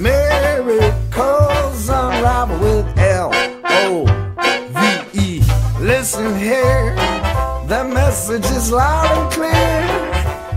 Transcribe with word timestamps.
miracles 0.00 1.88
unravel 1.88 2.58
with 2.58 2.98
L 2.98 3.30
O 3.64 4.06
V 4.74 5.18
E. 5.18 5.42
Listen 5.80 6.38
here, 6.38 6.94
the 7.68 7.84
message 7.84 8.46
is 8.56 8.72
loud 8.72 9.10
and 9.10 9.32
clear. 9.32 9.86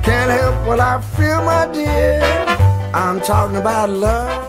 Can't 0.03 0.31
help 0.31 0.55
what 0.67 0.79
I 0.79 1.01
feel, 1.17 1.43
my 1.43 1.73
dear. 1.73 2.21
I'm 2.93 3.19
talking 3.21 3.57
about 3.57 3.89
love. 3.89 4.43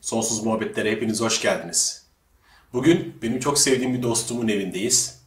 Sonsuz 0.00 0.44
Muhabbetlere 0.44 0.90
hepiniz 0.90 1.20
hoş 1.20 1.40
geldiniz. 1.40 2.06
Bugün 2.72 3.18
benim 3.22 3.40
çok 3.40 3.58
sevdiğim 3.58 3.94
bir 3.94 4.02
dostumun 4.02 4.48
evindeyiz. 4.48 5.20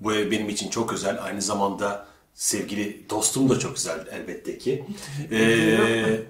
Bu 0.00 0.14
ev 0.14 0.30
benim 0.30 0.48
için 0.48 0.70
çok 0.70 0.92
özel. 0.92 1.22
Aynı 1.22 1.42
zamanda 1.42 2.06
sevgili 2.34 3.10
dostum 3.10 3.48
da 3.48 3.58
çok 3.58 3.76
güzel 3.76 4.06
elbette 4.10 4.58
ki. 4.58 4.84
Ee, 5.32 6.20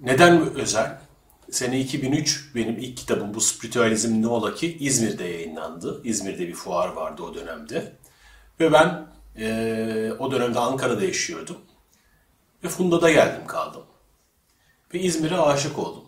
neden 0.00 0.54
özel? 0.54 0.98
Sene 1.50 1.80
2003 1.80 2.54
benim 2.54 2.78
ilk 2.78 2.96
kitabım 2.96 3.34
bu 3.34 3.40
Spiritüalizm 3.40 4.22
ne 4.22 4.26
ola 4.26 4.54
ki 4.54 4.76
İzmir'de 4.80 5.24
yayınlandı. 5.24 6.00
İzmir'de 6.04 6.48
bir 6.48 6.54
fuar 6.54 6.88
vardı 6.88 7.22
o 7.22 7.34
dönemde. 7.34 7.92
Ve 8.60 8.72
ben 8.72 9.06
e, 9.38 10.12
o 10.18 10.30
dönemde 10.30 10.58
Ankara'da 10.58 11.04
yaşıyordum. 11.04 11.56
Ve 12.64 12.68
Funda'da 12.68 13.10
geldim 13.10 13.46
kaldım. 13.46 13.82
Ve 14.94 15.00
İzmir'e 15.00 15.36
aşık 15.38 15.78
oldum. 15.78 16.04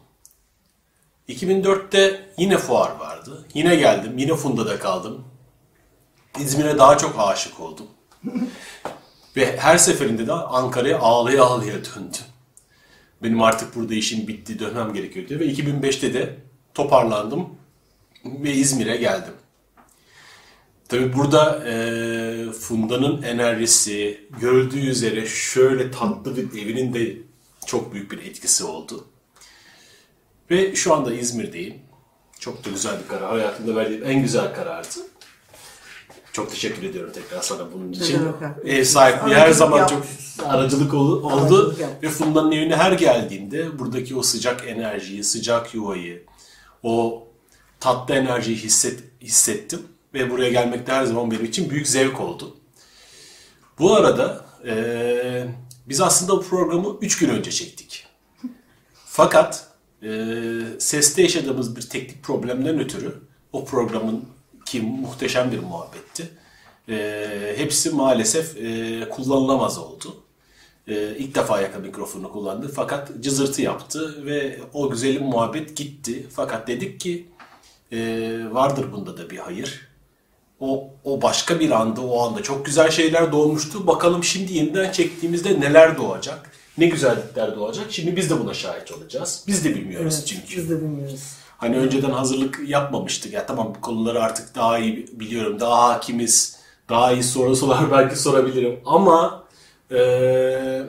2004'te 1.28 2.28
yine 2.38 2.58
fuar 2.58 2.96
vardı. 2.96 3.46
Yine 3.54 3.76
geldim, 3.76 4.18
yine 4.18 4.34
Funda'da 4.34 4.78
kaldım. 4.78 5.24
İzmir'e 6.40 6.78
daha 6.78 6.98
çok 6.98 7.14
aşık 7.18 7.60
oldum. 7.60 7.86
Ve 9.36 9.56
her 9.56 9.78
seferinde 9.78 10.26
de 10.26 10.32
Ankara'ya 10.32 10.98
ağlaya 10.98 11.44
ağlaya 11.44 11.74
döndüm. 11.74 12.20
Benim 13.22 13.42
artık 13.42 13.76
burada 13.76 13.94
işim 13.94 14.28
bitti, 14.28 14.58
dönmem 14.58 14.92
gerekiyordu. 14.92 15.38
Ve 15.40 15.46
2005'te 15.46 16.14
de 16.14 16.36
toparlandım 16.74 17.48
ve 18.24 18.52
İzmir'e 18.52 18.96
geldim. 18.96 19.34
Tabii 20.88 21.16
burada 21.16 21.68
e, 21.68 22.52
Funda'nın 22.52 23.22
enerjisi, 23.22 24.20
gördüğü 24.40 24.86
üzere 24.86 25.26
şöyle 25.26 25.90
tatlı 25.90 26.36
bir 26.36 26.62
evinin 26.62 26.94
de 26.94 27.16
çok 27.66 27.92
büyük 27.92 28.12
bir 28.12 28.18
etkisi 28.18 28.64
oldu. 28.64 29.06
Ve 30.50 30.76
şu 30.76 30.94
anda 30.94 31.14
İzmir'deyim. 31.14 31.74
Çok 32.40 32.64
da 32.64 32.70
güzel 32.70 33.02
bir 33.02 33.08
karar. 33.08 33.30
Hayatımda 33.30 33.76
verdiğim 33.76 34.04
en 34.04 34.22
güzel 34.22 34.54
karardı. 34.54 34.88
Çok 36.36 36.50
teşekkür 36.50 36.82
ediyorum 36.82 37.12
tekrar 37.14 37.42
sana 37.42 37.72
bunun 37.72 37.92
için. 37.92 38.20
Ev 38.64 38.84
sahipliği 38.84 39.34
her 39.34 39.50
zaman 39.50 39.86
çok 39.86 40.02
aracılık 40.44 40.94
ol- 40.94 41.22
oldu. 41.22 41.34
Aracılık. 41.42 42.02
Ve 42.02 42.08
Funda'nın 42.08 42.52
evine 42.52 42.76
her 42.76 42.92
geldiğimde 42.92 43.78
buradaki 43.78 44.16
o 44.16 44.22
sıcak 44.22 44.68
enerjiyi, 44.68 45.24
sıcak 45.24 45.74
yuvayı, 45.74 46.24
o 46.82 47.26
tatlı 47.80 48.14
enerjiyi 48.14 48.56
hisset, 48.56 49.00
hissettim. 49.22 49.82
Ve 50.14 50.30
buraya 50.30 50.50
gelmek 50.50 50.86
de 50.86 50.92
her 50.92 51.04
zaman 51.04 51.30
benim 51.30 51.44
için 51.44 51.70
büyük 51.70 51.88
zevk 51.88 52.20
oldu. 52.20 52.56
Bu 53.78 53.94
arada 53.94 54.46
eee, 54.64 55.46
biz 55.88 56.00
aslında 56.00 56.32
bu 56.32 56.42
programı 56.42 56.96
3 57.00 57.18
gün 57.18 57.28
önce 57.28 57.50
çektik. 57.50 58.06
Fakat 59.06 59.68
eee 60.02 60.10
seste 60.78 61.22
yaşadığımız 61.22 61.76
bir 61.76 61.82
teknik 61.82 62.22
problemden 62.22 62.80
ötürü 62.80 63.14
o 63.52 63.64
programın 63.64 64.24
ki 64.66 64.82
muhteşem 64.82 65.52
bir 65.52 65.58
muhabbetti. 65.58 66.28
eee, 66.88 67.54
hepsi 67.56 67.90
maalesef 67.90 68.56
eee, 68.56 69.08
kullanılamaz 69.08 69.78
oldu. 69.78 70.16
Eee 70.88 71.16
ilk 71.18 71.34
defa 71.34 71.60
yaka 71.60 71.78
mikrofonu 71.78 72.32
kullandı 72.32 72.72
fakat 72.76 73.10
cızırtı 73.20 73.62
yaptı 73.62 74.26
ve 74.26 74.58
o 74.72 74.90
güzelim 74.90 75.22
muhabbet 75.24 75.76
gitti. 75.76 76.26
Fakat 76.34 76.68
dedik 76.68 77.00
ki 77.00 77.26
eee, 77.90 78.54
vardır 78.54 78.92
bunda 78.92 79.16
da 79.18 79.30
bir 79.30 79.36
hayır. 79.38 79.88
O, 80.60 80.88
o 81.04 81.22
başka 81.22 81.60
bir 81.60 81.70
anda, 81.70 82.00
o 82.00 82.20
anda 82.28 82.42
çok 82.42 82.66
güzel 82.66 82.90
şeyler 82.90 83.32
doğmuştu. 83.32 83.86
Bakalım 83.86 84.24
şimdi 84.24 84.52
yeniden 84.54 84.92
çektiğimizde 84.92 85.60
neler 85.60 85.96
doğacak, 85.98 86.50
ne 86.78 86.86
güzellikler 86.86 87.56
doğacak. 87.56 87.92
Şimdi 87.92 88.16
biz 88.16 88.30
de 88.30 88.40
buna 88.40 88.54
şahit 88.54 88.92
olacağız. 88.92 89.44
Biz 89.46 89.64
de 89.64 89.74
bilmiyoruz 89.74 90.14
Evet, 90.14 90.26
çünkü. 90.26 90.56
biz 90.56 90.70
de 90.70 90.76
bilmiyoruz. 90.80 91.20
Hani 91.58 91.76
önceden 91.76 92.10
hazırlık 92.10 92.60
yapmamıştık. 92.66 93.32
Ya 93.32 93.46
tamam 93.46 93.74
bu 93.76 93.80
konuları 93.80 94.22
artık 94.22 94.54
daha 94.54 94.78
iyi 94.78 95.06
biliyorum, 95.12 95.60
daha 95.60 95.88
hakimiz, 95.88 96.56
daha 96.88 97.12
iyi 97.12 97.22
soru 97.22 97.56
sorar 97.56 97.90
belki 97.92 98.16
sorabilirim. 98.16 98.80
Ama 98.84 99.44
eee, 99.90 100.82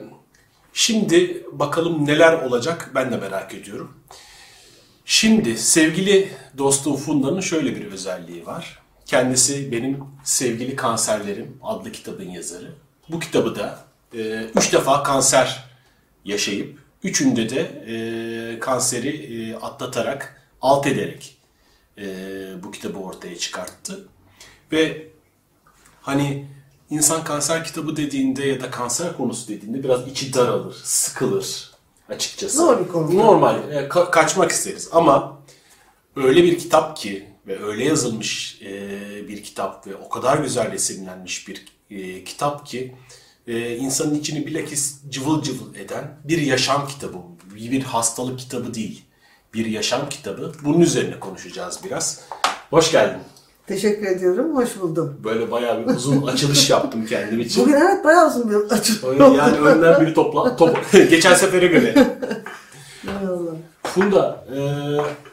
şimdi 0.72 1.46
bakalım 1.52 2.06
neler 2.06 2.32
olacak 2.32 2.90
ben 2.94 3.12
de 3.12 3.16
merak 3.16 3.54
ediyorum. 3.54 3.92
Şimdi 5.04 5.58
sevgili 5.58 6.32
dostum 6.58 6.96
Funda'nın 6.96 7.40
şöyle 7.40 7.76
bir 7.76 7.92
özelliği 7.92 8.46
var. 8.46 8.78
Kendisi 9.06 9.72
benim 9.72 10.04
Sevgili 10.24 10.76
Kanserlerim 10.76 11.58
adlı 11.62 11.92
kitabın 11.92 12.30
yazarı. 12.30 12.72
Bu 13.08 13.20
kitabı 13.20 13.56
da 13.56 13.78
e, 14.14 14.44
üç 14.56 14.72
defa 14.72 15.02
kanser 15.02 15.64
yaşayıp 16.24 16.78
üçünde 17.02 17.50
de 17.50 17.60
e, 17.60 18.58
kanseri 18.58 19.08
e, 19.08 19.54
atlatarak, 19.56 20.37
alt 20.62 20.86
ederek 20.86 21.36
e, 21.98 22.06
bu 22.62 22.70
kitabı 22.70 22.98
ortaya 22.98 23.38
çıkarttı. 23.38 24.08
Ve 24.72 25.06
hani 26.02 26.46
insan 26.90 27.24
kanser 27.24 27.64
kitabı 27.64 27.96
dediğinde 27.96 28.46
ya 28.46 28.60
da 28.60 28.70
kanser 28.70 29.16
konusu 29.16 29.48
dediğinde 29.48 29.84
biraz 29.84 30.08
içi 30.08 30.34
daralır, 30.34 30.74
sıkılır 30.84 31.70
açıkçası. 32.08 32.58
Bir 32.84 32.88
konu. 32.92 33.16
Normal, 33.16 33.72
e, 33.72 33.76
ka- 33.88 34.10
kaçmak 34.10 34.50
isteriz 34.50 34.88
ama 34.92 35.38
öyle 36.16 36.42
bir 36.42 36.58
kitap 36.58 36.96
ki 36.96 37.28
ve 37.46 37.64
öyle 37.64 37.84
yazılmış 37.84 38.58
e, 38.62 39.28
bir 39.28 39.42
kitap 39.42 39.86
ve 39.86 39.96
o 39.96 40.08
kadar 40.08 40.38
güzel 40.38 40.72
resimlenmiş 40.72 41.48
bir 41.48 41.64
e, 41.90 42.24
kitap 42.24 42.66
ki 42.66 42.94
e, 43.46 43.76
insanın 43.76 44.14
içini 44.14 44.46
bilakis 44.46 44.96
cıvıl 45.08 45.42
cıvıl 45.42 45.74
eden 45.74 46.20
bir 46.24 46.38
yaşam 46.42 46.88
kitabı. 46.88 47.16
Bir 47.54 47.82
hastalık 47.82 48.38
kitabı 48.38 48.74
değil. 48.74 49.04
Bir 49.54 49.66
yaşam 49.66 50.08
kitabı. 50.08 50.52
Bunun 50.64 50.80
üzerine 50.80 51.20
konuşacağız 51.20 51.80
biraz. 51.84 52.20
Hoş 52.70 52.92
geldin. 52.92 53.18
Teşekkür 53.66 54.06
ediyorum. 54.06 54.56
Hoş 54.56 54.80
buldum. 54.80 55.20
Böyle 55.24 55.50
bayağı 55.50 55.80
bir 55.80 55.94
uzun 55.94 56.26
açılış 56.26 56.70
yaptım 56.70 57.06
kendim 57.06 57.40
için. 57.40 57.62
Bugün 57.62 57.74
evet 57.74 58.04
bayağı 58.04 58.28
uzun 58.28 58.50
bir 58.50 58.56
açılım 58.56 59.10
Öyle 59.10 59.24
Yani 59.36 59.58
önden 59.58 60.00
biri 60.00 60.14
topla. 60.14 60.56
Top, 60.56 60.78
geçen 60.92 61.34
sefere 61.34 61.66
göre. 61.66 61.94
Funda, 63.82 64.44
e, 64.56 64.60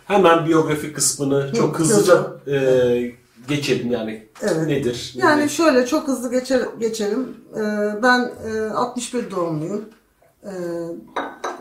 hemen 0.05 0.45
biyografi 0.45 0.93
kısmını 0.93 1.53
çok 1.53 1.79
hızlıca 1.79 2.27
e, 2.47 3.15
geçelim 3.47 3.91
yani. 3.91 4.27
Evet. 4.41 4.67
Nedir? 4.67 5.13
Yani 5.15 5.41
nedir? 5.41 5.49
şöyle 5.49 5.87
çok 5.87 6.07
hızlı 6.07 6.31
geçer, 6.31 6.61
geçelim. 6.79 7.37
Ee, 7.55 8.03
ben 8.03 8.31
e, 8.47 8.69
61 8.69 9.31
doğumluyum. 9.31 9.85
Ee, 10.45 10.51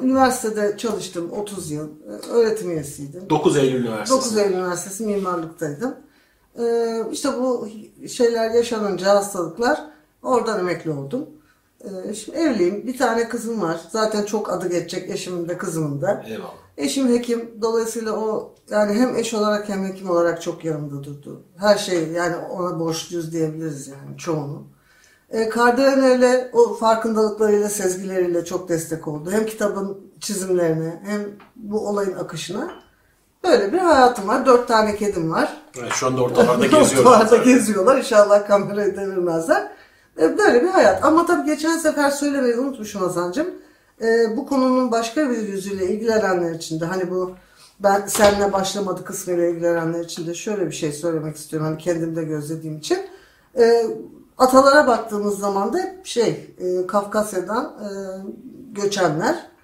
üniversitede 0.02 0.76
çalıştım 0.76 1.32
30 1.32 1.70
yıl. 1.70 1.88
Ee, 1.88 2.26
öğretim 2.30 2.70
üyesiydim. 2.70 3.30
9 3.30 3.56
Eylül 3.56 3.80
Üniversitesi. 3.80 4.20
9 4.20 4.38
Eylül 4.38 4.54
Üniversitesi 4.54 5.06
mimarlıktaydım. 5.06 5.94
Ee, 6.58 7.02
işte 7.12 7.28
bu 7.40 7.68
şeyler 8.08 8.50
yaşanınca 8.50 9.14
hastalıklar 9.14 9.84
oradan 10.22 10.60
emekli 10.60 10.90
oldum. 10.90 11.26
Ee, 11.84 12.14
şimdi 12.14 12.38
evliyim. 12.38 12.86
Bir 12.86 12.98
tane 12.98 13.28
kızım 13.28 13.62
var. 13.62 13.80
Zaten 13.90 14.24
çok 14.24 14.52
adı 14.52 14.68
geçecek 14.68 15.10
eşimin 15.10 15.48
de 15.48 15.58
kızımın 15.58 16.02
da. 16.02 16.24
Eyvallah. 16.26 16.54
Eşim 16.76 17.08
hekim. 17.08 17.50
Dolayısıyla 17.62 18.12
o 18.12 18.54
yani 18.70 18.92
hem 18.92 19.16
eş 19.16 19.34
olarak 19.34 19.68
hem 19.68 19.84
hekim 19.84 20.10
olarak 20.10 20.42
çok 20.42 20.64
yanımda 20.64 21.04
durdu. 21.04 21.42
Her 21.56 21.78
şey 21.78 22.08
yani 22.08 22.36
ona 22.36 22.80
borçluyuz 22.80 23.32
diyebiliriz 23.32 23.88
yani 23.88 24.18
çoğunu. 24.18 24.62
E, 25.34 26.50
o 26.52 26.74
farkındalıklarıyla, 26.74 27.68
sezgileriyle 27.68 28.44
çok 28.44 28.68
destek 28.68 29.08
oldu. 29.08 29.30
Hem 29.30 29.46
kitabın 29.46 29.98
çizimlerine 30.20 31.02
hem 31.04 31.20
bu 31.56 31.88
olayın 31.88 32.16
akışına. 32.16 32.70
Böyle 33.44 33.72
bir 33.72 33.78
hayatım 33.78 34.28
var. 34.28 34.46
Dört 34.46 34.68
tane 34.68 34.96
kedim 34.96 35.30
var. 35.30 35.62
Evet, 35.80 35.92
şu 35.92 36.06
anda 36.06 36.22
ortalarda 36.22 36.66
geziyorlar. 36.66 37.10
Ortalarda 37.20 37.36
geziyorlar. 37.36 37.98
İnşallah 37.98 38.48
kamerayı 38.48 38.96
devirmezler. 38.96 39.72
E, 40.20 40.38
Böyle 40.38 40.62
bir 40.62 40.68
hayat. 40.68 41.04
Ama 41.04 41.26
tabii 41.26 41.46
geçen 41.46 41.76
sefer 41.78 42.10
söylemeyi 42.10 42.56
unutmuşum 42.56 43.02
Hasan'cığım. 43.02 43.46
e, 44.02 44.36
bu 44.36 44.46
konunun 44.46 44.92
başka 44.92 45.30
bir 45.30 45.38
yüzüyle 45.38 45.86
ilgilenenler 45.86 46.54
için 46.54 46.80
de 46.80 46.84
hani 46.84 47.10
bu 47.10 47.32
ben 47.80 48.02
seninle 48.06 48.52
başlamadı 48.52 49.04
kısmıyla 49.04 49.46
ilgilenenler 49.46 50.04
için 50.04 50.26
de 50.26 50.34
şöyle 50.34 50.66
bir 50.66 50.74
şey 50.74 50.92
söylemek 50.92 51.36
istiyorum. 51.36 51.68
Hani 51.68 51.78
kendimde 51.78 52.24
gözlediğim 52.24 52.76
için. 52.78 52.98
E, 53.58 53.86
atalara 54.38 54.86
baktığımız 54.86 55.38
zaman 55.38 55.72
da 55.72 55.94
şey 56.04 56.54
e, 56.58 56.86
Kafkasya'dan 56.86 57.64
e, 57.64 57.88
göçenler 58.72 59.54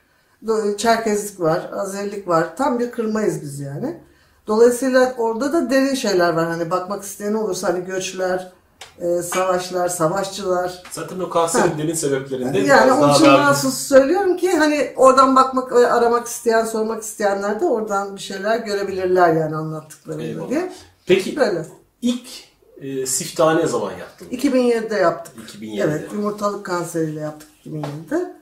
Çerkezlik 0.79 1.41
var, 1.41 1.71
Azerilik 1.73 2.29
var. 2.29 2.57
Tam 2.57 2.79
bir 2.79 2.91
kırmayız 2.91 3.43
biz 3.43 3.61
yani. 3.61 4.01
Dolayısıyla 4.47 5.15
orada 5.19 5.53
da 5.53 5.71
derin 5.71 5.95
şeyler 5.95 6.33
var. 6.33 6.47
Hani 6.47 6.71
bakmak 6.71 7.03
isteyen 7.03 7.35
olursa 7.35 7.69
hani 7.69 7.85
göçler, 7.85 8.53
e, 9.01 9.23
savaşlar, 9.23 9.89
savaşçılar. 9.89 10.83
Zaten 10.91 11.21
o 11.21 11.31
kanserin 11.31 11.79
derin 11.79 11.95
sebeplerinde 11.95 12.59
Yani 12.59 12.87
biraz 12.87 12.99
onun 12.99 13.09
daha 13.09 13.17
için 13.17 13.31
mahsus 13.31 13.75
söylüyorum 13.75 14.37
ki 14.37 14.57
hani 14.57 14.93
oradan 14.97 15.37
bakmak 15.37 15.73
aramak 15.73 16.27
isteyen, 16.27 16.65
sormak 16.65 17.03
isteyenler 17.03 17.61
de 17.61 17.65
oradan 17.65 18.17
bir 18.17 18.21
şeyler 18.21 18.59
görebilirler 18.59 19.35
yani 19.35 19.57
anlattıklarımda 19.57 20.49
diye. 20.49 20.73
Peki 21.07 21.37
Böyle. 21.37 21.67
ilk 22.03 22.50
e, 22.81 23.07
siftahı 23.07 23.59
ne 23.59 23.67
zaman 23.67 23.93
yaptın? 23.93 24.27
2007'de 24.33 24.95
yaptık. 24.95 25.35
2007'de. 25.49 25.83
Evet, 25.83 26.13
yumurtalık 26.13 26.67
kanseriyle 26.67 27.21
yaptık 27.21 27.49
2007'de. 27.67 28.35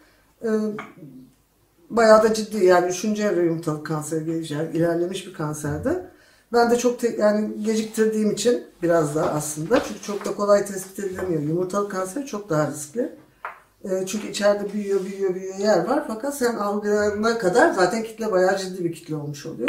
Ee, 0.45 0.49
bayağı 1.91 2.23
da 2.23 2.35
ciddi 2.35 2.65
yani 2.65 2.91
üçüncü 2.91 3.23
evre 3.23 3.45
yumurtalık 3.45 3.87
kanseri 3.87 4.25
gelişen 4.25 4.67
ilerlemiş 4.67 5.27
bir 5.27 5.35
kanserdi. 5.35 6.03
Ben 6.53 6.71
de 6.71 6.77
çok 6.79 7.01
te- 7.01 7.17
yani 7.19 7.63
geciktirdiğim 7.63 8.31
için 8.31 8.65
biraz 8.83 9.15
da 9.15 9.33
aslında 9.35 9.83
çünkü 9.89 10.01
çok 10.03 10.25
da 10.25 10.35
kolay 10.35 10.67
tespit 10.67 10.99
edilemiyor. 10.99 11.43
Yumurtalık 11.43 11.91
kanseri 11.91 12.27
çok 12.27 12.51
daha 12.51 12.71
riskli. 12.71 13.13
Ee, 13.85 14.07
çünkü 14.07 14.29
içeride 14.29 14.73
büyüyor, 14.73 15.05
büyüyor, 15.05 15.35
büyüyor 15.35 15.59
yer 15.59 15.85
var. 15.85 16.05
Fakat 16.09 16.39
sen 16.39 16.55
algılayana 16.57 17.39
kadar 17.39 17.73
zaten 17.73 18.03
kitle 18.03 18.33
bayağı 18.33 18.59
ciddi 18.59 18.85
bir 18.85 18.93
kitle 18.93 19.17
olmuş 19.17 19.47
oluyor. 19.47 19.69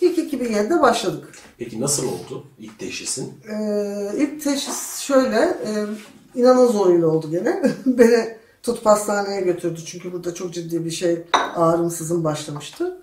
İlk 0.00 0.32
2007'de 0.32 0.82
başladık. 0.82 1.28
Peki 1.58 1.80
nasıl 1.80 2.08
oldu 2.08 2.44
ilk 2.58 2.78
teşhisin? 2.78 3.32
Ee, 3.50 4.12
ilk 4.16 4.44
teşhis 4.44 4.98
şöyle, 4.98 5.36
e, 5.36 5.86
inanın 6.34 6.66
zoruyla 6.66 7.06
oldu 7.06 7.30
gene. 7.30 7.62
Beni 7.86 8.36
tutup 8.62 8.86
hastaneye 8.86 9.40
götürdü 9.40 9.80
çünkü 9.86 10.12
burada 10.12 10.34
çok 10.34 10.54
ciddi 10.54 10.84
bir 10.84 10.90
şey 10.90 11.22
ağrım 11.32 11.90
sızım 11.90 12.24
başlamıştı. 12.24 13.00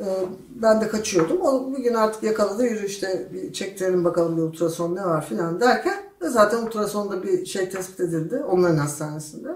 Ee, 0.00 0.04
ben 0.50 0.80
de 0.80 0.88
kaçıyordum. 0.88 1.40
O 1.40 1.76
bir 1.76 1.82
gün 1.82 1.94
artık 1.94 2.22
yakaladı 2.22 2.64
yürü 2.64 2.86
işte 2.86 3.28
bir 3.32 3.52
çektirelim 3.52 4.04
bakalım 4.04 4.36
bir 4.36 4.42
ultrason 4.42 4.96
ne 4.96 5.04
var 5.04 5.26
filan 5.26 5.60
derken 5.60 6.02
ve 6.22 6.28
zaten 6.28 6.62
ultrasonda 6.66 7.22
bir 7.22 7.46
şey 7.46 7.68
tespit 7.70 8.00
edildi 8.00 8.36
onların 8.36 8.76
hastanesinde. 8.76 9.48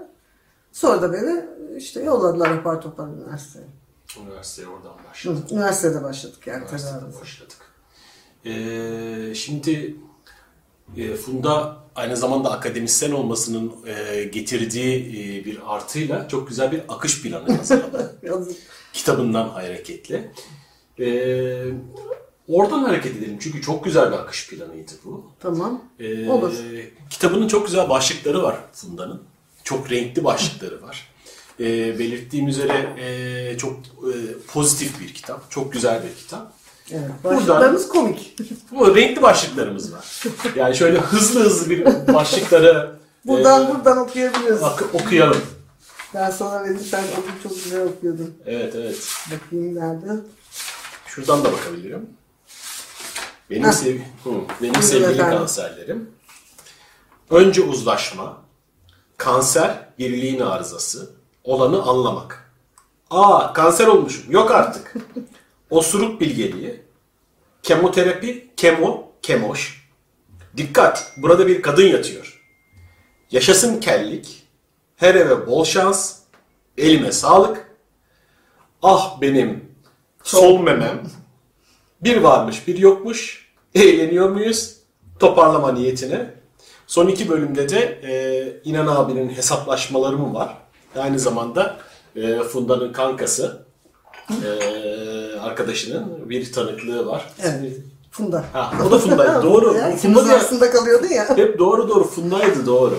Sonra 0.71 1.01
da 1.01 1.13
beni 1.13 1.45
işte 1.77 2.03
yolladılar 2.03 2.51
apar 2.51 2.81
topar 2.81 3.07
üniversiteye. 3.07 3.65
Üniversiteye 4.23 4.67
oradan 4.67 4.89
Hı, 5.03 5.09
başladık. 5.09 5.51
Üniversitede 5.51 6.03
başladık 6.03 6.47
yani 6.47 6.63
Üniversiteden 6.63 6.93
tedavimize. 6.99 7.21
başladık. 7.21 7.57
Ee, 8.45 9.35
şimdi 9.35 9.95
e, 10.97 11.15
Funda 11.15 11.77
aynı 11.95 12.17
zamanda 12.17 12.51
akademisyen 12.51 13.11
olmasının 13.11 13.73
e, 13.87 14.23
getirdiği 14.23 14.95
e, 15.41 15.45
bir 15.45 15.59
artıyla 15.75 16.27
çok 16.27 16.47
güzel 16.47 16.71
bir 16.71 16.81
akış 16.89 17.21
planı 17.21 17.57
hazırladı. 17.57 18.15
Kitabından 18.93 19.49
hareketle. 19.49 20.31
Ee, 20.99 21.65
oradan 22.47 22.83
hareket 22.83 23.15
edelim 23.15 23.37
çünkü 23.41 23.61
çok 23.61 23.83
güzel 23.83 24.11
bir 24.11 24.17
akış 24.17 24.49
planıydı 24.49 24.91
bu. 25.05 25.31
Tamam. 25.39 25.83
Ee, 25.99 26.29
Olur. 26.29 26.53
Kitabının 27.09 27.47
çok 27.47 27.65
güzel 27.65 27.89
başlıkları 27.89 28.43
var 28.43 28.57
Funda'nın. 28.73 29.23
Çok 29.63 29.91
renkli 29.91 30.23
başlıkları 30.23 30.81
var. 30.81 31.09
Ee, 31.59 31.99
belirttiğim 31.99 32.47
üzere 32.47 32.93
e, 32.99 33.57
çok 33.57 33.73
e, 33.79 34.13
pozitif 34.47 35.01
bir 35.01 35.13
kitap. 35.13 35.51
Çok 35.51 35.73
güzel 35.73 36.03
bir 36.03 36.15
kitap. 36.23 36.53
Evet. 36.91 37.09
Buradan- 37.23 37.37
Başlıklarımız 37.37 37.87
komik. 37.87 38.35
Bu 38.71 38.95
renkli 38.95 39.21
başlıklarımız 39.21 39.93
var. 39.93 40.23
Yani 40.55 40.75
şöyle 40.75 40.99
hızlı 40.99 41.39
hızlı 41.39 41.69
bir 41.69 41.85
başlıkları 42.13 42.95
Buradan 43.25 43.65
e, 43.65 43.75
buradan 43.75 43.97
okuyabiliriz. 43.97 44.63
ak- 44.63 44.95
okuyalım. 44.95 45.41
Ben 46.13 46.31
sonra 46.31 46.65
dedim 46.65 46.79
sen 46.91 47.03
o 47.03 47.21
gün 47.21 47.49
çok 47.49 47.63
güzel 47.63 47.81
okuyordun. 47.85 48.33
Evet 48.45 48.75
evet. 48.75 49.07
Bakayım 49.31 49.75
nerede? 49.75 50.19
Şuradan 51.07 51.43
da 51.43 51.51
bakabilirim. 51.53 52.09
Benim, 53.49 53.73
sev 53.73 53.97
Hı, 53.97 54.29
benim 54.61 54.81
sevgili 54.83 55.11
efendim. 55.11 55.37
kanserlerim. 55.37 56.09
Önce 57.29 57.61
uzlaşma, 57.61 58.41
kanser 59.17 59.87
geriliğin 59.97 60.39
arızası, 60.39 61.09
olanı 61.45 61.83
anlamak. 61.83 62.51
Aa 63.09 63.53
kanser 63.53 63.87
olmuşum, 63.87 64.31
yok 64.31 64.51
artık. 64.51 64.93
Osuruk 65.69 66.21
bilgeliği, 66.21 66.81
kemoterapi, 67.63 68.51
kemo, 68.57 69.11
kemoş. 69.21 69.89
Dikkat, 70.57 71.13
burada 71.17 71.47
bir 71.47 71.61
kadın 71.61 71.87
yatıyor. 71.87 72.41
Yaşasın 73.31 73.79
kellik, 73.79 74.47
her 74.95 75.15
eve 75.15 75.47
bol 75.47 75.65
şans, 75.65 76.19
elime 76.77 77.11
sağlık. 77.11 77.75
Ah 78.83 79.21
benim 79.21 79.71
sol 80.23 80.59
memem, 80.59 81.03
bir 82.01 82.17
varmış 82.17 82.67
bir 82.67 82.77
yokmuş. 82.77 83.45
Eğleniyor 83.75 84.29
muyuz? 84.29 84.75
Toparlama 85.19 85.71
niyetine. 85.71 86.33
Son 86.87 87.07
iki 87.07 87.29
bölümde 87.29 87.69
de 87.69 87.99
e, 88.03 88.69
İnan 88.69 88.87
abinin 88.87 89.29
hesaplaşmalarım 89.29 90.33
var. 90.33 90.64
Aynı 90.97 91.19
zamanda 91.19 91.77
e, 92.15 92.39
Funda'nın 92.39 92.93
kankası 92.93 93.57
e, 94.29 94.49
arkadaşının 95.39 96.29
bir 96.29 96.51
tanıklığı 96.53 97.05
var. 97.05 97.33
Evet. 97.43 97.73
Funda. 98.11 98.43
Ha, 98.53 98.73
o 98.87 98.91
da 98.91 98.99
Funda'ydı. 98.99 99.43
doğru. 99.43 99.73
Ya, 99.77 99.95
Funda 99.95 100.27
da 100.27 100.33
arasında 100.33 100.71
kalıyordun 100.71 101.07
ya. 101.07 101.37
hep 101.37 101.59
doğru 101.59 101.89
doğru 101.89 102.03
Funda'ydı 102.03 102.65
doğru. 102.65 102.95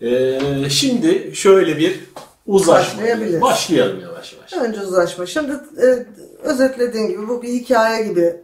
E, 0.00 0.40
şimdi 0.70 1.30
şöyle 1.34 1.78
bir 1.78 2.10
uzlaşma. 2.46 3.02
Başlayalım 3.40 4.00
yavaş 4.00 4.32
yavaş. 4.34 4.52
Önce 4.68 4.80
uzlaşma. 4.80 5.26
Şimdi 5.26 5.52
e, 5.82 6.06
özetlediğim 6.42 7.08
gibi 7.08 7.28
bu 7.28 7.42
bir 7.42 7.48
hikaye 7.48 8.06
gibi 8.06 8.36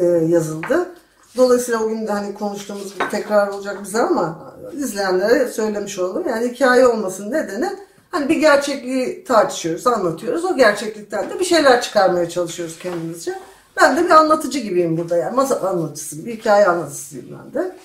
e, 0.00 0.04
yazıldı. 0.04 0.88
Dolayısıyla 1.36 1.80
o 1.84 1.88
gün 1.88 2.06
de 2.06 2.12
hani 2.12 2.34
konuştuğumuz 2.34 2.94
gibi 2.94 3.04
tekrar 3.10 3.48
olacak 3.48 3.78
bize 3.84 4.00
ama 4.00 4.54
izleyenlere 4.76 5.48
söylemiş 5.48 5.98
olalım. 5.98 6.28
Yani 6.28 6.48
hikaye 6.48 6.86
olmasının 6.86 7.32
nedeni 7.32 7.68
hani 8.10 8.28
bir 8.28 8.36
gerçekliği 8.36 9.24
tartışıyoruz, 9.24 9.86
anlatıyoruz. 9.86 10.44
O 10.44 10.56
gerçeklikten 10.56 11.30
de 11.30 11.40
bir 11.40 11.44
şeyler 11.44 11.82
çıkarmaya 11.82 12.28
çalışıyoruz 12.28 12.78
kendimizce. 12.78 13.38
Ben 13.76 13.96
de 13.96 14.04
bir 14.04 14.10
anlatıcı 14.10 14.58
gibiyim 14.58 14.96
burada 14.96 15.16
yani. 15.16 15.36
Masal 15.36 15.64
anlatıcısı 15.64 16.16
gibi, 16.16 16.36
hikaye 16.36 16.66
anlatıcısıyım 16.66 17.38
ben 17.38 17.54
de. 17.54 17.76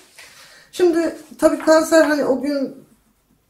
Şimdi 0.72 1.16
tabii 1.38 1.58
kanser 1.58 2.04
hani 2.04 2.24
o 2.24 2.40
gün 2.40 2.86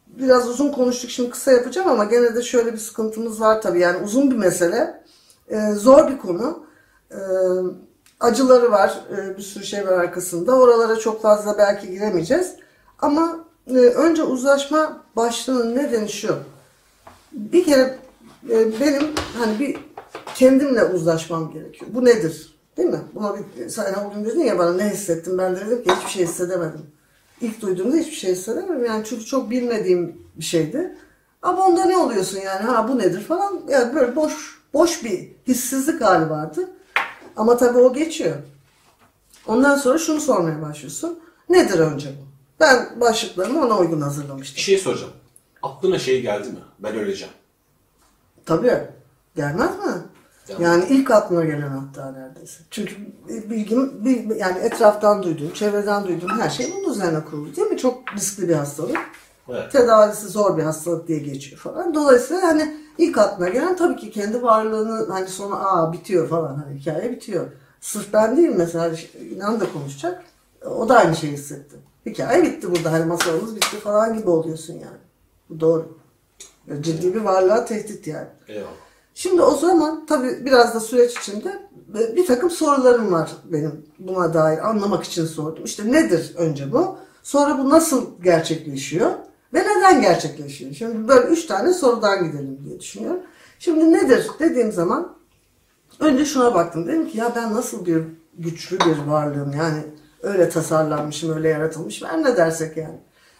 biraz 0.06 0.48
uzun 0.48 0.72
konuştuk 0.72 1.10
şimdi 1.10 1.30
kısa 1.30 1.52
yapacağım 1.52 1.88
ama 1.88 2.04
gene 2.04 2.34
de 2.34 2.42
şöyle 2.42 2.72
bir 2.72 2.78
sıkıntımız 2.78 3.40
var 3.40 3.62
tabii 3.62 3.80
yani 3.80 4.04
uzun 4.04 4.30
bir 4.30 4.36
mesele 4.36 5.06
Ee, 5.48 5.72
zor 5.72 6.10
bir 6.10 6.18
konu 6.18 6.66
Ee, 7.10 7.16
acıları 8.20 8.70
var 8.70 9.00
ee, 9.12 9.36
bir 9.36 9.42
sürü 9.42 9.64
şey 9.64 9.86
var 9.86 9.92
arkasında 9.92 10.54
oralara 10.54 10.96
çok 10.96 11.22
fazla 11.22 11.58
belki 11.58 11.90
giremeyeceğiz 11.90 12.54
ama 12.98 13.44
e, 13.66 13.72
önce 13.72 14.22
uzlaşma 14.22 15.02
başlığının 15.16 15.76
nedeni 15.76 16.08
şu 16.08 16.36
bir 17.36 17.64
kere 17.64 17.98
e, 18.50 18.80
benim 18.80 19.02
hani 19.38 19.58
bir 19.58 19.76
kendimle 20.34 20.84
uzlaşmam 20.84 21.52
gerekiyor 21.52 21.90
bu 21.94 22.04
nedir 22.04 22.56
değil 22.76 22.88
mi 22.88 23.00
buna 23.14 23.34
bir, 23.36 23.68
sen 23.68 23.94
o 23.94 24.14
gün 24.14 24.24
dedin 24.24 24.40
ya 24.44 24.58
bana 24.58 24.72
ne 24.74 24.90
hissettim 24.90 25.38
ben 25.38 25.56
de 25.56 25.60
dedim 25.66 25.84
ki 25.84 25.90
hiçbir 25.96 26.10
şey 26.10 26.24
hissedemedim 26.26 26.86
İlk 27.40 27.60
duyduğumda 27.62 27.96
hiçbir 27.96 28.16
şey 28.16 28.32
hissedemedim. 28.32 28.84
Yani 28.84 29.04
çünkü 29.04 29.24
çok 29.24 29.50
bilmediğim 29.50 30.22
bir 30.36 30.44
şeydi. 30.44 30.96
Ama 31.42 31.66
onda 31.66 31.84
ne 31.84 31.96
oluyorsun 31.96 32.38
yani? 32.38 32.62
Ha 32.62 32.88
bu 32.88 32.98
nedir 32.98 33.20
falan. 33.20 33.60
Yani 33.68 33.94
böyle 33.94 34.16
boş 34.16 34.60
boş 34.74 35.04
bir 35.04 35.28
hissizlik 35.48 36.00
hali 36.00 36.30
vardı. 36.30 36.70
Ama 37.36 37.56
tabii 37.56 37.78
o 37.78 37.92
geçiyor. 37.92 38.36
Ondan 39.46 39.76
sonra 39.76 39.98
şunu 39.98 40.20
sormaya 40.20 40.62
başlıyorsun. 40.62 41.18
Nedir 41.48 41.78
önce 41.78 42.08
bu? 42.08 42.26
Ben 42.60 43.00
başlıklarımı 43.00 43.66
ona 43.66 43.78
uygun 43.78 43.98
Bir 43.98 44.02
hazırlamıştım. 44.02 44.58
şey 44.58 44.78
soracağım. 44.78 45.12
Aklına 45.66 45.98
şey 45.98 46.22
geldi 46.22 46.48
mi? 46.48 46.58
Ben 46.78 46.94
öleceğim. 46.94 47.34
Tabii. 48.46 48.80
Gelmez 49.36 49.70
mi? 49.70 49.92
Gelmez. 50.48 50.62
Yani 50.64 50.84
ilk 50.88 51.10
aklına 51.10 51.44
gelen 51.44 51.68
hatta 51.68 52.12
neredeyse. 52.12 52.58
Çünkü 52.70 52.94
bilgim, 53.28 54.04
bil- 54.04 54.36
yani 54.36 54.58
etraftan 54.58 55.22
duyduğum, 55.22 55.52
çevreden 55.52 56.04
duyduğum 56.04 56.30
her 56.40 56.50
şey 56.50 56.72
bunun 56.76 56.92
üzerine 56.92 57.24
kurulu 57.24 57.56
değil 57.56 57.68
mi? 57.68 57.78
Çok 57.78 57.98
riskli 58.16 58.48
bir 58.48 58.54
hastalık. 58.54 58.96
Evet. 59.48 59.72
tedavisi 59.72 60.28
zor 60.28 60.58
bir 60.58 60.62
hastalık 60.62 61.08
diye 61.08 61.18
geçiyor 61.18 61.60
falan. 61.60 61.94
Dolayısıyla 61.94 62.42
hani 62.42 62.76
ilk 62.98 63.18
aklına 63.18 63.48
gelen 63.48 63.76
tabii 63.76 63.96
ki 63.96 64.10
kendi 64.10 64.42
varlığını 64.42 65.12
hani 65.12 65.28
sonra 65.28 65.54
aa 65.56 65.92
bitiyor 65.92 66.28
falan 66.28 66.54
hani 66.56 66.78
hikaye 66.80 67.10
bitiyor. 67.12 67.46
Sırf 67.80 68.12
ben 68.12 68.36
değil 68.36 68.52
mesela 68.56 68.96
inan 69.30 69.60
da 69.60 69.72
konuşacak. 69.72 70.24
O 70.66 70.88
da 70.88 70.96
aynı 70.96 71.16
şeyi 71.16 71.32
hissetti. 71.32 71.76
Hikaye 72.06 72.42
bitti 72.42 72.70
burada 72.70 72.92
hani 72.92 73.04
masalımız 73.04 73.56
bitti 73.56 73.78
falan 73.80 74.18
gibi 74.18 74.30
oluyorsun 74.30 74.72
yani. 74.74 75.05
Bu 75.50 75.60
doğru. 75.60 75.98
Ciddi 76.80 77.14
bir 77.14 77.20
varlığa 77.20 77.64
tehdit 77.64 78.06
yani. 78.06 78.28
Eyvallah. 78.48 78.70
Şimdi 79.14 79.42
o 79.42 79.56
zaman 79.56 80.06
tabii 80.06 80.46
biraz 80.46 80.74
da 80.74 80.80
süreç 80.80 81.18
içinde 81.18 81.62
bir 82.16 82.26
takım 82.26 82.50
sorularım 82.50 83.12
var 83.12 83.30
benim 83.44 83.86
buna 83.98 84.34
dair 84.34 84.68
anlamak 84.68 85.04
için 85.04 85.26
sordum. 85.26 85.64
İşte 85.64 85.92
nedir 85.92 86.34
önce 86.36 86.72
bu? 86.72 86.98
Sonra 87.22 87.58
bu 87.58 87.70
nasıl 87.70 88.22
gerçekleşiyor? 88.22 89.10
Ve 89.54 89.60
neden 89.60 90.02
gerçekleşiyor? 90.02 90.74
Şimdi 90.74 91.08
böyle 91.08 91.26
üç 91.26 91.46
tane 91.46 91.72
sorudan 91.72 92.24
gidelim 92.24 92.58
diye 92.64 92.80
düşünüyorum. 92.80 93.20
Şimdi 93.58 93.92
nedir 93.92 94.26
dediğim 94.38 94.72
zaman 94.72 95.16
önce 96.00 96.24
şuna 96.24 96.54
baktım. 96.54 96.86
Dedim 96.86 97.08
ki 97.08 97.18
ya 97.18 97.32
ben 97.36 97.54
nasıl 97.54 97.86
bir 97.86 98.04
güçlü 98.38 98.80
bir 98.80 99.10
varlığım 99.10 99.52
yani 99.52 99.82
öyle 100.22 100.48
tasarlanmışım, 100.48 101.36
öyle 101.36 101.48
yaratılmışım. 101.48 102.08
Her 102.08 102.22
ne 102.22 102.36
dersek 102.36 102.76
yani. 102.76 102.98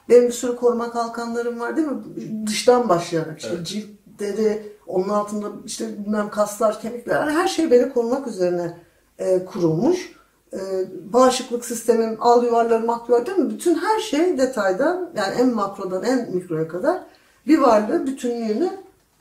Benim 0.09 0.29
bir 0.29 0.33
sürü 0.33 0.57
koruma 0.57 0.91
kalkanlarım 0.91 1.61
var 1.61 1.77
değil 1.77 1.89
mi? 1.89 2.03
Dıştan 2.47 2.89
başlayarak 2.89 3.39
işte 3.39 3.55
Evet. 3.57 3.67
cilt, 3.67 3.87
deri, 4.19 4.73
onun 4.87 5.09
altında 5.09 5.47
işte 5.65 5.99
bilmem 5.99 6.31
kaslar, 6.31 6.81
kemikler 6.81 7.31
her 7.31 7.49
şey 7.49 7.71
beni 7.71 7.93
korumak 7.93 8.27
üzerine 8.27 8.79
e, 9.19 9.45
kurulmuş. 9.45 10.17
E, 10.53 10.59
bağışıklık 11.13 11.65
sistemim, 11.65 12.17
al 12.21 12.45
yuvarlarım, 12.45 12.91
ak 12.91 13.09
yuvar 13.09 13.27
değil 13.27 13.39
mi? 13.39 13.51
Bütün 13.51 13.75
her 13.75 14.01
şey 14.01 14.39
detaydan 14.39 15.11
yani 15.17 15.35
en 15.41 15.55
makrodan 15.55 16.03
en 16.05 16.35
mikroya 16.35 16.69
kadar 16.69 17.03
bir 17.47 17.59
varlığı 17.59 18.07
bütünlüğünü 18.07 18.71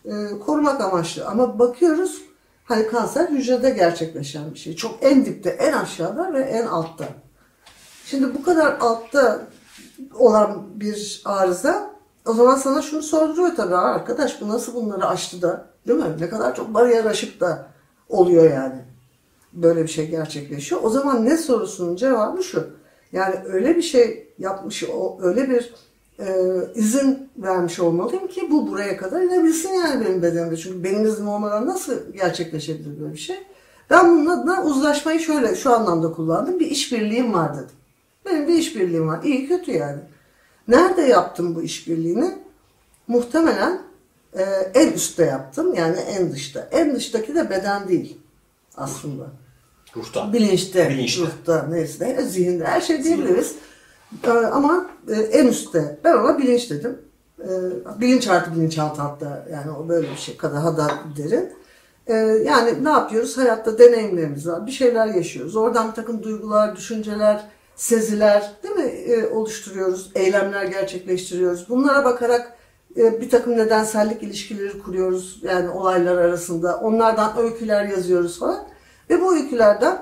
e, 0.06 0.40
korumak 0.46 0.82
amaçlı. 0.82 1.28
Ama 1.28 1.60
bakıyoruz 1.60 2.22
hani 2.66 2.88
kanser 2.88 3.28
hücrede 3.30 3.70
gerçekleşen 3.70 4.54
bir 4.54 4.60
şey. 4.60 4.76
Çok 4.76 4.98
en 5.02 5.26
dipte, 5.26 5.50
en 5.50 5.74
aşağıda 5.74 6.34
ve 6.34 6.42
en 6.42 6.66
altta. 6.66 7.06
Şimdi 8.06 8.36
bu 8.36 8.44
kadar 8.44 8.78
altta 8.80 9.42
olan 10.16 10.64
bir 10.80 11.22
arıza 11.26 11.90
o 12.26 12.34
zaman 12.34 12.56
sana 12.56 12.82
şunu 12.82 13.02
sorduruyor 13.04 13.56
tabii 13.56 13.76
"Aa, 13.76 13.82
arkadaş 13.94 14.42
bu 14.42 14.48
nasıl 14.50 14.74
bunları 14.76 15.08
aştı 15.08 15.42
da 15.42 15.66
değil 15.88 16.00
mi? 16.00 16.06
Ne 16.20 16.30
kadar 16.30 16.56
çok 16.56 16.74
bariyer 16.74 17.06
aşıp 17.06 17.40
da 17.40 17.68
oluyor 18.10 18.52
yani. 18.52 18.82
Böyle 19.54 19.84
bir 19.84 19.88
şey 19.88 20.10
gerçekleşiyor. 20.10 20.82
O 20.84 20.90
zaman 20.90 21.26
ne 21.26 21.38
sorusunun 21.38 21.96
cevabı 21.96 22.44
şu. 22.44 22.68
Yani 23.12 23.36
öyle 23.46 23.76
bir 23.76 23.82
şey 23.82 24.34
yapmış, 24.40 24.84
öyle 25.22 25.50
bir 25.50 25.74
e, 26.20 26.26
izin 26.76 27.30
vermiş 27.38 27.80
olmalıyım 27.80 28.28
ki 28.28 28.48
bu 28.52 28.72
buraya 28.72 28.98
kadar 28.98 29.22
inebilsin 29.22 29.70
yani 29.70 30.06
benim 30.06 30.22
bedenimde. 30.22 30.58
Çünkü 30.58 30.84
benim 30.84 31.06
iznim 31.06 31.28
olmadan 31.28 31.68
nasıl 31.68 31.94
gerçekleşebilir 32.14 33.02
böyle 33.02 33.14
bir 33.14 33.18
şey? 33.20 33.38
Ben 33.90 34.10
bunun 34.12 34.26
adına 34.26 34.64
uzlaşmayı 34.64 35.20
şöyle 35.20 35.56
şu 35.56 35.74
anlamda 35.74 36.12
kullandım. 36.12 36.60
Bir 36.60 36.68
işbirliğim 36.68 37.34
var 37.34 37.56
dedim. 37.56 37.76
Benim 38.26 38.48
bir 38.48 38.54
işbirliğim 38.54 39.08
var. 39.08 39.24
İyi 39.24 39.48
kötü 39.48 39.72
yani. 39.72 40.00
Nerede 40.68 41.02
yaptım 41.02 41.56
bu 41.56 41.62
işbirliğini? 41.62 42.38
Muhtemelen 43.08 43.82
e, 44.34 44.44
en 44.74 44.92
üstte 44.92 45.26
yaptım. 45.26 45.74
Yani 45.74 45.98
en 45.98 46.32
dışta. 46.32 46.68
En 46.72 46.96
dıştaki 46.96 47.36
de 47.36 47.50
beden 47.50 47.88
değil 47.88 48.18
aslında. 48.78 49.24
Ruhta. 49.96 50.34
Bilinçte, 50.34 50.90
Bilinçte. 50.90 51.22
ruhta, 51.22 51.68
neyse, 51.70 52.22
zihinde 52.30 52.66
her 52.66 52.82
şey 52.82 53.04
diyebiliriz. 53.04 53.56
Ee, 54.24 54.30
ama 54.30 54.86
e, 55.10 55.14
en 55.14 55.48
üstte 55.48 56.00
ben 56.04 56.14
ona 56.18 56.38
bilinç 56.38 56.70
dedim. 56.70 56.98
Ee, 57.40 57.46
bilinç 58.02 58.28
artı 58.28 58.56
bilinçaltı 58.56 59.02
hatta 59.02 59.46
yani 59.52 59.72
o 59.72 59.90
böyle 59.90 60.12
bir 60.12 60.16
şey 60.16 60.38
kadar 60.38 60.56
daha 60.56 60.78
da 60.78 60.92
derin. 61.18 61.50
Ee, 62.08 62.14
yani 62.46 62.84
ne 62.84 62.90
yapıyoruz? 62.90 63.38
Hayatta 63.38 63.80
deneyimlerimiz 63.80 64.48
var. 64.48 64.68
Bir 64.68 64.72
şeyler 64.72 65.08
yaşıyoruz. 65.08 65.56
Oradan 65.56 65.90
bir 65.90 65.96
takım 65.96 66.24
duygular, 66.24 66.76
düşünceler, 66.76 67.46
seziler 67.76 68.52
değil 68.64 68.76
mi 68.76 68.84
e, 68.84 69.28
oluşturuyoruz. 69.28 70.12
Eylemler 70.16 70.66
gerçekleştiriyoruz. 70.66 71.70
Bunlara 71.70 72.06
bakarak 72.06 72.58
e, 72.98 73.22
bir 73.22 73.30
takım 73.30 73.58
nedensellik 73.58 74.24
ilişkileri 74.24 74.84
kuruyoruz. 74.84 75.40
Yani 75.44 75.70
olaylar 75.70 76.18
arasında. 76.18 76.78
Onlardan 76.78 77.38
öyküler 77.38 77.86
yazıyoruz 77.86 78.40
falan. 78.40 78.68
Ve 79.10 79.22
bu 79.22 79.36
öykülerden 79.36 80.02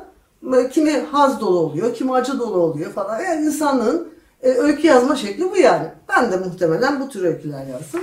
e, 0.58 0.70
kimi 0.70 0.92
haz 0.92 1.42
dolu 1.42 1.60
oluyor, 1.60 1.94
kimi 1.94 2.14
acı 2.14 2.40
dolu 2.40 2.58
oluyor 2.58 2.92
falan. 2.92 3.20
Yani 3.20 3.46
insanlığın 3.46 4.14
e, 4.44 4.50
öykü 4.50 4.88
yazma 4.88 5.16
şekli 5.16 5.52
bu 5.52 5.58
yani. 5.58 5.88
Ben 6.10 6.32
de 6.32 6.38
muhtemelen 6.38 7.00
bu 7.00 7.10
tür 7.10 7.24
öyküler 7.24 7.66
yazdım. 7.66 8.02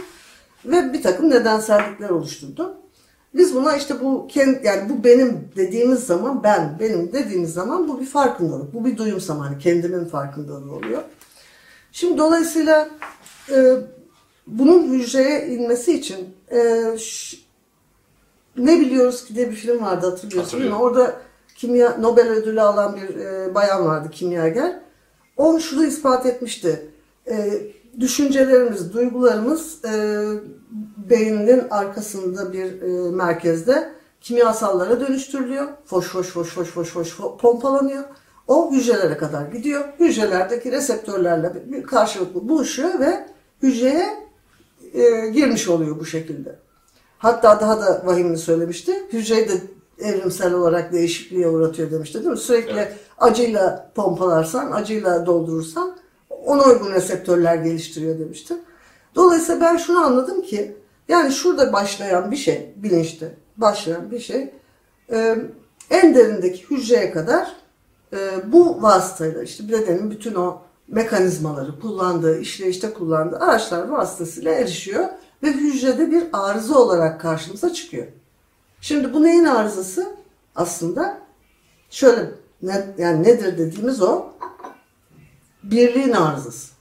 Ve 0.65 0.93
bir 0.93 1.03
takım 1.03 1.31
nedensellikler 1.31 2.11
oluşturdum. 2.11 2.71
Biz 3.35 3.55
buna 3.55 3.77
işte 3.77 4.01
bu 4.01 4.29
yani 4.63 4.89
bu 4.89 5.05
benim 5.05 5.49
dediğimiz 5.57 6.01
zaman 6.01 6.43
ben 6.43 6.77
benim 6.81 7.13
dediğimiz 7.13 7.53
zaman 7.53 7.89
bu 7.89 8.01
bir 8.01 8.07
farkındalık. 8.07 8.75
Bu 8.75 8.85
bir 8.85 8.97
duyumsama 8.97 9.47
hani 9.47 9.59
kendimin 9.59 10.05
farkındalığı 10.05 10.75
oluyor. 10.75 11.03
Şimdi 11.93 12.19
dolayısıyla 12.19 12.89
e, 13.51 13.75
bunun 14.47 14.93
hücreye 14.93 15.47
inmesi 15.47 15.93
için 15.93 16.35
e, 16.53 16.85
ne 18.57 18.81
biliyoruz 18.81 19.25
ki 19.25 19.35
diye 19.35 19.51
bir 19.51 19.57
film 19.57 19.83
vardı 19.83 20.11
hatırlıyorsun 20.11 20.61
değil 20.61 20.71
mi? 20.71 20.77
Orada 20.77 21.17
kimya 21.57 21.97
Nobel 21.99 22.29
ödülü 22.29 22.61
alan 22.61 22.97
bir 22.97 23.17
e, 23.17 23.55
bayan 23.55 23.87
vardı 23.87 24.09
kimyager. 24.11 24.81
O 25.37 25.59
şunu 25.59 25.87
ispat 25.87 26.27
etmişti. 26.27 26.91
E, 27.29 27.63
düşüncelerimiz, 28.01 28.93
duygularımız 28.93 29.85
e, 29.85 30.25
beyninin 31.11 31.63
arkasında 31.71 32.53
bir 32.53 32.83
e, 32.83 33.11
merkezde 33.11 33.93
kimyasallara 34.21 35.01
dönüştürülüyor. 35.01 35.69
Foş 35.85 36.09
foş 36.09 36.27
foş 36.29 36.49
foş 36.49 36.69
foş 36.69 36.89
foş 36.89 37.09
fo- 37.19 37.39
pompalanıyor. 37.39 38.05
O 38.49 38.73
hücrelere 38.73 39.17
kadar 39.17 39.47
gidiyor. 39.47 39.85
Hücrelerdeki 40.01 40.73
reseptörlerle 40.73 41.53
bir 41.73 41.83
karşılıklı 41.83 42.49
buluşuyor 42.49 43.01
ve 43.01 43.27
hücreye 43.63 44.29
e, 44.95 45.29
girmiş 45.29 45.69
oluyor 45.69 46.01
bu 46.01 46.05
şekilde. 46.07 46.57
Hatta 47.19 47.61
daha 47.61 47.81
da 47.81 48.03
vahimini 48.05 48.39
söylemişti. 48.39 48.93
Hücreyi 49.13 49.49
de 49.49 49.53
evrimsel 49.99 50.55
olarak 50.55 50.93
değişikliğe 50.93 51.49
uğratıyor 51.49 51.91
demişti 51.91 52.19
değil 52.19 52.31
mi? 52.31 52.37
Sürekli 52.37 52.73
Evet. 52.73 52.97
acıyla 53.19 53.91
pompalarsan, 53.95 54.73
acıyla 54.73 55.27
doldurursan 55.27 55.97
ona 56.45 56.65
uygun 56.65 56.93
reseptörler 56.93 57.55
geliştiriyor 57.55 58.19
demişti. 58.19 58.55
Dolayısıyla 59.15 59.61
ben 59.61 59.77
şunu 59.77 59.99
anladım 59.99 60.43
ki 60.43 60.77
yani 61.09 61.33
şurada 61.33 61.73
başlayan 61.73 62.31
bir 62.31 62.37
şey, 62.37 62.75
bilinçte 62.77 63.35
başlayan 63.57 64.11
bir 64.11 64.21
şey 64.21 64.55
e, 65.13 65.37
en 65.91 66.15
derindeki 66.15 66.71
hücreye 66.71 67.13
kadar 67.13 67.53
e, 68.13 68.19
bu 68.53 68.83
vasıtayla 68.83 69.43
işte 69.43 69.69
bedenin 69.69 70.11
bütün 70.11 70.35
o 70.35 70.63
mekanizmaları 70.89 71.81
kullandığı, 71.81 72.41
işleyişte 72.41 72.93
kullandığı 72.93 73.37
araçlar 73.37 73.89
vasıtasıyla 73.89 74.53
erişiyor 74.53 75.05
ve 75.43 75.53
hücrede 75.53 76.11
bir 76.11 76.25
arıza 76.33 76.79
olarak 76.79 77.21
karşımıza 77.21 77.73
çıkıyor. 77.73 78.07
Şimdi 78.81 79.15
bu 79.15 79.23
neyin 79.23 79.45
arızası? 79.45 80.17
Aslında 80.55 81.19
şöyle 81.91 82.31
ne, 82.63 82.95
yani 82.99 83.23
nedir 83.23 83.59
dediğimiz 83.59 84.03
o 84.03 84.27
birliğin 85.63 86.13
arızası. 86.13 86.80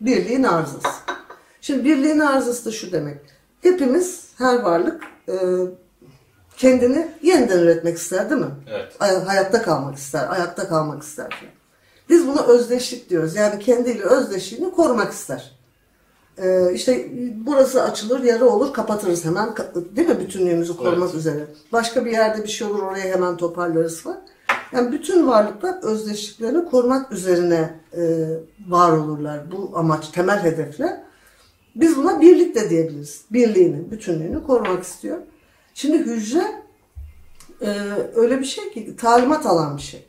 Birliğin 0.00 0.42
arızası. 0.42 0.88
Şimdi 1.60 1.84
birliğin 1.84 2.18
arızası 2.18 2.64
da 2.64 2.70
şu 2.72 2.92
demek. 2.92 3.18
Hepimiz 3.62 4.28
her 4.38 4.60
varlık 4.60 5.02
e, 5.28 5.34
kendini 6.56 7.08
yeniden 7.22 7.58
üretmek 7.58 7.96
ister 7.98 8.30
değil 8.30 8.40
mi? 8.40 8.50
Evet. 8.70 8.92
Ay- 9.00 9.24
hayatta 9.24 9.62
kalmak 9.62 9.96
ister, 9.96 10.28
ayakta 10.30 10.68
kalmak 10.68 11.02
ister. 11.02 11.24
falan. 11.30 11.52
Biz 12.08 12.26
buna 12.26 12.42
özdeşlik 12.42 13.10
diyoruz. 13.10 13.36
Yani 13.36 13.58
kendiyle 13.58 14.02
özdeşliğini 14.02 14.70
korumak 14.72 15.12
ister. 15.12 15.56
Ee, 16.38 16.72
işte 16.74 17.08
burası 17.34 17.82
açılır, 17.82 18.20
yara 18.22 18.44
olur, 18.44 18.72
kapatırız 18.72 19.24
hemen. 19.24 19.54
Değil 19.96 20.08
mi? 20.08 20.20
Bütünlüğümüzü 20.20 20.76
korumak 20.76 21.08
Evet. 21.08 21.14
üzere. 21.14 21.46
Başka 21.72 22.04
bir 22.04 22.10
yerde 22.10 22.42
bir 22.42 22.48
şey 22.48 22.66
olur, 22.68 22.82
oraya 22.82 23.14
hemen 23.14 23.36
toparlarız 23.36 24.00
falan. 24.02 24.20
Yani 24.72 24.92
bütün 24.92 25.26
varlıklar 25.26 25.82
özdeşliklerini 25.82 26.64
korumak 26.64 27.12
üzerine 27.12 27.80
e, 27.96 28.26
var 28.68 28.92
olurlar. 28.92 29.52
Bu 29.52 29.72
amaç, 29.74 30.08
temel 30.08 30.42
hedefle. 30.42 31.04
Biz 31.76 31.96
buna 31.96 32.20
birlik 32.20 32.54
de 32.54 32.70
diyebiliriz. 32.70 33.24
Birliğini, 33.30 33.90
bütünlüğünü 33.90 34.46
korumak 34.46 34.82
istiyor. 34.82 35.18
Şimdi 35.74 35.98
hücre 35.98 36.44
e, 37.62 37.68
öyle 38.14 38.40
bir 38.40 38.44
şey 38.44 38.72
ki 38.72 38.96
talimat 38.96 39.46
alan 39.46 39.76
bir 39.76 39.82
şey. 39.82 40.08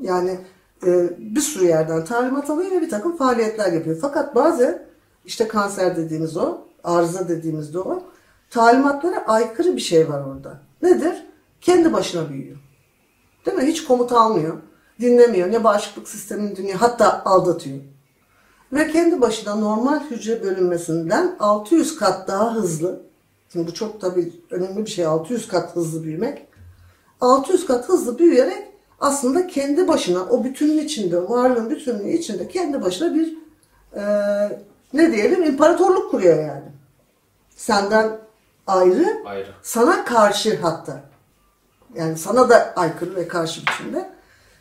Yani 0.00 0.38
e, 0.86 1.10
bir 1.18 1.40
sürü 1.40 1.64
yerden 1.64 2.04
talimat 2.04 2.50
alıyor 2.50 2.70
ve 2.70 2.80
bir 2.80 2.90
takım 2.90 3.16
faaliyetler 3.16 3.72
yapıyor. 3.72 3.98
Fakat 4.00 4.34
bazen 4.34 4.82
işte 5.24 5.48
kanser 5.48 5.96
dediğimiz 5.96 6.36
o, 6.36 6.58
arıza 6.84 7.28
dediğimiz 7.28 7.74
de 7.74 7.78
o. 7.78 8.02
Talimatlara 8.50 9.26
aykırı 9.26 9.76
bir 9.76 9.80
şey 9.80 10.08
var 10.08 10.20
orada. 10.20 10.60
Nedir? 10.82 11.24
Kendi 11.60 11.92
başına 11.92 12.28
büyüyor. 12.28 12.56
Değil 13.46 13.56
mi? 13.56 13.64
Hiç 13.64 13.84
komut 13.84 14.12
almıyor. 14.12 14.56
Dinlemiyor. 15.00 15.52
Ne 15.52 15.64
bağışıklık 15.64 16.08
sistemini 16.08 16.56
dinliyor. 16.56 16.78
Hatta 16.78 17.22
aldatıyor. 17.24 17.78
Ve 18.72 18.92
kendi 18.92 19.20
başına 19.20 19.54
normal 19.54 20.10
hücre 20.10 20.42
bölünmesinden 20.42 21.36
600 21.40 21.98
kat 21.98 22.28
daha 22.28 22.54
hızlı. 22.54 23.00
Şimdi 23.52 23.66
bu 23.66 23.74
çok 23.74 24.00
tabii 24.00 24.32
önemli 24.50 24.84
bir 24.84 24.90
şey. 24.90 25.06
600 25.06 25.48
kat 25.48 25.76
hızlı 25.76 26.02
büyümek. 26.04 26.46
600 27.20 27.66
kat 27.66 27.88
hızlı 27.88 28.18
büyüyerek 28.18 28.66
aslında 29.00 29.46
kendi 29.46 29.88
başına 29.88 30.24
o 30.24 30.44
bütünün 30.44 30.78
içinde, 30.78 31.28
varlığın 31.28 31.70
bütünlüğü 31.70 32.10
içinde 32.10 32.48
kendi 32.48 32.82
başına 32.82 33.14
bir 33.14 33.36
e, 33.96 34.02
ne 34.92 35.12
diyelim 35.12 35.42
imparatorluk 35.42 36.10
kuruyor 36.10 36.38
yani. 36.38 36.64
senden 37.56 38.18
ayrı, 38.66 39.06
Ayrı. 39.24 39.48
sana 39.62 40.04
karşı 40.04 40.58
hatta. 40.62 41.09
Yani 41.94 42.16
sana 42.18 42.48
da 42.48 42.72
aykırı 42.76 43.16
ve 43.16 43.28
karşı 43.28 43.60
biçimde. 43.60 44.10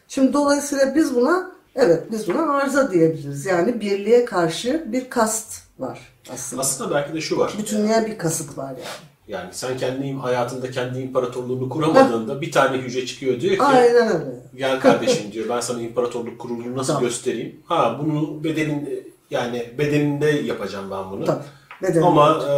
Şimdi 0.07 0.33
dolayısıyla 0.33 0.95
biz 0.95 1.15
buna 1.15 1.51
evet 1.75 2.03
biz 2.11 2.27
buna 2.27 2.53
arıza 2.53 2.91
diyebiliriz. 2.91 3.45
Yani 3.45 3.81
birliğe 3.81 4.25
karşı 4.25 4.83
bir 4.87 5.09
kast 5.09 5.61
var 5.79 5.99
aslında. 6.33 6.61
Aslında 6.61 6.95
belki 6.95 7.13
de 7.13 7.21
şu 7.21 7.37
var. 7.37 7.53
Bütünlüğe 7.57 8.05
bir 8.05 8.17
kasıt 8.17 8.57
var 8.57 8.69
yani. 8.69 9.09
Yani 9.27 9.49
sen 9.51 9.77
kendi 9.77 10.13
hayatında 10.13 10.71
kendi 10.71 10.99
imparatorluğunu 10.99 11.69
kuramadığında 11.69 12.41
bir 12.41 12.51
tane 12.51 12.77
hücre 12.77 13.05
çıkıyor 13.05 13.41
diyor 13.41 13.55
ki 13.55 13.63
Aynen 13.63 14.07
öyle. 14.07 14.25
gel 14.55 14.79
kardeşim 14.79 15.31
diyor 15.31 15.49
ben 15.49 15.59
sana 15.59 15.81
imparatorluk 15.81 16.39
kurulunu 16.39 16.77
nasıl 16.77 16.93
Tamam. 16.93 17.03
göstereyim. 17.03 17.59
Ha 17.65 17.99
bunu 18.03 18.43
bedenin 18.43 19.05
yani 19.31 19.73
bedeninde 19.77 20.25
yapacağım 20.25 20.91
ben 20.91 21.11
bunu. 21.11 21.25
Tabii. 21.25 21.43
Bedeninde 21.81 22.05
Ama 22.05 22.43
e, 22.43 22.53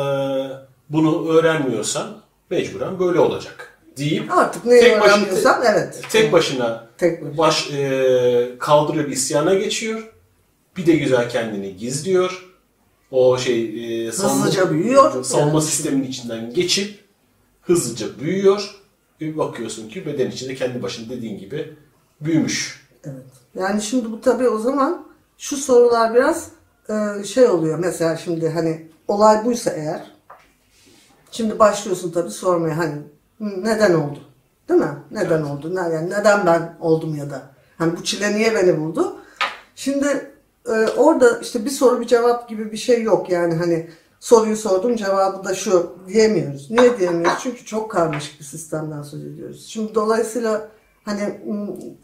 bunu 0.90 1.30
öğrenmiyorsan 1.30 2.08
mecburen 2.50 3.00
böyle 3.00 3.20
olacak 3.20 3.71
deyip 4.02 4.32
Artık 4.38 4.66
neyi 4.66 4.82
tek 4.82 5.02
başına- 5.02 5.62
evet. 5.66 6.02
tek 6.12 6.34
başına 6.34 6.88
Tek 6.98 7.22
başına. 7.22 7.38
baş 7.38 7.72
e, 7.72 8.52
kaldırıyor 8.60 9.06
bir 9.08 9.12
isyana 9.12 9.54
geçiyor. 9.54 10.14
Bir 10.78 10.86
de 10.86 10.96
güzel 10.96 11.30
kendini 11.30 11.76
gizliyor. 11.78 12.48
O 13.12 13.38
şey 13.38 13.64
e, 14.08 14.12
savunma- 14.12 14.46
Hızlıca 14.46 14.72
büyüyor. 14.72 15.24
Savunma 15.24 15.52
Yani. 15.54 15.62
sisteminin 15.62 16.04
içinden 16.08 16.54
geçip 16.54 17.00
hızlıca 17.62 18.08
büyüyor. 18.20 18.76
Bir 19.22 19.38
bakıyorsun 19.38 19.90
ki 19.90 20.06
beden 20.06 20.32
içinde 20.32 20.56
kendi 20.56 20.84
başına 20.84 21.10
dediğin 21.10 21.40
gibi 21.40 21.74
büyümüş. 22.22 22.88
Evet. 23.04 23.16
Yani 23.60 23.82
şimdi 23.82 24.12
bu 24.12 24.22
tabii 24.22 24.50
o 24.50 24.58
zaman 24.60 25.08
şu 25.38 25.58
sorular 25.58 26.14
biraz 26.16 26.48
e, 26.90 27.24
şey 27.24 27.46
oluyor. 27.46 27.80
Mesela 27.80 28.18
şimdi 28.18 28.50
hani 28.50 28.88
olay 29.08 29.46
buysa 29.46 29.72
eğer 29.72 30.04
şimdi 31.32 31.60
başlıyorsun 31.60 32.12
tabii 32.12 32.30
sormaya 32.32 32.78
hani 32.78 32.94
"Hı, 32.96 33.00
neden 33.42 33.94
oldu? 33.94 34.20
Değil 34.70 34.80
mi? 34.80 34.96
Neden 35.12 35.42
oldu? 35.42 35.76
Ne, 35.76 35.80
yani 35.80 36.10
neden 36.10 36.46
ben 36.46 36.78
oldum 36.80 37.16
ya 37.16 37.30
da 37.30 37.42
hani 37.78 37.98
bu 37.98 38.04
çile 38.04 38.36
niye 38.36 38.56
beni 38.56 38.80
buldu? 38.80 39.18
Şimdi 39.76 40.32
e, 40.68 40.72
orada 40.98 41.40
işte 41.40 41.66
bir 41.66 41.70
soru 41.70 42.02
bir 42.02 42.08
cevap 42.08 42.50
gibi 42.50 42.72
bir 42.72 42.78
şey 42.78 43.04
yok. 43.04 43.30
Yani 43.30 43.54
hani 43.54 43.90
soruyu 44.20 44.58
sordum 44.58 44.96
cevabı 44.96 45.44
da 45.44 45.56
şu 45.56 45.96
diyemiyoruz. 46.08 46.72
Niye 46.72 47.00
diyemiyoruz? 47.00 47.40
Çünkü 47.44 47.66
çok 47.66 47.92
karmaşık 47.92 48.40
bir 48.40 48.46
sistemden 48.46 49.02
söz 49.02 49.26
ediyoruz. 49.26 49.66
Şimdi 49.70 49.96
dolayısıyla 49.96 50.70
hani 51.06 51.40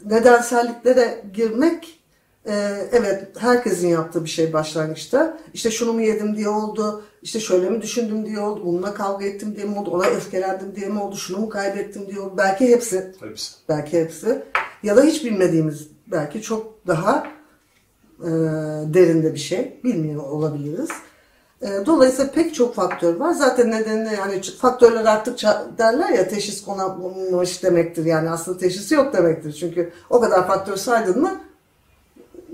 nedenselliklere 0.04 1.24
girmek 1.34 2.00
e, 2.46 2.54
evet 2.92 3.28
herkesin 3.38 3.88
yaptığı 3.88 4.24
bir 4.24 4.30
şey 4.30 4.52
başlangıçta. 4.52 5.38
İşte 5.54 5.70
şunu 5.70 5.92
mu 5.92 6.02
yedim 6.02 6.36
diye 6.36 6.48
oldu, 6.48 7.04
işte 7.22 7.40
şöyle 7.40 7.70
mi 7.70 7.82
düşündüm 7.82 8.26
diye 8.26 8.40
oldu, 8.40 8.62
bununla 8.64 8.94
kavga 8.94 9.24
ettim 9.24 9.56
diye 9.56 9.66
mi 9.66 9.78
oldu, 9.78 9.90
ona 9.90 10.04
öfkelendim 10.06 10.76
diye 10.76 10.88
mi 10.88 11.00
oldu, 11.02 11.16
şunu 11.16 11.38
mu 11.38 11.48
kaybettim 11.48 12.06
diye 12.06 12.20
oldu. 12.20 12.34
Belki 12.36 12.68
hepsi 12.68 13.12
Hepsi. 13.20 13.52
belki 13.68 14.00
hepsi 14.00 14.42
ya 14.82 14.96
da 14.96 15.02
hiç 15.02 15.24
bilmediğimiz 15.24 15.88
belki 16.06 16.42
çok 16.42 16.86
daha 16.86 17.26
e, 18.20 18.30
derinde 18.94 19.34
bir 19.34 19.38
şey 19.38 19.80
bilmiyor 19.84 20.22
olabiliriz. 20.22 20.88
E, 21.62 21.68
dolayısıyla 21.86 22.32
pek 22.32 22.54
çok 22.54 22.74
faktör 22.74 23.16
var. 23.16 23.32
Zaten 23.32 23.70
nedenini 23.70 24.14
yani 24.14 24.42
faktörler 24.42 25.04
arttıkça 25.04 25.66
derler 25.78 26.08
ya 26.08 26.28
teşhis 26.28 26.64
konulmuş 26.64 27.62
demektir. 27.62 28.04
Yani 28.04 28.30
aslında 28.30 28.58
teşhisi 28.58 28.94
yok 28.94 29.12
demektir. 29.12 29.52
Çünkü 29.52 29.92
o 30.10 30.20
kadar 30.20 30.46
faktör 30.46 30.76
saydın 30.76 31.20
mı 31.22 31.40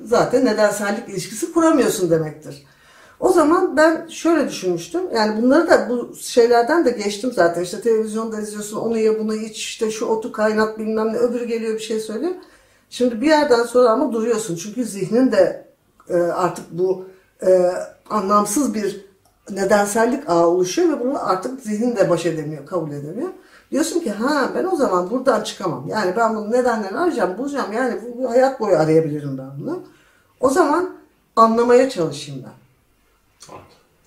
zaten 0.05 0.45
nedensellik 0.45 1.09
ilişkisi 1.09 1.53
kuramıyorsun 1.53 2.11
demektir. 2.11 2.65
O 3.25 3.33
zaman 3.33 3.77
ben 3.77 4.07
şöyle 4.09 4.49
düşünmüştüm. 4.49 5.03
Yani 5.15 5.43
bunları 5.43 5.71
da 5.71 5.89
bu 5.89 6.17
şeylerden 6.17 6.85
de 6.85 6.91
geçtim 6.91 7.33
zaten. 7.33 7.63
İşte 7.63 7.81
televizyonda 7.81 8.41
izliyorsun 8.41 8.77
onu 8.77 8.99
ye 8.99 9.19
bunu 9.19 9.35
iç 9.35 9.59
işte 9.59 9.91
şu 9.91 10.07
otu 10.07 10.33
kaynat 10.33 10.79
bilmem 10.79 11.13
ne 11.13 11.17
öbürü 11.17 11.45
geliyor 11.45 11.75
bir 11.75 11.81
şey 11.81 12.01
söylüyor. 12.01 12.33
Şimdi 12.91 13.21
bir 13.21 13.27
yerden 13.27 13.63
sonra 13.63 13.91
ama 13.91 14.13
duruyorsun. 14.13 14.57
Çünkü 14.57 14.85
zihnin 14.85 15.33
de 15.33 15.67
e, 16.09 16.15
artık 16.15 16.65
bu 16.71 17.05
e, 17.47 17.71
anlamsız 18.11 18.75
bir 18.75 19.07
nedensellik 19.51 20.31
ağı 20.31 20.47
oluşuyor 20.47 20.89
ve 20.89 21.01
bunu 21.01 21.29
artık 21.29 21.61
zihin 21.61 21.97
de 21.97 22.11
baş 22.11 22.27
edemiyor, 22.27 22.67
kabul 22.67 22.91
edemiyor. 22.91 23.31
Diyorsun 23.71 24.01
ki 24.01 24.11
ha 24.11 24.51
ben 24.55 24.65
o 24.65 24.77
zaman 24.77 25.11
buradan 25.11 25.43
çıkamam. 25.43 25.89
Yani 25.89 26.13
ben 26.17 26.37
bunun 26.37 26.53
nedenlerini 26.53 26.99
arayacağım, 26.99 27.39
bulacağım. 27.39 27.73
Yani 27.73 28.01
bu, 28.03 28.23
bu 28.23 28.31
hayat 28.31 28.61
boyu 28.61 28.77
arayabilirim 28.77 29.39
ben 29.39 29.51
bunu. 29.61 29.83
O 30.41 30.51
zaman 30.51 30.91
anlamaya 31.37 31.91
çalışayım 31.91 32.43
ben. 32.45 32.64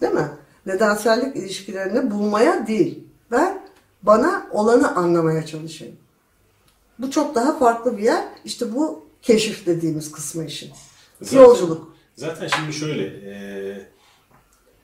Değil 0.01 0.13
mi? 0.13 0.29
Nedensellik 0.65 1.35
ilişkilerini 1.35 2.11
bulmaya 2.11 2.67
değil. 2.67 3.03
Ben 3.31 3.63
bana 4.03 4.47
olanı 4.51 4.95
anlamaya 4.95 5.45
çalışayım. 5.45 5.95
Bu 6.99 7.11
çok 7.11 7.35
daha 7.35 7.59
farklı 7.59 7.97
bir 7.97 8.03
yer. 8.03 8.23
İşte 8.45 8.75
bu 8.75 9.05
keşif 9.21 9.65
dediğimiz 9.65 10.11
kısmı 10.11 10.45
işin. 10.45 10.71
Zaten- 11.21 11.37
Yolculuk. 11.37 11.95
Zaten 12.15 12.47
şimdi 12.47 12.73
şöyle 12.73 13.03
e, 13.05 13.87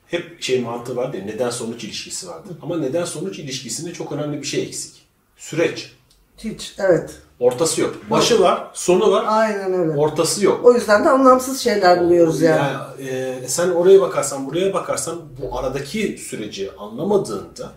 hep 0.06 0.42
şey 0.42 0.60
mantığı 0.60 0.96
vardır 0.96 1.18
ya, 1.18 1.24
neden 1.24 1.50
sonuç 1.50 1.84
ilişkisi 1.84 2.28
vardır. 2.28 2.56
Ama 2.62 2.78
neden 2.78 3.04
sonuç 3.04 3.38
ilişkisinde 3.38 3.92
çok 3.92 4.12
önemli 4.12 4.40
bir 4.42 4.46
şey 4.46 4.62
eksik. 4.62 5.06
Süreç. 5.36 5.92
Hiç. 6.38 6.74
Evet. 6.78 7.18
Ortası 7.40 7.80
yok. 7.80 7.94
Başı 8.10 8.40
var, 8.40 8.70
sonu 8.74 9.12
var, 9.12 9.24
Aynen 9.28 9.72
öyle. 9.74 9.98
ortası 9.98 10.44
yok. 10.44 10.60
O 10.64 10.72
yüzden 10.72 11.04
de 11.04 11.08
anlamsız 11.08 11.60
şeyler 11.60 12.00
buluyoruz 12.00 12.40
yani. 12.42 12.72
Yani, 13.00 13.10
e, 13.10 13.48
sen 13.48 13.70
oraya 13.70 14.00
bakarsan, 14.00 14.46
buraya 14.46 14.74
bakarsan 14.74 15.20
bu 15.42 15.58
aradaki 15.58 16.18
süreci 16.18 16.70
anlamadığında 16.78 17.72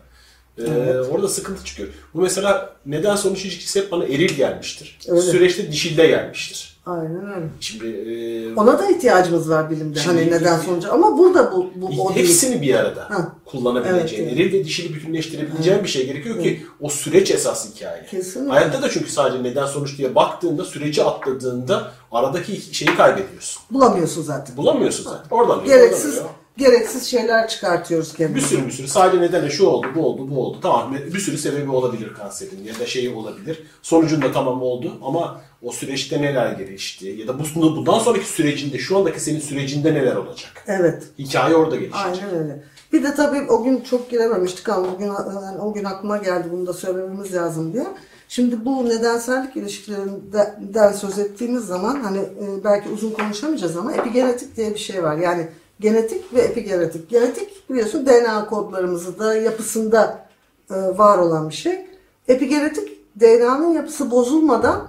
e, 0.58 0.94
orada 1.12 1.28
sıkıntı 1.28 1.66
çıkıyor. 1.66 1.90
Bu 2.14 2.22
mesela 2.22 2.74
neden 2.86 3.16
sonuç 3.16 3.46
ilişkisi 3.46 3.82
hep 3.82 3.92
bana 3.92 4.04
eril 4.06 4.36
gelmiştir. 4.36 5.00
Öyle. 5.08 5.22
Süreçte 5.22 5.72
dişilde 5.72 6.08
gelmiştir. 6.08 6.77
Aynen 6.88 7.36
öyle. 7.36 7.46
Şimdi 7.60 7.88
e, 7.88 8.56
Ona 8.56 8.80
da 8.80 8.88
ihtiyacımız 8.92 9.50
var 9.50 9.70
bilimde. 9.72 10.00
Şimdi- 10.00 10.18
hani 10.18 10.32
neden 10.32 10.58
sonucu. 10.60 10.94
Ama 10.94 11.18
burada 11.18 11.52
bu, 11.52 11.70
bu 11.76 11.86
o 11.86 12.16
değil. 12.16 12.28
hepsini 12.28 12.62
bir 12.62 12.74
arada 12.76 13.10
Ha. 13.10 13.32
kullanabileceğin, 13.46 14.24
Evet, 14.24 14.34
eril 14.40 14.54
ve 14.54 14.64
dişili 14.66 14.94
bütünleştirebileceğin 14.96 15.84
bir 15.84 15.90
şey 15.90 16.06
gerekiyor 16.06 16.40
ki 16.44 16.64
o 16.82 16.90
süreç 16.90 17.32
esas 17.32 17.76
hikaye. 17.76 18.06
Kesinlikle. 18.12 18.52
Hayatta 18.54 18.82
da 18.82 18.90
çünkü 18.90 19.12
sadece 19.12 19.44
neden 19.44 19.66
sonuç 19.66 19.98
diye 19.98 20.16
baktığında, 20.16 20.64
süreci 20.66 21.04
atladığında 21.04 21.92
aradaki 22.12 22.76
şeyi 22.76 22.96
kaybediyorsun. 22.96 23.64
Bulamıyorsun 23.72 24.22
zaten. 24.24 24.58
Bulamıyorsun 24.58 25.04
zaten. 25.04 25.28
Oradan 25.36 25.66
Gereksiz 25.66 26.20
gereksiz 26.58 27.04
şeyler 27.04 27.48
çıkartıyoruz 27.48 28.14
Bir 28.14 28.18
kendimize. 28.18 28.48
sürü 28.48 28.66
bir 28.66 28.72
sürü. 28.72 28.88
Sadece 28.88 29.22
nedeni 29.22 29.52
şu 29.52 29.66
oldu, 29.66 29.88
bu 29.96 30.06
oldu, 30.06 30.30
bu 30.32 30.46
oldu. 30.46 30.58
Tamam 30.62 30.96
bir 31.14 31.20
sürü 31.20 31.38
sebebi 31.38 31.70
olabilir 31.72 32.14
kanserin 32.14 32.64
ya 32.64 32.80
da 32.80 32.86
şeyi 32.86 33.14
olabilir. 33.14 33.64
Sonucunda 33.82 34.32
tamam 34.32 34.62
oldu 34.62 34.94
ama 35.04 35.42
o 35.62 35.72
süreçte 35.72 36.22
neler 36.22 36.52
gelişti 36.52 37.08
ya 37.08 37.28
da 37.28 37.40
bu, 37.40 37.44
bundan 37.56 38.00
sonraki 38.00 38.26
sürecinde, 38.26 38.78
şu 38.78 38.98
andaki 38.98 39.20
senin 39.20 39.40
sürecinde 39.40 39.94
neler 39.94 40.16
olacak? 40.16 40.52
Evet. 40.68 41.04
Hikaye 41.20 41.56
orada 41.56 41.76
gelişecek. 41.76 42.06
Aynen 42.06 42.36
öyle. 42.44 42.64
Bir 42.94 43.04
de 43.04 43.16
tabii 43.16 43.52
o 43.52 43.64
gün 43.64 43.82
çok 43.82 44.10
girememiştik 44.10 44.70
ama 44.70 44.88
bugün 44.94 45.06
yani 45.46 45.58
o 45.62 45.74
gün 45.74 45.84
aklıma 45.84 46.18
geldi 46.18 46.48
bunu 46.52 46.68
da 46.68 46.74
söylememiz 46.74 47.34
lazım 47.34 47.74
diye. 47.74 47.88
Şimdi 48.30 48.66
bu 48.66 48.90
nedensellik 48.90 49.56
ilişkilerinden 49.58 50.92
söz 50.92 51.20
ettiğimiz 51.20 51.66
zaman 51.66 52.00
hani 52.04 52.18
e, 52.18 52.64
belki 52.64 52.90
uzun 52.90 53.12
konuşamayacağız 53.12 53.78
ama 53.78 53.94
epigenetik 53.94 54.58
diye 54.58 54.74
bir 54.74 54.80
şey 54.80 55.04
var. 55.04 55.18
Yani 55.18 55.48
genetik 55.80 56.34
ve 56.34 56.42
epigenetik. 56.42 57.10
Genetik 57.10 57.70
biliyorsun 57.70 58.06
DNA 58.06 58.46
kodlarımızı 58.46 59.20
da 59.20 59.36
yapısında 59.36 60.28
e, 60.72 60.76
var 60.76 61.18
olan 61.18 61.50
bir 61.50 61.54
şey. 61.54 61.88
Epigenetik 62.28 63.20
DNA'nın 63.20 63.74
yapısı 63.74 64.12
bozulmadan 64.12 64.88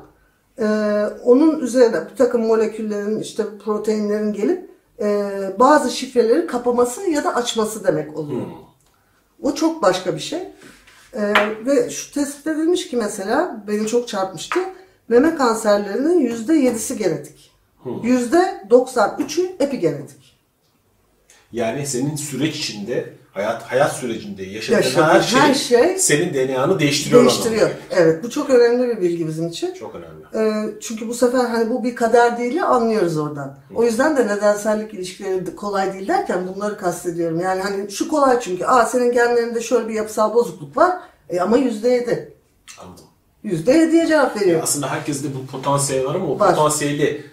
e, 0.59 0.66
onun 1.24 1.61
üzerine 1.61 2.11
bir 2.11 2.16
takım 2.16 2.46
moleküllerin 2.46 3.20
işte 3.20 3.44
proteinlerin 3.64 4.33
gelip 4.33 4.70
e, 5.01 5.31
bazı 5.59 5.90
şifreleri 5.90 6.46
kapaması 6.46 7.11
ya 7.11 7.24
da 7.24 7.35
açması 7.35 7.85
demek 7.85 8.18
oluyor. 8.18 8.42
O 9.42 9.55
çok 9.55 9.83
başka 9.83 10.14
bir 10.14 10.20
şey. 10.20 10.48
E, 11.12 11.33
ve 11.66 11.90
şu 11.90 12.14
tespit 12.14 12.46
edilmiş 12.46 12.88
ki 12.88 12.96
mesela 12.96 13.64
beni 13.68 13.87
çok 13.87 14.09
çarpmıştı. 14.09 14.61
Meme 15.09 15.35
kanserlerinin 15.35 16.20
yüzde 16.20 16.55
yedisi 16.55 16.98
genetik. 16.98 17.53
Yüzde 18.03 18.64
93'ü 18.70 19.62
epigenetik. 19.62 20.28
Yani 21.52 21.87
senin 21.87 22.16
süreç 22.16 22.56
içinde, 22.56 23.12
hayat 23.32 23.62
hayat 23.62 23.92
sürecinde 23.92 24.42
yaşadığın 24.42 25.02
her 25.02 25.20
şey, 25.20 25.40
her 25.40 25.54
şey 25.54 25.98
senin 25.98 26.34
DNA'nı 26.34 26.78
değiştiriyor. 26.78 27.20
Değiştiriyor. 27.22 27.62
anlamına 27.62 27.78
Evet 27.90 28.24
bu 28.24 28.30
çok 28.30 28.50
önemli 28.50 28.88
bir 28.88 29.00
bilgi 29.02 29.28
bizim 29.28 29.48
için. 29.48 29.74
Çok 29.74 29.94
önemli. 29.94 30.18
Ee, 30.34 30.70
çünkü 30.80 31.08
bu 31.08 31.14
sefer 31.14 31.44
hani 31.44 31.70
bu 31.70 31.84
bir 31.84 31.94
kader 31.94 32.38
değil 32.38 32.64
anlıyoruz 32.64 33.18
oradan. 33.18 33.58
O 33.74 33.84
yüzden 33.84 34.16
de 34.16 34.26
nedensellik 34.26 34.94
ilişkileri 34.94 35.56
kolay 35.56 35.94
değil 35.94 36.08
derken 36.08 36.38
bunları 36.54 36.78
kastediyorum. 36.78 37.40
Yani 37.40 37.62
hani 37.62 37.90
şu 37.90 38.08
kolay 38.08 38.40
çünkü. 38.40 38.64
Aa 38.64 38.87
senin 38.87 39.12
genlerinde 39.12 39.61
şöyle 39.61 39.88
bir 39.88 39.94
yapısal 39.94 40.34
bozukluk 40.34 40.76
var. 40.76 40.98
E, 41.28 41.40
ama 41.40 41.56
yüzde 41.56 41.88
yedi. 41.88 42.32
Anladım. 42.80 43.04
Yüzde 43.42 43.72
yediye 43.72 44.06
cevap 44.06 44.40
veriyor. 44.40 44.61
Aslında 44.62 44.90
herkeste 44.90 45.28
bu 45.34 45.46
potansiyel 45.46 46.04
var 46.04 46.14
ama 46.14 46.26
o 46.26 46.38
Var. 46.38 46.50
potansiyeli 46.50 47.24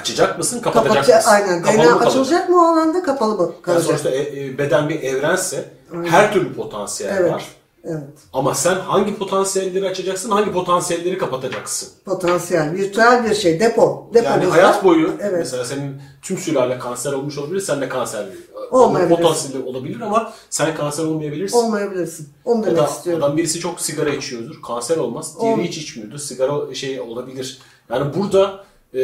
Açacak 0.00 0.38
mısın, 0.38 0.60
kapatacak 0.60 0.94
Kapatacak, 0.94 1.16
mısın? 1.16 1.30
aynen. 1.30 1.62
Kapalı 1.62 1.76
DNA 1.78 1.84
mı 1.84 1.90
kalacak? 1.98 2.08
açılacak 2.08 2.48
mı 2.48 2.56
o 2.56 2.66
alanda 2.72 3.02
kapalı 3.02 3.34
mı 3.36 3.42
Yani 3.42 3.62
kalacak? 3.62 3.84
sonuçta 3.86 4.10
e, 4.10 4.44
e, 4.46 4.58
beden 4.58 4.88
bir 4.88 5.02
evrense 5.02 5.64
her 6.04 6.32
türlü 6.32 6.54
potansiyel 6.54 7.16
Evet. 7.20 7.32
var. 7.32 7.44
Evet. 7.84 8.02
Ama 8.32 8.54
sen 8.54 8.74
hangi 8.74 9.16
potansiyelleri 9.18 9.88
açacaksın, 9.88 10.30
hangi 10.30 10.52
potansiyelleri 10.52 11.18
kapatacaksın? 11.18 11.88
Potansiyel, 12.04 12.72
virtüel 12.72 13.24
bir 13.30 13.34
şey, 13.34 13.60
depo. 13.60 14.10
Yani 14.14 14.24
Depomuz 14.24 14.54
hayat 14.54 14.84
boyu 14.84 15.12
Evet. 15.20 15.38
mesela 15.38 15.64
senin 15.64 16.02
tüm 16.22 16.38
sülale 16.38 16.78
kanser 16.78 17.12
olmuş 17.12 17.38
olabilir, 17.38 17.60
sen 17.60 17.80
de 17.80 17.88
kanser 17.88 18.26
Olmayabilir. 18.70 19.16
potansiyeli 19.16 19.64
olabilir 19.68 20.00
ama 20.00 20.32
sen 20.50 20.74
kanser 20.76 21.04
olmayabilirsin. 21.04 21.58
Olmayabilirsin. 21.58 22.28
Onu 22.44 22.58
Ya 22.60 22.66
demek 22.66 22.78
da 22.78 22.86
istiyorum. 22.86 23.22
adam 23.24 23.36
birisi 23.36 23.58
çok 23.60 23.80
sigara 23.80 24.10
içiyordur, 24.10 24.62
kanser 24.62 24.96
olmaz. 24.96 25.34
Diğeri 25.40 25.60
Ol- 25.60 25.64
hiç 25.64 25.78
içmiyordur, 25.78 26.18
sigara 26.18 26.74
şey 26.74 27.00
olabilir. 27.00 27.58
Yani 27.90 28.14
burada 28.14 28.64
e, 28.94 29.00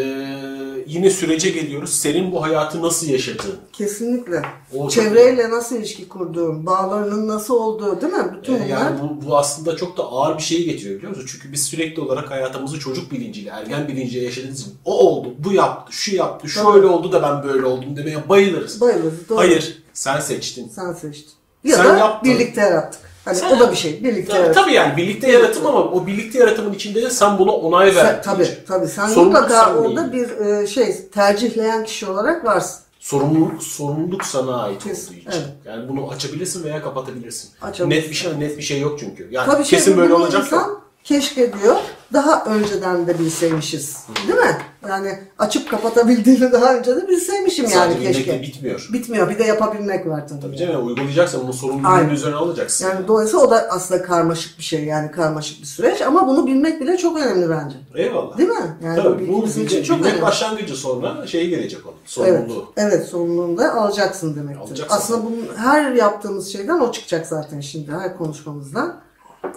yine 0.86 1.10
sürece 1.10 1.50
geliyoruz. 1.50 1.90
Senin 1.90 2.32
bu 2.32 2.42
hayatı 2.42 2.82
nasıl 2.82 3.06
yaşadığın. 3.06 3.56
Kesinlikle. 3.72 4.42
O 4.74 4.88
Çevreyle 4.88 5.50
nasıl 5.50 5.76
ilişki 5.76 6.08
kurduğun, 6.08 6.66
bağlarının 6.66 7.28
nasıl 7.28 7.54
olduğu 7.54 8.00
değil 8.00 8.12
mi? 8.12 8.36
Bütün 8.38 8.54
E, 8.54 8.56
bunlar. 8.56 8.66
yani 8.68 8.96
bu, 9.02 9.26
bu 9.28 9.36
aslında 9.38 9.76
çok 9.76 9.96
da 9.96 10.02
ağır 10.02 10.38
bir 10.38 10.42
şey 10.42 10.64
getiriyor 10.64 10.96
biliyor 10.96 11.10
musun? 11.16 11.26
Çünkü 11.32 11.52
biz 11.52 11.62
sürekli 11.66 12.02
olarak 12.02 12.30
hayatımızı 12.30 12.78
çocuk 12.78 13.12
bilinciyle, 13.12 13.50
ergen 13.50 13.88
bilinciyle 13.88 14.24
yaşadığımız 14.24 14.60
için 14.60 14.74
o 14.84 14.98
oldu, 15.08 15.28
bu 15.38 15.52
yaptı, 15.52 15.92
şu 15.92 16.16
yaptı, 16.16 16.48
şöyle 16.48 16.86
oldu 16.86 17.12
da 17.12 17.22
ben 17.22 17.52
böyle 17.52 17.66
oldum 17.66 17.96
demeye 17.96 18.28
bayılırız. 18.28 18.80
Bayılırız. 18.80 19.28
Doğru. 19.28 19.38
Hayır, 19.38 19.82
sen 19.94 20.20
seçtin. 20.20 20.68
Sen 20.68 20.92
seçtin. 20.92 21.32
Ya 21.64 21.76
Sen 21.76 21.86
da 21.86 21.98
yaptın. 21.98 22.32
birlikte 22.32 22.60
yarattık. 22.60 23.00
Hani 23.24 23.36
Sen- 23.36 23.56
o 23.56 23.60
da 23.60 23.70
bir 23.70 23.76
şey. 23.76 24.04
Birlikte 24.04 24.32
Tabii, 24.32 24.40
yarattık. 24.42 24.62
tabii 24.64 24.72
yani 24.72 24.96
birlikte 24.96 25.32
yaratım 25.32 25.66
ama 25.66 25.78
o 25.84 26.06
birlikte 26.06 26.38
yaratımın 26.38 26.72
içinde 26.74 27.02
de 27.02 27.10
sen 27.10 27.38
buna 27.38 27.50
onay 27.52 27.94
verdin. 27.96 28.22
tabii 28.22 28.48
tabii. 28.68 28.88
Sen 28.88 29.06
Sorumluluk 29.06 29.42
mutlaka 29.42 29.64
sen 29.64 29.74
orada 29.74 30.12
değil. 30.12 30.28
bir 30.40 30.46
e, 30.46 30.66
şey 30.66 31.08
tercihleyen 31.08 31.84
kişi 31.84 32.06
olarak 32.06 32.44
varsın. 32.44 32.80
Sorumluluk 33.00 33.62
sorumluluk 33.62 34.24
sana 34.24 34.62
ait 34.62 34.84
Kesin, 34.84 35.08
olduğu 35.08 35.18
için. 35.20 35.30
evet. 35.32 35.44
Yani 35.64 35.88
bunu 35.88 36.10
açabilirsin 36.10 36.64
veya 36.64 36.82
kapatabilirsin. 36.82 37.50
Açabilirsin. 37.62 38.02
Net 38.02 38.10
bir 38.10 38.14
şey 38.16 38.40
net 38.40 38.58
bir 38.58 38.62
şey 38.62 38.80
yok 38.80 38.98
çünkü. 39.00 39.28
Yani 39.30 39.46
Tabii 39.46 39.62
kesin 39.64 39.84
şey, 39.92 39.96
böyle 40.00 40.14
olacak 40.14 40.42
insan 40.44 40.58
yok. 40.68 40.83
Keşke 41.04 41.52
diyor. 41.62 41.76
Daha 42.12 42.44
önceden 42.44 43.06
de 43.06 43.18
bilseymişiz. 43.18 43.96
Değil 44.28 44.38
mi? 44.38 44.56
Yani 44.88 45.18
açıp 45.38 45.70
kapatabildiğini 45.70 46.52
daha 46.52 46.74
önce 46.76 46.96
de 46.96 47.08
bilseymişim 47.08 47.64
yani 47.64 47.74
Sadece 47.74 48.00
bilmekle 48.00 48.22
keşke. 48.24 48.42
bitmiyor. 48.42 48.88
Bitmiyor. 48.92 49.30
Bir 49.30 49.38
de 49.38 49.44
yapabilmek 49.44 50.06
var 50.06 50.28
tabii. 50.28 50.40
Tabii 50.40 50.56
canım 50.56 50.86
uygulayacaksan 50.86 51.40
bunun 51.42 51.52
sorumluluğunu 51.52 52.12
üzerine 52.12 52.36
alacaksın. 52.36 52.88
Yani 52.88 53.08
dolayısıyla 53.08 53.46
o 53.46 53.50
da 53.50 53.66
aslında 53.70 54.02
karmaşık 54.02 54.58
bir 54.58 54.62
şey 54.62 54.84
yani 54.84 55.10
karmaşık 55.10 55.60
bir 55.60 55.66
süreç 55.66 56.02
ama 56.02 56.26
bunu 56.28 56.46
bilmek 56.46 56.80
bile 56.80 56.96
çok 56.96 57.18
önemli 57.18 57.50
bence. 57.50 57.76
Eyvallah. 57.94 58.38
Değil 58.38 58.48
mi? 58.48 58.76
Yani 58.84 59.02
Tabii 59.02 59.28
bu 59.32 59.44
bizim 59.44 59.64
için 59.64 59.82
çok 59.82 59.98
bilmek 59.98 60.12
önemli. 60.12 60.22
başlangıcı 60.26 60.76
sonra 60.76 61.26
şey 61.26 61.48
gelecek 61.48 61.80
onun. 61.86 61.94
Evet, 61.94 62.08
Sorumluluğu. 62.38 62.72
evet 62.76 63.06
sorumluluğunu 63.08 63.58
da 63.58 63.74
alacaksın 63.74 64.36
demektir. 64.36 64.60
Alacaksın. 64.60 64.96
Aslında 64.96 65.24
bunun 65.26 65.46
her 65.56 65.92
yaptığımız 65.92 66.52
şeyden 66.52 66.80
o 66.80 66.92
çıkacak 66.92 67.26
zaten 67.26 67.60
şimdi 67.60 67.90
her 67.92 68.16
konuşmamızdan. 68.16 69.00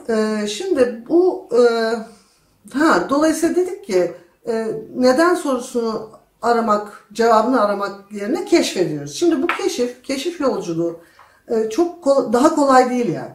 Ee, 0.09 0.47
şimdi 0.47 1.03
bu 1.09 1.49
e, 1.51 1.61
ha 2.77 3.09
dolayısıyla 3.09 3.55
dedik 3.55 3.85
ki 3.85 4.13
e, 4.47 4.67
neden 4.95 5.35
sorusunu 5.35 6.09
aramak, 6.41 7.07
cevabını 7.13 7.61
aramak 7.61 8.11
yerine 8.11 8.45
keşfediyoruz. 8.45 9.15
Şimdi 9.15 9.41
bu 9.41 9.47
keşif, 9.47 10.03
keşif 10.03 10.41
yolculuğu 10.41 10.99
e, 11.49 11.69
çok 11.69 12.03
kol- 12.03 12.33
daha 12.33 12.55
kolay 12.55 12.89
değil 12.89 13.13
yani. 13.13 13.31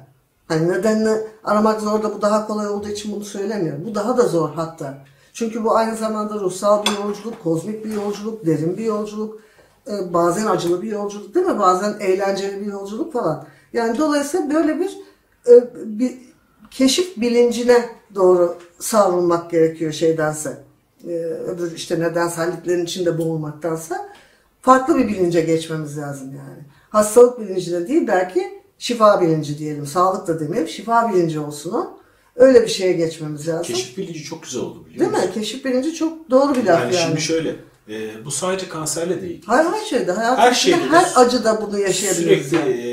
Hani 0.48 0.68
nedenini 0.68 1.16
aramak 1.44 1.80
zor 1.80 2.02
da 2.02 2.14
bu 2.14 2.22
daha 2.22 2.46
kolay 2.46 2.68
olduğu 2.68 2.88
için 2.88 3.12
bunu 3.12 3.24
söylemiyorum. 3.24 3.84
Bu 3.86 3.94
daha 3.94 4.16
da 4.16 4.22
zor 4.22 4.50
hatta. 4.56 4.94
Çünkü 5.32 5.64
bu 5.64 5.76
aynı 5.76 5.96
zamanda 5.96 6.34
ruhsal 6.34 6.86
bir 6.86 7.04
yolculuk, 7.04 7.42
kozmik 7.42 7.84
bir 7.84 7.92
yolculuk, 7.92 8.46
derin 8.46 8.76
bir 8.76 8.84
yolculuk, 8.84 9.40
e, 9.88 10.14
bazen 10.14 10.46
acılı 10.46 10.82
bir 10.82 10.90
yolculuk 10.90 11.34
değil 11.34 11.46
mi? 11.46 11.58
Bazen 11.58 11.94
eğlenceli 12.00 12.60
bir 12.60 12.72
yolculuk 12.72 13.12
falan. 13.12 13.44
Yani 13.72 13.98
dolayısıyla 13.98 14.50
böyle 14.54 14.80
bir, 14.80 14.98
e, 15.48 15.52
bir 15.98 16.18
keşif 16.74 17.16
bilincine 17.16 17.88
doğru 18.14 18.58
savrulmak 18.78 19.50
gerekiyor 19.50 19.92
şeydense. 19.92 20.58
E, 21.08 21.12
öbür 21.22 21.72
işte 21.76 22.00
nedenselliklerin 22.00 22.84
içinde 22.84 23.18
boğulmaktansa 23.18 24.08
farklı 24.62 24.96
bir 24.98 25.08
bilince 25.08 25.40
geçmemiz 25.40 25.98
lazım 25.98 26.28
yani. 26.28 26.62
Hastalık 26.90 27.40
bilinci 27.40 27.72
de 27.72 27.88
değil 27.88 28.06
belki 28.06 28.62
şifa 28.78 29.20
bilinci 29.20 29.58
diyelim. 29.58 29.86
Sağlık 29.86 30.26
da 30.28 30.40
demeyelim. 30.40 30.68
Şifa 30.68 31.12
bilinci 31.12 31.40
olsun 31.40 31.72
o. 31.72 31.98
Öyle 32.36 32.62
bir 32.62 32.68
şeye 32.68 32.92
geçmemiz 32.92 33.48
lazım. 33.48 33.62
Keşif 33.62 33.96
bilinci 33.98 34.22
çok 34.22 34.42
güzel 34.42 34.62
oldu 34.62 34.84
biliyor 34.86 35.00
Değil 35.00 35.10
musun? 35.10 35.28
mi? 35.28 35.34
Keşif 35.34 35.64
bilinci 35.64 35.94
çok 35.94 36.30
doğru 36.30 36.54
bir 36.54 36.64
laf 36.64 36.80
Yani, 36.80 36.94
yani. 36.94 37.04
şimdi 37.06 37.20
şöyle, 37.20 37.56
e, 37.88 38.24
bu 38.24 38.30
sadece 38.30 38.68
kanserle 38.68 39.22
değil. 39.22 39.42
Her, 39.46 39.64
her 39.64 39.84
şeyde, 39.84 40.12
Her 40.14 40.52
şeyde 40.52 40.76
de 40.76 40.88
her 40.88 41.12
acıda 41.14 41.62
bunu 41.62 41.78
yaşayabiliriz. 41.78 42.46
Sürekli 42.50 42.70
yani. 42.70 42.80
e, 42.80 42.92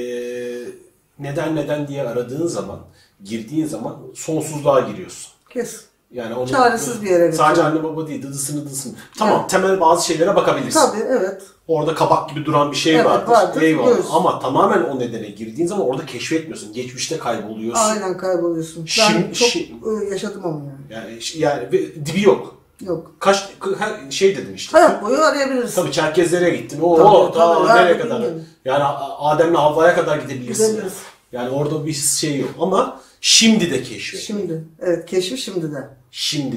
neden 1.19 1.55
neden 1.55 1.87
diye 1.87 2.03
aradığın 2.03 2.47
zaman, 2.47 2.79
girdiğin 3.23 3.65
zaman 3.67 3.97
sonsuzluğa 4.15 4.79
giriyorsun. 4.79 5.31
Kes. 5.49 5.81
Yani 6.11 6.35
onu, 6.35 6.47
Çaresiz 6.49 7.01
bir 7.01 7.09
yere 7.09 7.31
Sadece 7.31 7.63
anne 7.63 7.83
baba 7.83 8.07
değil, 8.07 8.23
dıdısını 8.23 8.65
dıdısını. 8.65 8.93
Tamam, 9.17 9.37
Evet. 9.39 9.49
temel 9.49 9.81
bazı 9.81 10.05
şeylere 10.05 10.35
bakabilirsin. 10.35 10.79
Tabii 10.79 11.03
evet. 11.09 11.41
Orada 11.67 11.95
kabak 11.95 12.29
gibi 12.29 12.45
duran 12.45 12.71
bir 12.71 12.75
şey 12.77 12.95
Evet, 12.95 13.05
vardır. 13.05 13.31
vardır, 13.31 13.61
Eyvallah. 13.61 13.87
görürsün. 13.87 14.09
Ama 14.11 14.39
tamamen 14.39 14.81
o 14.83 14.99
nedene 14.99 15.29
girdiğin 15.29 15.67
zaman 15.67 15.87
orada 15.87 16.05
keşfetmiyorsun. 16.05 16.73
Geçmişte 16.73 17.17
kayboluyorsun. 17.17 17.81
Aynen 17.83 18.17
kayboluyorsun. 18.17 18.83
Ben 18.83 18.85
Şimdi- 18.85 19.33
çok 19.33 19.47
şi- 19.47 20.05
e, 20.05 20.09
yaşadım 20.09 20.43
onu 20.43 20.63
yani. 20.89 21.11
Yani 21.11 21.19
yani 21.35 21.71
dibi 22.05 22.21
yok. 22.21 22.55
Yok. 22.81 23.11
Kaç 23.19 23.49
her 23.79 24.11
şey 24.11 24.37
dedim 24.37 24.55
işte. 24.55 24.77
Hayat 24.77 25.03
boyu 25.03 25.21
arayabiliriz. 25.21 25.75
Tabii 25.75 25.91
Çerkezlere 25.91 26.49
gittin. 26.49 26.81
O 26.81 26.95
Tabii, 26.97 27.07
o, 27.07 27.31
ta 27.31 27.53
tabii. 27.55 27.67
nereye 27.67 27.89
Yani 27.91 28.01
kadar? 28.01 28.23
Yani 28.65 28.83
Adem'le 29.19 29.55
Havva'ya 29.55 29.95
kadar 29.95 30.17
gidebilirsin. 30.17 30.67
Gidebiliriz. 30.67 30.93
Yani 31.31 31.49
orada 31.49 31.85
bir 31.85 31.93
şey 31.93 32.39
yok 32.39 32.49
ama 32.59 32.99
şimdi 33.21 33.71
de 33.71 33.83
keşfet. 33.83 34.19
Şimdi, 34.19 34.41
Şimdi. 34.41 34.63
Evet 34.79 35.05
keşif 35.05 35.39
şimdi 35.39 35.71
de. 35.71 35.75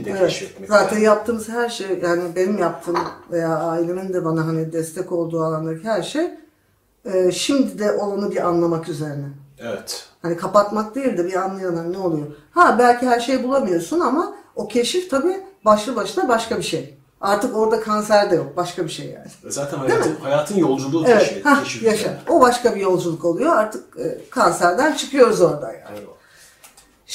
de 0.05 0.11
Evet. 0.11 0.21
keşfetmek. 0.21 0.69
Zaten 0.69 0.87
lazım. 0.87 1.03
yaptığımız 1.05 1.49
her 1.49 1.69
şey 1.69 1.87
yani 2.03 2.23
benim 2.37 2.59
yaptığım 2.59 2.97
veya 3.31 3.57
ailemin 3.59 4.13
de 4.13 4.25
bana 4.25 4.47
hani 4.47 4.73
destek 4.73 5.13
olduğu 5.13 5.43
alandaki 5.43 5.85
her 5.85 6.03
şey 6.03 6.31
e, 7.05 7.33
şimdi 7.33 7.79
de 7.79 7.93
olanı 7.93 8.31
bir 8.31 8.47
anlamak 8.49 8.89
üzerine. 8.89 9.27
Evet. 9.59 10.05
Hani 10.23 10.37
kapatmak 10.37 10.95
değil 10.95 11.19
de 11.19 11.27
bir 11.27 11.35
anlayalım 11.35 11.93
ne 11.93 11.99
oluyor. 11.99 12.27
Ha 12.51 12.77
belki 12.79 13.07
her 13.07 13.21
şeyi 13.21 13.43
bulamıyorsun 13.45 14.01
ama 14.01 14.35
o 14.57 14.69
keşif 14.69 15.11
tabii 15.11 15.37
başlı 15.65 15.97
başına 15.97 16.29
başka 16.29 16.59
bir 16.59 16.63
şey. 16.63 16.99
Artık 17.21 17.57
orada 17.57 17.81
kanser 17.81 18.31
de 18.31 18.35
yok. 18.35 18.57
Başka 18.57 18.85
bir 18.85 18.91
şey 18.91 19.07
yani. 19.07 19.27
Zaten 19.49 19.79
hayatın, 19.79 20.17
hayatın 20.23 20.57
yolculuğu 20.57 21.05
Evet. 21.07 21.43
keşif 21.63 21.83
yaşa. 21.83 22.09
yani. 22.09 22.19
O 22.29 22.41
başka 22.41 22.75
bir 22.75 22.81
yolculuk 22.81 23.25
oluyor. 23.25 23.57
Artık 23.57 23.85
e, 23.99 24.19
kanserden 24.31 24.93
çıkıyoruz 24.93 25.41
oradan 25.41 25.73
yani. 25.73 25.99
Eyvallah. 25.99 26.13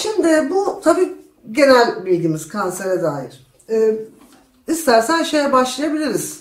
Şimdi 0.01 0.49
bu 0.49 0.81
tabii 0.83 1.13
genel 1.51 2.05
bilgimiz 2.05 2.47
kansere 2.47 3.03
dair. 3.03 3.47
Ee, 3.69 3.95
istersen 4.67 5.23
şeye 5.23 5.51
başlayabiliriz. 5.51 6.39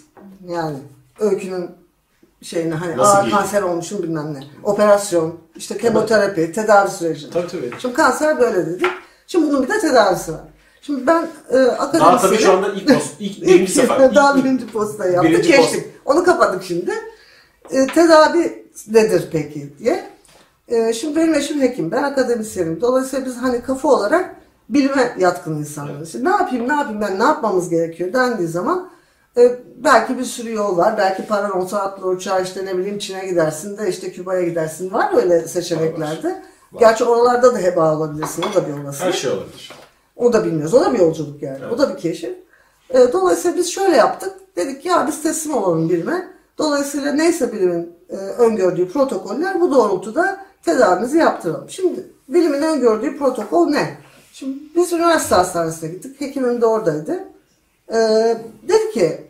Yani 0.49 0.77
öykünün 1.21 1.71
şeyine 2.43 2.75
hani 2.75 2.97
Nasıl 2.97 3.23
girdi? 3.23 3.35
kanser 3.35 3.63
olmuşum 3.63 4.03
bilmem 4.03 4.35
ne. 4.35 4.41
Operasyon, 4.63 5.35
işte 5.57 5.79
kemoterapi, 5.79 6.53
tedavi 6.53 6.91
süreci. 6.91 7.31
Tabii 7.31 7.49
tabii. 7.49 7.71
Şimdi 7.79 7.95
kanser 7.95 8.41
böyle 8.41 8.67
dedik. 8.67 8.87
Şimdi 9.27 9.49
bunun 9.51 9.63
bir 9.63 9.69
de 9.69 9.79
tedavisi 9.79 10.33
var. 10.33 10.41
Şimdi 10.83 11.07
ben 11.07 11.29
e, 11.51 11.55
Daha 11.55 11.71
akademisyene... 11.71 12.21
tabii 12.21 12.39
şu 12.39 12.53
anda 12.53 12.73
ilk, 12.73 12.89
post, 12.89 13.15
ilk 13.21 13.43
birinci 13.47 13.73
sefer. 13.73 14.15
Daha 14.15 14.37
ilk- 14.37 14.45
birinci 14.45 14.67
postayı 14.67 15.13
yaptık, 15.13 15.33
Birinci 15.33 15.49
geçtik. 15.49 15.87
Onu 16.05 16.25
kapadık 16.25 16.65
şimdi. 16.65 16.93
E, 17.71 17.87
tedavi 17.87 18.67
nedir 18.89 19.29
peki 19.33 19.79
diye. 19.79 20.16
E, 20.69 20.93
şimdi 20.93 21.17
benim 21.17 21.35
eşim 21.35 21.61
hekim, 21.61 21.91
ben 21.91 22.03
akademisyenim. 22.03 22.81
Dolayısıyla 22.81 23.27
biz 23.27 23.37
hani 23.37 23.63
kafa 23.63 23.89
olarak 23.89 24.37
bilime 24.69 25.17
yatkın 25.19 25.59
insanlarız. 25.59 26.13
Şimdi 26.13 26.25
ne 26.25 26.31
yapayım, 26.31 26.69
ne 26.69 26.75
yapayım 26.75 27.01
ben, 27.01 27.19
ne 27.19 27.25
yapmamız 27.25 27.69
gerekiyor 27.69 28.13
dendiği 28.13 28.49
zaman 28.49 28.91
e, 29.37 29.59
belki 29.77 30.19
bir 30.19 30.25
sürü 30.25 30.53
yol 30.53 30.77
var. 30.77 30.99
Belki 30.99 31.27
paran 31.27 31.57
olsa 31.57 31.79
atla 31.79 32.07
uçağa 32.07 32.41
işte 32.41 32.65
ne 32.65 32.79
bileyim 32.79 32.99
Çin'e 32.99 33.27
gidersin 33.27 33.79
de 33.79 33.89
işte 33.89 34.13
Küba'ya 34.13 34.43
gidersin. 34.43 34.93
Var 34.93 35.11
öyle 35.17 35.49
seçeneklerde. 35.49 36.43
Gerçi 36.79 37.05
oralarda 37.05 37.55
da 37.55 37.59
heba 37.59 37.97
olabilirsin. 37.97 38.45
O 38.51 38.55
da 38.55 38.69
bir 38.69 38.83
olasılık. 38.83 39.15
Her 39.15 39.19
şey 39.19 39.31
olabilir. 39.31 39.73
O 40.17 40.33
da 40.33 40.45
bilmiyoruz. 40.45 40.75
O 40.75 40.81
da 40.81 40.93
bir 40.93 40.99
yolculuk 40.99 41.43
yani. 41.43 41.67
O 41.67 41.79
da 41.79 41.95
bir 41.95 42.01
keşif. 42.01 42.35
E, 42.91 43.13
dolayısıyla 43.13 43.57
biz 43.57 43.71
şöyle 43.71 43.97
yaptık. 43.97 44.33
Dedik 44.57 44.83
ki, 44.83 44.89
ya 44.89 45.07
biz 45.07 45.23
teslim 45.23 45.55
olalım 45.55 45.89
bilime. 45.89 46.29
Dolayısıyla 46.59 47.13
neyse 47.13 47.53
bilimin 47.53 47.93
e, 48.11 48.17
öngördüğü 48.17 48.89
protokoller 48.89 49.61
bu 49.61 49.75
doğrultuda 49.75 50.46
tedavimizi 50.67 51.19
yaptıralım. 51.19 51.71
Şimdi 51.71 52.07
bilimin 52.29 52.63
öngördüğü 52.63 53.19
protokol 53.19 53.69
ne? 53.69 53.99
Şimdi 54.33 54.59
biz 54.77 54.93
üniversite 54.93 55.35
hastanesine 55.35 55.91
gittik. 55.91 56.21
Hekimim 56.21 56.61
de 56.61 56.67
oradaydı. 56.67 57.25
E, 57.89 57.99
dedi 58.69 58.91
ki 58.95 59.27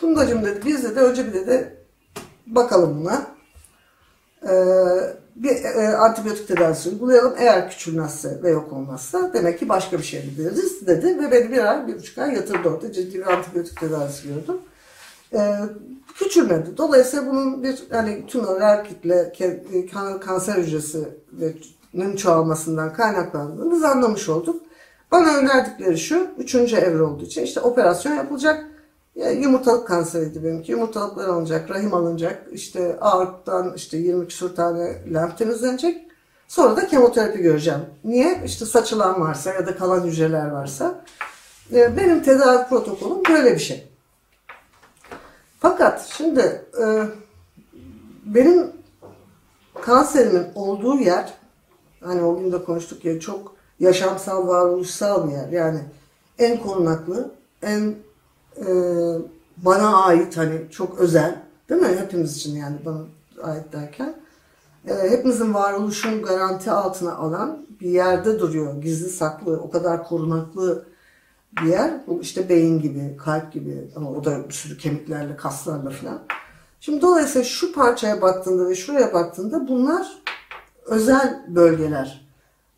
Fundacığım 0.00 0.44
dedi 0.44 0.60
biz 0.66 0.84
dedi 0.84 1.00
önce 1.00 1.26
bir 1.26 1.32
dedi 1.32 1.76
bakalım 2.46 3.00
buna. 3.00 3.26
E, 4.42 4.54
bir 5.36 5.64
e, 5.64 5.96
antibiyotik 5.96 6.48
tedavisi 6.48 6.88
uygulayalım. 6.88 7.34
Eğer 7.38 7.70
küçülmezse 7.70 8.42
ve 8.42 8.50
yok 8.50 8.72
olmazsa 8.72 9.30
demek 9.32 9.58
ki 9.58 9.68
başka 9.68 9.98
bir 9.98 10.02
şey 10.02 10.22
biliriz 10.38 10.86
dedi. 10.86 11.06
Ve 11.06 11.30
beni 11.30 11.52
bir 11.52 11.70
ay, 11.70 11.86
bir 11.86 11.98
buçuk 11.98 12.18
ay 12.18 12.34
yatırdı 12.34 12.68
orada. 12.68 12.92
Ciddi 12.92 13.14
bir 13.14 13.32
antibiyotik 13.32 13.80
tedavisi 13.80 14.28
gördüm. 14.28 14.56
E, 15.32 15.54
küçülmedi. 16.18 16.76
Dolayısıyla 16.76 17.26
bunun 17.26 17.62
bir 17.62 17.84
hani 17.90 18.26
tümörler 18.26 18.84
kitle, 18.84 19.32
kan- 19.92 20.20
kanser 20.20 20.54
hücresinin 20.54 22.16
çoğalmasından 22.16 22.92
kaynaklandığını 22.92 23.72
biz 23.72 23.84
anlamış 23.84 24.28
olduk. 24.28 24.62
Bana 25.12 25.36
önerdikleri 25.36 25.98
şu, 25.98 26.26
üçüncü 26.38 26.76
evre 26.76 27.02
olduğu 27.02 27.24
için 27.24 27.42
işte 27.42 27.60
operasyon 27.60 28.14
yapılacak. 28.14 28.66
Ya, 29.14 29.30
yumurtalık 29.30 29.88
kanseriydi 29.88 30.44
benimki. 30.44 30.72
Yumurtalıklar 30.72 31.28
alınacak, 31.28 31.70
rahim 31.70 31.94
alınacak. 31.94 32.42
İşte 32.52 32.96
aorttan 33.00 33.72
işte 33.76 33.96
20 33.96 34.28
küsur 34.28 34.54
tane 34.54 34.96
lenf 35.14 35.38
temizlenecek. 35.38 36.06
Sonra 36.48 36.76
da 36.76 36.86
kemoterapi 36.86 37.38
göreceğim. 37.42 37.80
Niye? 38.04 38.42
İşte 38.44 38.64
saçılan 38.66 39.20
varsa 39.20 39.52
ya 39.54 39.66
da 39.66 39.76
kalan 39.76 40.00
hücreler 40.04 40.50
varsa. 40.50 41.04
E, 41.72 41.96
Benim 41.96 42.22
tedavi 42.22 42.68
protokolüm 42.68 43.16
böyle 43.30 43.54
bir 43.54 43.58
şey. 43.60 43.88
Fakat 45.64 46.06
şimdi 46.16 46.62
e, 46.82 46.84
benim 48.24 48.72
kanserimin 49.82 50.46
olduğu 50.54 50.98
yer 50.98 51.34
hani 52.00 52.22
o 52.22 52.38
gün 52.38 52.52
de 52.52 52.64
konuştuk 52.64 53.04
ya 53.04 53.20
çok 53.20 53.54
yaşamsal 53.80 54.48
varoluşsal 54.48 55.28
bir 55.28 55.32
yer. 55.32 55.48
Yani 55.48 55.80
en 56.38 56.62
korunaklı, 56.62 57.30
en 57.62 57.94
e, 58.56 58.66
bana 59.56 60.04
ait 60.04 60.36
hani 60.36 60.70
çok 60.70 60.98
özel 60.98 61.42
değil 61.68 61.80
mi? 61.80 61.96
Hepimiz 62.00 62.36
için 62.36 62.56
yani 62.56 62.76
bana 62.84 63.00
ait 63.42 63.72
derken 63.72 64.14
e, 64.88 65.10
hepimizin 65.10 65.54
varoluşunu 65.54 66.22
garanti 66.22 66.70
altına 66.70 67.14
alan 67.14 67.66
bir 67.80 67.90
yerde 67.90 68.38
duruyor. 68.38 68.82
Gizli 68.82 69.08
saklı, 69.08 69.60
o 69.60 69.70
kadar 69.70 70.08
korunaklı 70.08 70.84
bir 71.62 71.66
yer. 71.66 71.90
Bu 72.06 72.20
işte 72.22 72.48
beyin 72.48 72.80
gibi, 72.82 73.16
kalp 73.16 73.52
gibi 73.52 73.90
ama 73.96 74.10
o 74.10 74.24
da 74.24 74.48
bir 74.48 74.54
sürü 74.54 74.78
kemiklerle, 74.78 75.36
kaslarla 75.36 75.90
falan. 75.90 76.18
Şimdi 76.80 77.02
dolayısıyla 77.02 77.44
şu 77.44 77.72
parçaya 77.72 78.22
baktığında 78.22 78.68
ve 78.68 78.74
şuraya 78.74 79.12
baktığında 79.12 79.68
bunlar 79.68 80.22
özel 80.86 81.44
bölgeler. 81.48 82.24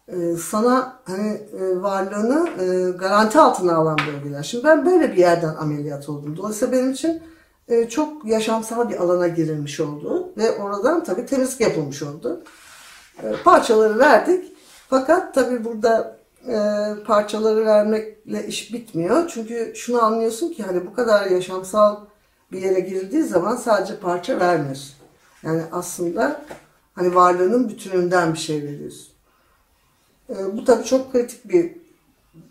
Ee, 0.08 0.36
sana 0.36 1.00
hani 1.04 1.28
e, 1.28 1.82
varlığını 1.82 2.48
e, 2.62 2.90
garanti 2.90 3.38
altına 3.38 3.74
alan 3.74 3.98
bölgeler. 4.06 4.42
Şimdi 4.42 4.64
ben 4.64 4.86
böyle 4.86 5.12
bir 5.12 5.16
yerden 5.16 5.54
ameliyat 5.54 6.08
oldum. 6.08 6.36
Dolayısıyla 6.36 6.72
benim 6.72 6.92
için 6.92 7.22
e, 7.68 7.88
çok 7.88 8.24
yaşamsal 8.24 8.88
bir 8.88 8.96
alana 8.96 9.28
girilmiş 9.28 9.80
oldu 9.80 10.32
ve 10.36 10.50
oradan 10.50 11.04
tabii 11.04 11.26
temizlik 11.26 11.60
yapılmış 11.60 12.02
oldu. 12.02 12.42
E, 13.22 13.32
parçaları 13.44 13.98
verdik. 13.98 14.52
Fakat 14.88 15.34
tabii 15.34 15.64
burada 15.64 16.15
e, 16.48 16.94
parçaları 17.06 17.66
vermekle 17.66 18.46
iş 18.46 18.72
bitmiyor. 18.72 19.28
Çünkü 19.28 19.72
şunu 19.76 20.02
anlıyorsun 20.02 20.52
ki 20.52 20.62
hani 20.62 20.86
bu 20.86 20.94
kadar 20.94 21.30
yaşamsal 21.30 21.96
bir 22.52 22.62
yere 22.62 22.80
girildiği 22.80 23.22
zaman 23.22 23.56
sadece 23.56 23.98
parça 23.98 24.40
vermiyorsun. 24.40 24.94
Yani 25.42 25.62
aslında 25.72 26.42
hani 26.94 27.14
varlığının 27.14 27.68
bütününden 27.68 28.32
bir 28.32 28.38
şey 28.38 28.62
veriyorsun. 28.62 29.08
E, 30.30 30.56
bu 30.56 30.64
tabii 30.64 30.84
çok 30.84 31.12
kritik 31.12 31.48
bir 31.48 31.72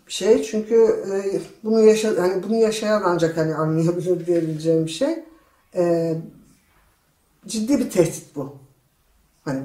şey 0.08 0.42
çünkü 0.42 0.74
e, 1.12 1.40
bunu 1.64 1.80
yaşa 1.80 2.22
hani 2.22 2.42
bunu 2.42 2.56
yaşayan 2.56 3.02
ancak 3.04 3.36
hani 3.36 3.54
anlayabilir 3.54 4.26
diyebileceğim 4.26 4.86
bir 4.86 4.90
şey. 4.90 5.24
E, 5.74 6.14
ciddi 7.46 7.78
bir 7.78 7.90
tehdit 7.90 8.36
bu. 8.36 8.56
Hani 9.44 9.62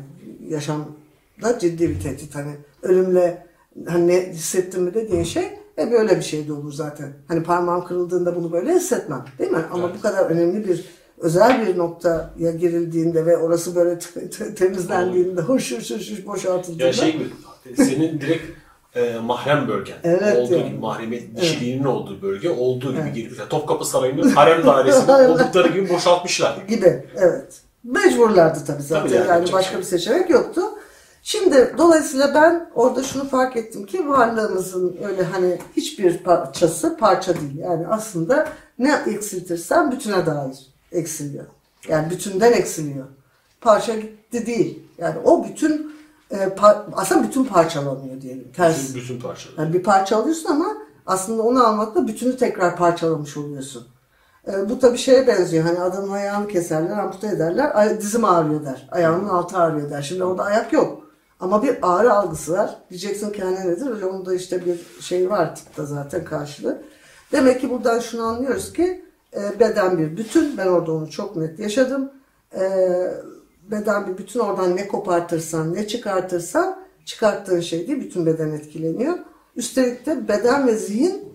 yaşamda 0.48 1.60
ciddi 1.60 1.90
bir 1.90 2.00
tehdit. 2.00 2.36
Hani 2.36 2.56
ölümle 2.82 3.51
hani 3.88 4.08
ne 4.08 4.30
hissettim 4.30 4.84
mi 4.84 4.94
dediğin 4.94 5.24
şey 5.24 5.44
e 5.78 5.92
böyle 5.92 6.18
bir 6.18 6.22
şey 6.22 6.48
de 6.48 6.54
olur 6.54 6.74
zaten. 6.74 7.14
Hani 7.28 7.44
parmağım 7.44 7.86
kırıldığında 7.86 8.36
bunu 8.36 8.52
böyle 8.52 8.74
hissetmem. 8.76 9.26
Değil 9.40 9.52
mi? 9.52 9.66
Ama 9.72 9.84
Evet. 9.88 9.96
bu 9.98 10.02
kadar 10.02 10.26
önemli 10.26 10.68
bir 10.68 10.86
özel 11.18 11.68
bir 11.68 11.78
noktaya 11.78 12.52
girildiğinde 12.60 13.26
ve 13.26 13.38
orası 13.38 13.76
böyle 13.76 14.00
te- 14.00 14.30
te- 14.30 14.56
temizlendiğinde 14.56 15.42
hoş 15.52 15.72
hoş 15.72 15.92
hoş 15.92 16.12
hoş 16.12 16.26
boşaltıldığında 16.26 16.84
Ya 16.84 16.94
şey 16.94 17.12
gibi, 17.12 17.30
senin 17.76 18.22
direkt 18.22 18.44
e, 18.96 19.20
mahrem 19.20 19.68
bölgen. 19.68 19.96
Evet 20.04 20.38
olduğu 20.38 20.54
yani. 20.54 20.70
gibi 20.70 20.78
mahremiyet, 20.80 21.38
dişiliğinin 21.42 21.84
olduğu 21.84 22.22
bölge 22.22 22.50
olduğu 22.50 22.92
gibi 22.96 23.14
girip. 23.14 23.40
Yani 23.40 23.50
Topkapı 23.50 23.86
Sarayı'nın 23.86 24.30
harem 24.30 24.64
dairesinde 24.66 25.12
oldukları 25.14 25.68
gibi 25.68 25.90
boşaltmışlar. 25.90 26.58
gibi. 26.68 27.06
Evet. 27.18 27.62
Mecburlardı 27.84 28.60
tabii 28.68 28.82
zaten. 28.84 29.08
Tabii 29.08 29.16
yani, 29.18 29.28
yani, 29.28 29.54
başka 29.54 29.72
şey 29.72 29.80
bir 29.80 29.84
seçenek 29.84 30.30
yoktu. 30.30 30.62
Şimdi 31.24 31.76
dolayısıyla 31.78 32.34
ben 32.34 32.70
orada 32.76 33.04
şunu 33.04 33.30
fark 33.30 33.58
ettim 33.58 33.86
ki 33.86 34.10
varlığımızın 34.10 34.98
öyle 35.04 35.24
hani 35.24 35.58
hiçbir 35.78 36.18
parçası 36.18 36.98
parça 36.98 37.34
değil. 37.36 37.58
Yani 37.58 37.88
aslında 37.88 38.48
ne 38.80 39.02
eksiltirsen 39.08 39.92
bütüne 39.92 40.26
dair 40.26 40.58
eksiliyor. 40.92 41.46
Yani 41.88 42.10
bütünden 42.10 42.52
eksiliyor. 42.52 43.06
Parça 43.62 43.96
gitti 43.96 44.46
değil. 44.46 44.84
Yani 44.98 45.20
o 45.24 45.46
bütün 45.46 45.96
e, 46.32 46.50
aslında 46.94 47.24
bütün 47.28 47.46
parçalanıyor 47.46 48.22
diyelim. 48.22 48.52
Ters. 48.56 48.90
Bütün, 48.90 49.02
bütün 49.02 49.20
parçalar. 49.20 49.58
Yani 49.58 49.74
bir 49.74 49.84
parça 49.84 50.18
alıyorsun 50.18 50.50
ama 50.50 50.78
aslında 51.06 51.42
onu 51.42 51.68
almakla 51.68 52.08
bütünü 52.08 52.38
tekrar 52.38 52.76
parçalamış 52.76 53.38
oluyorsun. 53.38 53.88
Ee, 54.48 54.70
bu 54.70 54.80
tabii 54.80 54.98
şeye 54.98 55.28
benziyor. 55.28 55.66
Hani 55.66 55.80
adamın 55.80 56.12
ayağını 56.12 56.48
keserler, 56.48 56.98
ampute 56.98 57.28
ederler. 57.28 57.72
Ay, 57.74 58.02
dizim 58.02 58.26
ağrıyor 58.26 58.66
der. 58.66 58.88
Ayağının 58.92 59.30
altı 59.30 59.58
ağrıyor 59.58 59.90
der. 59.90 60.02
Şimdi 60.02 60.24
orada 60.24 60.44
ayak 60.44 60.74
yok. 60.74 61.01
Ama 61.42 61.64
bir 61.64 61.78
ağrı 61.82 62.14
algısı 62.14 62.54
var. 62.54 62.78
Diyeceksin 62.90 63.32
ki 63.32 63.42
hani 63.42 63.60
nedir? 63.60 63.92
Öyle 63.92 64.06
Onun 64.06 64.26
da 64.26 64.36
işte 64.36 64.66
bir 64.66 65.02
şey 65.02 65.30
var 65.30 65.56
tıpta 65.56 65.86
zaten 65.86 66.26
karşılığı. 66.26 66.82
Demek 67.32 67.62
ki 67.62 67.70
buradan 67.70 68.00
şunu 68.00 68.24
anlıyoruz 68.24 68.74
ki 68.74 69.06
e, 69.36 69.60
beden 69.60 69.98
bir 69.98 70.18
bütün. 70.18 70.58
Ben 70.58 70.68
orada 70.68 70.92
onu 70.92 71.10
çok 71.10 71.36
net 71.36 71.60
yaşadım. 71.60 72.12
E, 72.56 72.62
beden 73.72 74.08
bir 74.08 74.18
bütün. 74.18 74.40
Oradan 74.40 74.76
ne 74.76 74.88
kopartırsan, 74.88 75.74
ne 75.74 75.88
çıkartırsan 75.88 76.80
çıkarttığın 77.06 77.60
şey 77.60 77.88
değil. 77.88 78.00
Bütün 78.00 78.26
beden 78.26 78.52
etkileniyor. 78.52 79.18
Üstelik 79.56 80.06
de 80.06 80.28
beden 80.28 80.68
ve 80.68 80.76
zihin 80.76 81.34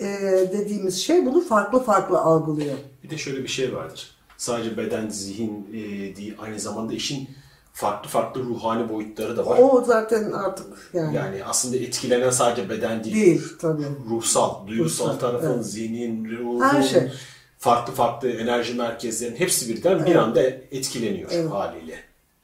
e, 0.00 0.06
dediğimiz 0.52 0.98
şey 0.98 1.26
bunu 1.26 1.40
farklı 1.40 1.82
farklı 1.82 2.18
algılıyor. 2.18 2.76
Bir 3.04 3.10
de 3.10 3.18
şöyle 3.18 3.42
bir 3.42 3.48
şey 3.48 3.74
vardır. 3.74 4.16
Sadece 4.36 4.76
beden, 4.76 5.08
zihin 5.08 5.68
e, 5.72 6.16
değil, 6.16 6.36
aynı 6.38 6.60
zamanda 6.60 6.92
işin 6.94 7.28
farklı 7.76 8.08
farklı 8.10 8.42
ruhani 8.42 8.88
boyutları 8.88 9.36
da 9.36 9.46
var. 9.46 9.58
O 9.62 9.84
zaten 9.86 10.32
artık 10.32 10.66
yani, 10.92 11.16
Yani 11.16 11.44
aslında 11.44 11.76
etkilenen 11.76 12.30
sadece 12.30 12.70
beden 12.70 13.04
değil. 13.04 13.16
değil 13.16 13.42
tabii. 13.60 13.82
Ruhsal, 14.10 14.66
duygusal 14.66 15.06
Ruhsal, 15.06 15.18
tarafın, 15.18 15.54
evet. 15.54 15.66
zihnin, 15.66 16.38
ruhun, 16.38 16.60
Her 16.60 16.82
şey. 16.82 17.12
farklı 17.58 17.92
farklı 17.92 18.28
enerji 18.30 18.74
merkezlerinin 18.74 19.36
hepsi 19.36 19.68
birden 19.68 20.06
bir 20.06 20.14
anda 20.16 20.40
etkileniyor 20.70 21.50
haliyle. 21.50 21.94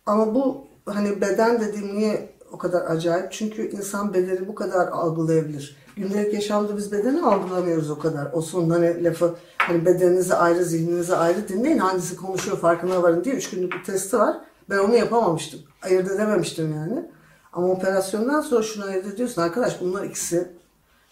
Ama 0.06 0.34
bu 0.34 0.64
hani 0.86 1.20
beden 1.20 1.60
dediğim 1.60 1.98
niye 1.98 2.32
o 2.52 2.58
kadar 2.58 2.82
acayip? 2.90 3.32
Çünkü 3.32 3.70
insan 3.70 4.14
bedeni 4.14 4.48
bu 4.48 4.54
kadar 4.54 4.88
algılayabilir. 4.88 5.76
Gündelik 5.96 6.34
yaşamda 6.34 6.76
biz 6.76 6.92
bedeni 6.92 7.22
algılamıyoruz 7.22 7.90
o 7.90 7.98
kadar. 7.98 8.28
O 8.32 8.42
son 8.42 8.70
hani 8.70 9.04
lafı 9.04 9.34
hani 9.58 9.86
bedeninizi 9.86 10.34
ayrı, 10.34 10.64
zihninizi 10.64 11.16
ayrı 11.16 11.48
dinleyin. 11.48 11.78
Hangisi 11.78 12.16
konuşuyor 12.16 12.58
farkına 12.58 13.02
varın 13.02 13.24
diye 13.24 13.34
üç 13.34 13.50
günlük 13.50 13.72
bir 13.72 13.84
testi 13.84 14.18
var. 14.18 14.36
Ben 14.72 14.78
onu 14.78 14.96
yapamamıştım. 14.96 15.60
Ayırt 15.82 16.10
edememiştim 16.10 16.72
yani. 16.72 17.10
Ama 17.52 17.66
operasyondan 17.66 18.40
sonra 18.40 18.62
şunu 18.62 18.84
ayırt 18.84 19.06
ediyorsun. 19.06 19.42
Arkadaş 19.42 19.80
bunlar 19.80 20.04
ikisi 20.04 20.50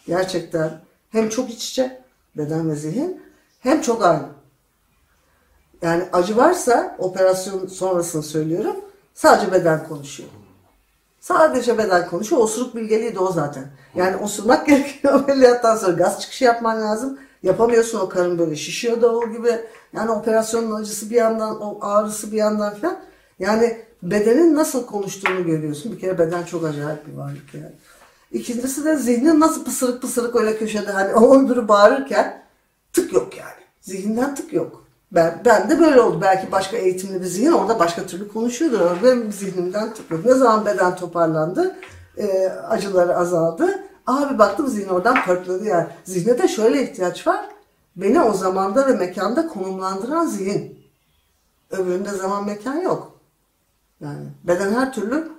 gerçekten 0.07 0.81
hem 1.11 1.29
çok 1.29 1.51
iç 1.51 1.71
içe 1.71 2.03
beden 2.37 2.71
ve 2.71 2.75
zihin 2.75 3.23
hem 3.61 3.81
çok 3.81 4.05
aynı. 4.05 4.27
Yani 5.83 6.05
acı 6.13 6.37
varsa 6.37 6.97
operasyon 6.99 7.67
sonrasını 7.67 8.23
söylüyorum. 8.23 8.77
Sadece 9.15 9.53
beden 9.53 9.89
konuşuyor. 9.89 10.29
Sadece 11.21 11.79
beden 11.79 12.09
konuşuyor. 12.09 12.43
Osuruk 12.43 12.75
bilgeliği 12.75 13.15
de 13.15 13.19
o 13.19 13.33
zaten. 13.33 13.65
Yani 13.95 14.17
osurmak 14.17 14.67
gerekiyor 14.67 15.15
ameliyattan 15.15 15.77
sonra. 15.77 15.93
Gaz 15.93 16.21
çıkışı 16.21 16.45
yapman 16.45 16.81
lazım. 16.81 17.19
Yapamıyorsun 17.43 18.01
o 18.01 18.09
karın 18.09 18.39
böyle 18.39 18.57
şişiyor 18.57 19.03
da 19.03 19.17
o 19.17 19.29
gibi. 19.29 19.61
Yani 19.93 20.11
operasyonun 20.11 20.81
acısı 20.81 21.11
bir 21.11 21.17
yandan, 21.17 21.61
o 21.61 21.79
ağrısı 21.81 22.33
bir 22.33 22.37
yandan 22.37 22.75
falan. 22.75 23.10
Yani 23.41 23.79
bedenin 24.03 24.55
nasıl 24.55 24.87
konuştuğunu 24.87 25.45
görüyorsun. 25.45 25.93
Bir 25.93 25.99
kere 25.99 26.19
beden 26.19 26.43
çok 26.43 26.65
acayip 26.65 27.07
bir 27.07 27.17
varlık 27.17 27.55
yani. 27.55 27.73
İkincisi 28.33 28.85
de 28.85 28.97
zihnin 28.97 29.41
nasıl 29.41 29.65
pısırık 29.65 30.03
pısırık 30.03 30.37
öyle 30.37 30.59
köşede 30.59 30.93
hani 30.93 31.15
o 31.15 31.35
ömrü 31.35 31.69
bağırırken 31.69 32.43
tık 32.93 33.13
yok 33.13 33.37
yani. 33.37 33.61
Zihinden 33.81 34.35
tık 34.35 34.53
yok. 34.53 34.85
Ben, 35.13 35.43
ben 35.45 35.71
de 35.71 35.81
böyle 35.81 36.01
oldu. 36.01 36.19
Belki 36.23 36.53
başka 36.53 36.77
eğitimli 36.77 37.21
bir 37.21 37.27
zihin 37.27 37.53
orada 37.53 37.79
başka 37.79 38.07
türlü 38.07 38.29
konuşuyordu. 38.29 38.99
Benim 39.05 39.33
zihnimden 39.33 39.95
tık 39.95 40.11
yok. 40.11 40.25
Ne 40.25 40.35
zaman 40.35 40.67
beden 40.67 40.97
toparlandı, 40.97 41.77
e, 42.17 42.49
acıları 42.49 43.17
azaldı. 43.17 43.85
Abi 44.07 44.39
baktım 44.39 44.69
zihin 44.69 44.89
oradan 44.89 45.25
pörtledi 45.25 45.69
yani. 45.69 45.87
Zihne 46.05 46.39
de 46.39 46.49
şöyle 46.49 46.83
ihtiyaç 46.83 47.27
var. 47.27 47.49
Beni 47.97 48.23
o 48.23 48.33
zamanda 48.33 48.89
ve 48.89 48.93
mekanda 48.93 49.49
konumlandıran 49.49 50.27
zihin. 50.27 50.81
Öbüründe 51.71 52.11
zaman 52.11 52.47
mekan 52.47 52.81
yok. 52.81 53.20
Yani 54.01 54.27
beden 54.45 54.73
her 54.73 54.93
türlü 54.93 55.33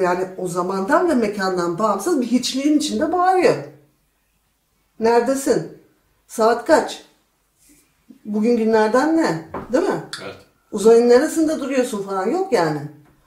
yani 0.00 0.28
o 0.38 0.48
zamandan 0.48 1.08
ve 1.08 1.14
mekandan 1.14 1.78
bağımsız 1.78 2.20
bir 2.20 2.26
hiçliğin 2.26 2.78
içinde 2.78 3.12
bağırıyor. 3.12 3.54
Neredesin? 5.00 5.78
Saat 6.26 6.64
kaç? 6.64 7.04
Bugün 8.24 8.56
günlerden 8.56 9.16
ne? 9.16 9.48
Değil 9.72 9.84
mi? 9.84 10.04
Evet. 10.24 10.36
Uzayın 10.72 11.08
neresinde 11.08 11.60
duruyorsun 11.60 12.02
falan 12.02 12.26
yok 12.26 12.52
yani. 12.52 12.80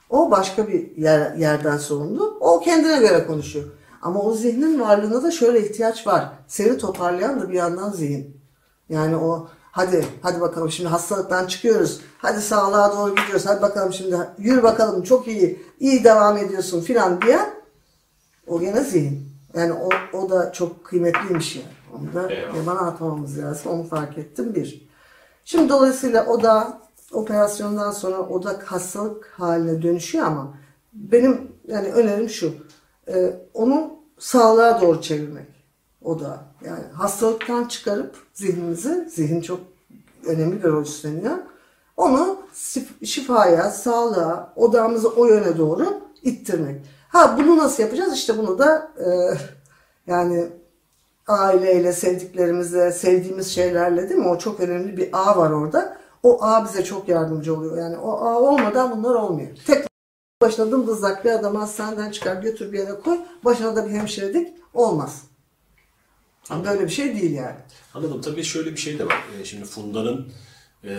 O 0.09 0.31
başka 0.31 0.67
bir 0.67 0.97
yer, 0.97 1.35
yerden 1.35 1.77
sorumlu. 1.77 2.37
O 2.39 2.59
kendine 2.59 2.99
göre 2.99 3.27
konuşuyor. 3.27 3.65
Ama 4.01 4.21
o 4.21 4.33
zihnin 4.33 4.79
varlığına 4.79 5.23
da 5.23 5.31
şöyle 5.31 5.69
ihtiyaç 5.69 6.07
var. 6.07 6.29
Seni 6.47 6.77
toparlayan 6.77 7.41
da 7.41 7.49
bir 7.49 7.53
yandan 7.53 7.91
zihin. 7.91 8.37
Yani 8.89 9.15
o 9.15 9.49
hadi 9.71 10.05
hadi 10.21 10.41
bakalım 10.41 10.71
şimdi 10.71 10.89
hastalıktan 10.89 11.47
çıkıyoruz. 11.47 12.01
Hadi 12.17 12.41
sağlığa 12.41 12.97
doğru 12.97 13.15
gidiyoruz. 13.15 13.45
Hadi 13.45 13.61
bakalım 13.61 13.93
şimdi 13.93 14.17
yürü 14.37 14.63
bakalım 14.63 15.03
çok 15.03 15.27
iyi. 15.27 15.65
iyi 15.79 16.03
devam 16.03 16.37
ediyorsun 16.37 16.81
filan 16.81 17.21
diye. 17.21 17.39
O 18.47 18.59
gene 18.59 18.83
zihin. 18.83 19.29
Yani 19.53 19.73
o, 19.73 20.17
o 20.17 20.29
da 20.29 20.51
çok 20.51 20.85
kıymetliymiş 20.85 21.55
yani. 21.55 21.67
Onu 21.93 22.13
da 22.13 22.33
yabana 22.33 22.79
atmamamız 22.79 23.39
lazım. 23.39 23.71
Onu 23.71 23.83
fark 23.83 24.17
ettim 24.17 24.55
bir. 24.55 24.89
Şimdi 25.45 25.69
dolayısıyla 25.69 26.25
o 26.25 26.43
da 26.43 26.81
operasyondan 27.11 27.91
sonra 27.91 28.17
odak 28.17 28.63
hastalık 28.63 29.33
haline 29.37 29.81
dönüşüyor 29.81 30.25
ama 30.25 30.53
benim 30.93 31.51
yani 31.67 31.87
önerim 31.87 32.29
şu. 32.29 32.53
e, 33.07 33.33
onu 33.53 33.93
sağlığa 34.19 34.81
doğru 34.81 35.01
çevirmek. 35.01 35.58
O 36.03 36.19
da 36.19 36.39
yani 36.65 36.83
hastalıktan 36.93 37.65
çıkarıp 37.65 38.15
zihnimizi, 38.33 39.09
zihin 39.09 39.41
çok 39.41 39.59
önemli 40.25 40.63
bir 40.63 40.69
rol 40.69 40.81
üstleniyor. 40.81 41.37
Onu 41.97 42.37
şif- 42.53 43.05
şifaya, 43.05 43.71
sağlığa, 43.71 44.53
odağımızı 44.55 45.09
o 45.09 45.25
yöne 45.25 45.57
doğru 45.57 46.01
ittirmek. 46.23 46.85
Ha 47.09 47.35
bunu 47.39 47.57
nasıl 47.57 47.83
yapacağız? 47.83 48.13
İşte 48.13 48.37
bunu 48.37 48.59
da 48.59 48.91
e, 48.97 49.07
yani 50.07 50.49
aileyle, 51.27 51.93
sevdiklerimizle, 51.93 52.91
sevdiğimiz 52.91 53.47
şeylerle 53.47 54.09
değil 54.09 54.21
mi? 54.21 54.27
O 54.27 54.37
çok 54.37 54.59
önemli 54.59 54.97
bir 54.97 55.09
ağ 55.13 55.37
var 55.37 55.51
orada. 55.51 55.97
O 56.23 56.43
ağ 56.43 56.65
bize 56.65 56.83
çok 56.83 57.09
yardımcı 57.09 57.55
oluyor. 57.55 57.77
Yani 57.77 57.97
o 57.97 58.11
ağ 58.11 58.39
olmadan 58.39 58.97
bunlar 58.97 59.15
olmuyor. 59.15 59.49
Tek 59.67 59.87
başına 60.41 60.71
dımdızlak 60.71 61.25
bir 61.25 61.31
adamı 61.31 61.59
hastaneden 61.59 62.11
çıkar 62.11 62.35
götür 62.35 62.71
bir 62.71 62.79
yere 62.79 62.99
koy. 62.99 63.17
Başına 63.45 63.75
da 63.75 63.85
bir 63.85 63.91
hemşire 63.91 64.33
dik. 64.33 64.53
Olmaz. 66.51 66.65
Böyle 66.65 66.83
bir 66.85 66.89
şey 66.91 67.21
değil 67.21 67.31
yani. 67.31 67.55
Anladım. 67.93 68.21
Tabii 68.21 68.43
şöyle 68.43 68.71
bir 68.71 68.77
şey 68.77 68.99
de 68.99 69.05
var. 69.05 69.23
Ee, 69.41 69.45
Şimdi 69.45 69.65
Funda'nın 69.65 70.27
e, 70.83 70.93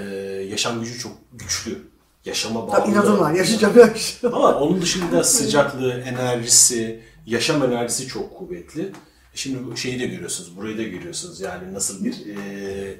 yaşam 0.51 0.81
gücü 0.81 0.99
çok 0.99 1.13
güçlü. 1.33 1.79
Yaşama 2.25 2.69
bağlı. 2.69 2.77
Tabii 2.77 2.91
inadım 2.91 3.19
var. 3.19 3.35
Bir 3.35 3.45
şey. 3.99 4.31
Ama 4.33 4.55
onun 4.55 4.83
dışında 4.83 5.25
sıcaklığı, 5.25 5.93
enerjisi, 5.93 7.01
yaşam 7.27 7.65
enerjisi 7.65 8.07
çok 8.07 8.39
kuvvetli. 8.39 8.93
Şimdi 9.35 9.81
şeyi 9.81 10.01
de 10.01 10.07
görüyorsunuz, 10.07 10.57
burayı 10.57 10.79
da 10.79 10.83
görüyorsunuz. 10.83 11.41
Yani 11.41 11.75
nasıl 11.75 12.05
bir 12.05 12.13
e, 12.13 12.95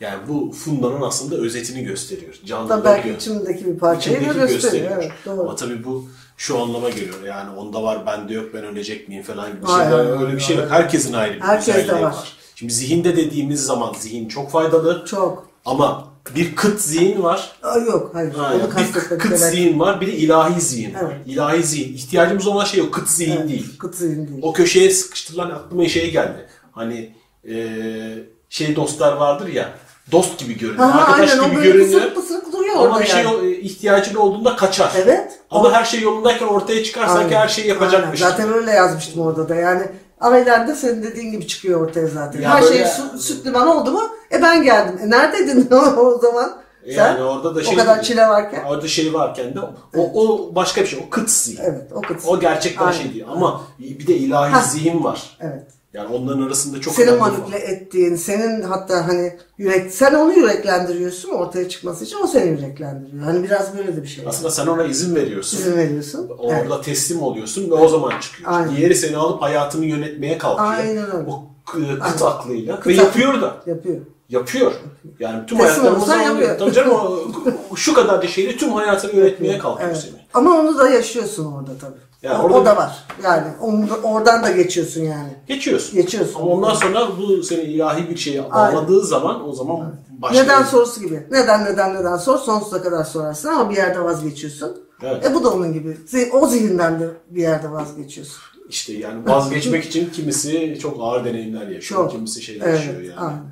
yani 0.00 0.28
bu 0.28 0.52
Funda'nın 0.52 1.02
aslında 1.02 1.36
özetini 1.36 1.84
gösteriyor. 1.84 2.34
Canlı 2.46 2.84
belki 2.84 3.10
içimdeki 3.10 3.66
bir 3.66 3.78
parçayı 3.78 4.16
da 4.16 4.20
İçindeki 4.20 4.52
gösteriyor. 4.52 4.90
Evet, 4.94 5.12
doğru. 5.26 5.40
Ama 5.40 5.56
tabii 5.56 5.84
bu 5.84 6.08
şu 6.40 6.58
anlama 6.62 6.90
geliyor. 6.90 7.22
Yani 7.26 7.50
onda 7.50 7.82
var, 7.82 8.06
bende 8.06 8.34
yok, 8.34 8.54
ben 8.54 8.64
ölecek 8.64 9.08
miyim 9.08 9.22
falan 9.22 9.50
gibi 9.52 9.60
Hayır, 9.66 9.90
şeyler. 9.90 10.04
hayır, 10.04 10.20
Öyle 10.20 10.34
bir 10.36 10.40
şey 10.40 10.56
yok. 10.56 10.66
Herkesin 10.70 11.12
ayrı 11.12 11.34
bir 11.34 11.40
Herkeste 11.40 11.72
özelliği 11.72 11.94
var. 12.04 12.10
var. 12.10 12.32
Şimdi 12.54 12.72
zihinde 12.72 13.16
dediğimiz 13.16 13.64
zaman 13.64 13.94
zihin 13.98 14.28
çok 14.28 14.50
faydalı. 14.50 15.04
Çok. 15.06 15.48
Ama 15.64 16.08
bir 16.36 16.56
kıt 16.56 16.80
zihin 16.80 17.22
var. 17.22 17.52
Aa, 17.62 17.78
yok 17.78 18.10
hayır. 18.14 18.34
Ha, 18.34 18.52
Onu 18.54 18.62
bir 18.86 18.92
kıt 18.92 19.26
evet. 19.26 19.40
zihin 19.40 19.80
var, 19.80 20.00
bir 20.00 20.06
de 20.06 20.12
ilahi 20.12 20.60
zihin 20.60 20.94
var. 20.94 21.00
Evet. 21.02 21.16
İlahi 21.26 21.62
zihin. 21.62 21.94
İhtiyacımız 21.94 22.46
olan 22.46 22.64
şey 22.64 22.80
o 22.82 22.90
kıt 22.90 23.08
zihin 23.08 23.36
Evet, 23.36 23.48
değil. 23.48 23.78
Kıt 23.78 23.94
zihin 23.94 24.28
değil. 24.28 24.38
O 24.42 24.52
köşeye 24.52 24.90
sıkıştırılan 24.90 25.50
aklıma 25.50 25.88
şey 25.88 26.10
geldi. 26.10 26.46
Hani 26.72 27.14
eee, 27.44 28.24
şey 28.48 28.76
dostlar 28.76 29.12
vardır 29.12 29.46
ya, 29.48 29.72
dost 30.12 30.38
gibi 30.38 30.58
görünüyor, 30.58 30.88
Ha, 30.88 31.00
arkadaş 31.04 31.30
aynen, 31.38 31.50
gibi 31.50 31.62
görünüyor. 31.62 31.86
pısırık 31.88 32.14
pısırık 32.16 32.49
Ama 32.72 32.80
orada 32.82 33.00
bir 33.00 33.06
şey 33.06 33.22
yani. 33.24 33.46
e, 33.46 33.50
ihtiyacın 33.60 34.14
olduğunda 34.14 34.56
kaçar. 34.56 34.92
Evet. 34.96 35.38
Ama 35.50 35.72
her 35.72 35.84
şey 35.84 36.00
yolundayken 36.00 36.46
ortaya 36.46 36.84
çıkar 36.84 37.06
sanki 37.06 37.24
Aynen. 37.24 37.36
her 37.40 37.48
şeyi 37.48 37.68
yapacakmış. 37.68 38.22
Aynen. 38.22 38.30
Zaten 38.36 38.52
öyle 38.52 38.70
yazmıştım 38.70 39.26
orada 39.26 39.48
da. 39.48 39.54
Yani 39.54 39.82
ailelerde 40.20 40.74
senin 40.74 41.02
dediğin 41.02 41.30
gibi 41.32 41.46
çıkıyor 41.46 41.80
ortaya 41.88 42.06
zaten. 42.06 42.40
Ya 42.40 42.50
Her 42.54 42.62
böyle- 42.62 42.74
şey 42.76 42.86
su, 42.86 43.18
süt 43.18 43.46
liman 43.46 43.66
oldu 43.66 43.90
mu? 43.92 44.02
E 44.32 44.42
ben 44.42 44.62
geldim. 44.62 44.98
E 45.04 45.10
neredeydin 45.10 45.68
o 45.96 46.18
zaman? 46.18 46.52
Yani 46.86 47.16
Sen? 47.18 47.22
orada 47.24 47.54
da 47.54 47.58
o 47.58 47.62
şey 47.62 47.76
kadar 47.76 48.02
çile 48.02 48.28
varken. 48.28 48.64
Orada 48.64 48.88
şey 48.88 49.14
varken 49.14 49.54
de 49.54 49.60
o, 49.96 50.10
o 50.14 50.54
başka 50.54 50.80
bir 50.80 50.86
şey. 50.86 51.04
O 51.06 51.10
kıt 51.10 51.30
zihin. 51.30 51.60
Evet 51.64 51.92
o 51.94 52.00
kıt. 52.00 52.20
O 52.26 52.40
gerçekten 52.40 52.86
Aynen. 52.86 52.98
şey 52.98 53.14
değil. 53.14 53.24
Ama 53.32 53.60
bir 53.78 54.06
de 54.06 54.14
ilahi 54.14 54.52
Ha. 54.52 54.60
zihin 54.62 55.04
var. 55.04 55.36
Evet. 55.40 55.62
Yani 55.92 56.14
onların 56.14 56.42
arasında 56.42 56.80
çok 56.80 56.98
önemli 56.98 57.18
manipüle 57.18 57.58
ettiğin, 57.58 58.14
senin 58.14 58.62
hatta 58.62 59.08
hani 59.08 59.36
yürek, 59.58 59.92
sen 59.92 60.14
onu 60.14 60.32
yüreklendiriyorsun 60.32 61.30
ortaya 61.30 61.68
çıkması 61.68 62.04
için 62.04 62.16
o 62.22 62.26
seni 62.26 62.50
yüreklendiriyor. 62.50 63.24
Hani 63.24 63.42
biraz 63.42 63.76
böyle 63.78 63.96
de 63.96 64.02
bir 64.02 64.08
şey. 64.08 64.24
Aslında 64.28 64.50
sen 64.50 64.66
ona 64.66 64.84
izin 64.84 65.14
veriyorsun. 65.14 65.58
İzin 65.58 65.76
veriyorsun. 65.76 66.30
Orada 66.38 66.74
Evet. 66.74 66.84
teslim 66.84 67.22
oluyorsun 67.22 67.70
ve 67.70 67.74
o 67.74 67.88
zaman 67.88 68.20
çıkıyor. 68.20 68.52
Aynen. 68.52 68.76
Diğeri 68.76 68.94
seni 68.94 69.16
alıp 69.16 69.42
hayatını 69.42 69.84
yönetmeye 69.86 70.38
kalkıyor. 70.38 70.70
Aynen 70.72 71.16
öyle. 71.16 71.30
O 71.30 71.44
kı- 71.66 71.98
kıt 71.98 72.22
Aynen. 72.22 72.32
aklıyla. 72.34 72.76
Kıt 72.76 72.86
ve 72.86 72.92
yapıyor 72.94 73.40
da. 73.40 73.56
Yapıyor. 73.66 73.96
Yapıyor. 74.28 74.72
Yani 75.20 75.46
tüm 75.46 75.58
Teslim 75.58 75.72
hayatlarımızı 75.84 76.30
alıyor. 76.30 76.58
Tabii 76.58 76.72
canım 76.72 76.92
o, 76.92 77.20
şu 77.76 77.94
kadar 77.94 78.22
da 78.22 78.26
şeyle 78.26 78.56
tüm 78.56 78.72
hayatını 78.72 79.12
yönetmeye 79.16 79.58
kalkıyor 79.58 79.88
Evet. 79.90 80.00
seni. 80.02 80.20
Ama 80.34 80.50
onu 80.60 80.78
da 80.78 80.88
yaşıyorsun 80.90 81.52
orada 81.52 81.70
tabii. 81.80 82.09
Yani 82.22 82.42
o, 82.42 82.46
orada- 82.46 82.58
o 82.60 82.64
da 82.66 82.76
var. 82.76 83.04
Yani 83.24 83.46
onu 83.60 83.86
oradan 84.02 84.42
da 84.42 84.50
geçiyorsun 84.50 85.00
yani. 85.04 85.28
Geçiyorsun. 85.46 85.94
Geçiyorsun. 85.96 86.40
Ama 86.40 86.50
ondan 86.50 86.74
sonra 86.74 87.08
bu 87.18 87.42
seni 87.42 87.60
ilahi 87.60 88.10
bir 88.10 88.16
şeye 88.16 88.50
bağladığı 88.50 89.04
zaman 89.06 89.48
o 89.48 89.52
zaman 89.52 89.94
başka 90.08 90.42
Neden 90.42 90.62
bir- 90.62 90.68
sorusu 90.68 91.00
gibi. 91.00 91.26
Neden 91.30 91.64
neden 91.64 91.94
neden 91.94 92.16
sor 92.16 92.38
sonsuza 92.38 92.82
kadar 92.82 93.04
sorarsın 93.04 93.48
ama 93.48 93.70
bir 93.70 93.76
yerde 93.76 94.04
vazgeçiyorsun. 94.04 94.76
Evet. 95.02 95.26
E 95.26 95.34
bu 95.34 95.44
da 95.44 95.50
onun 95.50 95.72
gibi. 95.72 95.98
O 96.32 96.46
zihinden 96.46 97.00
de 97.00 97.08
bir 97.30 97.42
yerde 97.42 97.70
vazgeçiyorsun. 97.70 98.40
İşte 98.68 98.92
yani 98.92 99.28
vazgeçmek 99.28 99.84
için 99.84 100.10
kimisi 100.10 100.78
çok 100.82 100.96
ağır 101.00 101.24
deneyimler 101.24 101.66
yaşıyor. 101.68 102.00
Çok. 102.02 102.10
Kimisi 102.12 102.42
şeyler 102.42 102.66
Evet, 102.66 102.78
yaşıyor 102.78 103.00
yani. 103.02 103.14
aynen. 103.20 103.42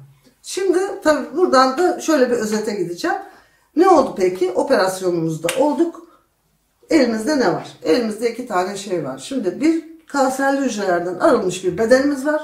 Şimdi 0.43 0.79
tabii 1.05 1.37
buradan 1.37 1.79
da 1.79 2.01
şöyle 2.01 2.31
bir 2.31 2.37
özete 2.37 2.75
gideceğim. 2.75 3.17
Ne 3.77 3.89
oldu 3.89 4.15
peki? 4.17 4.53
Operasyonumuzda 4.53 5.49
olduk. 5.61 6.08
Elimizde 6.91 7.39
ne 7.39 7.53
var? 7.53 7.69
Elimizde 7.83 8.33
iki 8.33 8.47
tane 8.47 8.77
şey 8.77 9.05
var. 9.05 9.19
Şimdi 9.19 9.61
bir 9.61 9.85
kanserli 10.07 10.61
hücrelerden 10.61 11.15
arınmış 11.15 11.65
bir 11.65 11.79
bedenimiz 11.79 12.27
var. 12.27 12.43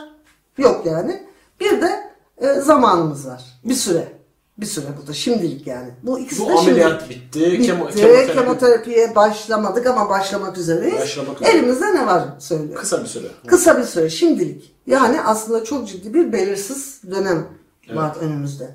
Yok 0.59 0.87
yani. 0.87 1.23
Bir 1.61 1.83
de 1.83 2.01
e, 2.39 2.55
zamanımız 2.55 3.27
var. 3.27 3.45
Bir 3.65 3.75
süre. 3.75 4.09
Bir 4.59 4.67
süre 4.67 4.87
bu 5.03 5.07
da 5.07 5.13
şimdilik 5.13 5.67
yani. 5.67 5.91
Bu 6.03 6.19
ikisi 6.19 6.41
Bu 6.43 6.49
de 6.49 6.57
şimdilik. 6.57 6.85
ameliyat 6.85 7.11
bitti. 7.11 7.41
Bitti. 7.53 7.71
Kemo- 7.73 7.91
kemoterapi- 7.93 8.33
Kemoterapiye 8.35 9.15
başlamadık 9.15 9.87
ama 9.87 10.09
başlamak 10.09 10.59
üzereyiz. 10.59 11.01
Başlamak 11.01 11.41
üzere. 11.43 11.51
Elimizde 11.57 11.95
ne 11.95 12.07
var 12.07 12.23
söylüyorum. 12.39 12.81
Kısa 12.81 13.03
bir 13.03 13.07
süre. 13.07 13.27
Kısa 13.47 13.79
bir 13.79 13.85
süre 13.85 14.11
şimdilik. 14.11 14.75
Yani 14.87 15.21
aslında 15.21 15.65
çok 15.65 15.89
ciddi 15.89 16.15
bir 16.15 16.33
belirsiz 16.33 17.01
dönem 17.11 17.47
var 17.95 18.17
önümüzde. 18.21 18.71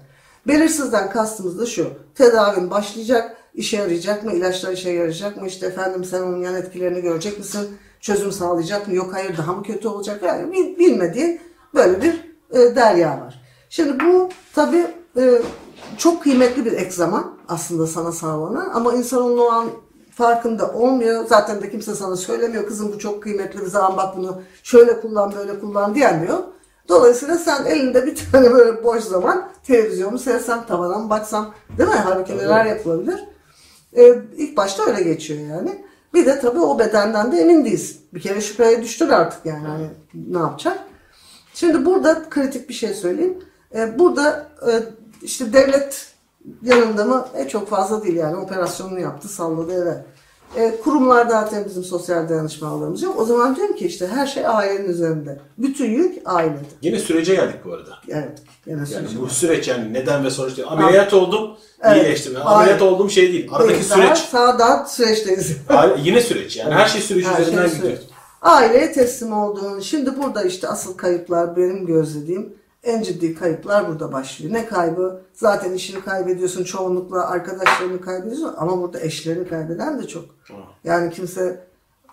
Belirsizden 0.48 1.10
kastımız 1.10 1.60
da 1.60 1.66
şu. 1.66 1.90
Tedavin 2.16 2.70
başlayacak, 2.72 3.38
işe 3.60 3.78
yarayacak 3.78 4.24
mı? 4.24 4.34
İlaçlar 4.34 4.72
işe 4.72 4.90
yarayacak 4.90 5.38
mı? 5.42 5.48
İşte 5.48 5.66
efendim 5.66 6.04
sen 6.06 6.22
onun 6.22 6.42
yan 6.42 6.56
etkilerini 6.56 7.02
görecek 7.02 7.38
misin? 7.40 7.78
Çözüm 8.02 8.32
sağlayacak 8.32 8.88
mı? 8.88 8.96
Yok 8.96 9.14
hayır 9.14 9.38
daha 9.38 9.54
mı 9.54 9.64
kötü 9.64 9.88
olacak? 9.88 10.24
Yani 10.24 10.52
bil- 10.52 10.78
bilmediğin 10.80 11.42
böyle 11.74 12.02
bir 12.02 12.32
e, 12.52 12.76
derya 12.76 13.10
var. 13.10 13.42
Şimdi 13.70 14.04
bu 14.06 14.30
tabii 14.56 14.88
e, 15.18 15.42
çok 15.98 16.24
kıymetli 16.24 16.66
bir 16.66 16.72
ek 16.72 16.92
zaman 16.92 17.38
aslında 17.48 17.88
sana 17.88 18.12
sağlanan 18.12 18.70
ama 18.74 18.94
insan 18.94 19.22
onun 19.24 19.38
o 19.38 19.50
an 19.50 19.66
farkında 20.12 20.72
olmuyor. 20.72 21.26
Zaten 21.28 21.62
de 21.62 21.72
kimse 21.72 21.96
sana 21.96 22.16
söylemiyor. 22.16 22.68
Kızım 22.68 22.94
bu 22.94 23.00
çok 23.00 23.24
kıymetli 23.24 23.62
bir 23.62 23.66
zaman 23.68 23.98
bak 23.98 24.18
bunu 24.18 24.42
şöyle 24.64 25.02
kullan 25.02 25.34
böyle 25.38 25.60
kullan 25.60 25.96
diyemiyor. 25.96 26.38
Dolayısıyla 26.90 27.38
sen 27.38 27.66
elinde 27.66 28.06
bir 28.06 28.20
tane 28.32 28.52
böyle 28.52 28.84
boş 28.84 29.04
zaman 29.04 29.50
televizyonu 29.68 30.20
seyretsem 30.20 30.66
tavana 30.68 30.98
mı 30.98 31.10
baksam 31.10 31.54
değil 31.78 31.90
mi? 31.90 31.96
Halbuki 31.96 32.38
neler 32.38 32.66
yapılabilir. 32.66 33.24
Ee, 33.98 34.22
ilk 34.38 34.58
başta 34.58 34.84
öyle 34.84 35.02
geçiyor 35.04 35.40
yani. 35.40 35.86
Bir 36.14 36.26
de 36.26 36.40
tabii 36.40 36.60
o 36.60 36.80
bedenden 36.80 37.32
de 37.32 37.38
emin 37.38 37.66
değilsin. 37.66 38.02
Bir 38.14 38.22
kere 38.22 38.42
şüpheye 38.42 38.84
düştün 38.84 39.10
artık 39.10 39.46
yani 39.46 39.68
hani 39.68 39.88
ne 40.14 40.38
yapacak? 40.38 40.80
Şimdi 41.54 41.86
burada 41.86 42.30
kritik 42.30 42.70
bir 42.70 42.74
şey 42.74 42.94
söyleyeyim. 42.94 43.38
Ee, 43.76 44.00
burada 44.00 44.48
e, 44.72 44.72
işte 45.22 45.54
devlet 45.54 46.14
yanında 46.64 47.06
mı? 47.06 47.28
E, 47.36 47.48
çok 47.48 47.70
fazla 47.70 48.04
değil 48.04 48.16
yani 48.16 48.38
operasyonunu 48.38 49.00
yaptı 49.00 49.28
salladı 49.28 49.74
eve. 49.74 50.06
E, 50.58 50.76
kurumlarda 50.84 51.30
zaten 51.30 51.66
bizim 51.66 51.84
sosyal 51.84 52.30
dayanışma 52.30 52.68
ağlarımız 52.68 53.02
yok. 53.02 53.20
O 53.20 53.26
zaman 53.26 53.56
diyorum 53.56 53.76
ki 53.76 53.86
işte 53.86 54.08
her 54.08 54.28
şey 54.28 54.48
ailenin 54.48 54.90
üzerinde. 54.90 55.40
Bütün 55.58 55.86
yük 55.92 56.18
ailede. 56.26 56.60
Yine 56.82 57.00
sürece 57.00 57.36
geldik 57.36 57.56
bu 57.66 57.74
arada. 57.74 57.90
Evet. 58.10 58.42
Gene 58.66 58.82
Yani 58.94 59.08
bu 59.22 59.30
süreç 59.30 59.68
yani 59.68 59.94
neden 59.94 60.24
ve 60.26 60.30
sonuç 60.30 60.58
değil. 60.58 60.68
Ameliyat 60.72 61.14
oldum, 61.14 61.52
Evet. 61.82 62.04
iyileştim. 62.06 62.34
Yani 62.34 62.44
ameliyat 62.44 62.82
olduğum 62.82 63.10
şey 63.10 63.34
değil. 63.34 63.50
Aradaki 63.52 63.80
Değil, 63.80 63.90
daha 63.90 64.16
süreç 64.16 64.18
Sağdan 64.18 64.86
süreçteyiz. 64.86 65.58
Yine 66.04 66.22
süreç 66.22 66.58
yani. 66.58 66.74
Her 66.74 66.88
şey 66.88 67.02
süreç 67.02 67.26
Her 67.26 67.34
şey 67.36 67.42
üzerinden 67.44 67.68
süreç. 67.68 67.82
gidiyor. 67.82 67.98
Aileye 68.42 68.92
teslim 68.92 69.34
olduğun, 69.34 69.80
şimdi 69.80 70.18
burada 70.24 70.44
işte 70.44 70.68
asıl 70.68 70.98
kayıplar 70.98 71.58
benim 71.58 71.86
gözlediğim 71.86 72.54
en 72.84 73.02
ciddi 73.04 73.36
kayıplar 73.36 73.88
burada 73.88 74.12
başlıyor. 74.12 74.54
Ne 74.54 74.66
kaybı? 74.66 75.22
Zaten 75.34 75.74
işini 75.74 76.02
kaybediyorsun 76.02 76.64
çoğunlukla 76.64 77.30
arkadaşlarını 77.30 78.02
kaybediyorsun 78.02 78.54
ama 78.58 78.82
burada 78.82 79.00
eşlerini 79.00 79.48
kaybeden 79.48 80.02
de 80.02 80.08
çok. 80.08 80.26
Yani 80.84 81.12
kimse 81.12 81.68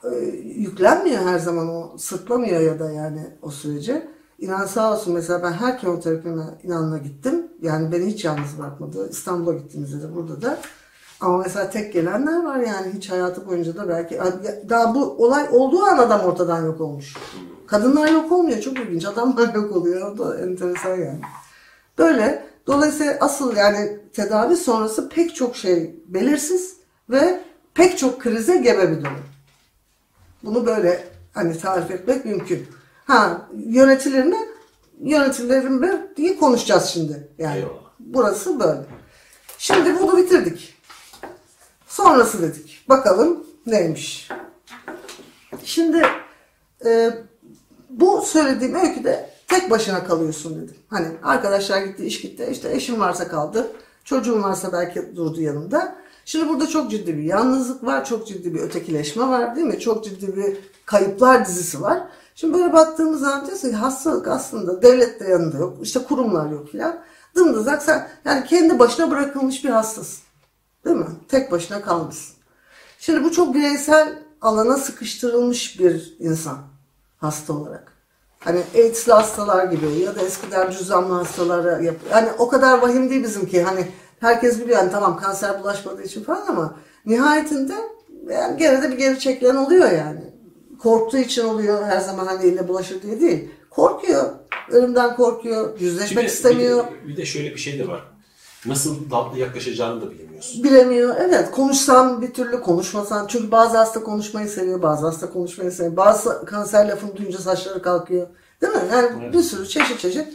e, 0.05 0.17
yüklenmiyor 0.45 1.23
her 1.23 1.39
zaman 1.39 1.69
o 1.69 1.99
sırtlamıyor 1.99 2.61
ya 2.61 2.79
da 2.79 2.91
yani 2.93 3.21
o 3.43 3.51
sürece. 3.51 4.09
İnan 4.39 4.67
sağ 4.67 4.93
olsun 4.93 5.15
mesela 5.15 5.43
ben 5.43 5.53
her 5.53 5.79
kemoterapime 5.79 6.45
inanla 6.63 6.99
gittim. 6.99 7.47
Yani 7.63 7.93
beni 7.93 8.07
hiç 8.07 8.25
yalnız 8.25 8.59
bırakmadı. 8.59 9.11
İstanbul'a 9.11 9.55
gittiğimizde 9.55 10.03
de 10.03 10.15
burada 10.15 10.43
da. 10.43 10.59
Ama 11.21 11.39
mesela 11.39 11.71
tek 11.71 11.93
gelenler 11.93 12.45
var 12.45 12.59
yani 12.59 12.93
hiç 12.95 13.11
hayatı 13.11 13.47
boyunca 13.47 13.77
da 13.77 13.89
belki 13.89 14.21
daha 14.69 14.95
bu 14.95 15.25
olay 15.25 15.49
olduğu 15.53 15.83
an 15.83 15.99
adam 15.99 16.21
ortadan 16.21 16.65
yok 16.65 16.81
olmuş. 16.81 17.15
Kadınlar 17.67 18.09
yok 18.09 18.33
olmuyor 18.33 18.61
çok 18.61 18.79
ilginç. 18.79 19.05
Adamlar 19.05 19.55
yok 19.55 19.77
oluyor. 19.77 20.13
O 20.13 20.19
da 20.19 20.41
enteresan 20.41 20.91
yani. 20.91 21.21
Böyle 21.99 22.47
dolayısıyla 22.67 23.17
asıl 23.21 23.57
yani 23.57 23.99
tedavi 24.13 24.57
sonrası 24.57 25.09
pek 25.09 25.35
çok 25.35 25.57
şey 25.57 26.01
belirsiz 26.07 26.77
ve 27.11 27.41
pek 27.75 27.99
çok 27.99 28.21
krize 28.21 28.57
gebe 28.57 28.91
bir 28.91 29.01
durum. 29.05 29.25
Bunu 30.43 30.67
böyle 30.67 31.09
hani 31.35 31.59
tarif 31.59 31.91
etmek 31.91 32.25
mümkün. 32.25 32.67
Ha 33.07 33.49
yönetilir 33.57 34.25
mi? 34.25 34.37
Yönetilir 35.01 35.65
mi 35.65 36.07
diye 36.17 36.37
konuşacağız 36.37 36.85
şimdi. 36.85 37.29
Yani 37.39 37.57
Eyvallah. 37.59 37.91
burası 37.99 38.61
böyle. 38.61 38.81
Şimdi 39.59 40.01
bunu 40.01 40.17
bitirdik. 40.17 40.75
Sonrası 41.87 42.43
dedik. 42.43 42.85
Bakalım 42.89 43.47
neymiş. 43.67 44.29
Şimdi 45.65 46.03
e, 46.85 47.11
bu 48.01 48.23
söylediğim 48.23 48.75
öyküde 48.75 49.31
tek 49.49 49.71
başına 49.71 50.05
kalıyorsun 50.05 50.63
dedim. 50.63 50.77
Hani 50.89 51.07
arkadaşlar 51.23 51.83
gitti, 51.83 52.07
iş 52.07 52.21
gitti. 52.21 52.49
İşte 52.51 52.73
eşim 52.73 53.01
varsa 53.01 53.29
kaldı. 53.29 53.73
Çocuğum 54.05 54.43
varsa 54.43 54.73
belki 54.73 55.17
durdu 55.17 55.41
yanında. 55.41 55.97
Şimdi 56.25 56.49
burada 56.49 56.67
çok 56.67 56.91
ciddi 56.91 57.17
bir 57.17 57.23
yalnızlık 57.23 57.85
var. 57.85 58.05
Çok 58.05 58.27
ciddi 58.27 58.55
bir 58.55 58.61
ötekileşme 58.61 59.29
var 59.29 59.57
değil 59.57 59.67
mi? 59.67 59.81
Çok 59.81 60.05
ciddi 60.05 60.37
bir 60.37 60.57
kayıplar 60.87 61.47
dizisi 61.47 61.83
var. 61.83 62.03
Şimdi 62.35 62.55
böyle 62.55 62.73
baktığımız 62.73 63.21
zaman 63.21 63.47
diyorsun 63.47 63.71
ki 63.71 63.77
hastalık 63.77 64.29
aslında 64.29 64.83
devlet 64.83 65.21
de 65.21 65.25
yanında 65.25 65.57
yok. 65.57 65.77
işte 65.83 66.01
kurumlar 66.03 66.51
yok 66.51 66.69
filan. 66.69 67.03
Dımdızak 67.37 67.83
sen 67.83 68.09
yani 68.25 68.45
kendi 68.45 68.79
başına 68.79 69.11
bırakılmış 69.11 69.65
bir 69.65 69.71
hastasın. 69.71 70.19
Değil 70.85 70.97
mi? 70.97 71.07
Tek 71.29 71.53
başına 71.53 71.83
kalmışsın. 71.83 72.37
Şimdi 72.99 73.25
bu 73.25 73.33
çok 73.33 73.55
bireysel 73.55 74.23
alana 74.41 74.77
sıkıştırılmış 74.77 75.81
bir 75.81 76.17
insan 76.19 76.59
hasta 77.19 77.53
olarak. 77.53 77.93
Hani 78.39 78.61
AIDS'li 78.75 79.13
hastalar 79.13 79.65
gibi 79.65 79.87
ya 80.01 80.17
da 80.17 80.23
eskiden 80.23 80.71
cüzdanlı 80.71 81.15
hastalara 81.15 81.83
yap. 81.83 81.97
Yani 82.11 82.29
o 82.39 82.49
kadar 82.49 82.79
vahim 82.83 83.11
değil 83.11 83.23
bizimki. 83.25 83.63
Hani 83.63 83.87
herkes 84.21 84.61
biliyor 84.61 84.79
yani 84.79 84.91
tamam 84.91 85.17
kanser 85.17 85.63
bulaşmadığı 85.63 86.03
için 86.03 86.25
falan 86.25 86.47
ama 86.47 86.75
nihayetinde 87.07 87.75
yani 88.31 88.57
gene 88.59 88.83
de 88.83 88.91
bir 88.93 88.99
geri 88.99 89.19
çekilen 89.19 89.57
oluyor 89.57 89.91
yani. 89.91 90.21
Korktuğu 90.83 91.19
için 91.19 91.45
oluyor 91.45 91.83
her 91.87 92.01
zaman 92.01 92.27
hani 92.27 92.47
eline 92.47 92.69
bulaşır 92.69 93.03
diye 93.03 93.21
değil. 93.21 93.49
Korkuyor. 93.71 94.25
Ölümden 94.71 95.17
korkuyor. 95.17 95.81
Yüzleşmek 95.81 96.09
Şimdi 96.09 96.25
istemiyor. 96.27 96.85
Bir, 96.91 97.05
de- 97.05 97.09
bir 97.09 97.17
de 97.17 97.25
şöyle 97.25 97.51
bir 97.51 97.57
şey 97.61 97.79
de 97.79 97.89
var. 97.89 98.16
Nasıl 98.69 99.11
tatlı 99.11 99.39
yaklaşacağını 99.39 100.01
da 100.03 100.11
bilemiyorsun. 100.11 100.65
Bilemiyor. 100.65 101.17
Evet 101.19 101.51
konuşsam 101.51 102.23
bir 102.23 102.35
türlü 102.35 102.61
konuşmasam. 102.63 103.27
Çünkü 103.27 103.51
bazı 103.51 103.77
hasta 103.77 104.03
konuşmayı 104.03 104.49
seviyor. 104.49 104.83
Bazı 104.83 105.07
hasta 105.07 105.33
konuşmayı 105.33 105.73
seviyor. 105.73 105.97
Bazı 105.97 106.45
kanser 106.45 106.89
lafını 106.89 107.17
duyunca 107.17 107.39
saçları 107.39 107.83
kalkıyor. 107.83 108.27
Değil 108.63 108.73
mi? 108.73 108.81
Yani 108.93 109.33
bir 109.33 109.43
sürü 109.43 109.69
çeşit 109.69 110.01
çeşit. 110.01 110.27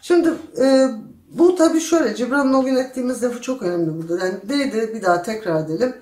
Şimdi 0.00 0.34
e, 0.60 0.88
bu 1.32 1.54
tabii 1.56 1.80
şöyle. 1.80 2.14
Cibran'ın 2.14 2.54
o 2.54 2.64
gün 2.64 2.76
ettiğimiz 2.76 3.22
lafı 3.22 3.42
çok 3.42 3.62
önemli 3.62 3.90
burada. 3.98 4.26
Yani 4.26 4.38
neydi? 4.48 4.90
Bir 4.94 5.02
daha 5.02 5.22
tekrar 5.22 5.64
edelim. 5.64 5.96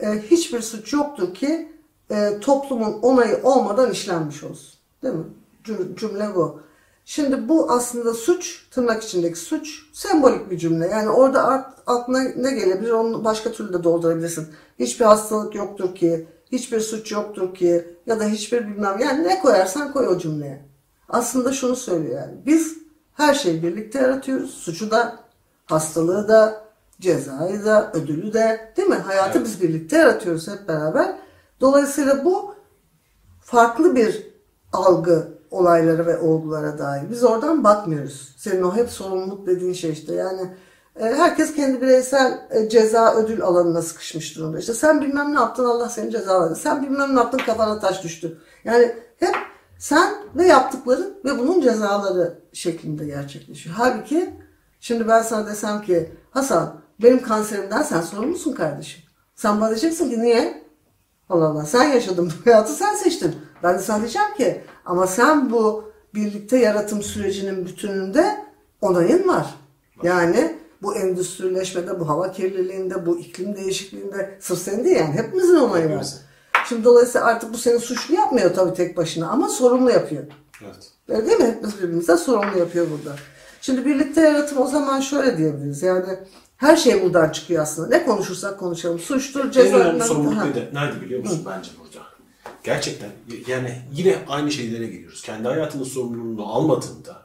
E, 0.00 0.22
hiçbir 0.30 0.60
suç 0.60 0.92
yoktur 0.92 1.34
ki 1.34 1.72
e, 2.10 2.40
toplumun 2.40 2.92
onayı 3.02 3.40
olmadan 3.42 3.90
işlenmiş 3.90 4.44
olsun. 4.44 4.74
Değil 5.02 5.14
mi? 5.14 5.24
Cüm- 5.64 5.96
Cümle 5.96 6.34
bu. 6.34 6.60
Şimdi 7.04 7.48
bu 7.48 7.70
aslında 7.70 8.14
suç, 8.14 8.66
tırnak 8.70 9.02
içindeki 9.02 9.38
suç, 9.38 9.82
sembolik 9.92 10.50
bir 10.50 10.58
cümle. 10.58 10.86
Yani 10.86 11.08
orada 11.08 11.72
aklına 11.86 12.20
ne 12.36 12.50
gelebilir 12.50 12.90
onu 12.90 13.24
başka 13.24 13.52
türlü 13.52 13.72
de 13.72 13.84
doldurabilirsin. 13.84 14.48
Hiçbir 14.78 15.04
hastalık 15.04 15.54
yoktur 15.54 15.94
ki, 15.94 16.26
hiçbir 16.52 16.80
suç 16.80 17.12
yoktur 17.12 17.54
ki 17.54 17.96
ya 18.06 18.20
da 18.20 18.24
hiçbir 18.24 18.68
bilmem. 18.68 18.98
Yani 18.98 19.28
ne 19.28 19.40
koyarsan 19.40 19.92
koy 19.92 20.08
o 20.08 20.18
cümleye. 20.18 20.64
Aslında 21.08 21.52
şunu 21.52 21.76
söylüyor 21.76 22.20
yani. 22.20 22.34
Biz 22.46 22.78
her 23.14 23.34
şeyi 23.34 23.62
birlikte 23.62 23.98
yaratıyoruz. 23.98 24.50
Suçu 24.50 24.90
da, 24.90 25.18
hastalığı 25.66 26.28
da, 26.28 26.64
cezayı 27.00 27.64
da, 27.64 27.92
ödülü 27.94 28.32
de 28.32 28.72
değil 28.76 28.88
mi? 28.88 28.94
Hayatı 28.94 29.38
Evet. 29.38 29.46
biz 29.46 29.62
birlikte 29.62 29.96
yaratıyoruz 29.96 30.48
hep 30.48 30.68
beraber. 30.68 31.18
Dolayısıyla 31.60 32.24
bu 32.24 32.54
farklı 33.40 33.96
bir 33.96 34.26
algı 34.72 35.31
olaylara 35.52 36.06
ve 36.06 36.18
olgulara 36.18 36.78
dair. 36.78 37.10
Biz 37.10 37.24
oradan 37.24 37.64
bakmıyoruz. 37.64 38.34
Senin 38.38 38.62
o 38.62 38.76
hep 38.76 38.90
sorumluluk 38.90 39.46
dediğin 39.46 39.72
şey 39.72 39.90
işte. 39.90 40.14
Yani 40.14 40.40
e, 41.00 41.04
herkes 41.04 41.54
kendi 41.54 41.80
bireysel 41.80 42.48
e, 42.50 42.68
ceza 42.68 43.14
ödül 43.14 43.42
alanına 43.42 43.82
sıkışmış 43.82 44.36
durumda. 44.36 44.58
İşte 44.58 44.74
sen 44.74 45.00
bilmem 45.00 45.34
ne 45.34 45.40
yaptın 45.40 45.64
Allah 45.64 45.88
seni 45.88 46.10
cezaladı. 46.10 46.56
Sen 46.56 46.82
bilmem 46.82 47.16
ne 47.16 47.20
yaptın 47.20 47.40
kafana 47.46 47.78
taş 47.78 48.04
düştü. 48.04 48.38
Yani 48.64 48.92
hep 49.16 49.34
sen 49.78 50.14
ve 50.36 50.46
yaptıkların 50.46 51.14
ve 51.24 51.38
bunun 51.38 51.60
cezaları 51.60 52.38
şeklinde 52.52 53.06
gerçekleşiyor. 53.06 53.76
Halbuki 53.78 54.34
şimdi 54.80 55.08
ben 55.08 55.22
sana 55.22 55.46
desem 55.46 55.82
ki 55.82 56.12
Hasan 56.30 56.80
benim 57.02 57.22
kanserimden 57.22 57.82
sen 57.82 58.00
sorumlusun 58.00 58.52
kardeşim. 58.52 59.02
Sen 59.34 59.60
bana 59.60 59.68
diyeceksin 59.68 60.10
ki 60.10 60.22
niye? 60.22 60.62
Allah 61.28 61.46
Allah 61.46 61.66
sen 61.66 61.84
yaşadın 61.84 62.26
bu 62.26 62.50
hayatı 62.50 62.72
sen 62.72 62.94
seçtin. 62.94 63.36
Ben 63.62 63.74
de 63.74 63.78
sana 63.78 63.98
diyeceğim 64.00 64.34
ki 64.36 64.60
ama 64.84 65.06
sen 65.06 65.50
bu 65.50 65.92
birlikte 66.14 66.58
yaratım 66.58 67.02
sürecinin 67.02 67.66
bütününde 67.66 68.36
onayın 68.80 69.28
var. 69.28 69.46
Yani 70.02 70.56
bu 70.82 70.94
endüstrileşmede, 70.94 72.00
bu 72.00 72.08
hava 72.08 72.32
kirliliğinde, 72.32 73.06
bu 73.06 73.18
iklim 73.18 73.56
değişikliğinde 73.56 74.38
sırf 74.40 74.58
senin 74.58 74.84
değil 74.84 74.96
yani 74.96 75.14
hepimizin 75.14 75.56
onayı 75.56 75.96
var. 75.96 76.06
Şimdi 76.68 76.84
dolayısıyla 76.84 77.26
artık 77.26 77.52
bu 77.52 77.58
seni 77.58 77.78
suçlu 77.78 78.14
yapmıyor 78.14 78.54
tabii 78.54 78.74
tek 78.74 78.96
başına 78.96 79.28
ama 79.30 79.48
sorumlu 79.48 79.90
yapıyor. 79.90 80.22
Evet. 80.64 80.90
Öyle 81.08 81.26
değil 81.26 81.38
mi? 81.38 81.46
Hepimiz 81.46 81.78
birbirimize 81.78 82.16
sorumlu 82.16 82.58
yapıyor 82.58 82.86
burada. 82.90 83.16
Şimdi 83.60 83.84
birlikte 83.86 84.20
yaratım 84.20 84.58
o 84.58 84.66
zaman 84.66 85.00
şöyle 85.00 85.38
diyebiliriz. 85.38 85.82
Yani 85.82 86.04
her 86.56 86.76
şey 86.76 87.02
buradan 87.02 87.28
çıkıyor 87.28 87.62
aslında. 87.62 87.88
Ne 87.88 88.04
konuşursak 88.04 88.58
konuşalım. 88.58 88.98
Suçtur, 88.98 89.44
En 89.44 89.50
ceza. 89.50 89.76
önemli 89.76 90.04
sorumluluk 90.04 90.36
nerede, 90.72 91.00
biliyor 91.00 91.20
musun 91.20 91.42
bence 91.46 91.70
burada? 91.78 91.81
Gerçekten 92.64 93.10
yani 93.46 93.78
yine 93.92 94.18
aynı 94.28 94.52
şeylere 94.52 94.86
geliyoruz. 94.86 95.22
Kendi 95.22 95.48
hayatının 95.48 95.84
sorumluluğunu 95.84 96.46
almadığında 96.46 97.22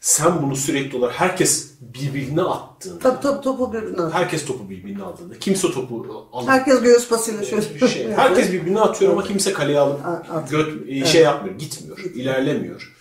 sen 0.00 0.42
bunu 0.42 0.56
sürekli 0.56 0.98
olarak 0.98 1.20
herkes 1.20 1.70
birbirine 1.80 2.42
attığında 2.42 2.98
Tabii 2.98 3.20
tabii 3.20 3.40
topu 3.40 3.72
birbirine 3.72 3.92
atıyor. 3.92 4.12
herkes 4.12 4.44
topu 4.46 4.70
birbirine 4.70 5.02
aldığında 5.02 5.38
kimse 5.38 5.70
topu 5.70 6.28
alıp 6.32 6.48
Herkes 6.48 6.82
göğüs 6.82 7.08
pasıyla 7.08 7.44
şöyle. 7.44 7.88
şey, 7.88 8.12
herkes 8.16 8.52
birbirine 8.52 8.80
atıyor 8.80 9.12
ama 9.12 9.24
kimse 9.24 9.52
kaleye 9.52 9.78
alıp 9.78 10.06
at. 10.06 10.50
göt, 10.50 10.88
e, 10.88 11.04
şey 11.04 11.22
yapmıyor, 11.22 11.58
gitmiyor, 11.58 11.98
ilerlemiyor. 11.98 12.94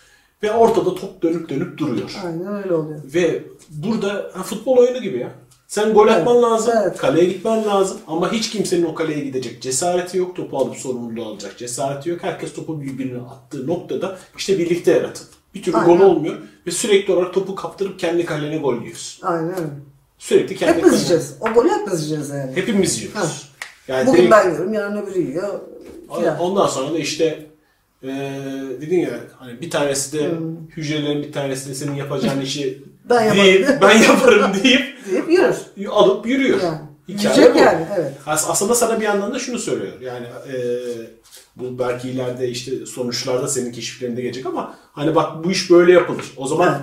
Ve 0.43 0.51
ortada 0.51 0.95
top 0.95 1.21
dönüp 1.21 1.49
dönüp 1.49 1.77
duruyor. 1.77 2.15
Aynen 2.25 2.63
öyle 2.63 2.73
oluyor. 2.73 3.01
Ve 3.13 3.43
burada 3.69 4.31
ha, 4.33 4.43
futbol 4.43 4.77
oyunu 4.77 5.01
gibi 5.01 5.17
ya. 5.17 5.31
Sen 5.73 5.93
gol 5.93 6.07
atman 6.07 6.33
Evet, 6.35 6.43
lazım, 6.43 6.73
evet. 6.83 6.97
kaleye 6.97 7.25
gitmen 7.25 7.65
lazım 7.65 7.97
ama 8.07 8.31
hiç 8.31 8.49
kimsenin 8.49 8.83
o 8.85 8.93
kaleye 8.95 9.19
gidecek 9.19 9.61
cesareti 9.61 10.17
yok, 10.17 10.35
topu 10.35 10.57
alıp 10.57 10.75
sorumluluğu 10.75 11.25
alacak 11.25 11.57
cesareti 11.57 12.09
yok. 12.09 12.23
Herkes 12.23 12.53
topu 12.53 12.81
birbirine 12.81 13.21
attığı 13.21 13.67
noktada 13.67 14.17
işte 14.37 14.59
birlikte 14.59 14.91
yaratın. 14.91 15.27
Bir 15.55 15.63
türlü 15.63 15.77
Aynen. 15.77 15.97
gol 15.97 16.05
olmuyor 16.05 16.37
ve 16.67 16.71
sürekli 16.71 17.13
olarak 17.13 17.33
topu 17.33 17.55
kaptırıp 17.55 17.99
kendi 17.99 18.25
kalene 18.25 18.57
gol 18.57 18.81
yiyorsun. 18.81 19.27
Aynen. 19.27 19.55
Sürekli 20.17 20.55
kendi 20.55 20.73
Hepimiz 20.73 20.93
yiyeceğiz. 20.93 21.35
O 21.41 21.53
golü 21.53 21.69
hepimiz 21.69 21.99
yiyeceğiz 22.01 22.29
yani. 22.29 22.55
Hepimiz 22.55 23.01
yiyoruz. 23.01 23.49
Yani 23.87 24.07
Bugün 24.07 24.19
direkt- 24.21 24.31
ben 24.31 24.49
yiyorum, 24.49 24.73
yarın 24.73 24.97
öbürü 24.97 25.19
yiyor. 25.21 25.59
Ondan 26.39 26.67
sonra 26.67 26.93
da 26.93 26.97
işte 26.99 27.45
eee 28.03 28.11
dedin 28.81 28.99
ya 28.99 29.19
hani 29.39 29.61
bir 29.61 29.69
tanesi 29.69 30.19
de 30.19 30.31
hücrelerin 30.77 31.23
bir 31.23 31.31
tanesi 31.31 31.69
de 31.69 31.75
senin 31.75 31.95
yapacağın 31.95 32.41
işi 32.49 32.83
Ben 33.09 33.21
yaparım. 33.23 33.43
deyip, 33.43 33.67
ben 33.81 33.97
yaparım 33.97 34.51
deyip 34.63 34.97
Deyip 35.11 35.29
yürür. 35.31 35.55
alıp 35.91 36.25
yürüyor. 36.27 36.61
Yani. 36.63 36.77
Hikaye 37.07 37.53
bu. 37.53 37.57
yani, 37.57 37.85
evet. 37.97 38.13
As- 38.27 38.49
Aslında 38.49 38.75
sana 38.75 38.99
bir 38.99 39.05
yandan 39.05 39.33
da 39.33 39.39
şunu 39.39 39.59
söylüyor. 39.59 39.93
Yani 40.01 40.25
e, 40.25 40.55
bu 41.55 41.79
belki 41.79 42.09
ileride 42.09 42.47
işte 42.49 42.85
sonuçlarda 42.85 43.47
senin 43.47 43.71
keşiflerinde 43.71 44.21
gelecek 44.21 44.45
ama 44.45 44.75
hani 44.93 45.15
bak 45.15 45.43
bu 45.43 45.51
iş 45.51 45.71
böyle 45.71 45.91
yapılır. 45.93 46.25
O 46.37 46.47
zaman 46.47 46.67
Evet. 46.69 46.79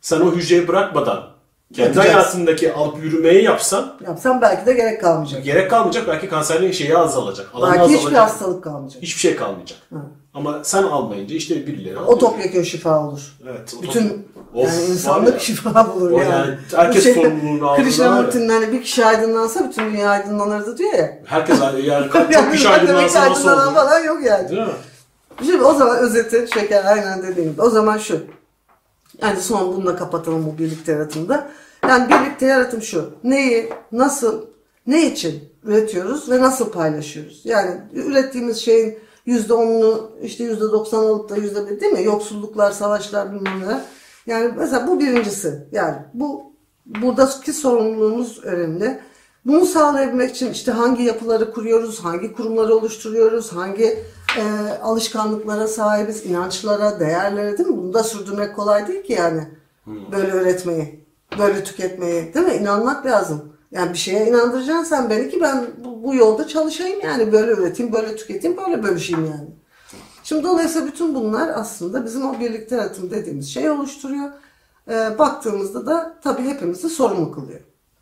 sen 0.00 0.20
o 0.20 0.32
hücreyi 0.34 0.68
bırakmadan 0.68 1.33
kendi 1.72 1.80
Yapacaksın. 1.88 2.12
hayatındaki 2.12 2.72
alıp 2.72 3.04
yürümeyi 3.04 3.44
yapsan 3.44 3.92
Yapsam 4.06 4.40
belki 4.40 4.66
de 4.66 4.72
gerek 4.72 5.00
kalmayacak. 5.00 5.44
gerek 5.44 5.70
kalmayacak. 5.70 6.08
Belki 6.08 6.28
kanserin 6.28 6.72
şeyi 6.72 6.96
azalacak. 6.98 7.46
Alanı 7.54 7.70
Belki 7.70 7.80
azalacak. 7.82 8.00
hiçbir 8.04 8.16
hastalık 8.16 8.64
kalmayacak. 8.64 9.02
Hiçbir 9.02 9.20
şey 9.20 9.36
kalmayacak. 9.36 9.78
Ama 10.34 10.60
sen 10.64 10.82
almayınca 10.82 11.36
işte 11.36 11.66
birileri 11.66 11.96
alıyor. 11.98 12.12
O 12.12 12.18
topyekun 12.18 12.62
şifa 12.62 13.06
olur. 13.06 13.36
Evet. 13.50 13.74
o 13.78 13.82
Bütün 13.82 14.08
top- 14.08 14.18
Of, 14.54 14.68
yani 14.68 14.82
var 14.82 14.88
insanlık 14.88 15.32
ya. 15.34 15.38
şifa 15.40 15.94
bulur 15.94 16.10
O 16.10 16.18
yani. 16.18 16.30
yani 16.30 16.54
herkes 16.76 17.04
şey- 17.04 17.14
sorumluluğunu 17.14 17.64
aldı 17.68 17.72
var 17.72 17.78
ya. 17.78 17.84
Krishnamurti'nin 17.84 18.48
hani 18.48 18.72
bir 18.72 18.82
kişi 18.82 19.04
aydınlansa 19.06 19.68
bütün 19.68 19.92
dünya 19.92 20.10
aydınlanırdı 20.10 20.78
diyor 20.78 20.92
ya. 20.92 21.18
Herkes 21.26 21.58
yani 21.86 22.10
çok 22.12 22.32
Yani 22.32 22.52
kişi 22.52 22.64
demek 22.64 22.78
ki 22.78 22.80
aydınlansa 22.80 23.30
nasıl 23.30 23.48
aydınlanan 23.48 23.66
olur? 23.68 23.74
falan 23.76 24.04
yok 24.04 24.18
yani. 24.24 24.48
Değil 24.48 24.60
mi? 24.60 24.66
Şimdi 25.46 25.62
o 25.64 25.74
zaman 25.74 25.98
özeti 25.98 26.46
şeker 26.54 26.84
aynen 26.84 27.22
dediğim 27.22 27.50
gibi. 27.52 27.62
O 27.62 27.70
zaman 27.70 27.98
şu. 27.98 28.20
Yani 29.22 29.40
son 29.40 29.76
bununla 29.76 29.96
kapatalım 29.96 30.46
bu 30.46 30.58
birlikte 30.58 30.92
yaratımda. 30.92 31.50
Yani 31.88 32.08
birlikte 32.08 32.46
yaratım 32.46 32.82
şu. 32.82 33.10
Neyi, 33.24 33.72
nasıl, 33.92 34.46
ne 34.86 35.06
için 35.06 35.44
üretiyoruz 35.64 36.30
ve 36.30 36.40
nasıl 36.40 36.72
paylaşıyoruz? 36.72 37.40
Yani 37.44 37.80
ürettiğimiz 37.92 38.56
şeyin 38.56 38.98
yüzde 39.26 39.54
onunu 39.54 40.10
işte 40.22 40.44
yüzde 40.44 40.64
doksan 40.64 40.98
alıp 40.98 41.30
da 41.30 41.36
yüzde 41.36 41.70
bir 41.70 41.80
değil 41.80 41.92
mi? 41.92 42.04
Yoksulluklar, 42.04 42.70
savaşlar 42.70 43.32
bilmem 43.32 43.60
ne. 43.68 43.80
Yani 44.26 44.52
mesela 44.56 44.86
bu 44.86 45.00
birincisi. 45.00 45.66
Yani 45.72 45.96
bu 46.14 46.52
buradaki 46.86 47.52
sorumluluğumuz 47.52 48.44
önemli. 48.44 49.00
Bunu 49.46 49.66
sağlayabilmek 49.66 50.30
için 50.30 50.52
işte 50.52 50.72
hangi 50.72 51.02
yapıları 51.02 51.52
kuruyoruz, 51.52 52.00
hangi 52.00 52.32
kurumları 52.32 52.74
oluşturuyoruz, 52.74 53.52
hangi 53.52 53.98
e, 54.38 54.42
alışkanlıklara 54.82 55.68
sahibiz, 55.68 56.26
inançlara, 56.26 57.00
değerlere 57.00 57.58
değil 57.58 57.68
mi? 57.68 57.76
Bunu 57.76 57.94
da 57.94 58.02
sürdürmek 58.02 58.56
kolay 58.56 58.88
değil 58.88 59.02
ki 59.02 59.12
yani. 59.12 59.48
Böyle 59.86 60.32
öğretmeyi, 60.32 61.04
böyle 61.38 61.64
tüketmeyi 61.64 62.34
değil 62.34 62.46
mi? 62.46 62.54
İnanmak 62.54 63.06
lazım. 63.06 63.52
Yani 63.70 63.92
bir 63.92 63.98
şeye 63.98 64.26
inandıracaksın 64.26 64.84
sen 64.84 65.10
beni 65.10 65.28
ki 65.28 65.40
ben 65.40 65.66
bu, 65.84 66.02
bu 66.02 66.14
yolda 66.14 66.48
çalışayım 66.48 67.00
yani. 67.04 67.32
Böyle 67.32 67.52
üreteyim, 67.52 67.92
böyle 67.92 68.16
tüketeyim, 68.16 68.56
böyle 68.56 68.82
bölüşeyim 68.82 69.24
yani. 69.24 69.48
Şimdi 70.22 70.44
dolayısıyla 70.44 70.86
bütün 70.86 71.14
bunlar 71.14 71.48
aslında 71.48 72.04
bizim 72.04 72.30
o 72.30 72.40
birlikte 72.40 72.76
yaratım 72.76 73.10
dediğimiz 73.10 73.54
şeyi 73.54 73.70
oluşturuyor. 73.70 74.30
Ee, 74.90 75.18
baktığımızda 75.18 75.86
da 75.86 76.14
tabii 76.22 76.42
hepimizi 76.42 76.88
sorumlu 76.88 77.32
kılıyor. 77.32 77.60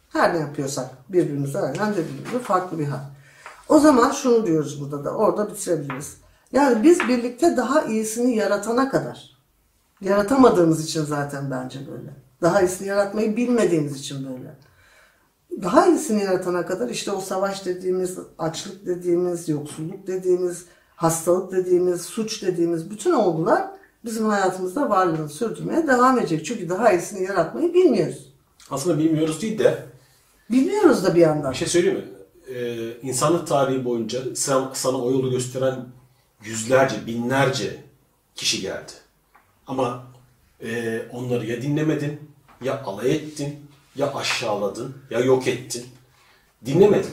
Her 0.08 0.34
ne 0.34 0.38
yapıyorsak 0.38 0.90
birbirimize 1.08 1.58
aynen 1.58 1.92
dediğim 1.92 2.18
gibi 2.18 2.38
farklı 2.42 2.78
bir 2.78 2.86
hal. 2.86 3.00
O 3.68 3.78
zaman 3.78 4.10
şunu 4.10 4.46
diyoruz 4.46 4.80
burada 4.80 5.04
da 5.04 5.10
orada 5.10 5.50
bitirebiliriz. 5.50 6.21
Yani 6.52 6.82
biz 6.82 7.00
birlikte 7.08 7.56
daha 7.56 7.84
iyisini 7.84 8.36
yaratana 8.36 8.90
kadar 8.90 9.36
yaratamadığımız 10.00 10.84
için 10.84 11.04
zaten 11.04 11.50
bence 11.50 11.78
böyle. 11.90 12.10
Daha 12.42 12.62
iyisini 12.62 12.88
yaratmayı 12.88 13.36
bilmediğimiz 13.36 14.00
için 14.00 14.26
böyle. 14.28 14.56
Daha 15.62 15.86
iyisini 15.86 16.22
yaratana 16.22 16.66
kadar 16.66 16.88
işte 16.88 17.10
o 17.10 17.20
savaş 17.20 17.66
dediğimiz, 17.66 18.18
açlık 18.38 18.86
dediğimiz, 18.86 19.48
yoksulluk 19.48 20.06
dediğimiz, 20.06 20.64
hastalık 20.96 21.52
dediğimiz, 21.52 22.00
suç 22.00 22.42
dediğimiz 22.42 22.90
bütün 22.90 23.12
olgular 23.12 23.70
bizim 24.04 24.26
hayatımızda 24.26 24.90
varlığını 24.90 25.28
sürdürmeye 25.28 25.86
devam 25.86 26.18
edecek. 26.18 26.46
Çünkü 26.46 26.68
daha 26.68 26.92
iyisini 26.92 27.22
yaratmayı 27.22 27.74
bilmiyoruz. 27.74 28.32
Aslında 28.70 28.98
bilmiyoruz 28.98 29.42
değil 29.42 29.58
de 29.58 29.78
Bilmiyoruz 30.50 31.04
da 31.04 31.14
bir 31.14 31.20
yandan. 31.20 31.52
bir 31.52 31.56
şey 31.56 31.68
söyleyeyim 31.68 31.98
mi? 31.98 32.04
Ee, 32.54 33.00
insanlık 33.02 33.46
tarihi 33.46 33.84
boyunca 33.84 34.20
sen, 34.34 34.62
sana 34.72 34.96
o 34.96 35.10
yolu 35.10 35.30
gösteren 35.30 35.76
yüzlerce, 36.44 37.06
binlerce 37.06 37.84
kişi 38.34 38.60
geldi. 38.60 38.92
Ama 39.66 40.04
e, 40.64 41.00
onları 41.12 41.46
ya 41.46 41.62
dinlemedin, 41.62 42.30
ya 42.62 42.82
alay 42.82 43.12
ettin, 43.12 43.66
ya 43.96 44.14
aşağıladın, 44.14 44.96
ya 45.10 45.20
yok 45.20 45.48
ettin. 45.48 45.86
Dinlemedin. 46.66 47.10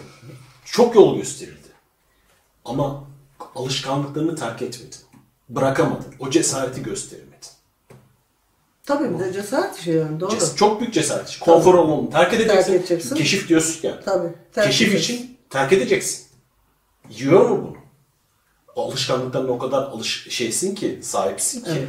Çok 0.65 0.95
yol 0.95 1.17
gösterildi. 1.17 1.67
Ama 2.65 3.03
alışkanlıklarını 3.55 4.35
terk 4.35 4.61
etmedin. 4.61 4.99
Bırakamadın. 5.49 6.15
O 6.19 6.29
cesareti 6.29 6.83
gösteremedin. 6.83 7.29
Tabii 8.85 9.13
bir 9.13 9.19
de 9.19 9.33
cesaret 9.33 9.77
işi 9.79 9.91
yani 9.91 10.19
doğru. 10.19 10.31
Ces- 10.31 10.55
çok 10.55 10.81
büyük 10.81 10.93
cesaret. 10.93 11.39
Konfor 11.39 11.75
alanını 11.75 12.09
terk 12.09 12.33
edeceksin. 12.33 12.73
edeceksin. 12.73 13.15
Keşif 13.15 13.49
diyorsun 13.49 13.87
ya. 13.87 13.99
Tabii, 13.99 14.33
terk 14.53 14.67
Keşif 14.67 14.87
edeceksin. 14.89 15.13
için 15.15 15.37
terk 15.49 15.73
edeceksin. 15.73 16.25
Yiyor 17.09 17.49
mu 17.49 17.61
bunu? 17.67 17.77
O 18.75 18.85
alışkanlıklarına 18.91 19.51
o 19.51 19.57
kadar 19.57 19.81
alış 19.83 20.27
şeysin 20.29 20.75
ki, 20.75 20.99
sahipsin 21.01 21.63
ki. 21.63 21.69
Evet. 21.73 21.87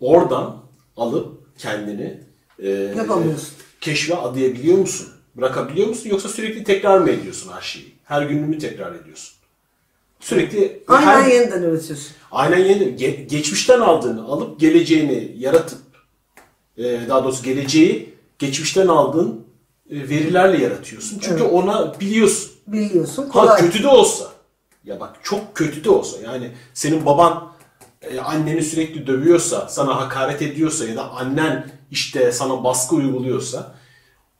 Oradan 0.00 0.56
alıp 0.96 1.58
kendini 1.58 2.20
e, 2.58 2.68
Yapamıyorsun. 2.70 3.48
keşfe 3.80 4.16
adayabiliyor 4.16 4.78
musun? 4.78 5.08
Bırakabiliyor 5.36 5.88
musun? 5.88 6.08
Yoksa 6.10 6.28
sürekli 6.28 6.64
tekrar 6.64 6.98
mı 6.98 7.10
ediyorsun 7.10 7.52
her 7.52 7.60
şeyi? 7.62 7.94
Her 8.04 8.22
gününü 8.22 8.58
tekrar 8.58 8.94
ediyorsun. 8.94 9.34
Sürekli 10.20 10.82
Aynen 10.88 11.06
her- 11.06 11.26
yeniden 11.30 11.62
üretiyorsun. 11.62 12.12
Aynen 12.32 12.58
yeni. 12.64 12.82
Ge- 12.84 13.24
geçmişten 13.26 13.80
aldığını 13.80 14.24
alıp 14.24 14.60
geleceğini 14.60 15.32
yaratıp 15.38 15.78
e, 16.78 17.00
daha 17.08 17.24
doğrusu 17.24 17.42
geleceği 17.44 18.14
geçmişten 18.38 18.86
aldığın 18.88 19.46
e, 19.90 19.94
verilerle 20.08 20.62
yaratıyorsun. 20.64 21.18
Çünkü 21.22 21.42
Evet. 21.42 21.52
ona 21.52 22.00
biliyorsun. 22.00 22.50
Biliyorsun 22.66 23.22
Ha 23.22 23.28
kolay. 23.28 23.60
kötü 23.60 23.82
de 23.82 23.88
olsa. 23.88 24.24
Ya 24.88 25.00
bak 25.00 25.16
çok 25.22 25.54
kötü 25.54 25.84
de 25.84 25.90
olsa 25.90 26.16
yani 26.24 26.50
senin 26.74 27.06
baban 27.06 27.48
e, 28.02 28.20
anneni 28.20 28.62
sürekli 28.62 29.06
dövüyorsa, 29.06 29.68
sana 29.68 29.96
hakaret 29.96 30.42
ediyorsa 30.42 30.84
ya 30.84 30.96
da 30.96 31.10
annen 31.10 31.70
işte 31.90 32.32
sana 32.32 32.64
baskı 32.64 32.96
uyguluyorsa 32.96 33.74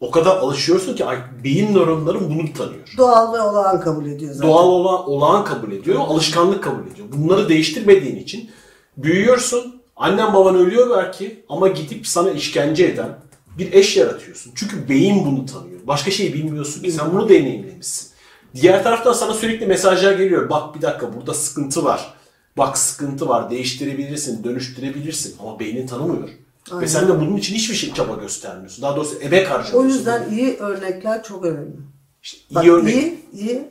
o 0.01 0.11
kadar 0.11 0.37
alışıyorsun 0.37 0.97
ki 0.97 1.05
beyin 1.45 1.75
nöronların 1.75 2.31
bunu 2.31 2.53
tanıyor. 2.53 2.95
Doğal 2.99 3.35
ve 3.35 3.41
olağan 3.41 3.81
kabul 3.81 4.07
ediyor 4.07 4.35
zaten. 4.35 4.51
Doğal 4.51 4.67
olan, 4.69 5.09
olağan 5.09 5.45
kabul 5.45 5.73
ediyor, 5.73 5.99
alışkanlık 6.01 6.65
kabul 6.65 6.87
ediyor. 6.87 7.09
Bunları 7.13 7.49
değiştirmediğin 7.49 8.17
için 8.17 8.51
büyüyorsun. 8.97 9.83
Annen 9.97 10.35
baban 10.35 10.55
ölüyor 10.57 10.91
belki 10.97 11.45
ama 11.49 11.69
gidip 11.69 12.07
sana 12.07 12.31
işkence 12.31 12.85
eden 12.85 13.19
bir 13.59 13.73
eş 13.73 13.97
yaratıyorsun. 13.97 14.53
Çünkü 14.55 14.89
beyin 14.89 15.27
bunu 15.27 15.47
tanıyor. 15.47 15.81
Başka 15.87 16.11
şeyi 16.11 16.35
bilmiyorsun 16.35 16.83
ki 16.83 16.93
sen 16.93 17.13
bunu 17.13 17.29
deneyimlemişsin. 17.29 18.18
Diğer 18.55 18.83
taraftan 18.83 19.13
sana 19.13 19.35
sürekli 19.35 19.67
mesajlar 19.67 20.13
geliyor. 20.13 20.51
Bak 20.51 20.75
bir 20.75 20.83
dakika 20.83 21.15
burada 21.17 21.35
sıkıntı 21.35 21.85
var. 21.85 22.15
Bak 22.59 22.79
sıkıntı 22.79 23.29
var. 23.29 23.51
Değiştirebilirsin, 23.51 24.45
dönüştürebilirsin. 24.45 25.37
Ama 25.41 25.61
beynin 25.61 25.87
tanımıyor. 25.87 26.29
Ve 26.73 26.87
sen 26.89 27.09
de 27.09 27.21
bunun 27.21 27.37
için 27.37 27.55
hiçbir 27.55 27.75
şey 27.75 27.95
çaba 27.95 28.15
göstermiyorsun. 28.15 28.83
Daha 28.83 28.97
doğrusu 28.97 29.17
emek 29.19 29.51
harcamıyorsun. 29.51 29.79
O 29.79 29.85
yüzden 29.85 30.31
iyi 30.31 30.57
örnekler 30.57 31.23
çok 31.23 31.45
önemli. 31.45 31.77
İşte 32.23 32.55
Bak, 32.55 32.65
iyi 32.65 32.73
örnek. 32.73 32.95
iyi, 32.95 33.25
iyi, 33.33 33.69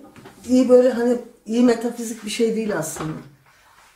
iyi 0.49 0.69
böyle 0.69 0.89
hani 0.91 1.17
iyi 1.45 1.63
metafizik 1.63 2.25
bir 2.25 2.30
şey 2.30 2.55
değil 2.55 2.78
aslında. 2.78 3.17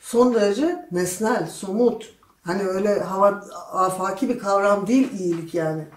Son 0.01 0.33
derece 0.33 0.85
nesnel, 0.91 1.47
somut. 1.47 2.09
Hani 2.43 2.63
öyle 2.63 2.99
hava 2.99 3.27
afaki 3.73 4.29
bir 4.29 4.39
kavram 4.39 4.87
değil 4.87 5.07
iyilik 5.19 5.53
yani. 5.53 5.87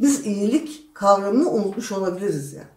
Biz 0.00 0.26
iyilik 0.26 0.94
kavramını 0.94 1.50
unutmuş 1.50 1.92
olabiliriz 1.92 2.52
yani. 2.52 2.73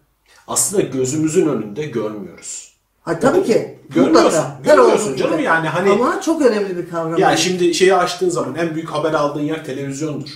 Aslında 0.47 0.81
gözümüzün 0.81 1.47
önünde 1.47 1.83
görmüyoruz. 1.85 2.71
Ha, 3.01 3.19
tabii 3.19 3.43
ki. 3.43 3.79
Görmüyorsun. 3.89 4.23
Mutlaka. 4.23 4.59
Görmüyorsun 4.63 5.15
canım 5.15 5.39
yani 5.39 5.67
hani- 5.67 5.91
Ama 5.91 6.21
çok 6.21 6.41
önemli 6.41 6.77
bir 6.77 6.89
kavram. 6.89 7.17
Yani 7.17 7.37
şimdi 7.37 7.73
şeyi 7.73 7.95
açtığın 7.95 8.29
zaman 8.29 8.55
en 8.55 8.75
büyük 8.75 8.89
haber 8.89 9.13
aldığın 9.13 9.41
yer 9.41 9.65
televizyondur. 9.65 10.29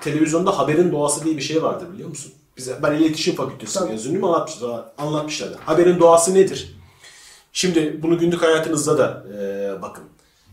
Televizyonda 0.00 0.58
haberin 0.58 0.92
doğası 0.92 1.24
diye 1.24 1.36
bir 1.36 1.42
şey 1.42 1.62
vardır 1.62 1.92
biliyor 1.92 2.08
musun? 2.08 2.32
Bize, 2.56 2.76
ben 2.82 2.92
iletişim 2.92 3.34
fakültesi 3.34 3.78
Tabii. 3.78 3.90
mezunuyum 3.90 4.24
anlatmışlar, 4.24 4.84
anlatmışlardı. 4.98 5.58
Haberin 5.64 6.00
doğası 6.00 6.34
nedir? 6.34 6.76
Şimdi 7.52 7.98
bunu 8.02 8.18
günlük 8.18 8.42
hayatınızda 8.42 8.98
da 8.98 9.24
e, 9.38 9.82
bakın. 9.82 10.04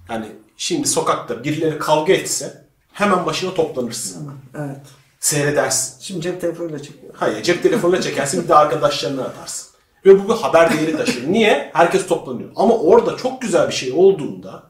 Yani 0.09 0.25
şimdi 0.57 0.87
sokakta 0.87 1.43
birileri 1.43 1.79
kavga 1.79 2.13
etse 2.13 2.63
hemen 2.93 3.25
başına 3.25 3.53
toplanırsın. 3.53 4.31
Evet. 4.57 4.77
Seyredersin. 5.19 5.93
Şimdi 6.01 6.21
cep 6.21 6.41
telefonuyla 6.41 6.79
çekiyor. 6.79 7.13
Hayır 7.17 7.43
cep 7.43 7.63
telefonuna 7.63 8.01
çekersin 8.01 8.43
bir 8.43 8.47
de 8.47 8.55
arkadaşlarına 8.55 9.23
atarsın. 9.23 9.69
Ve 10.05 10.23
bu 10.23 10.29
bir 10.29 10.33
haber 10.41 10.73
değeri 10.73 10.97
taşır. 10.97 11.31
Niye? 11.31 11.69
Herkes 11.73 12.07
toplanıyor. 12.07 12.49
Ama 12.55 12.77
orada 12.77 13.17
çok 13.17 13.41
güzel 13.41 13.67
bir 13.67 13.73
şey 13.73 13.91
olduğunda 13.91 14.63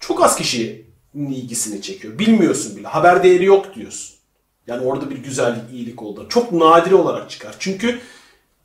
çok 0.00 0.24
az 0.24 0.36
kişinin 0.36 0.84
ilgisini 1.14 1.82
çekiyor. 1.82 2.18
Bilmiyorsun 2.18 2.76
bile. 2.76 2.88
Haber 2.88 3.22
değeri 3.22 3.44
yok 3.44 3.74
diyorsun. 3.74 4.16
Yani 4.66 4.86
orada 4.86 5.10
bir 5.10 5.16
güzellik, 5.18 5.72
iyilik 5.72 6.02
oldu. 6.02 6.26
Çok 6.28 6.52
nadir 6.52 6.92
olarak 6.92 7.30
çıkar. 7.30 7.56
Çünkü 7.58 7.98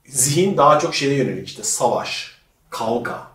zihin 0.05 0.57
daha 0.57 0.79
çok 0.79 0.95
şeye 0.95 1.15
yönelik 1.15 1.47
işte 1.47 1.63
savaş, 1.63 2.31
kavga, 2.69 3.27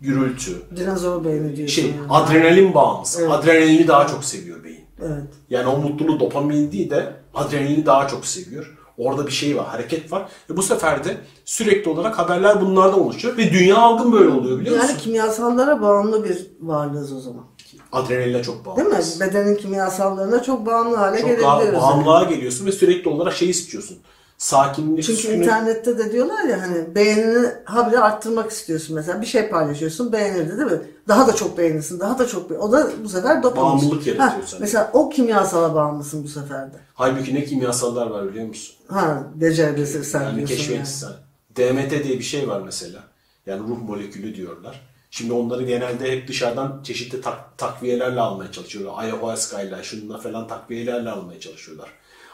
gürültü, 0.00 0.62
Dinozor 0.76 1.24
beyni 1.24 1.56
diyorsun. 1.56 1.74
şey 1.74 1.84
yani. 1.90 1.96
adrenalin 2.10 2.74
bağımlısı. 2.74 3.32
Adrenalini 3.32 3.88
daha 3.88 4.06
çok 4.06 4.24
seviyor 4.24 4.64
beyin. 4.64 4.84
Evet. 5.02 5.22
Yani 5.50 5.66
o 5.68 5.76
mutluluğu 5.78 6.20
dopamin 6.20 6.72
değil 6.72 6.90
de 6.90 7.12
adrenalini 7.34 7.86
daha 7.86 8.08
çok 8.08 8.26
seviyor. 8.26 8.76
Orada 8.98 9.26
bir 9.26 9.32
şey 9.32 9.56
var, 9.56 9.66
hareket 9.66 10.12
var. 10.12 10.28
Ve 10.50 10.56
bu 10.56 10.62
sefer 10.62 11.04
de 11.04 11.16
sürekli 11.44 11.90
olarak 11.90 12.18
haberler 12.18 12.60
bunlardan 12.60 13.00
oluşuyor. 13.00 13.36
Ve 13.36 13.52
dünya 13.52 13.76
algın 13.76 14.12
böyle 14.12 14.30
oluyor 14.30 14.60
biliyor 14.60 14.76
musun? 14.76 14.88
Yani 14.88 14.98
kimyasallara 15.00 15.82
bağımlı 15.82 16.24
bir 16.24 16.46
varlığız 16.60 17.12
o 17.12 17.20
zaman. 17.20 17.44
Adrenaline 17.92 18.42
çok 18.42 18.66
bağlı. 18.66 18.76
Değil 18.76 18.88
mi? 18.88 19.04
Bedenin 19.20 19.56
kimyasallarına 19.56 20.42
çok 20.42 20.66
bağımlı 20.66 20.96
hale 20.96 21.20
Çok 21.20 21.42
bağ- 21.42 21.72
bağımlılığa 21.80 22.22
geliyorsun 22.22 22.66
ve 22.66 22.72
sürekli 22.72 23.10
olarak 23.10 23.34
şey 23.34 23.50
istiyorsun. 23.50 23.98
Sakinlik, 24.40 25.04
Çünkü 25.04 25.20
sükunet. 25.20 25.38
internette 25.46 25.98
de 25.98 26.12
diyorlar 26.12 26.44
ya 26.44 26.62
hani 26.62 26.94
beğenini 26.94 27.48
habire 27.64 27.98
arttırmak 27.98 28.50
istiyorsun 28.50 28.96
mesela. 28.96 29.20
Bir 29.20 29.26
şey 29.26 29.48
paylaşıyorsun 29.48 30.12
beğenildi 30.12 30.58
değil 30.58 30.70
mi? 30.70 30.80
Daha 31.08 31.28
da 31.28 31.34
çok 31.34 31.58
beğenirsin, 31.58 32.00
daha 32.00 32.18
da 32.18 32.26
çok 32.26 32.50
beğenirsin. 32.50 32.68
O 32.68 32.72
da 32.72 32.90
bu 33.04 33.08
sefer 33.08 33.42
dopamin. 33.42 33.68
Bağımlılık 33.68 34.06
yaratıyor 34.06 34.30
Ha, 34.30 34.46
sende. 34.46 34.60
Mesela 34.60 34.90
o 34.92 35.08
kimyasala 35.08 35.74
bağımlısın 35.74 36.24
bu 36.24 36.28
sefer 36.28 36.72
de. 36.72 36.76
Halbuki 36.94 37.34
ne 37.34 37.44
kimyasallar 37.44 38.06
var 38.06 38.28
biliyor 38.28 38.46
musun? 38.46 38.74
Ha 38.88 39.22
becerisi 39.34 40.04
sen 40.04 40.22
Yani 40.22 40.36
diyorsun 40.36 40.56
keşfetsen. 40.56 41.10
DMT 41.56 41.90
diye 42.04 42.18
bir 42.18 42.24
şey 42.24 42.48
var 42.48 42.60
mesela. 42.60 42.98
Yani 43.46 43.60
ruh 43.68 43.78
molekülü 43.88 44.34
diyorlar. 44.34 44.80
Şimdi 45.10 45.32
onları 45.32 45.62
genelde 45.62 46.12
hep 46.12 46.28
dışarıdan 46.28 46.80
çeşitli 46.84 47.20
tak- 47.20 47.58
takviyelerle 47.58 48.20
almaya 48.20 48.52
çalışıyorlar. 48.52 49.02
Ayahuasca 49.02 49.60
ile 49.62 49.82
şununla 49.82 50.18
falan 50.18 50.48
takviyelerle 50.48 51.10
almaya 51.10 51.40
çalışıyorlar. 51.40 51.88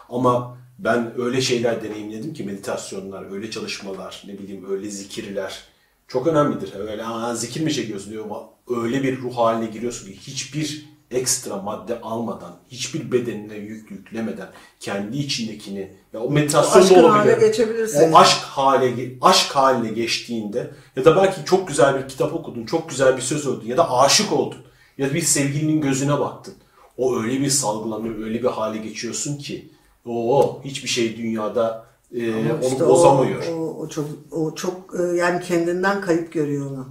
Ama 0.08 0.56
ben 0.78 1.12
öyle 1.20 1.40
şeyler 1.40 1.82
deneyimledim 1.82 2.34
ki 2.34 2.44
meditasyonlar, 2.44 3.32
öyle 3.32 3.50
çalışmalar, 3.50 4.22
ne 4.26 4.38
bileyim 4.38 4.70
öyle 4.70 4.90
zikirler 4.90 5.62
çok 6.08 6.26
önemlidir. 6.26 6.74
Öyle 6.74 7.04
Aa, 7.04 7.34
zikir 7.34 7.60
mi 7.60 7.72
çekiyorsun 7.72 8.10
diyor. 8.10 8.24
Öyle 8.68 9.02
bir 9.02 9.20
ruh 9.20 9.36
haline 9.36 9.70
giriyorsun 9.70 10.06
ki 10.06 10.18
hiçbir 10.20 10.86
ekstra 11.10 11.56
madde 11.56 12.00
almadan, 12.00 12.56
hiçbir 12.70 13.12
bedenine 13.12 13.56
yük 13.56 13.90
yüklemeden 13.90 14.48
kendi 14.80 15.16
içindekini 15.16 15.92
ya 16.12 16.20
o 16.20 16.30
meditasyon 16.30 17.04
da 17.04 17.12
hale 17.12 17.30
olabilir. 17.30 17.48
geçebilirsin. 17.48 18.12
O 18.12 18.18
aşk 18.18 18.38
hale 18.38 19.18
aşk 19.20 19.56
haline 19.56 19.92
geçtiğinde 19.92 20.70
ya 20.96 21.04
da 21.04 21.16
belki 21.16 21.44
çok 21.44 21.68
güzel 21.68 22.02
bir 22.02 22.08
kitap 22.08 22.34
okudun, 22.34 22.66
çok 22.66 22.90
güzel 22.90 23.16
bir 23.16 23.22
söz 23.22 23.46
okudun 23.46 23.66
ya 23.66 23.76
da 23.76 23.92
aşık 23.92 24.32
oldun 24.32 24.58
ya 24.98 25.10
da 25.10 25.14
bir 25.14 25.22
sevgilinin 25.22 25.80
gözüne 25.80 26.20
baktın. 26.20 26.54
O 26.96 27.16
öyle 27.16 27.40
bir 27.40 27.50
salgılanıyor, 27.50 28.24
öyle 28.24 28.42
bir 28.42 28.48
hale 28.48 28.78
geçiyorsun 28.78 29.38
ki 29.38 29.68
o 30.06 30.60
hiçbir 30.64 30.88
şey 30.88 31.16
dünyada 31.16 31.86
e, 32.14 32.34
onu 32.34 32.58
İşte 32.62 32.84
o- 32.84 32.88
bozamıyor. 32.88 33.42
O, 33.52 33.76
o 33.80 33.88
çok 33.88 34.06
o 34.30 34.54
çok 34.54 35.00
e, 35.00 35.02
yani 35.02 35.40
kendinden 35.44 36.00
kayıp 36.00 36.32
görüyor 36.32 36.70
onu. 36.70 36.88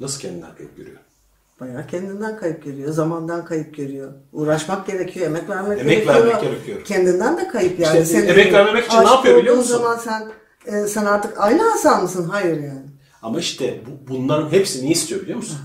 Nasıl 0.00 0.20
kendinden 0.20 0.54
kayıp 0.56 0.76
görüyor? 0.76 0.96
Bayağı 1.60 1.86
kendinden 1.86 2.36
kayıp 2.38 2.64
görüyor, 2.64 2.92
zamandan 2.92 3.44
kayıp 3.44 3.76
görüyor. 3.76 4.12
Uğraşmak 4.32 4.86
gerekiyor, 4.86 5.26
emek 5.26 5.48
vermek 5.48 5.80
Emek 5.80 5.90
gerekiyor. 5.90 6.14
vermek 6.26 6.40
gerekiyor. 6.40 6.84
Kendinden 6.84 7.36
de 7.36 7.48
kayıp 7.48 7.78
yani. 7.80 8.00
İşte 8.00 8.04
Senin 8.04 8.28
emek 8.28 8.52
vermemek 8.52 8.86
için 8.86 9.00
ne 9.00 9.06
yapıyor 9.08 9.38
biliyor 9.38 9.56
musun? 9.56 9.70
zaman 9.76 9.96
sen 9.96 10.32
e, 10.66 10.86
sen 10.86 11.04
artık 11.04 11.40
aynı 11.40 11.62
Hasan 11.70 12.02
mısın? 12.02 12.28
Hayır 12.28 12.56
yani. 12.62 12.82
Ama 13.22 13.38
işte 13.38 13.80
bu, 13.86 14.12
bunların 14.14 14.52
hepsi 14.52 14.86
ne 14.86 14.90
istiyor 14.90 15.20
biliyor 15.22 15.36
musun? 15.36 15.58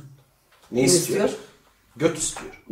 Ne 0.72 0.82
istiyor? 0.82 1.26
istiyor? 1.26 1.30
Göt 1.96 2.18
istiyor. 2.18 2.64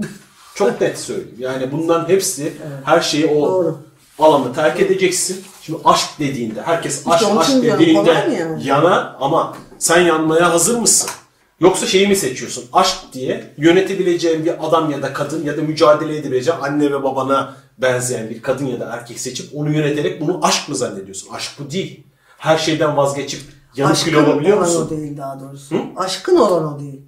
Çok 0.55 0.82
net 0.82 0.97
söyleyeyim. 0.97 1.36
Yani 1.39 1.72
bunların 1.72 2.10
hepsi 2.10 2.53
her 2.84 3.01
şeyi 3.01 3.28
o 3.28 3.41
Doğru. 3.51 3.78
Alanı 4.20 4.53
terk 4.53 4.80
edeceksin. 4.80 5.43
Şimdi 5.61 5.80
aşk 5.86 6.09
dediğinde 6.20 6.61
herkes 6.61 7.03
aşk 7.07 7.28
onun 7.28 7.38
aşk 7.38 7.63
dediğinde 7.63 8.11
yani? 8.39 8.68
yana 8.68 9.18
ama 9.20 9.57
sen 9.80 10.01
yanmaya 10.01 10.53
hazır 10.53 10.80
mısın? 10.80 11.09
Yoksa 11.59 11.88
şeyi 11.88 12.07
mi 12.07 12.15
seçiyorsun? 12.15 12.65
Aşk 12.74 12.97
diye 13.13 13.53
yönetebileceğin 13.57 14.45
bir 14.45 14.68
adam 14.68 14.91
ya 14.91 15.01
da 15.01 15.13
kadın 15.13 15.45
ya 15.45 15.57
da 15.57 15.61
mücadele 15.61 16.18
edebileceğin 16.18 16.59
anne 16.59 16.91
ve 16.91 17.03
babana 17.03 17.53
benzeyen 17.78 18.30
bir 18.30 18.41
kadın 18.41 18.65
ya 18.65 18.80
da 18.80 18.86
erkek 18.93 19.20
seçip 19.20 19.49
onu 19.55 19.72
yöneterek 19.74 20.22
bunu 20.22 20.39
aşk 20.43 20.70
mı 20.70 20.76
zannediyorsun? 20.76 21.30
Aşk 21.34 21.51
bu 21.59 21.72
değil. 21.72 22.03
Her 22.38 22.57
şeyden 22.57 22.97
vazgeçip 22.97 23.41
yanık 23.76 23.93
Aşkın 23.93 24.11
kül 24.11 24.18
olabiliyor 24.18 24.57
olan 24.57 24.68
musun? 24.70 24.88
o 24.88 24.89
değil 24.89 25.18
daha 25.18 25.39
doğrusu. 25.39 25.76
Aşkın 25.95 26.36
olan 26.38 26.76
o 26.76 26.80
değil. 26.80 27.01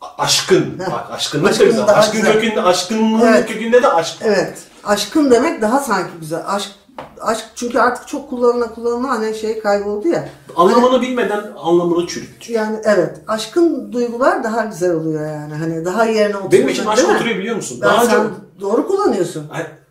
A- 0.00 0.22
Aşkın. 0.22 0.78
Bak 0.78 1.10
aşkınlık 1.10 1.44
da 1.60 1.96
Aşkın 1.96 2.20
Aşkın 2.20 2.20
kökünde, 2.32 2.62
aşkınlığın 2.62 3.26
Evet. 3.26 3.48
kökünde 3.48 3.82
de 3.82 3.88
aşk. 3.88 4.16
Evet. 4.22 4.58
Aşkın 4.88 5.30
demek 5.30 5.62
daha 5.62 5.80
sanki 5.80 6.10
güzel. 6.20 6.42
Aşk 6.46 6.70
aşk 7.20 7.44
çünkü 7.54 7.78
artık 7.78 8.08
çok 8.08 8.30
kullanıla 8.30 8.74
kullanıla 8.74 9.08
hani 9.08 9.34
şey 9.34 9.60
kayboldu 9.60 10.08
ya. 10.08 10.28
Anlamını 10.56 11.02
bilmeden 11.02 11.42
anlamını 11.56 12.06
çürüttü. 12.06 12.52
Yani 12.52 12.78
evet. 12.84 13.20
Aşkın 13.26 13.92
duygular 13.92 14.44
daha 14.44 14.64
güzel 14.64 14.92
oluyor 14.94 15.26
yani. 15.26 15.54
Hani 15.54 15.84
daha 15.84 16.04
yerine 16.04 16.36
oturuyor. 16.36 16.52
Benim 16.52 16.68
için 16.68 16.86
aşk 16.86 17.08
oturuyor 17.08 17.38
biliyor 17.38 17.56
musun? 17.56 17.78
Ben 17.82 17.88
Daha 17.88 18.04
önce 18.04 18.12
sen 18.12 18.26
doğru 18.60 18.88
kullanıyorsun. 18.88 19.46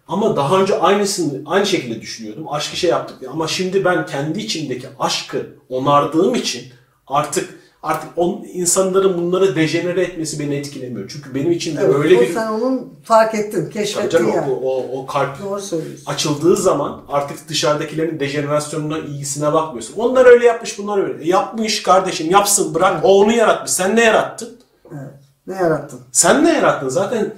Ama 0.07 0.35
daha 0.35 0.59
önce 0.59 0.79
aynısını 0.79 1.41
aynı 1.45 1.65
şekilde 1.65 2.01
düşünüyordum. 2.01 2.45
Aşkı 2.51 2.75
şey 2.75 2.89
yaptık 2.89 3.21
diye. 3.21 3.31
ama 3.31 3.47
şimdi 3.47 3.85
ben 3.85 4.05
kendi 4.05 4.39
içimdeki 4.39 4.87
aşkı 4.99 5.47
onardığım 5.69 6.35
için 6.35 6.63
artık 7.07 7.56
artık 7.83 8.09
on, 8.15 8.45
insanların 8.53 9.17
bunları 9.17 9.55
dejenere 9.55 10.01
etmesi 10.01 10.39
beni 10.39 10.55
etkilemiyor. 10.55 11.09
Çünkü 11.09 11.35
benim 11.35 11.51
içimde 11.51 11.81
Evet, 11.81 11.95
öyle 11.95 12.21
bir 12.21 12.33
sen 12.33 12.51
onun 12.51 12.93
fark 13.03 13.35
ettin, 13.35 13.69
keşfettin 13.69 14.09
canım, 14.09 14.31
yani. 14.35 14.51
o, 14.51 14.55
o, 14.55 14.99
o 14.99 15.05
kalp 15.05 15.43
Doğru 15.43 15.61
açıldığı 16.05 16.57
zaman 16.57 17.01
artık 17.09 17.49
dışarıdakilerin 17.49 18.19
dejenerasyonuna 18.19 18.97
ilgisine 18.97 19.53
bakmıyorsun. 19.53 19.93
Onlar 19.97 20.25
öyle 20.25 20.45
yapmış, 20.45 20.79
bunlar 20.79 21.03
öyle. 21.03 21.23
E, 21.23 21.27
yapmış 21.27 21.83
kardeşim, 21.83 22.31
yapsın, 22.31 22.75
bırak. 22.75 22.99
O 23.03 23.21
onu 23.21 23.33
yaratmış. 23.33 23.71
Sen 23.71 23.95
ne 23.95 24.03
yarattın? 24.03 24.57
Evet. 24.91 25.13
Ne 25.47 25.55
yarattın? 25.55 25.99
Sen 26.11 26.45
ne 26.45 26.53
yarattın? 26.53 26.89
Zaten 26.89 27.33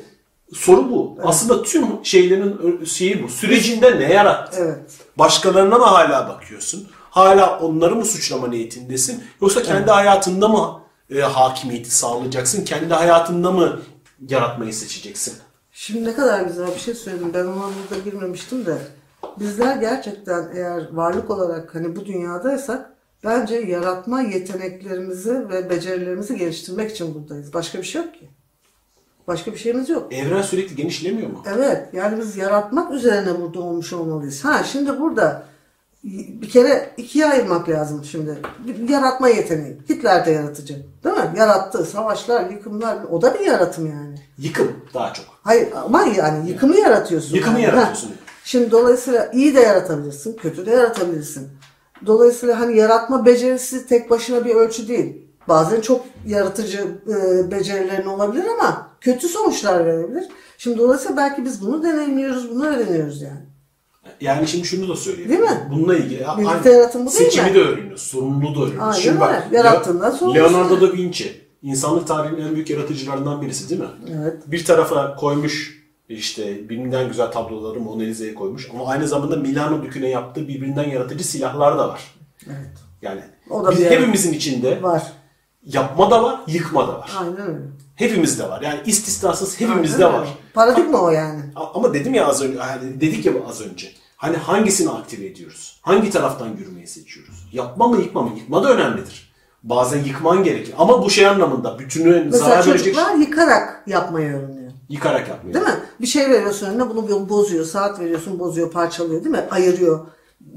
soru 0.54 0.92
bu. 0.92 1.18
Aslında 1.24 1.64
tüm 1.64 1.86
şeylerin 2.04 2.86
şeyi 2.86 3.24
bu. 3.24 3.30
Sürecinde 3.30 4.00
ne 4.00 4.14
yarattın? 4.14 4.64
Evet. 4.64 4.80
Başkalarına 5.18 5.78
mı 5.78 5.86
hala 5.86 6.30
bakıyorsun? 6.30 6.88
Hala 7.20 7.60
onları 7.60 7.96
mı 7.96 8.06
suçlama 8.06 8.48
niyetindesin? 8.48 9.24
Yoksa 9.42 9.64
kendi 9.64 9.92
hayatında 9.92 10.48
mı 10.48 10.82
e, 11.10 11.20
hakimiyeti 11.20 11.96
sağlayacaksın? 11.96 12.66
Kendi 12.66 12.94
hayatında 12.94 13.52
mı 13.52 13.80
yaratmayı 14.30 14.74
seçeceksin? 14.74 15.34
Şimdi 15.72 16.10
ne 16.10 16.14
kadar 16.14 16.42
güzel 16.42 16.68
bir 16.76 16.80
şey 16.80 16.94
söyledin. 16.94 17.34
Ben 17.34 17.46
ona 17.46 17.54
burada 17.56 18.04
girmemiştim 18.04 18.66
de. 18.66 18.78
Bizler 19.40 19.78
gerçekten 19.78 20.50
eğer 20.56 20.94
varlık 20.94 21.30
olarak 21.30 21.76
hani 21.76 21.96
bu 21.96 22.06
dünyadaysak 22.06 22.94
bence 23.24 23.56
yaratma 23.56 24.22
yeteneklerimizi 24.22 25.50
ve 25.50 25.70
becerilerimizi 25.70 26.38
geliştirmek 26.38 26.92
için 26.92 27.16
buradayız. 27.16 27.54
Başka 27.54 27.78
bir 27.78 27.84
şey 27.84 28.02
yok 28.02 28.14
ki. 28.14 28.30
Başka 29.28 29.52
bir 29.52 29.58
şeyimiz 29.58 29.90
yok. 29.90 30.14
Evren 30.14 30.42
sürekli 30.42 30.76
genişlemiyor 30.76 31.30
mu? 31.30 31.44
Evet 31.56 31.88
yani 31.94 32.20
biz 32.20 32.38
yaratmak 32.38 32.92
üzerine 32.92 33.42
burada 33.42 33.60
olmuş 33.60 33.94
olmalıyız. 33.94 34.46
Ha 34.46 34.64
şimdi 34.64 35.00
burada 35.00 35.50
bir 36.04 36.50
kere 36.50 36.94
ikiye 36.98 37.26
ayırmak 37.26 37.70
lazım 37.70 38.06
şimdi. 38.06 38.38
Yaratma 38.90 39.30
yeteneği. 39.30 39.78
Hitler 39.90 40.26
de 40.26 40.32
yaratıcı. 40.32 40.86
Değil 41.04 41.16
mi? 41.16 41.34
Yarattı. 41.38 41.86
Savaşlar, 41.86 42.50
yıkımlar. 42.50 42.98
O 43.12 43.22
da 43.22 43.34
bir 43.34 43.40
yaratım 43.40 43.88
yani. 43.88 44.16
Yıkım 44.38 44.72
daha 44.94 45.14
çok. 45.14 45.26
Hayır 45.44 45.68
ama 45.86 46.04
yani 46.04 46.50
yıkımı 46.50 46.76
yaratıyorsun. 46.76 47.36
Yıkımı 47.36 47.60
yani. 47.60 47.64
yaratıyorsun. 47.64 48.08
Ha. 48.08 48.14
Şimdi 48.44 48.72
dolayısıyla 48.72 49.32
iyi 49.34 49.56
de 49.56 49.60
yaratabilirsin, 49.60 50.38
kötü 50.38 50.66
de 50.66 50.72
yaratabilirsin. 50.72 51.50
Dolayısıyla 52.06 52.60
hani 52.60 52.78
yaratma 52.78 53.26
becerisi 53.26 53.88
tek 53.88 54.10
başına 54.10 54.46
bir 54.46 54.56
ölçü 54.56 54.88
değil. 54.88 55.26
Bazen 55.48 55.82
çok 55.82 56.06
yaratıcı 56.26 56.88
e, 57.08 57.52
becerilerin 57.52 58.08
olabilir 58.08 58.46
ama 58.58 58.88
kötü 59.02 59.28
sonuçlar 59.28 59.86
verebilir. 59.86 60.28
Şimdi 60.58 60.78
dolayısıyla 60.78 61.18
belki 61.18 61.46
biz 61.46 61.62
bunu 61.62 61.84
deneyimliyoruz, 61.84 62.50
bunu 62.50 62.66
öğreniyoruz 62.66 63.22
yani. 63.22 63.49
Yani 64.22 64.48
şimdi 64.48 64.68
şunu 64.68 64.90
da 64.90 64.96
söyleyeyim. 64.96 65.30
Değil 65.30 65.42
mi? 65.42 65.68
Bununla 65.72 65.98
ilgili. 65.98 66.26
Birlikte 66.38 66.72
yaratım 66.72 67.06
bu 67.06 67.12
değil 67.12 67.18
Seçimi 67.18 67.48
mi? 67.50 67.54
de 67.56 67.60
öğreniyoruz. 67.60 68.02
Sorumluluğu 68.02 68.56
da 68.56 68.60
öğreniyoruz. 68.66 68.82
Aynen 68.96 69.00
Şimdi 69.02 69.20
bak. 69.20 69.48
Yarattığından 69.52 70.12
sorumlusun. 70.12 70.36
Leonardo 70.54 70.82
da 70.82 70.94
Vinci. 70.94 71.42
insanlık 71.62 72.08
tarihinin 72.08 72.48
en 72.48 72.56
büyük 72.56 72.70
yaratıcılarından 72.70 73.42
birisi 73.42 73.70
değil 73.70 73.82
mi? 73.82 73.88
Evet. 74.22 74.44
Bir 74.48 74.66
tarafa 74.66 75.16
koymuş 75.16 75.80
işte 76.10 76.70
birbirinden 76.70 77.08
güzel 77.08 77.32
tabloları 77.32 77.80
Mona 77.80 78.02
Lisa'ya 78.04 78.34
koymuş. 78.36 78.70
Ama 78.74 78.88
aynı 78.88 79.08
zamanda 79.08 79.36
Milano 79.36 79.84
Dükü'ne 79.84 80.10
yaptığı 80.10 80.48
birbirinden 80.48 80.90
yaratıcı 80.90 81.24
silahlar 81.28 81.78
da 81.78 81.90
var. 81.90 82.02
Evet. 82.48 82.78
Yani 83.02 83.22
O 83.50 83.66
da 83.66 83.72
biz 83.72 83.80
hepimizin 83.80 84.34
içinde 84.34 84.82
Var. 84.84 85.04
yapma 85.66 86.12
da 86.12 86.24
var, 86.24 86.40
yıkma 86.48 86.88
da 86.88 86.94
var. 87.00 87.12
Aynen 87.20 87.42
öyle. 87.48 87.60
Hepimizde 87.96 88.50
var. 88.50 88.62
Yani 88.62 88.80
istisnasız 88.86 89.60
hepimizde 89.62 90.06
Aynen 90.06 90.22
var. 90.22 90.28
Paradigma 90.54 91.02
o 91.02 91.10
yani. 91.10 91.42
Ama 91.56 91.94
dedim 91.94 92.14
ya 92.14 92.28
az 92.28 92.42
önce, 92.42 92.58
yani 92.58 93.02
dedik 93.02 93.26
ya 93.26 93.34
az 93.50 93.62
önce. 93.62 93.88
Hani 94.20 94.38
hangisini 94.38 94.90
aktive 94.90 95.26
ediyoruz? 95.26 95.80
Hangi 95.82 96.10
taraftan 96.10 96.48
yürümeyi 96.48 96.88
seçiyoruz? 96.88 97.50
Yapma 97.54 97.88
mı 97.88 98.02
yıkma 98.02 98.22
mı? 98.22 98.32
Yıkma 98.38 98.64
da 98.64 98.74
önemlidir. 98.74 99.34
Bazen 99.64 100.04
yıkman 100.04 100.44
gerekir. 100.44 100.74
Ama 100.78 101.04
bu 101.06 101.10
şey 101.10 101.28
anlamında 101.28 101.80
bütünü 101.80 102.24
Mesela 102.26 102.38
zarar 102.50 102.68
verecek 102.68 102.78
çocuklar 102.96 103.16
yıkarak 103.16 103.84
yapmayı 103.88 104.28
öğreniyor. 104.36 104.72
yıkarak 104.90 105.28
yapmayı. 105.28 105.54
Değil 105.54 105.66
mi? 105.66 105.80
Bir 106.02 106.08
şey 106.08 106.30
veriyorsun 106.30 106.68
önüne 106.68 106.90
bunu 106.90 107.08
bir 107.08 107.30
bozuyor. 107.30 107.66
Saat 107.66 108.00
veriyorsun 108.00 108.40
bozuyor, 108.40 108.72
parçalıyor 108.72 109.24
değil 109.24 109.36
mi? 109.36 109.46
Ayırıyor. 109.52 110.08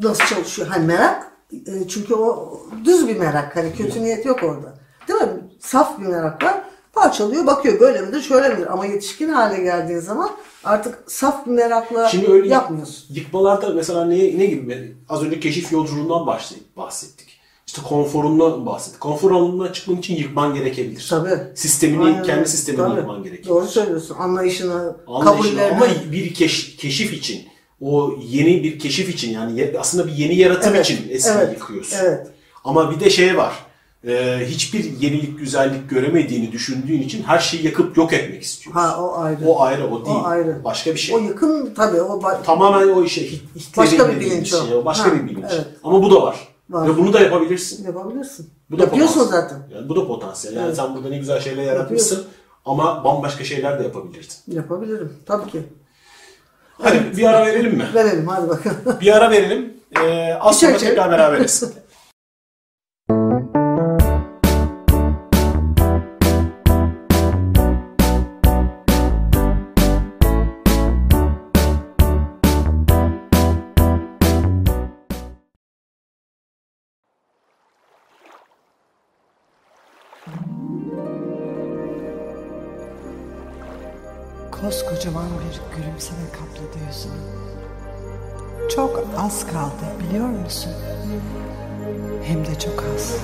Nasıl 0.02 0.24
çalışıyor? 0.24 0.68
Hani 0.68 0.86
merak. 0.86 1.26
e, 1.52 1.88
Çünkü 1.88 2.14
o 2.14 2.60
düz 2.84 3.08
bir 3.08 3.16
merak. 3.16 3.56
Hani 3.56 3.74
kötü 3.74 4.02
niyet 4.02 4.26
yok 4.26 4.42
orada. 4.42 4.74
Değil 5.08 5.20
mi? 5.20 5.28
Saf 5.60 5.98
bir 6.00 6.06
merak 6.06 6.44
var. 6.44 6.62
Parçalıyor 6.92 7.46
bakıyor 7.46 7.80
böyle 7.80 8.00
midir 8.00 8.20
şöyle 8.22 8.48
midir 8.48 8.72
ama 8.72 8.86
yetişkin 8.86 9.28
hale 9.32 9.62
geldiği 9.62 10.00
zaman 10.00 10.30
artık 10.64 10.98
saf 11.06 11.46
bir 11.46 11.50
merakla 11.50 12.08
Şimdi 12.08 12.30
öyle 12.32 12.48
yapmıyorsun. 12.48 13.14
yıkmalarda 13.14 13.68
mesela 13.70 14.04
ne, 14.04 14.16
ne 14.38 14.46
gibi? 14.46 14.96
Az 15.08 15.22
önce 15.22 15.40
keşif 15.40 15.72
yolculuğundan 15.72 16.26
bahsettik. 16.26 16.76
bahsettik. 16.76 17.28
İşte 17.66 17.82
konforundan 17.82 18.66
bahsettik. 18.66 19.00
Konfor 19.00 19.30
alanından 19.30 19.72
çıkman 19.72 19.96
için 19.96 20.16
yıkman 20.16 20.54
gerekebilir. 20.54 21.06
Tabii. 21.10 21.38
Sistemini, 21.54 22.04
Aynen 22.04 22.22
kendi 22.22 22.48
sistemini 22.48 22.82
Tabii. 22.88 22.96
yıkman 23.00 23.22
gerekebilir. 23.22 23.48
Doğru 23.48 23.66
söylüyorsun. 23.66 24.16
Anlayışını, 24.18 24.96
Anlayışını 25.06 25.24
kabullerini. 25.58 25.76
ama 25.76 25.86
bir 26.12 26.34
keş- 26.34 26.76
keşif 26.76 27.12
için 27.12 27.42
o 27.80 28.14
yeni 28.28 28.62
bir 28.64 28.78
keşif 28.78 29.08
için 29.08 29.32
yani 29.32 29.72
aslında 29.78 30.06
bir 30.06 30.12
yeni 30.12 30.34
yaratım 30.38 30.74
Evet, 30.74 30.86
için 30.90 31.06
eskiyi 31.10 31.34
evet, 31.38 31.52
yıkıyorsun. 31.58 31.96
evet. 32.02 32.26
Ama 32.64 32.90
bir 32.90 33.00
de 33.00 33.10
şey 33.10 33.36
var. 33.36 33.52
E, 34.06 34.40
hiçbir 34.46 34.84
yenilik, 35.00 35.38
güzellik 35.38 35.90
göremediğini 35.90 36.52
düşündüğün 36.52 37.00
için 37.02 37.22
her 37.22 37.38
şeyi 37.38 37.64
yakıp 37.66 37.96
yok 37.96 38.12
etmek 38.12 38.42
istiyorsun. 38.42 38.80
Ha 38.80 38.96
o 39.02 39.18
ayrı. 39.18 39.38
O 39.46 39.60
ayrı, 39.62 39.86
o 39.90 40.04
değil. 40.04 40.16
O 40.16 40.24
ayrı. 40.26 40.64
Başka 40.64 40.90
bir 40.94 40.98
şey. 40.98 41.14
O 41.14 41.18
yakın 41.18 41.74
tabii 41.74 42.00
o 42.00 42.20
ba- 42.20 42.42
Tamamen 42.42 42.88
o 42.88 43.04
işe 43.04 43.22
Hitler'in 43.22 43.76
Başka 43.76 44.10
bir 44.10 44.20
bilinç 44.20 44.50
şey, 44.50 44.74
o. 44.74 44.84
Başka 44.84 45.10
Ha, 45.10 45.14
bir 45.14 45.24
bilinç. 45.28 45.44
evet. 45.52 45.66
Ama 45.84 46.02
bu 46.02 46.10
da 46.10 46.22
var. 46.22 46.36
Var. 46.70 46.88
Ve 46.88 46.96
bunu 46.96 47.12
da 47.12 47.20
yapabilirsin. 47.20 47.84
yapabilirsin. 47.84 48.50
Bu 48.70 48.78
da 48.78 48.82
Yapıyorsun 48.82 49.14
potansiyel. 49.24 49.42
zaten. 49.42 49.76
Yani 49.76 49.88
bu 49.88 49.96
da 49.96 50.06
potansiyel. 50.06 50.56
Yani 50.56 50.66
Evet. 50.66 50.76
sen 50.76 50.94
burada 50.94 51.08
ne 51.08 51.18
güzel 51.18 51.40
şeyler 51.40 51.62
yaratmışsın 51.64 52.24
ama 52.64 53.04
bambaşka 53.04 53.44
şeyler 53.44 53.78
de 53.78 53.82
yapabilirdin. 53.82 54.36
Yapabilirim. 54.48 55.12
Tabii 55.26 55.50
ki. 55.50 55.62
Hadi 56.82 57.16
bir 57.16 57.24
ara 57.24 57.46
verelim 57.46 57.74
mi? 57.76 57.86
Verelim 57.94 58.26
hadi 58.28 58.48
bakalım. 58.48 58.76
Bir 59.00 59.16
ara 59.16 59.30
verelim. 59.30 59.72
Ee, 60.02 60.34
az 60.40 60.60
sonra 60.60 60.76
tekrar 60.76 61.10
beraberiz. 61.10 61.64
Koskocaman 84.62 85.24
bir 85.24 85.76
gülümseme 85.76 86.20
kapladı 86.32 86.78
yüzünü. 86.88 87.12
Çok 88.70 89.04
az 89.18 89.46
kaldı 89.46 89.84
biliyor 90.00 90.28
musun? 90.28 90.72
Hem 92.24 92.46
de 92.46 92.58
çok 92.58 92.84
az. 92.94 93.16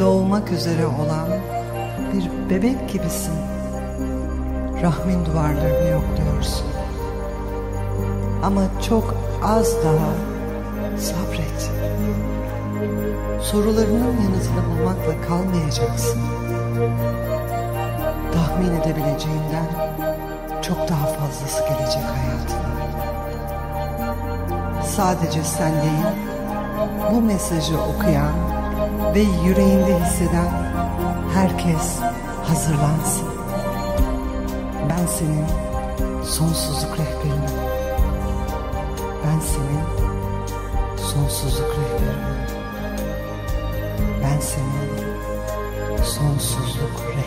Doğmak 0.00 0.52
üzere 0.52 0.86
olan 0.86 1.28
bir 2.12 2.50
bebek 2.50 2.88
gibisin. 2.92 3.34
Rahmin 4.82 5.26
duvarlarını 5.26 5.88
yokluyorsun. 5.90 6.66
Ama 8.42 8.62
çok 8.88 9.14
az 9.42 9.76
daha 9.84 10.12
sabret. 10.98 11.70
Sorularının 13.42 14.22
yanıtını 14.22 14.78
bulmakla 14.78 15.28
kalmayacaksın 15.28 16.20
tahmin 18.56 18.74
edebileceğinden 18.80 19.66
çok 20.62 20.88
daha 20.88 21.06
fazlası 21.06 21.62
gelecek 21.62 22.02
hayatına. 22.02 22.76
Sadece 24.96 25.44
sen 25.44 25.72
değil, 25.72 26.06
bu 27.12 27.20
mesajı 27.20 27.74
okuyan 27.80 28.32
ve 29.14 29.20
yüreğinde 29.20 29.98
hisseden 30.00 30.48
herkes 31.34 31.98
hazırlansın. 32.44 33.28
Ben 34.90 35.06
senin 35.06 35.46
sonsuzluk 36.24 36.98
rehberinim. 36.98 37.56
Ben 39.24 39.40
senin 39.40 39.84
sonsuzluk 40.96 41.70
rehberinim. 41.70 42.46
Ben 44.22 44.40
senin 44.40 45.06
sonsuzluk 46.04 47.00
rehberinim. 47.00 47.25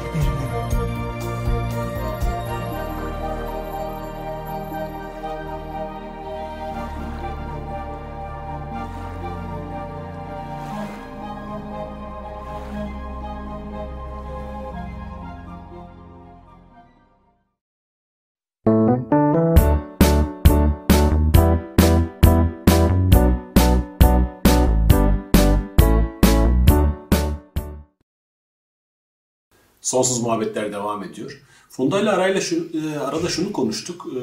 Sonsuz 29.89 30.21
muhabbetler 30.21 30.71
devam 30.71 31.03
ediyor. 31.03 31.41
Funda 31.69 32.01
ile 32.01 32.09
arayla 32.09 32.41
şu, 32.41 32.55
e, 32.55 32.99
arada 32.99 33.27
şunu 33.27 33.53
konuştuk. 33.53 34.07
E, 34.15 34.19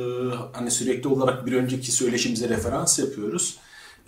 hani 0.52 0.70
sürekli 0.70 1.08
olarak 1.08 1.46
bir 1.46 1.52
önceki 1.52 1.92
söyleşimize 1.92 2.48
referans 2.48 2.98
yapıyoruz. 2.98 3.56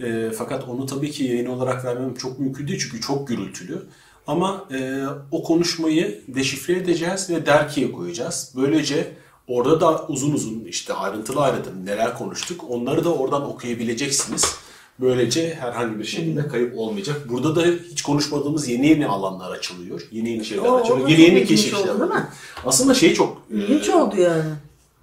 E, 0.00 0.30
fakat 0.30 0.68
onu 0.68 0.86
tabii 0.86 1.10
ki 1.10 1.24
yayın 1.24 1.46
olarak 1.46 1.84
vermem 1.84 2.14
çok 2.14 2.38
mümkün 2.38 2.68
değil 2.68 2.78
çünkü 2.82 3.00
çok 3.00 3.28
gürültülü. 3.28 3.82
Ama 4.26 4.64
e, 4.72 5.04
o 5.30 5.42
konuşmayı 5.42 6.22
deşifre 6.28 6.72
edeceğiz 6.76 7.30
ve 7.30 7.46
derkiye 7.46 7.92
koyacağız. 7.92 8.52
Böylece 8.56 9.14
orada 9.46 9.80
da 9.80 10.06
uzun 10.08 10.32
uzun 10.32 10.64
işte 10.64 10.94
ayrıntılı 10.94 11.40
ayrıntılı 11.40 11.86
neler 11.86 12.18
konuştuk 12.18 12.64
onları 12.68 13.04
da 13.04 13.14
oradan 13.14 13.42
okuyabileceksiniz. 13.50 14.58
Böylece 15.00 15.54
herhangi 15.54 15.98
bir 15.98 16.04
şekilde 16.04 16.48
kayıp 16.48 16.78
olmayacak. 16.78 17.16
Burada 17.28 17.56
da 17.56 17.62
hiç 17.90 18.02
konuşmadığımız 18.02 18.68
yeni 18.68 18.86
yeni 18.86 19.06
alanlar 19.06 19.50
açılıyor. 19.50 20.08
Yeni 20.12 20.30
yeni 20.30 20.44
şeyler 20.44 20.62
O- 20.68 20.76
açılıyor. 20.76 21.08
Yeni 21.08 21.20
yeni 21.20 21.34
ilginç 21.38 21.48
keşifler. 21.48 21.78
oldu, 21.78 22.00
değil 22.00 22.10
mi? 22.10 22.26
Aslında 22.66 22.94
şey 22.94 23.14
çok... 23.14 23.42
e, 23.54 23.74
Hiç 23.74 23.88
oldu 23.88 24.16
yani. 24.20 24.42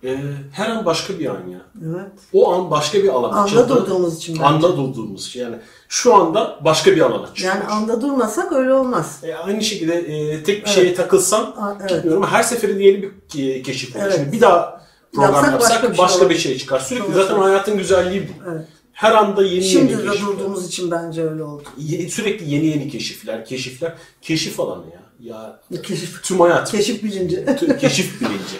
e, 0.04 0.18
her 0.52 0.70
an 0.70 0.86
başka 0.86 1.20
bir 1.20 1.26
an 1.26 1.48
ya. 1.50 1.62
Evet. 1.86 2.12
O 2.34 2.54
an 2.54 2.72
başka 2.72 3.04
bir 3.04 3.10
alan 3.10 3.30
Anda 3.30 3.42
açıldı. 3.42 3.70
durduğumuz 3.70 4.18
için 4.18 4.34
bence. 4.36 4.46
Anda 4.46 4.78
durduğumuz 4.78 5.28
için. 5.28 5.40
Yani 5.42 5.56
şu 5.90 6.16
anda 6.16 6.60
başka 6.66 6.92
bir 6.96 7.02
alan 7.02 7.24
açılıyor. 7.24 7.56
Yani 7.56 7.64
anda 7.68 8.02
durmasak 8.02 8.52
öyle 8.54 8.74
olmaz. 8.74 9.20
E, 9.24 9.36
aynı 9.36 9.62
şekilde 9.64 9.94
e, 9.96 10.44
tek 10.44 10.66
bir 10.66 10.70
şeye 10.70 10.96
takılsam 10.96 11.42
A- 11.58 11.74
evet. 11.80 11.90
gitmiyorum 11.90 12.24
her 12.24 12.44
seferinde 12.44 12.84
yeni 12.84 13.02
bir 13.02 13.10
ke- 13.30 13.62
keşif 13.64 13.96
oluyor. 13.96 14.08
Evet. 14.10 14.20
Şimdi 14.20 14.32
bir 14.32 14.42
daha 14.42 14.82
program 15.14 15.34
Yapsak 15.34 15.52
yapsak 15.52 15.84
başka 15.90 15.98
başka 16.04 16.26
bir 16.26 16.30
bir 16.30 16.36
şey 16.36 16.42
şey, 16.44 16.52
olur. 16.52 16.60
çıkar. 16.60 16.80
Sürekli 16.80 17.14
zaten 17.14 17.36
hayatın 17.36 17.78
güzelliği 17.78 18.22
bu. 18.30 18.50
Evet. 18.52 18.66
Her 18.96 19.12
anda 19.12 19.44
yeni 19.44 19.64
Şimdi 19.64 19.92
yeni 19.92 20.04
de 20.04 20.08
keşifler. 20.08 20.28
durduğumuz 20.28 20.68
için 20.68 20.92
bence 20.92 21.24
öyle 21.30 21.44
oldu. 21.44 21.64
Ye- 21.78 22.10
Sürekli 22.10 22.50
yeni 22.54 22.66
yeni 22.66 22.90
keşifler, 22.90 23.46
keşifler. 23.46 23.94
Keşif 24.22 24.60
alanı 24.60 24.86
ya. 24.94 25.02
Ya 25.20 25.62
Keşif, 25.84 26.24
tüm 26.24 26.40
hayat. 26.40 26.72
keşif 26.72 27.04
bilinci. 27.04 27.46
tüm 27.60 27.78
keşif 27.78 28.22
bilinci. 28.22 28.58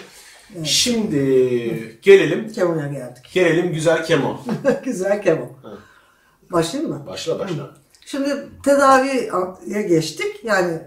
Şimdi 0.70 1.98
gelelim 2.02 2.52
Kemo'ya 2.52 2.86
geldik. 2.86 3.24
gelelim 3.32 3.72
güzel 3.72 4.04
kemo. 4.04 4.40
Güzel 4.84 5.22
kemo. 5.22 5.48
Başlayayım 6.52 6.92
mı? 6.94 7.02
Başla 7.06 7.38
başla. 7.38 7.74
Şimdi 8.06 8.48
tedaviye 8.64 9.82
geçtik. 9.88 10.44
Yani 10.44 10.78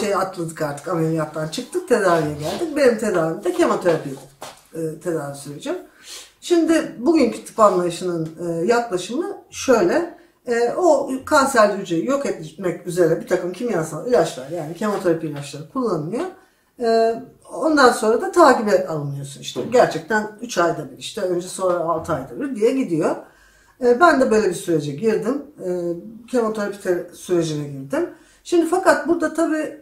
şey 0.00 0.14
atladık 0.14 0.62
artık 0.62 0.88
ameliyattan 0.88 1.48
çıktık 1.48 1.88
tedaviye 1.88 2.34
geldik. 2.34 2.76
Benim 2.76 2.98
tedavim 2.98 3.44
de 3.44 3.52
kemoterapi 3.52 4.10
e, 4.74 4.78
tedavi 5.04 5.36
sürecim. 5.38 5.74
Şimdi 6.46 6.92
bugünkü 6.98 7.44
tıp 7.44 7.60
anlayışının 7.60 8.28
e, 8.40 8.66
yaklaşımı 8.66 9.38
şöyle. 9.50 10.14
E, 10.46 10.72
o 10.76 11.10
kanser 11.24 11.68
hücreyi 11.78 12.06
yok 12.06 12.26
etmek 12.26 12.86
üzere 12.86 13.20
bir 13.20 13.26
takım 13.26 13.52
kimyasal 13.52 14.06
ilaçlar 14.06 14.50
yani 14.50 14.74
kemoterapi 14.74 15.26
ilaçları 15.26 15.68
kullanılıyor. 15.68 16.24
E, 16.80 17.14
ondan 17.52 17.92
sonra 17.92 18.20
da 18.20 18.32
takibe 18.32 18.86
alınıyorsun 18.88 19.40
işte. 19.40 19.60
Gerçekten 19.72 20.30
3 20.40 20.58
ayda 20.58 20.90
bir 20.90 20.98
işte 20.98 21.20
önce 21.20 21.48
sonra 21.48 21.78
6 21.78 22.12
ayda 22.12 22.40
bir 22.40 22.56
diye 22.56 22.72
gidiyor. 22.72 23.16
Ben 23.80 24.20
de 24.20 24.30
böyle 24.30 24.48
bir 24.48 24.54
sürece 24.54 24.92
girdim. 24.92 25.42
Kemoterapi 26.30 26.82
te- 26.82 27.06
sürecine 27.12 27.68
girdim. 27.68 28.10
Şimdi 28.44 28.66
fakat 28.66 29.08
burada 29.08 29.34
tabii 29.34 29.80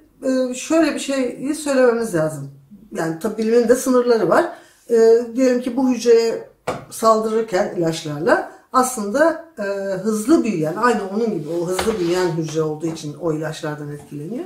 şöyle 0.54 0.94
bir 0.94 1.00
şeyi 1.00 1.54
söylememiz 1.54 2.14
lazım. 2.14 2.50
Yani 2.92 3.18
tabii 3.18 3.38
bilimin 3.38 3.68
de 3.68 3.74
sınırları 3.74 4.28
var. 4.28 4.44
E, 4.90 4.96
diyelim 5.36 5.60
ki 5.60 5.76
bu 5.76 5.90
hücreye 5.90 6.53
saldırırken 6.90 7.74
ilaçlarla 7.76 8.52
aslında 8.72 9.44
e, 9.58 9.62
hızlı 9.94 10.44
büyüyen, 10.44 10.76
aynı 10.76 11.00
onun 11.14 11.38
gibi 11.38 11.48
o 11.48 11.66
hızlı 11.66 11.98
büyüyen 11.98 12.28
hücre 12.28 12.62
olduğu 12.62 12.86
için 12.86 13.14
o 13.14 13.32
ilaçlardan 13.32 13.92
etkileniyor. 13.92 14.44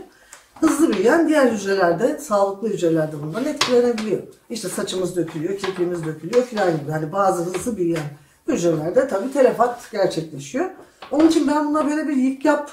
Hızlı 0.60 0.92
büyüyen 0.92 1.28
diğer 1.28 1.52
hücrelerde, 1.52 2.18
sağlıklı 2.18 2.68
hücrelerde 2.68 3.22
bundan 3.22 3.44
etkilenebiliyor. 3.44 4.22
İşte 4.50 4.68
saçımız 4.68 5.16
dökülüyor, 5.16 5.58
kirpiğimiz 5.58 6.04
dökülüyor 6.04 6.44
filan 6.44 6.80
gibi. 6.80 6.90
Hani 6.90 7.12
bazı 7.12 7.42
hızlı 7.44 7.76
büyüyen 7.76 8.04
hücrelerde 8.48 9.08
tabii 9.08 9.32
telefat 9.32 9.90
gerçekleşiyor. 9.92 10.70
Onun 11.10 11.28
için 11.28 11.48
ben 11.48 11.68
buna 11.68 11.86
böyle 11.86 12.08
bir 12.08 12.16
yık 12.16 12.44
yap 12.44 12.70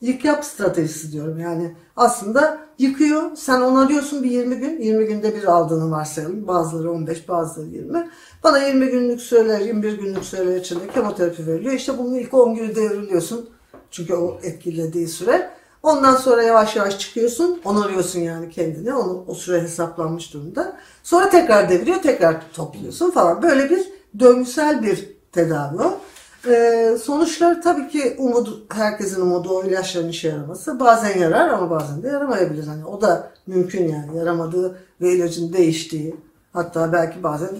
yık 0.00 0.24
yap 0.24 0.44
stratejisi 0.44 1.12
diyorum. 1.12 1.38
Yani 1.38 1.74
aslında 1.96 2.58
yıkıyor, 2.78 3.36
sen 3.36 3.60
onarıyorsun 3.60 4.22
bir 4.22 4.30
20 4.30 4.56
gün. 4.56 4.80
20 4.80 5.06
günde 5.06 5.34
bir 5.36 5.44
aldığını 5.44 5.90
varsayalım. 5.90 6.48
Bazıları 6.48 6.92
15, 6.92 7.28
bazıları 7.28 7.68
20. 7.68 8.08
Bana 8.44 8.58
20 8.58 8.86
günlük 8.86 9.20
süreler, 9.20 9.60
21 9.60 9.98
günlük 9.98 10.24
süreler 10.24 10.56
içinde 10.56 10.88
kemoterapi 10.88 11.46
veriliyor. 11.46 11.74
İşte 11.74 11.98
bunun 11.98 12.14
ilk 12.14 12.34
10 12.34 12.54
günü 12.54 12.76
devriliyorsun. 12.76 13.50
Çünkü 13.90 14.14
o 14.14 14.38
etkilediği 14.42 15.08
süre. 15.08 15.50
Ondan 15.82 16.16
sonra 16.16 16.42
yavaş 16.42 16.76
yavaş 16.76 16.98
çıkıyorsun. 16.98 17.60
Onarıyorsun 17.64 18.20
yani 18.20 18.50
kendini. 18.50 18.94
Onu, 18.94 19.24
o 19.26 19.34
süre 19.34 19.62
hesaplanmış 19.62 20.34
durumda. 20.34 20.76
Sonra 21.02 21.30
tekrar 21.30 21.68
deviriyor, 21.68 22.02
tekrar 22.02 22.36
topluyorsun 22.52 23.10
falan. 23.10 23.42
Böyle 23.42 23.70
bir 23.70 23.88
döngüsel 24.18 24.82
bir 24.82 25.08
tedavi 25.32 25.82
o. 25.82 26.00
Ee, 26.46 26.96
sonuçlar 27.02 27.62
tabii 27.62 27.88
ki 27.88 28.14
umudu, 28.18 28.66
herkesin 28.74 29.20
umudu 29.20 29.48
o 29.50 29.64
ilaçların 29.64 30.08
işe 30.08 30.28
yaraması. 30.28 30.80
Bazen 30.80 31.18
yarar 31.18 31.48
ama 31.48 31.70
bazen 31.70 32.02
de 32.02 32.08
yaramayabilir. 32.08 32.66
Hani 32.66 32.84
o 32.84 33.00
da 33.02 33.30
mümkün 33.46 33.88
yani. 33.88 34.16
Yaramadığı 34.16 34.78
ve 35.00 35.12
ilacın 35.12 35.52
değiştiği. 35.52 36.16
Hatta 36.52 36.92
belki 36.92 37.22
bazen 37.22 37.50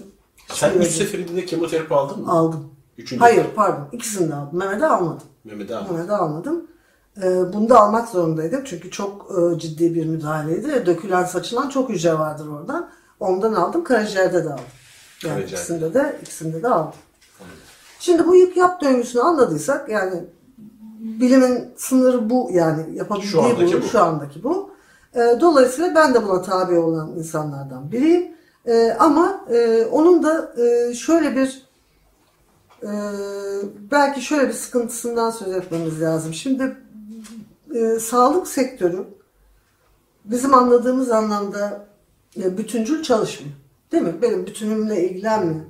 Sen 0.47 0.71
üç 0.73 0.87
seferinde 0.87 1.45
kemoterapi 1.45 1.93
aldın 1.93 2.21
mı? 2.21 2.31
aldım. 2.31 2.67
Üçüncü. 2.97 3.19
Hayır 3.19 3.45
pardon. 3.55 3.87
ikisini 3.91 4.29
de 4.29 4.35
aldım. 4.35 4.57
Mehmet'i 4.59 4.85
almadım. 4.85 5.27
Mehmet'e 5.43 5.75
aldın. 5.75 5.93
Mehmet'i 5.93 6.13
almadım. 6.13 6.67
Ee, 7.23 7.53
bunu 7.53 7.69
da 7.69 7.79
almak 7.79 8.09
zorundaydım. 8.09 8.61
Çünkü 8.65 8.91
çok 8.91 9.31
e, 9.55 9.59
ciddi 9.59 9.95
bir 9.95 10.05
müdahaleydi. 10.05 10.85
Dökülen 10.85 11.23
saçılan 11.23 11.69
çok 11.69 11.89
hücre 11.89 12.19
vardır 12.19 12.47
oradan. 12.47 12.89
Ondan 13.19 13.53
aldım. 13.53 13.83
Karaciğerde 13.83 14.45
de 14.45 14.53
aldım. 14.53 14.63
Yani 15.23 15.35
Karaciğerde. 15.35 15.51
ikisinde 15.55 15.93
de, 15.93 16.19
ikisinde 16.21 16.63
de 16.63 16.67
aldım. 16.67 16.93
Şimdi 17.99 18.27
bu 18.27 18.35
yık 18.35 18.57
yap 18.57 18.81
döngüsünü 18.81 19.21
anladıysak 19.21 19.89
yani 19.89 20.23
bilimin 20.99 21.71
sınırı 21.77 22.29
bu 22.29 22.49
yani 22.53 22.95
yapabildiği 22.95 23.31
Şu 23.31 23.41
andaki 23.41 23.77
bu, 23.77 23.81
bu. 23.81 23.87
şu 23.87 23.99
andaki 24.03 24.43
bu. 24.43 24.69
Ee, 25.15 25.37
dolayısıyla 25.41 25.95
ben 25.95 26.13
de 26.13 26.23
buna 26.23 26.41
tabi 26.41 26.77
olan 26.77 27.11
insanlardan 27.17 27.91
biriyim. 27.91 28.31
Ee, 28.65 28.95
ama 28.99 29.45
e, 29.49 29.85
onun 29.85 30.23
da 30.23 30.53
e, 30.63 30.93
şöyle 30.93 31.35
bir 31.35 31.63
e, 32.83 32.89
belki 33.91 34.21
şöyle 34.21 34.47
bir 34.47 34.53
sıkıntısından 34.53 35.31
söz 35.31 35.53
etmemiz 35.53 36.01
lazım. 36.01 36.33
Şimdi 36.33 36.77
e, 37.75 37.99
sağlık 37.99 38.47
sektörü 38.47 39.05
bizim 40.25 40.53
anladığımız 40.53 41.11
anlamda 41.11 41.85
e, 42.37 42.57
bütüncül 42.57 43.03
çalışmıyor. 43.03 43.53
Değil 43.91 44.03
mi? 44.03 44.13
Benim 44.21 44.47
bütünümle 44.47 45.09
ilgilenmiyor. 45.09 45.65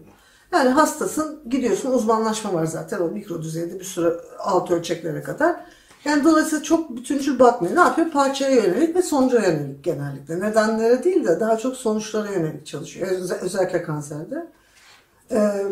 Yani 0.54 0.70
hastasın, 0.70 1.42
gidiyorsun 1.50 1.92
uzmanlaşma 1.92 2.54
var 2.54 2.66
zaten 2.66 3.00
o 3.00 3.08
mikro 3.08 3.42
düzeyde 3.42 3.80
bir 3.80 3.84
sürü 3.86 4.20
alt 4.40 4.72
ölçeklere 4.72 5.22
kadar. 5.24 5.56
Yani 6.06 6.24
dolayısıyla 6.24 6.64
çok 6.64 6.98
bütüncül 6.98 7.40
bakmıyor. 7.40 7.76
Ne 7.76 7.80
yapıyor? 7.80 8.10
Parçaya 8.10 8.56
yönelik 8.56 8.96
ve 8.96 9.02
sonuca 9.02 9.40
yönelik 9.42 9.84
genellikle. 9.84 10.40
Nedenlere 10.40 11.04
değil 11.04 11.28
de 11.28 11.40
daha 11.40 11.58
çok 11.58 11.76
sonuçlara 11.76 12.32
yönelik 12.32 12.66
çalışıyor. 12.66 13.08
Özel- 13.08 13.40
özellikle 13.40 13.84
kanserde. 13.84 14.48
Ee, 15.32 15.64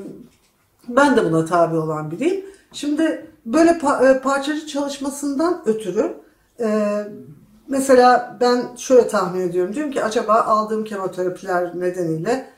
ben 0.87 1.17
de 1.17 1.25
buna 1.25 1.45
tabi 1.45 1.75
olan 1.75 2.11
biriyim. 2.11 2.45
Şimdi 2.71 3.31
böyle 3.45 3.71
pa- 3.71 4.11
e, 4.17 4.19
parçacı 4.21 4.67
çalışmasından 4.67 5.61
ötürü 5.65 6.13
e, 6.59 6.97
mesela 7.67 8.37
ben 8.41 8.75
şöyle 8.75 9.07
tahmin 9.07 9.49
ediyorum. 9.49 9.73
Diyorum 9.75 9.91
ki 9.91 10.03
acaba 10.03 10.33
aldığım 10.33 10.83
kemoterapiler 10.83 11.79
nedeniyle 11.79 12.49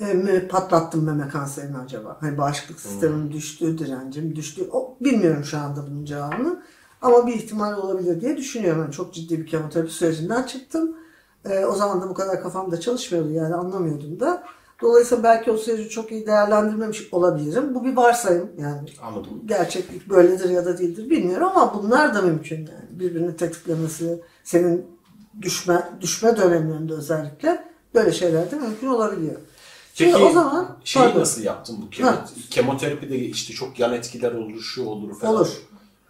e, 0.00 0.48
patlattım 0.48 1.04
meme 1.04 1.28
kanserini 1.28 1.78
acaba? 1.78 2.16
Hani 2.20 2.38
bağışıklık 2.38 2.80
sistemim 2.80 3.32
düştü, 3.32 3.78
direncim 3.78 4.36
düştü. 4.36 4.68
O, 4.72 4.96
bilmiyorum 5.00 5.44
şu 5.44 5.58
anda 5.58 5.86
bunun 5.86 6.04
cevabını. 6.04 6.62
Ama 7.02 7.26
bir 7.26 7.34
ihtimal 7.34 7.78
olabilir 7.78 8.20
diye 8.20 8.36
düşünüyorum. 8.36 8.82
Yani 8.82 8.92
çok 8.92 9.14
ciddi 9.14 9.38
bir 9.38 9.46
kemoterapi 9.46 9.90
sürecinden 9.90 10.42
çıktım. 10.42 10.96
E, 11.44 11.64
o 11.64 11.74
zaman 11.74 12.02
da 12.02 12.08
bu 12.08 12.14
kadar 12.14 12.42
kafamda 12.42 12.80
çalışmıyordu 12.80 13.30
yani 13.30 13.54
anlamıyordum 13.54 14.20
da. 14.20 14.42
Dolayısıyla 14.82 15.24
belki 15.24 15.50
o 15.50 15.56
süreci 15.56 15.88
çok 15.88 16.12
iyi 16.12 16.26
değerlendirmemiş 16.26 17.08
olabilirim. 17.12 17.74
Bu 17.74 17.84
bir 17.84 17.96
varsayım 17.96 18.50
yani. 18.58 18.88
Anladım. 19.02 19.30
Gerçeklik 19.46 20.10
böyledir 20.10 20.50
ya 20.50 20.64
da 20.64 20.78
değildir 20.78 21.10
bilmiyorum 21.10 21.48
ama 21.54 21.74
bunlar 21.74 22.14
da 22.14 22.22
mümkün 22.22 22.56
yani. 22.56 23.00
Birbirini 23.00 23.36
tetiklemesi, 23.36 24.22
senin 24.44 24.86
düşme 25.42 25.88
düşme 26.00 26.36
dönemlerinde 26.36 26.92
özellikle 26.92 27.64
böyle 27.94 28.12
şeyler 28.12 28.50
de 28.50 28.56
mümkün 28.56 28.86
olabiliyor. 28.86 29.36
Peki 29.98 30.10
Şimdi 30.12 30.24
o 30.24 30.32
zaman 30.32 30.76
şeyi 30.84 31.04
pardon. 31.04 31.20
nasıl 31.20 31.42
yaptın 31.42 31.76
bu 31.86 31.90
kemo, 31.90 32.08
Ha. 32.08 32.24
kemoterapide 32.50 33.16
işte 33.18 33.52
çok 33.54 33.78
yan 33.78 33.92
etkiler 33.92 34.32
olur, 34.32 34.60
şu 34.60 34.84
olur 34.84 35.18
falan. 35.18 35.34
Olur. 35.34 35.48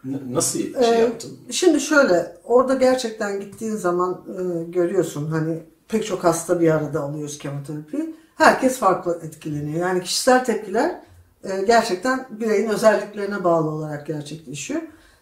N- 0.05 0.19
nasıl 0.35 0.59
şey 0.59 0.73
Ee, 0.81 0.99
yaptın? 1.01 1.39
Şimdi 1.51 1.81
şöyle, 1.81 2.37
orada 2.45 2.75
gerçekten 2.75 3.41
gittiğin 3.41 3.77
zaman 3.77 4.21
e, 4.39 4.65
görüyorsun 4.71 5.31
hani 5.31 5.63
pek 5.89 6.07
çok 6.07 6.25
hasta 6.25 6.61
bir 6.61 6.71
arada 6.75 7.01
alıyoruz 7.01 7.39
kemoterapi. 7.39 8.15
Herkes 8.37 8.79
farklı 8.79 9.21
etkileniyor. 9.23 9.81
Yani 9.81 10.03
kişisel 10.03 10.45
tepkiler 10.45 11.01
e, 11.45 11.63
gerçekten 11.67 12.27
bireyin 12.31 12.69
özelliklerine 12.69 13.45
bağlı 13.45 13.71
olarak 13.71 14.07
gerçekleşiyor. 14.07 14.81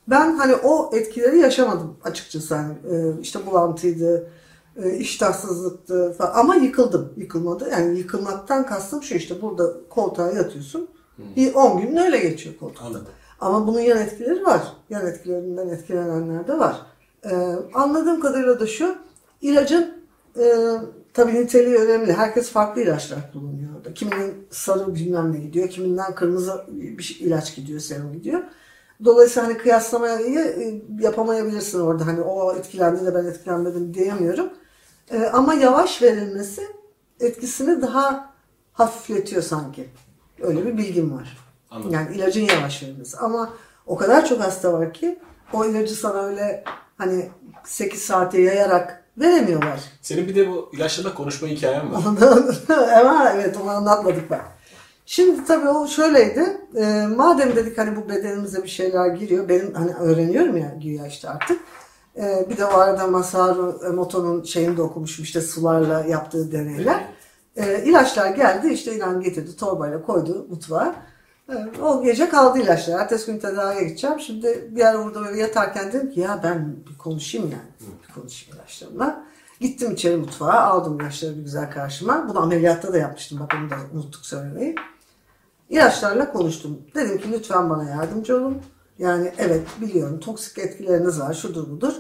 Ben 0.09 0.37
hani 0.37 0.55
o 0.55 0.91
etkileri 0.97 1.39
yaşamadım 1.39 1.97
açıkçası. 2.05 2.55
Hani, 2.55 2.73
e, 2.91 3.21
işte 3.21 3.47
bulantıydı, 3.47 4.31
iştahsızlıktı 4.99 6.15
falan. 6.19 6.33
Ama 6.35 6.55
yıkıldım. 6.55 7.13
Yıkılmadı. 7.17 7.69
Yani 7.73 7.99
yıkılmaktan 7.99 8.67
kastım 8.67 9.03
şu 9.03 9.15
işte 9.15 9.43
burada 9.43 9.73
koltuğa 9.91 10.31
yatıyorsun. 10.31 10.89
Bir 11.37 11.55
10 11.55 11.81
gün 11.81 11.97
öyle 11.97 12.19
geçiyor 12.19 12.55
koltuk. 12.61 12.83
Anladım. 12.83 13.07
Ama 13.41 13.67
bunun 13.67 13.81
yan 13.81 13.99
etkileri 13.99 14.45
var. 14.45 14.63
Yan 14.91 15.07
etkilerinden 15.07 15.69
etkilenenler 15.69 16.49
de 16.49 16.59
var. 16.59 16.77
Ee, 17.25 17.55
anladığım 17.75 18.21
kadarıyla 18.21 18.61
da 18.61 18.67
şu, 18.67 18.97
ilacın 19.41 19.95
e, 20.39 20.45
tabii 21.15 21.35
niteliği 21.35 21.77
önemli. 21.77 22.13
Herkes 22.13 22.51
farklı 22.51 22.83
ilaçlar 22.83 23.33
kullanıyor 23.33 23.71
orada. 23.77 23.95
Kiminin 23.95 24.35
sarı 24.51 24.95
bilmem 24.95 25.33
ne 25.33 25.39
gidiyor, 25.39 25.69
kiminden 25.69 26.15
kırmızı 26.15 26.65
bir 26.69 27.03
şey- 27.03 27.27
ilaç 27.27 27.57
gidiyor, 27.57 27.81
serum 27.81 28.13
gidiyor. 28.13 28.41
Dolayısıyla 29.05 29.49
hani 29.49 29.59
kıyaslamayı 29.59 30.39
e, 30.39 30.83
yapamayabilirsin 31.01 31.81
orada. 31.81 32.07
Hani 32.07 32.21
o 32.21 32.55
etkilendi 32.57 33.07
de 33.07 33.15
ben 33.15 33.25
etkilenmedim 33.25 33.95
diyemiyorum. 33.95 34.51
Ee, 35.11 35.27
ama 35.33 35.55
yavaş 35.55 36.03
verilmesi 36.03 36.63
etkisini 37.21 37.83
daha 37.83 38.35
hafifletiyor 38.73 39.43
sanki. 39.43 39.89
Öyle 40.41 40.67
bir 40.67 40.79
bilgim 40.79 41.17
var. 41.17 41.37
Anladım. 41.71 41.93
Yani 41.93 42.17
ilacın 42.17 42.41
yavaş 42.41 42.83
verilmesi. 42.83 43.17
Ama 43.17 43.51
o 43.87 43.97
kadar 43.97 44.27
çok 44.27 44.41
hasta 44.41 44.73
var 44.73 44.93
ki 44.93 45.19
o 45.53 45.65
ilacı 45.65 45.95
sana 45.95 46.23
öyle 46.23 46.65
hani 46.99 47.29
8 47.65 48.03
saate 48.03 48.41
yayarak 48.41 49.05
veremiyorlar. 49.19 49.81
Senin 50.03 50.29
bir 50.29 50.35
de 50.35 50.49
bu 50.51 50.71
ilaçlarla 50.73 51.15
konuşma 51.15 51.49
hikayen 51.49 51.93
var. 51.93 52.03
Evet 53.35 53.57
onu 53.63 53.71
anlatmadık 53.71 54.31
ben. 54.31 54.41
Şimdi 55.07 55.45
tabii 55.45 55.69
o 55.69 55.87
şöyleydi. 55.89 56.61
Ee, 56.77 57.07
madem 57.17 57.57
dedik 57.57 57.79
hani 57.79 57.97
bu 57.97 58.09
bedenimize 58.09 58.63
bir 58.63 58.69
şeyler 58.69 59.07
giriyor. 59.09 59.49
Benim 59.49 59.75
hani 59.75 59.95
öğreniyorum 59.95 60.57
ya 60.57 60.75
güya 60.83 61.07
işte 61.07 61.29
artık. 61.29 61.61
Ee, 62.17 62.47
bir 62.51 62.57
de 62.57 62.65
o 62.65 62.79
arada 62.79 63.07
Masaru 63.07 63.81
Emoto'nun 63.87 64.43
şeyini 64.43 64.77
de 64.77 64.83
okumuşum 64.83 65.23
işte 65.23 65.41
sularla 65.41 66.05
yaptığı 66.05 66.53
deneyler. 66.53 67.05
Ee, 67.57 67.85
ilaçlar 67.85 68.31
geldi 68.31 68.69
işte 68.69 68.97
inan 68.97 69.21
getirdi 69.21 69.57
torbayla 69.57 70.03
koydu 70.03 70.47
mutfağa. 70.51 70.95
Ee, 71.53 71.81
o 71.83 72.03
gece 72.03 72.29
kaldı 72.29 72.59
ilaçlar. 72.59 73.01
Ertesi 73.01 73.33
gün 73.33 73.39
tedaviye 73.39 73.85
gideceğim. 73.85 74.21
Şimdi 74.21 74.69
bir 74.71 74.81
ara 74.81 75.05
burada 75.05 75.21
böyle 75.21 75.41
yatarken 75.41 75.93
dedim 75.93 76.11
ki 76.11 76.21
ya 76.21 76.41
ben 76.43 76.77
bir 76.91 76.99
konuşayım 76.99 77.51
yani. 77.51 77.93
Bir 78.09 78.15
konuşayım 78.15 78.57
ilaçlarımla. 78.57 79.27
Gittim 79.61 79.93
içeri 79.93 80.17
mutfağa 80.17 80.61
aldım 80.61 81.01
ilaçları 81.01 81.37
bir 81.37 81.43
güzel 81.43 81.71
karşıma. 81.71 82.29
Bunu 82.29 82.41
ameliyatta 82.41 82.93
da 82.93 82.99
yapmıştım 82.99 83.41
bak 83.41 83.53
onu 83.61 83.71
da 83.71 83.75
unuttuk 83.95 84.27
söylemeyi. 84.27 84.75
İlaçlarla 85.69 86.33
konuştum. 86.33 86.79
Dedim 86.95 87.19
ki 87.19 87.33
lütfen 87.33 87.71
bana 87.71 87.91
yardımcı 87.91 88.37
olun. 88.37 88.63
Yani 88.99 89.33
evet 89.39 89.63
biliyorum 89.81 90.21
toksik 90.21 90.59
etkileriniz 90.59 91.21
var 91.21 91.35
şudur 91.35 91.71
budur. 91.71 91.93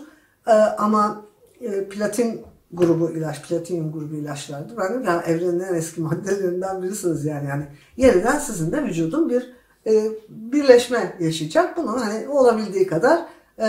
Ee, 0.46 0.52
ama 0.52 1.24
e, 1.60 1.88
platin 1.88 2.42
grubu 2.72 3.10
ilaç, 3.10 3.42
platinyum 3.42 3.92
grubu 3.92 4.14
ilaçlardı. 4.14 4.74
Ben 4.78 5.02
ki, 5.02 5.08
yani 5.08 5.22
evrenin 5.26 5.60
en 5.60 5.74
eski 5.74 6.00
maddelerinden 6.00 6.82
birisiniz 6.82 7.24
yani. 7.24 7.48
yani 7.48 7.66
yeniden 7.96 8.38
sizin 8.38 8.72
de 8.72 8.84
vücudun 8.84 9.30
bir 9.30 9.52
e, 9.86 10.10
birleşme 10.28 11.16
yaşayacak. 11.20 11.76
Bunu 11.76 12.00
hani 12.00 12.28
olabildiği 12.28 12.86
kadar 12.86 13.20
e, 13.58 13.66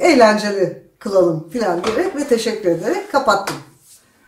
eğlenceli 0.00 0.82
kılalım 0.98 1.48
filan 1.48 1.84
diyerek 1.84 2.16
ve 2.16 2.24
teşekkür 2.24 2.70
ederek 2.70 3.12
kapattım. 3.12 3.56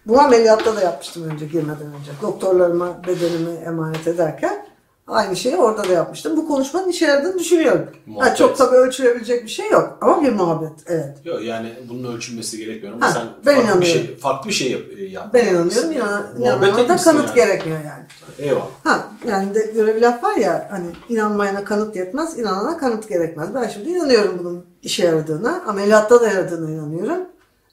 Bunu 0.06 0.20
ameliyatta 0.20 0.76
da 0.76 0.80
yapmıştım 0.80 1.30
önce 1.30 1.46
girmeden 1.46 1.86
önce. 1.86 2.10
Doktorlarıma 2.22 3.02
bedenimi 3.06 3.50
emanet 3.50 4.06
ederken 4.06 4.66
aynı 5.06 5.36
şeyi 5.36 5.56
orada 5.56 5.88
da 5.88 5.92
yapmıştım. 5.92 6.36
Bu 6.36 6.48
konuşmanın 6.48 6.88
işe 6.88 7.06
yaradığını 7.06 7.38
düşünüyorum. 7.38 7.86
Ha, 8.18 8.34
çok 8.34 8.58
tabii 8.58 8.76
ölçülebilecek 8.76 9.44
bir 9.44 9.48
şey 9.48 9.70
yok 9.70 9.98
ama 10.00 10.22
bir 10.22 10.32
muhabbet 10.32 10.72
evet. 10.86 11.18
Yok 11.24 11.42
yani 11.42 11.72
bunun 11.88 12.16
ölçülmesi 12.16 12.58
gerekmiyor 12.58 12.94
ama 12.94 13.06
Ha, 13.06 13.10
sen 13.10 13.26
ben 13.46 13.62
farklı 13.62 13.80
bir 13.80 13.86
şey 13.86 14.16
farklı 14.16 14.48
bir 14.48 14.54
şey 14.54 14.70
yap, 14.70 14.80
e, 14.98 15.04
yaptın. 15.04 15.30
Ben 15.34 15.48
inanıyorum. 15.48 15.92
İnan, 15.92 16.26
inanmana 16.38 16.88
da 16.88 16.96
kanıt 16.96 17.28
yani. 17.28 17.34
gerekmiyor 17.34 17.78
yani. 17.78 18.04
Eyvallah. 18.38 18.66
Ha 18.84 19.08
yani 19.28 19.54
de, 19.54 19.76
böyle 19.76 19.96
bir 19.96 20.02
laf 20.02 20.24
var 20.24 20.36
ya 20.36 20.68
hani 20.70 20.86
inanmayana 21.08 21.64
kanıt 21.64 21.96
yetmez, 21.96 22.38
inanana 22.38 22.78
kanıt 22.78 23.08
gerekmez. 23.08 23.54
Ben 23.54 23.68
şimdi 23.68 23.88
inanıyorum 23.88 24.36
bunun 24.38 24.66
işe 24.82 25.06
yaradığına, 25.06 25.62
ameliyatta 25.66 26.20
da 26.20 26.28
yaradığına 26.28 26.70
inanıyorum. 26.70 27.18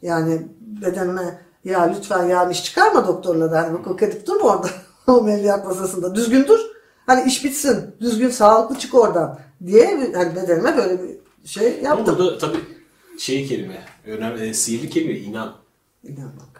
Yani 0.01 0.41
bedenime 0.59 1.41
ya 1.63 1.81
lütfen 1.81 2.23
yani 2.23 2.51
iş 2.51 2.63
çıkarma 2.63 3.07
doktorla 3.07 3.51
da 3.51 3.61
hani 3.61 3.77
hukuk 3.77 4.03
edip 4.03 4.27
durma 4.27 4.45
orada 4.45 4.67
o 5.07 5.17
ameliyat 5.17 5.65
masasında. 5.65 6.15
Düzgün 6.15 6.47
dur. 6.47 6.76
Hani 7.07 7.27
iş 7.27 7.43
bitsin. 7.45 7.95
Düzgün 8.01 8.29
sağlıklı 8.29 8.79
çık 8.79 8.93
oradan 8.95 9.39
diye 9.65 10.11
hani 10.15 10.35
bedenime 10.35 10.77
böyle 10.77 11.03
bir 11.03 11.09
şey 11.47 11.67
Ama 11.79 11.87
yaptım. 11.87 12.17
burada 12.19 12.37
tabii 12.37 12.57
şey 13.19 13.47
kelime, 13.47 13.85
önemli, 14.05 14.47
e, 14.47 14.53
sihirli 14.53 14.89
kelime 14.89 15.19
inan. 15.19 15.55
İnan 16.03 16.31
bak. 16.39 16.56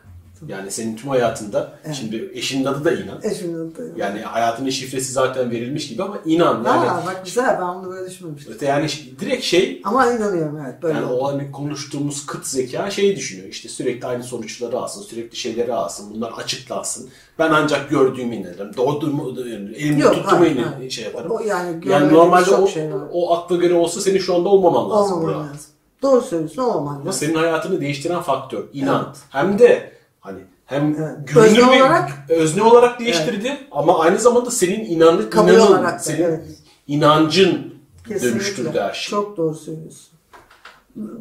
Yani 0.47 0.71
senin 0.71 0.95
tüm 0.95 1.09
hayatında, 1.09 1.71
şimdi 1.93 2.31
eşinin 2.33 2.65
adı 2.65 2.85
da 2.85 2.91
inan. 2.91 3.19
Eşimin 3.23 3.71
adı. 3.71 3.93
Yani 3.97 4.21
hayatının 4.21 4.69
şifresi 4.69 5.13
zaten 5.13 5.51
verilmiş 5.51 5.87
gibi 5.89 6.03
ama 6.03 6.17
inan. 6.25 6.63
Yani, 6.65 6.87
Ha 6.87 7.03
bak 7.05 7.21
güzel 7.25 7.57
ben 7.61 7.75
bunu 7.83 7.91
böyle 7.91 8.09
düşünmemiştim. 8.09 8.53
öte 8.53 8.65
yani 8.65 8.87
direkt 9.19 9.43
şey, 9.43 9.81
Ama 9.85 10.11
inanıyorum 10.11 10.59
evet 10.65 10.83
böyle 10.83 10.93
yani 10.97 11.05
oldu. 11.05 11.21
o 11.21 11.27
hani 11.27 11.51
konuştuğumuz 11.51 12.25
kıt 12.25 12.47
zeka 12.47 12.91
şeyi 12.91 13.15
düşünüyor. 13.15 13.47
İşte 13.49 13.69
sürekli 13.69 14.07
aynı 14.07 14.23
sonuçları 14.23 14.77
alsın, 14.79 15.01
sürekli 15.01 15.37
şeyleri 15.37 15.73
alsın, 15.73 16.13
bunlar 16.15 16.31
açıklansın. 16.31 17.09
Ben 17.39 17.51
ancak 17.51 17.89
gördüğümü 17.89 18.35
inanırım. 18.35 18.77
Doğduğumu, 18.77 19.33
elimi 19.75 20.01
Yok, 20.01 20.13
tuttuğumu 20.13 20.39
hayır, 20.41 20.55
inan- 20.55 20.73
hayır. 20.73 20.91
şey 20.91 21.03
yaparım. 21.03 21.31
O 21.31 21.39
yani 21.39 21.79
yani 21.89 22.13
normalde 22.13 22.51
o, 22.51 22.67
şey 22.67 22.93
var. 22.93 23.01
o 23.11 23.33
akla 23.35 23.55
göre 23.55 23.73
olsa 23.73 24.01
senin 24.01 24.19
şu 24.19 24.35
anda 24.35 24.49
olmaman 24.49 24.89
lazım. 24.89 25.17
Olmaman 25.17 25.39
lazım. 25.47 25.61
Doğru 26.01 26.21
söylüyorsun 26.21 26.61
olmaman 26.61 26.95
Ama 26.95 27.05
lazım. 27.05 27.27
senin 27.27 27.35
hayatını 27.35 27.81
değiştiren 27.81 28.21
faktör 28.21 28.63
inan. 28.73 29.05
Evet. 29.07 29.17
Hem 29.29 29.59
de 29.59 29.91
hani 30.19 30.39
hem 30.65 30.95
Evet. 30.99 31.27
güvenilir 31.27 31.57
Özne 31.61 31.71
bir 31.73 31.79
olarak- 31.81 32.11
özne 32.29 32.63
olarak 32.63 32.99
değiştirdi 32.99 33.57
ama 33.71 33.99
aynı 33.99 34.19
zamanda 34.19 34.51
senin 34.51 34.85
inanı, 34.85 35.29
Kabul 35.29 35.49
inanın, 35.51 35.67
olarak 35.67 35.93
da, 35.95 35.99
senin 35.99 36.23
evet. 36.23 36.41
inancın 36.87 37.73
Kesinlikle. 38.07 38.29
dönüştürdü 38.31 38.79
her 38.79 38.93
şeyi. 38.93 39.09
Çok 39.09 39.37
doğru 39.37 39.55
söylüyorsun. 39.55 40.09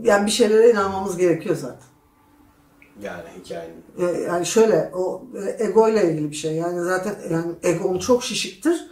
Yani 0.03 0.27
bir 0.27 0.31
şeylere 0.31 0.71
inanmamız 0.71 1.17
gerekiyor 1.17 1.57
zaten. 1.57 1.87
Yani 3.03 3.23
hikayenin. 3.45 3.85
Ee, 3.99 4.21
Yani 4.21 4.47
şöyle 4.47 4.91
o 4.95 5.23
e, 5.59 5.65
ego 5.65 5.89
ile 5.89 6.11
ilgili 6.13 6.31
bir 6.31 6.37
şey. 6.37 6.55
Yani 6.55 6.81
zaten 6.85 7.15
yani 7.31 7.53
egon 7.63 7.99
çok 7.99 8.25
şişiktir. 8.25 8.87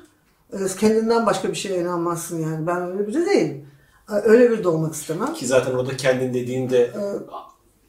Ee, 0.53 0.57
Kendinden 0.81 1.27
başka 1.27 1.49
bir 1.49 1.55
şeye 1.55 1.81
inanmazsın 1.81 2.43
yani. 2.43 2.67
Ben 2.67 2.83
öyle 2.83 3.07
biri 3.07 3.27
değilim. 3.27 3.67
Ee, 4.11 4.15
Öyle 4.15 4.51
bir 4.51 4.65
de 4.65 4.69
olmak 4.69 4.95
istemem. 4.95 5.35
Ki 5.35 5.47
zaten 5.47 5.73
orada 5.75 5.97
kendin 5.97 6.35
dediğinde 6.35 6.91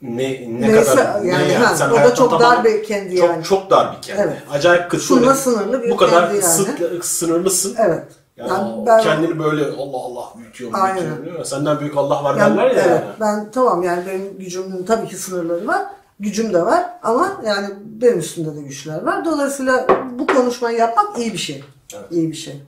ne 0.09 0.47
ne 0.61 0.61
Neyse, 0.73 0.83
kadar 0.95 1.21
yani 1.21 1.49
ne 1.49 1.57
ha, 1.57 1.75
sen 1.75 1.89
o 1.89 1.95
da 1.95 2.15
çok 2.15 2.39
dar 2.39 2.63
bir 2.63 2.83
kendi 2.83 3.15
çok, 3.15 3.29
yani. 3.29 3.43
Çok 3.43 3.69
dar 3.69 3.97
bir 3.97 4.01
kendi. 4.01 4.21
Evet. 4.21 4.37
Acayip 4.51 4.91
kısıtlı. 4.91 5.15
Şunla 5.19 5.35
sınırlı 5.35 5.83
bir 5.83 5.89
Bu 5.91 5.97
kadar 5.97 6.21
kendi 6.21 6.33
yani. 6.33 6.39
kısıtlı, 6.41 7.03
sınırlısın. 7.03 7.75
Evet. 7.77 8.03
Yani 8.37 8.49
Yani 8.49 8.85
ben- 8.85 9.01
kendini 9.01 9.39
böyle 9.39 9.65
Allah 9.65 9.97
Allah 9.97 10.23
büyütüyorum, 10.37 10.79
Aynen. 10.81 11.05
büyütüyorum. 11.05 11.45
Senden 11.45 11.79
büyük 11.79 11.97
Allah 11.97 12.23
var 12.23 12.35
Yani, 12.35 12.57
derler 12.57 12.75
ya. 12.75 12.83
evet, 12.85 12.85
yani. 12.89 13.03
ben 13.21 13.51
tamam 13.51 13.83
yani 13.83 14.03
benim 14.07 14.37
gücümün 14.39 14.83
tabii 14.83 15.07
ki 15.07 15.15
sınırları 15.17 15.67
var. 15.67 15.81
Gücüm 16.19 16.53
de 16.53 16.61
var 16.65 16.83
ama 17.03 17.41
yani 17.45 17.67
benim 17.85 18.19
üstümde 18.19 18.55
de 18.55 18.61
güçler 18.61 19.03
var. 19.03 19.25
Dolayısıyla 19.25 19.87
bu 20.19 20.27
konuşmayı 20.27 20.77
yapmak 20.77 21.19
iyi 21.19 21.33
bir 21.33 21.37
şey. 21.37 21.63
Evet. 21.95 22.05
İyi 22.11 22.31
bir 22.31 22.35
şey. 22.37 22.61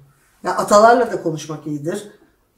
Ya 0.44 0.52
atalarla 0.56 1.12
da 1.12 1.24
konuşmak 1.24 1.68
iyidir. 1.68 2.08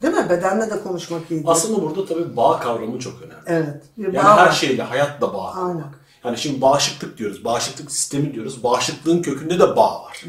Değil 0.02 0.14
mi? 0.14 0.30
Bedenle 0.30 0.70
de 0.70 0.82
konuşmak 0.82 1.30
iyidir. 1.30 1.44
Aslında 1.48 1.82
burada 1.82 2.06
tabii 2.06 2.36
bağ 2.36 2.60
kavramı 2.60 2.98
çok 2.98 3.22
önemli. 3.22 3.42
evet. 3.46 3.82
Yani 3.96 4.16
bağ 4.16 4.36
her 4.36 4.46
var. 4.46 4.52
şeyle, 4.52 4.82
hayatla 4.82 5.34
bağ. 5.34 5.52
Aynen. 5.54 5.84
Yani 6.24 6.38
şimdi 6.38 6.60
bağışıklık 6.60 7.18
diyoruz, 7.18 7.44
bağışıklık 7.44 7.92
sistemi 7.92 8.34
diyoruz. 8.34 8.62
Bağışıklığın 8.62 9.22
kökünde 9.22 9.58
de 9.58 9.76
bağ 9.76 10.02
var. 10.02 10.24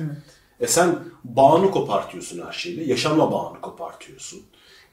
E 0.60 0.68
sen 0.68 1.00
bağını 1.24 1.72
kopartıyorsun 1.72 2.42
her 2.48 2.54
şeyle, 2.54 2.84
yaşamla 2.84 3.32
bağını 3.32 3.62
kopartıyorsun. 3.62 4.42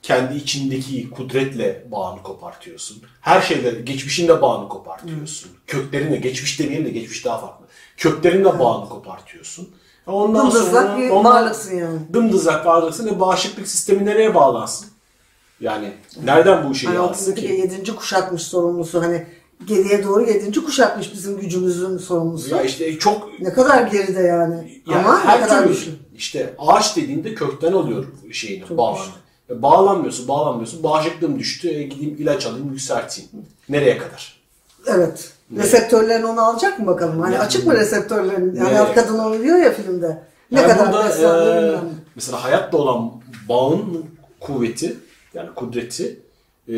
Kendi 0.02 0.36
içindeki 0.36 1.10
kudretle 1.10 1.86
bağını 1.90 2.22
kopartıyorsun. 2.22 3.02
Her 3.20 3.40
şeyle, 3.40 3.70
geçmişinle 3.70 4.42
bağını 4.42 4.68
kopartıyorsun. 4.68 5.50
Köklerinle, 5.66 6.16
geçmiş 6.16 6.60
demeyelim 6.60 6.86
de 6.86 6.90
geçmiş 6.90 7.24
daha 7.24 7.38
farklı. 7.38 7.66
Köklerinle 7.96 8.58
bağını 8.58 8.88
kopartıyorsun. 8.88 9.74
Ondan 10.08 10.46
Dımdızlak 10.46 10.82
sonra 10.86 10.98
bir 10.98 11.10
ondan- 11.10 11.32
varlıksın 11.34 11.76
yani. 11.76 11.98
Dımdızlak 12.12 12.66
varlıksın 12.66 13.06
ve 13.06 13.20
bağışıklık 13.20 13.68
sistemi 13.68 14.04
nereye 14.04 14.34
bağlansın? 14.34 14.86
Yani 15.60 15.92
nereden 16.24 16.68
bu 16.68 16.72
işe 16.72 16.86
Hani 16.88 17.12
bizimki 17.12 17.40
ki? 17.46 17.52
yedinci 17.52 17.96
kuşakmış 17.96 18.42
sorumlusu. 18.42 19.02
Hani 19.02 19.26
geriye 19.64 20.04
doğru 20.04 20.22
yedinci 20.22 20.64
kuşakmış 20.64 21.12
bizim 21.12 21.40
gücümüzün 21.40 21.98
sorumlusu. 21.98 22.54
Ya 22.56 22.62
işte 22.62 22.98
çok 22.98 23.40
Ne 23.40 23.52
kadar 23.52 23.82
geride 23.82 24.20
yani. 24.22 24.82
Yani 24.86 25.06
Ama 25.06 25.18
ne 25.18 25.24
her 25.24 25.40
kadar 25.40 25.62
türlü 25.62 25.72
güçlü. 25.74 25.90
işte 26.16 26.54
ağaç 26.58 26.96
dediğinde 26.96 27.34
kökten 27.34 27.72
alıyor 27.72 28.04
şeyini, 28.32 28.76
bağını. 28.76 28.98
E, 29.50 29.62
bağlanmıyorsun, 29.62 30.28
bağlanmıyorsun. 30.28 30.82
Bağışıklığım 30.82 31.38
düştü, 31.38 31.68
e, 31.68 31.82
gideyim 31.82 32.16
ilaç 32.18 32.46
alayım, 32.46 32.70
yükselteyim. 32.72 33.30
Nereye 33.68 33.98
kadar? 33.98 34.40
Evet. 34.86 35.32
Reseptörlerin 35.56 36.22
onu 36.22 36.40
alacak 36.40 36.78
mı 36.78 36.86
bakalım? 36.86 37.20
Hani 37.20 37.38
açık 37.38 37.66
mı 37.66 37.74
reseptörlerin? 37.74 38.54
Yani 38.54 38.74
Nereye? 38.74 38.94
kadın 38.94 39.18
onu 39.18 39.42
diyor 39.42 39.56
ya 39.58 39.72
filmde. 39.72 40.22
Ne 40.50 40.60
Yani 40.60 40.72
kadar 40.72 40.92
burada 40.92 41.08
e, 41.10 41.62
bilmem 41.62 41.90
mesela 42.14 42.44
hayatta 42.44 42.76
olan 42.76 43.12
bağın 43.48 44.04
kuvveti, 44.40 44.96
yani 45.34 45.48
kudreti 45.54 46.20
e, 46.68 46.76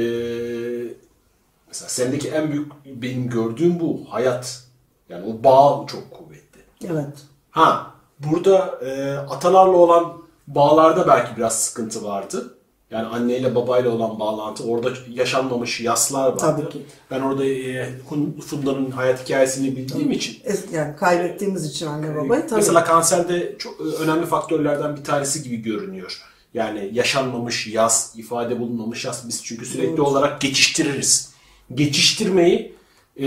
mesela 1.68 1.88
sendeki 1.88 2.28
en 2.28 2.52
büyük 2.52 2.72
benim 2.84 3.28
gördüğüm 3.28 3.80
bu 3.80 4.06
hayat. 4.08 4.62
Yani 5.08 5.24
o 5.26 5.44
bağ 5.44 5.86
çok 5.86 6.10
kuvvetli. 6.10 6.60
Evet. 6.90 7.16
Ha, 7.50 7.94
burada 8.18 8.78
e, 8.84 9.12
atalarla 9.16 9.76
olan 9.76 10.12
bağlarda 10.46 11.08
belki 11.08 11.36
biraz 11.36 11.62
sıkıntı 11.62 12.04
vardı. 12.04 12.54
Yani 12.90 13.06
anneyle 13.06 13.54
babayla 13.54 13.90
olan 13.90 14.20
bağlantı, 14.20 14.64
orada 14.64 14.90
yaşanmamış 15.14 15.80
yaslar 15.80 16.26
vardı. 16.28 16.38
Tabii 16.40 16.68
ki. 16.68 16.82
Ben 17.10 17.20
orada 17.20 17.44
e, 17.44 17.88
Funda'nın 18.46 18.90
hayat 18.90 19.24
hikayesini 19.24 19.76
bildiğim 19.76 20.10
için. 20.10 20.40
Es- 20.44 20.74
Yani 20.74 20.96
kaybettiğimiz 20.96 21.64
için 21.66 21.86
anne 21.86 22.16
babayı 22.16 22.42
tabii. 22.46 22.54
Mesela 22.60 22.84
kanserde 22.84 23.54
çok 23.58 23.80
e, 23.80 23.84
önemli 23.84 24.26
faktörlerden 24.26 24.96
bir 24.96 25.04
tanesi 25.04 25.42
gibi 25.42 25.56
görünüyor. 25.56 26.20
Yani 26.54 26.90
yaşanmamış 26.92 27.66
yas, 27.66 28.16
ifade 28.16 28.60
bulunmamış 28.60 29.04
yas. 29.04 29.28
Biz 29.28 29.44
çünkü 29.44 29.66
sürekli 29.66 30.00
olarak 30.02 30.40
geçiştiririz. 30.40 31.30
Geçiştirmeyi 31.74 32.74
e, 33.16 33.26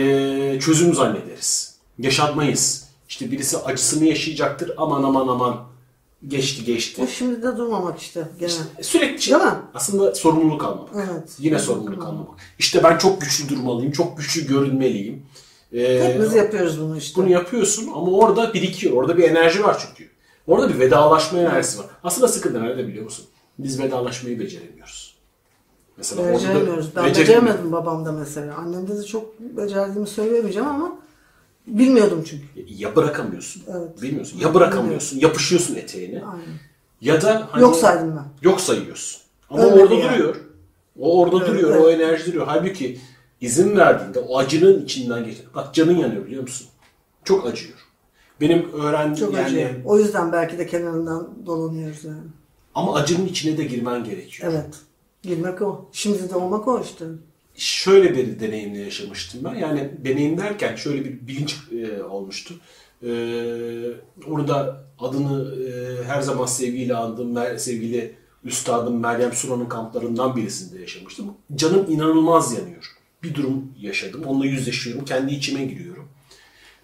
çözüm 0.60 0.94
zannederiz. 0.94 1.76
Yaşatmayız. 2.00 2.84
İşte 3.10 3.32
birisi 3.32 3.58
acısını 3.58 4.06
yaşayacaktır. 4.06 4.72
Aman 4.78 5.04
aman 5.04 5.28
aman 5.28 5.60
geçti 6.28 6.66
geçti. 6.66 7.02
Bu 7.02 7.08
şimdi 7.08 7.44
de 7.44 7.58
durmamak 7.58 8.00
işte 8.00 8.28
gene. 8.40 8.52
Sürekli 8.82 9.32
Değil 9.32 9.42
mi? 9.42 9.54
aslında 9.74 10.16
sorumluluk 10.16 10.64
almak. 10.64 10.90
Evet. 10.96 11.30
Yine 11.40 11.60
sorumluluk 11.60 12.06
almak. 12.06 12.28
İşte 12.60 12.84
ben 12.84 12.98
çok 12.98 13.22
güçlü 13.22 13.50
durmalıyım, 13.50 13.92
çok 13.92 14.18
güçlü 14.18 14.48
görünmeliyim. 14.48 15.26
Ee, 15.74 16.04
Hepimiz 16.04 16.34
yapıyoruz 16.36 16.82
bunu 16.82 16.98
işte. 16.98 17.22
bunu 17.22 17.30
yapıyorsun 17.30 17.88
ama 17.88 18.12
orada 18.12 18.54
birikiyor. 18.54 18.94
Orada 18.94 19.18
bir 19.18 19.24
enerji 19.24 19.64
var 19.64 19.86
çünkü. 19.88 20.10
Orada 20.48 20.70
bir 20.70 20.80
vedalaşma 20.80 21.40
enerjisi 21.40 21.80
var. 21.80 21.86
Aslında 22.04 22.28
sıkıntı 22.28 22.64
nerede 22.64 22.88
biliyor 22.88 23.04
musun? 23.04 23.26
Biz 23.60 23.80
vedalaşmayı 23.80 24.40
beceremiyoruz. 24.40 25.16
Mesela 25.98 26.24
da 26.24 26.34
Beceremiyoruz. 26.34 26.96
Ben 26.96 27.06
beceremedim 27.06 27.72
babamda 27.72 28.12
mesela. 28.12 28.56
Annemde 28.56 28.98
de 28.98 29.04
çok 29.04 29.40
becerdiğimi 29.40 30.08
söyleyemeyeceğim 30.08 30.68
ama 30.68 30.96
bilmiyordum 31.68 32.24
çünkü. 32.30 32.44
Ya 32.78 32.96
bırakamıyorsun. 32.96 33.64
Evet. 33.68 34.02
Bilmiyorsun. 34.02 34.40
Ya 34.40 34.54
bırakamıyorsun. 34.54 35.20
Yapışıyorsun 35.20 35.76
eteğine. 35.76 36.24
Aynen. 36.26 36.60
Ya 37.02 37.22
da 37.22 37.48
hani 37.52 37.62
Yok 37.62 37.76
saydım 37.76 38.16
ben. 38.18 38.50
Yok 38.50 38.62
sayıyorsun. 38.62 39.22
Ama 39.50 39.64
Ölmedi 39.64 39.82
orada 39.84 39.94
yani. 39.96 40.18
duruyor. 40.20 40.36
O 41.00 41.22
orada 41.22 41.38
Evet, 41.38 41.48
duruyor. 41.48 41.72
evet. 41.72 41.82
O 41.86 41.90
enerji 41.90 42.26
duruyor. 42.28 42.48
Halbuki 42.48 43.00
izin 43.42 43.76
verdiğinde 43.78 44.20
o 44.20 44.38
acının 44.38 44.84
içinden 44.86 45.26
geç. 45.26 45.38
Bak 45.56 45.74
canın 45.74 45.98
yanıyor 45.98 46.26
biliyor 46.26 46.42
musun? 46.42 46.68
Çok 47.24 47.46
acıyor. 47.48 47.74
Benim 48.42 48.72
öğren 48.74 49.14
Çok 49.14 49.34
yani 49.34 49.46
acıyor. 49.46 49.70
O 49.86 50.00
yüzden 50.00 50.32
belki 50.32 50.58
de 50.58 50.68
kenarından 50.68 51.30
dolanıyoruz 51.46 52.04
yani. 52.06 52.18
ama 52.76 52.96
acının 52.96 53.26
içine 53.26 53.58
de 53.58 53.64
girmen 53.64 54.04
gerekiyor. 54.04 54.52
Evet. 54.54 54.76
Girmek 55.22 55.62
o. 55.62 55.90
Şimdi 55.92 56.30
de 56.30 56.36
olmak 56.36 56.68
o 56.68 56.82
işte. 56.82 57.06
Şöyle 57.56 58.18
bir 58.18 58.40
deneyimle 58.40 58.80
yaşamıştım 58.80 59.44
ben. 59.44 59.56
Yani 59.56 59.92
deneyim 60.06 60.38
derken 60.38 60.76
şöyle 60.76 61.06
bir 61.06 61.28
bilinç 61.28 61.58
e, 61.72 62.04
olmuştu. 62.04 62.54
E, 63.04 63.10
orada 64.28 64.84
adını 65.00 65.56
e, 65.66 66.04
her 66.04 66.22
zaman 66.22 66.46
sevgiyle 66.46 66.96
andığım 66.96 67.60
sevgili 67.60 68.16
üstadım 68.44 69.00
Meryem 69.00 69.34
Sunan'ın 69.34 69.66
kamplarından 69.66 70.36
birisinde 70.36 70.82
yaşamıştım. 70.82 71.34
Canım 71.56 71.92
inanılmaz 71.92 72.54
yanıyor. 72.54 72.96
Bir 73.24 73.36
durum 73.36 73.72
yaşadım. 73.80 74.24
Onunla 74.24 74.46
yüzleşiyorum. 74.46 75.06
Kendi 75.06 75.34
içime 75.34 75.66
giriyorum. 75.66 76.08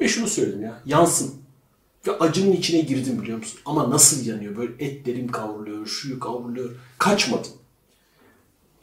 Ve 0.02 0.08
şunu 0.08 0.28
söyledim 0.28 0.62
ya. 0.62 0.82
Yansın. 0.86 1.34
Ve 2.08 2.12
acının 2.18 2.52
içine 2.52 2.82
girdim 2.82 3.22
biliyor 3.22 3.38
musun? 3.38 3.60
Ama 3.66 3.90
nasıl 3.90 4.26
yanıyor? 4.26 4.58
Böyle 4.58 4.74
etlerim 4.80 5.28
kavruluyor, 5.28 5.86
şu 5.86 6.20
kavruluyor. 6.20 6.70
Kaçmadım. 6.98 7.52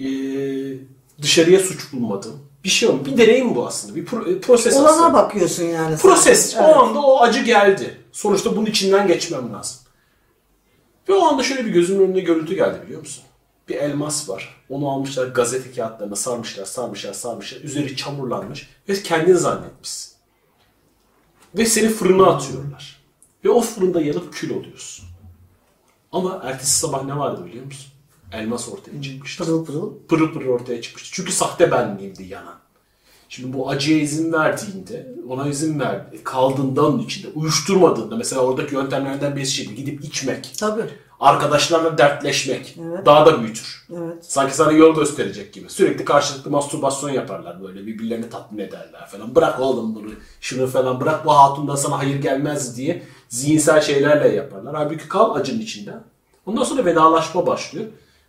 Ee, 0.01 0.07
dışarıya 1.23 1.61
suç 1.61 1.93
bulmadım. 1.93 2.41
Bir 2.65 2.69
şey 2.69 2.89
olmadı. 2.89 3.07
Bir 3.07 3.17
deneyim 3.19 3.55
bu 3.55 3.67
aslında. 3.67 3.95
Bir 3.95 4.07
pro- 4.07 4.37
e, 4.37 4.41
proses 4.41 4.77
Olana 4.77 4.91
aslında. 4.91 5.13
bakıyorsun 5.13 5.65
yani. 5.65 5.97
Proses. 5.97 6.41
sadece. 6.51 6.67
Evet. 6.67 6.77
O 6.77 6.81
anda 6.83 7.01
o 7.01 7.21
acı 7.21 7.43
geldi. 7.43 8.01
Sonuçta 8.13 8.57
bunun 8.57 8.67
içinden 8.67 9.07
geçmem 9.07 9.53
lazım. 9.53 9.77
Ve 11.09 11.15
o 11.15 11.25
anda 11.27 11.43
şöyle 11.43 11.65
bir 11.65 11.71
gözümün 11.71 12.07
önüne 12.09 12.21
görüntü 12.21 12.55
geldi 12.55 12.83
biliyor 12.85 13.01
musun? 13.01 13.25
Bir 13.69 13.75
elmas 13.75 14.29
var. 14.29 14.65
Onu 14.69 14.91
almışlar 14.91 15.27
gazete 15.27 15.73
kağıtlarına 15.73 16.17
sarmışlar, 16.17 16.65
sarmışlar, 16.65 17.13
sarmışlar. 17.13 17.61
Üzeri 17.61 17.97
çamurlanmış 17.97 18.69
ve 18.89 19.03
kendini 19.03 19.37
zannetmişsin. 19.39 20.13
Ve 21.55 21.67
seni 21.67 21.89
fırına 21.89 22.27
atıyorlar. 22.27 23.01
Ve 23.45 23.51
o 23.51 23.61
fırında 23.61 24.01
yanıp 24.01 24.33
kül 24.33 24.57
oluyorsun. 24.57 25.07
Ama 26.13 26.41
ertesi 26.45 26.79
sabah 26.79 27.05
ne 27.05 27.19
vardı 27.19 27.45
biliyor 27.47 27.65
musun? 27.65 27.93
Elmas 28.37 28.69
ortaya 28.69 29.03
çıkmıştı. 29.03 29.45
Pırıl 29.45 29.65
pırıl. 29.65 29.93
Pırıl 30.09 30.33
pırıl 30.33 30.49
ortaya 30.49 30.83
çıkmıştı. 30.83 31.11
Çünkü 31.13 31.33
sahte 31.33 31.71
benliğimdi 31.71 32.23
yanan. 32.23 32.55
Şimdi 33.29 33.53
bu 33.53 33.71
acıya 33.71 33.99
izin 33.99 34.33
verdiğinde, 34.33 35.15
ona 35.29 35.49
izin 35.49 35.81
verdi, 35.81 36.25
kaldığında 36.25 36.87
onun 36.87 36.99
içinde, 36.99 37.29
uyuşturmadığında, 37.35 38.17
mesela 38.17 38.43
oradaki 38.43 38.75
yöntemlerden 38.75 39.37
birisi 39.37 39.53
şeydi, 39.53 39.75
gidip 39.75 40.05
içmek, 40.05 40.55
Tabii. 40.59 40.83
arkadaşlarla 41.21 41.99
dertleşmek, 41.99 42.79
Evet. 42.89 43.07
daha 43.07 43.27
da 43.27 43.41
büyütür. 43.43 43.87
Evet. 43.97 44.25
Sanki 44.25 44.57
sana 44.57 44.73
yol 44.73 44.95
gösterecek 44.95 45.53
gibi. 45.53 45.71
Sürekli 45.71 46.05
karşılıklı 46.05 46.51
mastürbasyon 46.51 47.11
yaparlar 47.11 47.63
böyle, 47.63 47.87
birbirlerini 47.87 48.31
tatmin 48.31 48.59
ederler 48.59 49.07
falan. 49.07 49.35
Bırak 49.35 49.61
oğlum 49.61 49.95
bunu, 49.95 50.11
şunu 50.41 50.67
falan, 50.67 51.01
bırak 51.01 51.27
bu 51.27 51.33
hatundan 51.33 51.77
sana 51.77 51.99
hayır 51.99 52.23
gelmez 52.23 52.77
diye 52.77 53.03
zihinsel 53.29 53.81
şeylerle 53.81 54.29
yaparlar. 54.29 54.75
Halbuki 54.77 55.09
kal 55.09 55.35
acının 55.35 55.61
içinde. 55.61 55.95
Ondan 56.47 56.65
sonra 56.65 56.85
vedalaşma 56.85 57.47
başlıyor. 57.47 57.87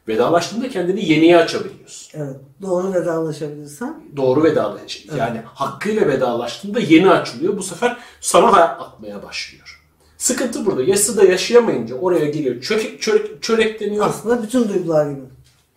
Vedalaştığında 0.07 0.69
kendini 0.69 1.09
yeniye 1.09 1.37
açabiliyorsun. 1.37 2.19
Evet. 2.19 2.35
Doğru 2.61 2.93
vedalaşabilirsen. 2.93 4.03
doğru 4.17 4.43
vedalaş. 4.43 5.05
Yani 5.17 5.41
hakkıyla 5.45 6.07
vedalaştığında 6.07 6.79
yeni 6.79 7.11
açılıyor. 7.11 7.57
Bu 7.57 7.63
sefer 7.63 7.97
sana 8.21 8.53
da 8.53 8.79
atmaya 8.79 9.23
başlıyor. 9.23 9.83
Sıkıntı 10.17 10.65
burada. 10.65 10.83
Yassı 10.83 11.17
da 11.17 11.23
yaşayamayınca 11.23 11.95
oraya 11.95 12.25
geliyor. 12.25 12.61
Çörek, 12.61 13.01
çörek, 13.01 13.43
çörekleniyor. 13.43 14.05
Aslında 14.05 14.43
bütün 14.43 14.69
duygular 14.69 15.09
gibi. 15.09 15.21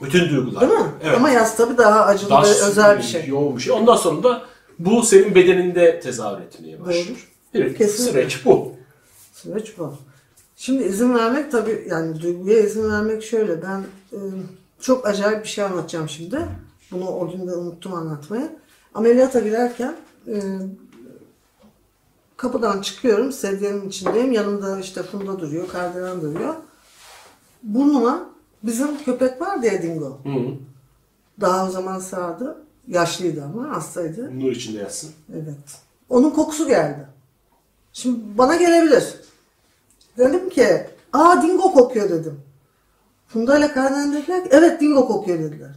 Bütün 0.02 0.28
duygular. 0.28 0.60
Değil 0.60 0.80
mi? 0.80 0.86
Evet. 1.04 1.16
Ama 1.16 1.30
yaz 1.30 1.56
tabii 1.56 1.78
daha 1.78 2.04
acılı 2.04 2.30
Daha 2.30 2.42
ve 2.42 2.48
özel 2.48 2.98
bir 2.98 3.02
şey. 3.02 3.26
Yoğun 3.26 3.56
bir 3.56 3.62
şey. 3.62 3.72
Ondan 3.72 3.96
sonra 3.96 4.22
da 4.22 4.42
bu 4.78 5.02
senin 5.02 5.34
bedeninde 5.34 6.00
tezahür 6.00 6.40
etmeye 6.40 6.80
başlıyor. 6.80 7.28
Evet, 7.54 7.78
Kesinlikle. 7.78 8.12
süreç 8.20 8.44
bu. 8.44 8.72
Süreç 9.32 9.78
bu. 9.78 9.94
Şimdi 10.61 10.82
izin 10.82 11.14
vermek 11.14 11.52
tabii 11.52 11.86
yani 11.90 12.20
duyguya 12.22 12.61
izin 12.61 12.90
vermek 12.90 13.22
şöyle. 13.22 13.62
Ben 13.62 13.84
e, 14.12 14.18
çok 14.80 15.06
acayip 15.06 15.42
bir 15.42 15.48
şey 15.48 15.64
anlatacağım 15.64 16.08
şimdi. 16.08 16.48
Bunu 16.90 17.08
o 17.08 17.30
gün 17.30 17.46
de 17.46 17.52
unuttum 17.52 17.94
anlatmayı. 17.94 18.56
Ameliyata 18.94 19.40
girerken 19.40 19.96
e, 20.26 20.42
kapıdan 22.36 22.80
çıkıyorum. 22.80 23.32
Sedyenin 23.32 23.88
içindeyim. 23.88 24.32
Yanımda 24.32 24.80
işte 24.80 25.02
Funda 25.02 25.40
duruyor. 25.40 25.68
Kardelen 25.68 26.20
duruyor. 26.20 26.54
Burnuma 27.62 28.30
bizim 28.62 29.04
köpek 29.04 29.40
vardı 29.40 29.66
ya 29.66 29.82
Dingo. 29.82 30.18
Hı 30.24 30.28
-hı. 30.28 30.56
Daha 31.40 31.68
o 31.68 31.70
zaman 31.70 31.98
sağdı. 31.98 32.56
Yaşlıydı 32.88 33.44
ama 33.44 33.76
hastaydı. 33.76 34.40
Nur 34.40 34.52
içinde 34.52 34.78
yatsın. 34.78 35.11
Evet. 35.32 35.80
Onun 36.08 36.30
kokusu 36.30 36.68
geldi. 36.68 37.06
Şimdi 37.92 38.38
bana 38.38 38.56
gelebilir. 38.56 39.19
Dedim 40.18 40.48
ki, 40.48 40.86
aa 41.12 41.42
dingo 41.42 41.72
kokuyor 41.72 42.11
dedim. 42.11 42.40
Funda 43.28 43.58
ile 43.58 43.72
Kardelen 43.72 44.12
dediler 44.12 44.44
ki, 44.44 44.48
evet 44.52 44.80
dingo 44.80 45.08
kokuyor 45.08 45.38
dediler. 45.38 45.70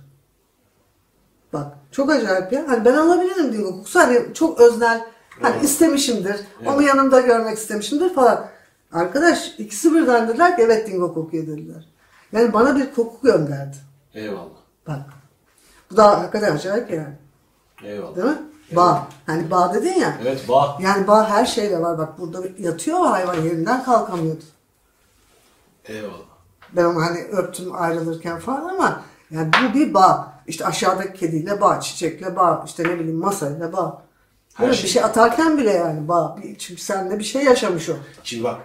Bak 1.53 1.67
çok 1.91 2.11
acayip 2.11 2.53
ya. 2.53 2.63
Hani 2.67 2.85
ben 2.85 2.93
alabilirim 2.93 3.53
dingo 3.53 3.71
kokusu. 3.71 3.99
Hani 3.99 4.33
çok 4.33 4.59
öznel. 4.59 5.05
Hani 5.41 5.53
Evet. 5.55 5.63
istemişimdir. 5.65 6.35
Onu 6.65 6.81
yanımda 6.81 7.21
görmek 7.21 7.57
istemişimdir 7.57 8.13
falan. 8.13 8.45
Arkadaş 8.91 9.55
ikisi 9.57 9.93
birden 9.95 10.27
dediler 10.27 10.55
ki 10.55 10.61
evet 10.61 10.87
dingo 10.87 11.13
kokuyor 11.13 11.47
dediler. 11.47 11.89
Yani 12.31 12.53
bana 12.53 12.75
bir 12.75 12.93
koku 12.93 13.17
gönderdi. 13.23 13.77
Eyvallah. 14.13 14.49
Bak. 14.87 15.01
Bu 15.91 15.97
da 15.97 16.19
hakikaten 16.19 16.55
acayip 16.55 16.91
yani. 16.91 17.13
Eyvallah. 17.83 18.15
Değil 18.15 18.27
mi? 18.27 18.37
Bağ. 18.75 19.07
Hani 19.25 19.51
bağ 19.51 19.73
dedin 19.73 19.93
ya. 19.99 20.17
Evet 20.21 20.49
bağ. 20.49 20.77
Yani 20.81 21.07
bağ 21.07 21.29
her 21.29 21.45
şeyle 21.45 21.81
var. 21.81 21.97
Bak 21.97 22.19
burada 22.19 22.41
yatıyor 22.59 22.99
hayvan 23.05 23.35
yerinden 23.41 23.83
kalkamıyordu. 23.83 24.43
Eyvallah. 25.85 26.13
Ben 26.73 26.83
onu 26.85 27.01
hani 27.01 27.19
öptüm 27.19 27.75
ayrılırken 27.75 28.39
falan 28.39 28.69
ama 28.69 29.01
yani 29.31 29.49
bu 29.53 29.73
bir 29.73 29.93
bağ. 29.93 30.33
İşte 30.47 30.65
aşağıdaki 30.65 31.19
kediyle 31.19 31.61
bağ, 31.61 31.79
çiçekle 31.79 32.35
bağ, 32.35 32.63
işte 32.67 32.83
ne 32.83 32.99
bileyim 32.99 33.17
masayla 33.19 33.73
bağ. 33.73 34.01
Her 34.53 34.65
Böyle 34.65 34.77
şey. 34.77 34.85
bir 34.85 34.89
şey 34.89 35.03
atarken 35.03 35.57
bile 35.57 35.71
yani 35.71 36.07
bağ. 36.07 36.37
Bir- 36.43 36.57
Çünkü 36.57 36.81
seninle 36.81 37.19
bir 37.19 37.23
şey 37.23 37.43
yaşamış 37.43 37.89
o. 37.89 37.93
Şimdi 38.23 38.43
bak. 38.43 38.57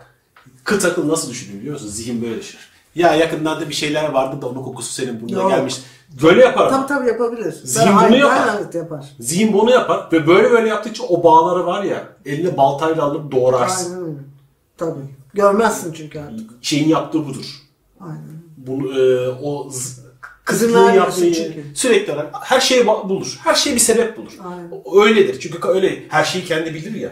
Kıt 0.65 0.85
akıl 0.85 1.09
nasıl 1.09 1.31
düşünüyor 1.31 1.59
biliyor 1.61 1.75
musun? 1.75 1.89
Zihin 1.89 2.23
böyle 2.23 2.39
düşünür. 2.39 2.69
Ya 2.95 3.15
yakından 3.15 3.69
bir 3.69 3.75
şeyler 3.75 4.09
vardı 4.09 4.43
da 4.43 4.47
onun 4.49 4.63
kokusu 4.63 4.93
senin 4.93 5.21
burnuna 5.21 5.43
Yok. 5.43 5.51
gelmiş. 5.51 5.81
Böyle 6.23 6.43
yapar. 6.43 6.71
Tabii 6.71 6.87
tabii 6.87 7.09
yapabilir. 7.09 7.53
Zihin 7.65 7.97
Ben 8.01 8.09
bunu 8.09 8.17
yapar. 8.17 8.55
Evet 8.61 8.75
yapar. 8.75 9.05
Zihin 9.21 9.53
bunu 9.53 9.71
yapar 9.71 10.09
ve 10.13 10.27
böyle 10.27 10.51
böyle 10.51 10.69
yaptıkça 10.69 11.05
o 11.05 11.25
bağları 11.25 11.67
var 11.67 11.83
ya 11.83 12.09
eline 12.27 12.57
baltayla 12.57 13.03
alıp 13.03 13.33
doğrarsın. 13.33 13.93
Aynen 13.95 14.07
öyle. 14.09 14.19
Tabii. 14.79 15.01
Görmezsin 15.35 15.93
çünkü 15.93 16.19
artık. 16.21 16.51
Şeyin 16.63 16.89
yaptığı 16.89 17.27
budur. 17.27 17.47
Aynen. 18.01 18.39
Bunu 18.57 19.01
e, 19.01 19.29
o 19.43 19.71
Kızın 20.45 20.93
yapmayı 20.93 21.35
çünkü. 21.35 21.65
sürekli 21.75 22.13
olarak 22.13 22.35
her 22.41 22.61
şeye 22.61 22.83
ba- 22.83 23.09
bulur. 23.09 23.39
Her 23.45 23.55
şeye 23.55 23.75
bir 23.75 23.81
sebep 23.81 24.17
bulur. 24.17 24.33
Aynen. 24.45 24.71
Öyledir. 25.07 25.41
Çünkü 25.41 25.69
öyle 25.69 26.03
her 26.09 26.25
şeyi 26.25 26.45
kendi 26.45 26.75
bilir 26.75 26.95
ya. 26.95 27.11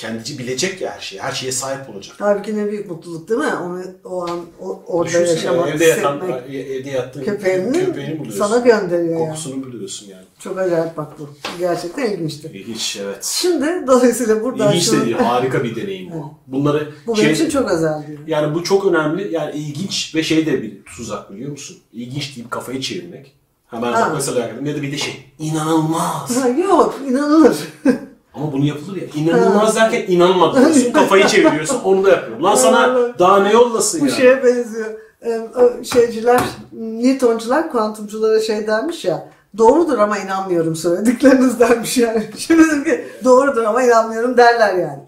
Kendici 0.00 0.38
bilecek 0.38 0.80
ya 0.80 0.92
her 0.96 1.00
şeyi. 1.00 1.22
Her 1.22 1.32
şeye 1.32 1.52
sahip 1.52 1.90
olacak. 1.90 2.16
Halbuki 2.18 2.56
ne 2.56 2.70
büyük 2.70 2.90
mutluluk 2.90 3.28
değil 3.28 3.40
mi? 3.40 3.54
Onu 3.64 3.82
o 4.04 4.22
an 4.22 4.40
o, 4.60 4.82
orada 4.86 5.08
Düşünsene, 5.08 5.30
yaşamak, 5.30 5.68
evde 5.68 5.84
yatan, 5.84 6.20
evde 6.52 6.90
yattığın 6.90 7.24
Köpeğini 7.24 7.72
köpeğini 7.86 8.18
buluyorsun. 8.18 8.44
sana 8.46 8.58
gönderiyor 8.58 9.12
yani. 9.20 9.26
Kokusunu 9.28 9.64
buluyorsun 9.64 10.06
yani. 10.08 10.24
Çok 10.38 10.58
acayip 10.58 10.96
bak 10.96 11.18
bu. 11.18 11.28
Gerçekten 11.58 12.10
ilginçti. 12.10 12.50
İlginç 12.54 12.98
evet. 13.02 13.24
Şimdi 13.24 13.86
dolayısıyla 13.86 14.42
buradan 14.42 14.68
İlginç 14.72 14.84
şunu- 14.84 15.00
de 15.00 15.04
değil, 15.04 15.16
harika 15.16 15.64
bir 15.64 15.76
deneyim 15.76 16.12
bu. 16.12 16.34
Bunları 16.46 16.92
bu 17.06 17.16
şey- 17.16 17.24
benim 17.24 17.34
için 17.34 17.48
çok 17.50 17.70
özel 17.70 18.06
diyor. 18.06 18.18
yani 18.26 18.54
bu 18.54 18.64
çok 18.64 18.86
önemli. 18.86 19.32
Yani 19.34 19.54
ilginç 19.56 20.14
ve 20.14 20.22
şey 20.22 20.46
de 20.46 20.62
bir 20.62 20.82
tuzak 20.84 21.32
biliyor 21.32 21.50
musun? 21.50 21.76
İlginç 21.92 22.36
deyip 22.36 22.50
kafayı 22.50 22.80
çevirmek. 22.80 23.34
Hemen 23.66 23.92
Ha. 23.92 24.12
mesela 24.14 24.40
ya 24.40 24.76
da 24.76 24.82
bir 24.82 24.92
de 24.92 24.96
şey 24.98 25.14
inanılmaz. 25.38 26.36
Ha, 26.36 26.48
yok 26.48 27.00
inanılır. 27.08 27.56
Ama 28.34 28.52
bunu 28.52 28.64
yapılır 28.64 28.96
ya. 28.96 29.08
İnanılmaz 29.14 29.76
derken 29.76 30.06
diyorsun. 30.06 30.92
Kafayı 30.92 31.26
çeviriyorsun 31.26 31.80
onu 31.84 32.04
da 32.04 32.10
yapıyorum. 32.10 32.44
Lan 32.44 32.54
sana 32.54 33.18
daha 33.18 33.42
ne 33.42 33.52
yollasın 33.52 34.00
bu 34.00 34.06
ya? 34.06 34.12
şeye 34.12 34.44
benziyor. 34.44 34.90
Ee, 35.24 35.48
şeyciler, 35.84 36.40
Newtoncular 36.72 37.70
kuantumculara 37.72 38.40
şey 38.40 38.66
dermiş 38.66 39.04
ya. 39.04 39.28
Doğrudur 39.58 39.98
ama 39.98 40.18
inanmıyorum 40.18 40.76
söyledikleriniz 40.76 41.60
dermiş 41.60 41.98
yani. 41.98 42.24
Şimdi 42.36 42.64
dedim 42.64 42.84
ki 42.84 43.04
doğrudur 43.24 43.64
ama 43.64 43.82
inanmıyorum 43.82 44.36
derler 44.36 44.74
yani. 44.74 45.00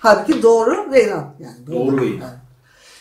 Halbuki 0.00 0.42
doğru 0.42 0.92
ve 0.92 1.04
inan. 1.04 1.34
Yani 1.38 1.66
Doğru 1.66 2.00
ve 2.00 2.06
inan. 2.06 2.30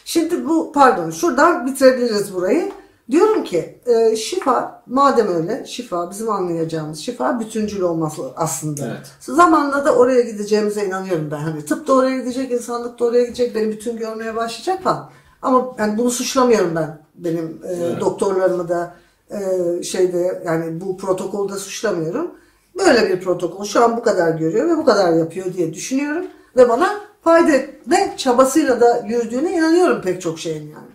Şimdi 0.05 0.45
bu 0.45 0.71
pardon 0.71 1.11
şuradan 1.11 1.67
bitirebiliriz 1.67 2.33
burayı. 2.33 2.71
Diyorum 3.11 3.43
ki 3.43 3.79
e, 3.85 4.15
şifa 4.15 4.83
madem 4.87 5.27
öyle 5.27 5.65
şifa 5.65 6.11
bizim 6.11 6.29
anlayacağımız 6.29 6.99
şifa 6.99 7.39
bütüncül 7.39 7.81
olması 7.81 8.21
aslında. 8.35 8.85
Evet. 8.85 9.07
Zamanla 9.19 9.85
da 9.85 9.95
oraya 9.95 10.21
gideceğimize 10.21 10.85
inanıyorum 10.85 11.29
ben. 11.31 11.37
Hani 11.37 11.65
tıp 11.65 11.87
da 11.87 11.93
oraya 11.93 12.19
gidecek, 12.19 12.51
insanlık 12.51 12.99
da 12.99 13.05
oraya 13.05 13.23
gidecek, 13.23 13.55
beni 13.55 13.71
bütün 13.71 13.97
görmeye 13.97 14.35
başlayacak 14.35 14.83
falan. 14.83 15.09
Ama 15.41 15.75
yani 15.79 15.97
bunu 15.97 16.11
suçlamıyorum 16.11 16.75
ben 16.75 16.99
benim 17.15 17.61
e, 17.63 17.73
Evet. 17.73 18.01
doktorlarımı 18.01 18.69
da 18.69 18.95
e, 19.31 19.39
şeyde 19.83 20.43
yani 20.45 20.81
bu 20.81 20.97
protokolda 20.97 21.55
suçlamıyorum. 21.55 22.31
Böyle 22.79 23.09
bir 23.09 23.21
protokol 23.21 23.65
şu 23.65 23.83
an 23.83 23.97
bu 23.97 24.03
kadar 24.03 24.29
görüyor 24.35 24.69
ve 24.69 24.77
bu 24.77 24.85
kadar 24.85 25.13
yapıyor 25.13 25.53
diye 25.53 25.73
düşünüyorum 25.73 26.25
ve 26.57 26.69
bana 26.69 26.89
fayda 27.23 27.51
etme 27.51 28.13
çabasıyla 28.17 28.81
da 28.81 29.03
yürüdüğüne 29.07 29.53
inanıyorum 29.57 30.01
pek 30.01 30.21
çok 30.21 30.39
şeyin 30.39 30.63
yani. 30.63 30.87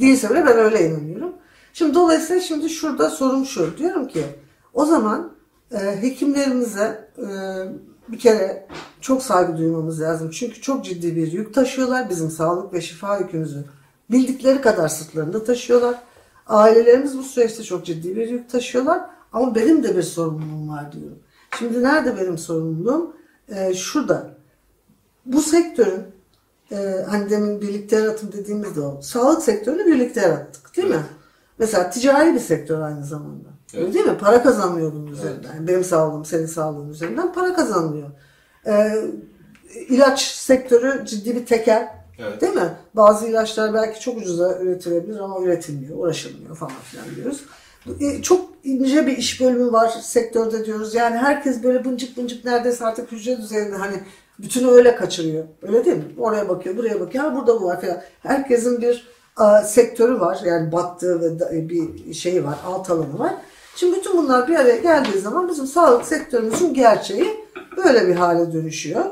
Değilse 0.00 0.30
bile 0.30 0.46
ben 0.46 0.58
öyle 0.58 0.88
inanıyorum. 0.88 1.11
Şimdi 1.72 1.94
dolayısıyla 1.94 2.42
şimdi 2.42 2.70
şurada 2.70 3.10
sorum 3.10 3.46
şu. 3.46 3.78
Diyorum 3.78 4.08
ki 4.08 4.24
o 4.74 4.84
zaman 4.84 5.32
e, 5.72 6.02
hekimlerimize 6.02 7.08
e, 7.18 7.26
bir 8.08 8.18
kere 8.18 8.66
çok 9.00 9.22
saygı 9.22 9.58
duymamız 9.58 10.00
lazım. 10.00 10.30
Çünkü 10.30 10.60
çok 10.60 10.84
ciddi 10.84 11.16
bir 11.16 11.32
yük 11.32 11.54
taşıyorlar. 11.54 12.10
Bizim 12.10 12.30
sağlık 12.30 12.72
ve 12.72 12.80
şifa 12.80 13.18
yükümüzü 13.18 13.64
bildikleri 14.10 14.60
kadar 14.60 14.88
sırtlarında 14.88 15.44
taşıyorlar. 15.44 16.02
Ailelerimiz 16.46 17.18
bu 17.18 17.22
süreçte 17.22 17.62
çok 17.62 17.86
ciddi 17.86 18.16
bir 18.16 18.28
yük 18.28 18.50
taşıyorlar. 18.50 19.00
Ama 19.32 19.54
benim 19.54 19.84
de 19.84 19.96
bir 19.96 20.02
sorumluluğum 20.02 20.68
var 20.68 20.92
diyorum. 20.92 21.18
Şimdi 21.58 21.82
nerede 21.82 22.16
benim 22.16 22.38
sorumluluğum? 22.38 23.16
E, 23.48 23.74
şurada. 23.74 24.30
Bu 25.26 25.42
sektörün 25.42 26.02
e, 26.72 27.04
hani 27.08 27.30
demin 27.30 27.60
birlikte 27.60 27.96
yaratım 27.96 28.32
dediğimizde 28.32 28.80
o. 28.80 29.02
Sağlık 29.02 29.42
sektörünü 29.42 29.86
birlikte 29.86 30.20
yarattık 30.20 30.76
değil 30.76 30.88
mi? 30.88 31.02
Mesela 31.62 31.90
ticari 31.90 32.34
bir 32.34 32.40
sektör 32.40 32.80
aynı 32.80 33.04
zamanda. 33.04 33.48
Öyle 33.74 33.84
Evet. 33.84 33.94
değil 33.94 34.06
mi? 34.06 34.18
Para 34.18 34.42
kazanıyor 34.42 34.92
bunun 34.92 35.06
üzerinden. 35.06 35.54
Yani 35.54 35.68
benim 35.68 35.84
sağlığım, 35.84 36.24
senin 36.24 36.46
sağlığın 36.46 36.88
üzerinden 36.90 37.32
para 37.32 37.54
kazanılıyor. 37.54 38.10
E, 38.66 38.92
ilaç 39.88 40.22
sektörü 40.22 41.06
ciddi 41.06 41.36
bir 41.36 41.46
tekel. 41.46 41.88
Evet. 42.18 42.40
Değil 42.40 42.54
mi? 42.54 42.70
Bazı 42.94 43.26
ilaçlar 43.26 43.74
belki 43.74 44.00
çok 44.00 44.16
ucuza 44.18 44.58
üretilebilir 44.58 45.18
ama 45.20 45.40
üretilmiyor, 45.40 45.98
uğraşılmıyor 45.98 46.56
falan 46.56 46.72
filan 46.84 47.06
diyoruz. 47.16 47.44
E, 48.00 48.22
Çok 48.22 48.50
ince 48.64 49.06
bir 49.06 49.16
iş 49.16 49.40
bölümü 49.40 49.72
var 49.72 49.88
sektörde 50.02 50.64
diyoruz. 50.64 50.94
Yani 50.94 51.16
herkes 51.16 51.62
böyle 51.62 51.84
bıncık 51.84 52.16
bıncık 52.16 52.44
neredeyse 52.44 52.86
artık 52.86 53.12
hücre 53.12 53.38
düzeyinde 53.38 53.76
hani 53.76 53.96
bütünü 54.38 54.70
öyle 54.70 54.96
kaçırıyor. 54.96 55.44
Öyle 55.62 55.84
değil 55.84 55.96
mi? 55.96 56.04
Oraya 56.18 56.48
bakıyor, 56.48 56.76
buraya 56.76 57.00
bakıyor. 57.00 57.24
Ha 57.24 57.34
burada 57.36 57.60
bu 57.60 57.64
var 57.64 57.80
falan. 57.80 58.00
Herkesin 58.20 58.82
bir 58.82 59.12
sektörü 59.66 60.20
var. 60.20 60.40
Yani 60.44 60.72
battığı 60.72 61.20
ve 61.20 61.38
da- 61.40 61.54
e, 61.54 61.68
bir 61.68 62.14
şeyi 62.14 62.44
var, 62.44 62.54
alt 62.66 62.90
alanı 62.90 63.18
var. 63.18 63.34
Şimdi 63.76 63.96
bütün 63.96 64.16
bunlar 64.18 64.48
bir 64.48 64.56
araya 64.56 64.76
geldiği 64.76 65.18
zaman 65.20 65.48
bizim 65.48 65.66
sağlık 65.66 66.06
sektörümüzün 66.06 66.74
gerçeği 66.74 67.40
böyle 67.76 68.08
bir 68.08 68.14
hale 68.16 68.52
dönüşüyor. 68.52 69.04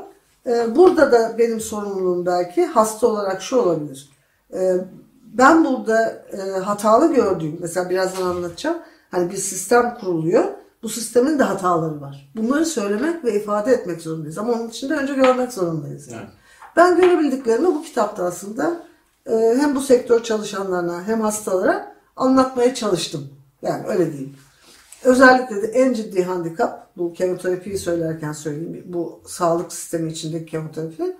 Ee, 0.47 0.75
Burada 0.75 1.11
da 1.11 1.35
benim 1.37 1.59
sorumluluğum 1.59 2.25
belki 2.25 2.65
hasta 2.65 3.07
olarak 3.07 3.41
şu 3.41 3.57
olabilir. 3.57 4.09
Ee, 4.53 4.73
Ben 5.33 5.65
burada 5.65 6.23
e, 6.33 6.59
hatalı 6.59 7.13
gördüğüm, 7.13 7.57
mesela 7.61 7.89
birazdan 7.89 8.25
anlatacağım. 8.25 8.77
Hani 9.11 9.31
bir 9.31 9.37
sistem 9.37 9.97
kuruluyor. 10.01 10.43
Bu 10.83 10.89
sistemin 10.89 11.39
de 11.39 11.43
hataları 11.43 12.01
var. 12.01 12.31
Bunları 12.35 12.65
söylemek 12.65 13.25
ve 13.25 13.33
ifade 13.33 13.71
etmek 13.71 14.01
zorundayız. 14.01 14.37
Ama 14.37 14.53
onun 14.53 14.67
için 14.67 14.89
de 14.89 14.93
önce 14.93 15.13
görmek 15.13 15.53
zorundayız. 15.53 16.07
yani. 16.07 16.21
Evet. 16.21 16.31
Ben 16.75 16.95
görebildiklerimi 16.97 17.67
bu 17.67 17.81
kitapta 17.83 18.23
aslında 18.25 18.63
e, 18.63 18.73
hem 19.25 19.75
bu 19.75 19.81
sektör 19.81 20.23
çalışanlarına 20.23 21.03
hem 21.03 21.21
hastalara 21.21 21.95
anlatmaya 22.15 22.75
çalıştım. 22.75 23.29
Yani 23.61 23.87
öyle 23.87 24.11
diyeyim. 24.11 24.35
Özellikle 25.03 25.61
de 25.61 25.67
en 25.67 25.93
ciddi 25.93 26.23
handikap, 26.23 26.97
bu 26.97 27.13
kemoterapiyi 27.13 27.77
söylerken 27.77 28.33
söyleyeyim, 28.33 28.83
bu 28.85 29.21
sağlık 29.25 29.73
sistemi 29.73 30.11
içindeki 30.11 30.45
kemoterapi, 30.45 31.17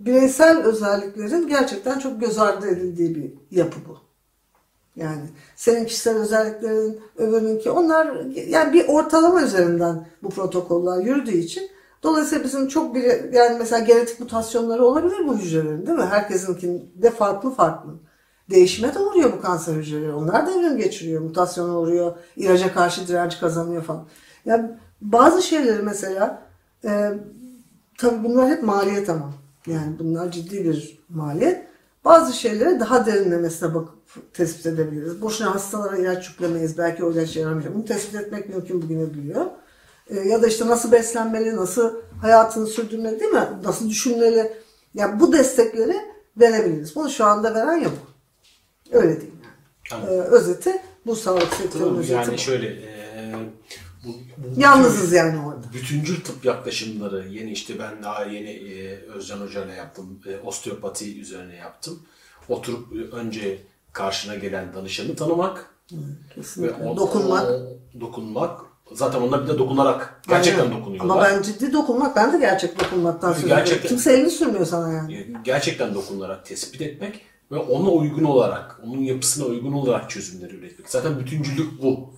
bireysel 0.00 0.62
özelliklerin 0.62 1.48
gerçekten 1.48 1.98
çok 1.98 2.20
göz 2.20 2.38
ardı 2.38 2.66
edildiği 2.66 3.14
bir 3.14 3.56
yapı 3.56 3.76
bu. 3.88 3.98
Yani 4.96 5.22
senin 5.56 5.84
kişisel 5.84 6.16
özelliklerin, 6.16 7.00
öbürününki 7.16 7.70
onlar 7.70 8.26
yani 8.34 8.72
bir 8.72 8.88
ortalama 8.88 9.42
üzerinden 9.42 10.06
bu 10.22 10.28
protokoller 10.28 11.04
yürüdüğü 11.04 11.36
için 11.36 11.70
dolayısıyla 12.02 12.44
bizim 12.44 12.68
çok 12.68 12.94
bir 12.94 13.32
yani 13.32 13.58
mesela 13.58 13.84
genetik 13.84 14.20
mutasyonları 14.20 14.84
olabilir 14.84 15.28
bu 15.28 15.38
hücrelerin 15.38 15.86
değil 15.86 15.98
mi? 15.98 16.04
Herkesinkinde 16.04 17.10
farklı 17.10 17.50
farklı. 17.50 17.90
Değişime 18.50 18.94
de 18.94 18.98
uğruyor 18.98 19.32
bu 19.32 19.40
kanser 19.40 19.74
hücreleri. 19.74 20.12
Onlar 20.12 20.46
da 20.46 20.50
evrim 20.50 20.76
geçiriyor, 20.76 21.22
mutasyona 21.22 21.78
uğruyor, 21.78 22.16
ilaca 22.36 22.74
karşı 22.74 23.08
direnç 23.08 23.40
kazanıyor 23.40 23.82
falan. 23.82 24.06
Yani 24.44 24.70
bazı 25.00 25.42
şeyleri 25.42 25.82
mesela 25.82 26.42
e, 26.84 27.12
tabii 27.98 28.24
bunlar 28.24 28.50
hep 28.50 28.62
maliyet 28.62 29.10
ama. 29.10 29.32
Yani 29.66 29.98
bunlar 29.98 30.30
ciddi 30.30 30.64
bir 30.64 30.98
maliyet. 31.08 31.66
Bazı 32.04 32.32
şeylere 32.32 32.80
daha 32.80 33.06
derinlemesine 33.06 33.74
bakıp 33.74 34.34
tespit 34.34 34.66
edebiliriz. 34.66 35.22
Boşuna 35.22 35.54
hastalara 35.54 35.96
ilaç 35.96 36.28
yüklemeyiz. 36.28 36.78
Belki 36.78 37.04
o 37.04 37.12
ilaç 37.12 37.36
yaramayacak. 37.36 37.74
Bunu 37.74 37.84
tespit 37.84 38.14
etmek 38.14 38.48
mümkün 38.48 38.82
bugüne 38.82 39.14
biliyor. 39.14 39.46
Ee, 40.12 40.28
ya 40.28 40.42
da 40.42 40.46
işte 40.46 40.66
nasıl 40.66 40.92
beslenmeli, 40.92 41.56
nasıl 41.56 41.92
hayatını 42.22 42.66
sürdürmeli 42.66 43.20
değil 43.20 43.32
mi? 43.32 43.48
Nasıl 43.64 43.90
düşünmeli? 43.90 44.52
Yani 44.94 45.20
bu 45.20 45.32
destekleri 45.32 45.96
verebiliriz. 46.36 46.96
Bunu 46.96 47.10
şu 47.10 47.24
anda 47.24 47.54
veren 47.54 47.76
yok. 47.76 47.92
Öyle 48.92 49.20
diyeyim 49.20 49.40
yani. 49.44 49.54
Tamam. 49.90 50.06
Ee, 50.08 50.10
özeti 50.20 50.82
bu 51.06 51.16
sağlık 51.16 51.52
sektörünün 51.54 51.84
Tamam, 51.84 51.98
özeti 52.00 52.12
yani 52.14 52.32
bu. 52.34 52.38
şöyle 52.38 52.66
e, 52.66 53.34
bu, 54.04 54.08
bu 54.38 54.60
Yalnızız 54.60 55.12
yani 55.12 55.46
orada. 55.46 55.72
bütüncül 55.74 56.20
tıp 56.24 56.44
yaklaşımları 56.44 57.28
yeni 57.28 57.50
işte 57.52 57.78
ben 57.78 58.02
daha 58.02 58.24
yeni 58.24 58.50
e, 58.50 58.96
Özcan 59.06 59.38
Hoca 59.40 59.64
ile 59.64 59.72
yaptım. 59.74 60.20
E, 60.26 60.46
osteopati 60.46 61.20
üzerine 61.20 61.56
yaptım. 61.56 62.02
Oturup 62.48 62.92
e, 62.96 63.16
önce 63.16 63.58
karşına 63.92 64.34
gelen 64.34 64.74
danışanı 64.74 65.16
tanımak 65.16 65.66
ve 65.92 65.96
Kesinlikle. 66.34 66.84
o- 66.84 66.96
Dokunmak. 66.96 67.44
o- 67.50 68.00
dokunmak. 68.00 68.60
Zaten 68.94 69.20
onlar 69.20 69.42
bir 69.44 69.48
de 69.48 69.58
dokunarak 69.58 70.20
gerçekten 70.28 70.62
Aynen. 70.64 70.80
dokunuyorlar. 70.80 71.14
Ama 71.14 71.24
ben 71.24 71.42
ciddi 71.42 71.72
dokunmak, 71.72 72.16
ben 72.16 72.32
de 72.32 72.38
gerçek 72.38 72.80
dokunmaktan 72.80 73.32
söylüyorum. 73.32 73.56
Gerçekten. 73.64 73.88
Kimse 73.88 74.12
elini 74.12 74.30
sürmüyor 74.30 74.66
sana 74.66 74.92
yani. 74.92 75.14
E, 75.14 75.26
gerçekten 75.44 75.94
dokunarak 75.94 76.46
tespit 76.46 76.80
etmek 76.80 77.20
ve 77.52 77.56
ona 77.56 77.88
uygun 77.90 78.24
olarak, 78.24 78.80
onun 78.86 79.00
yapısına 79.00 79.44
uygun 79.44 79.72
olarak 79.72 80.10
çözümleri 80.10 80.56
üretmek. 80.56 80.90
Zaten 80.90 81.18
bütüncülük 81.18 81.82
bu. 81.82 82.10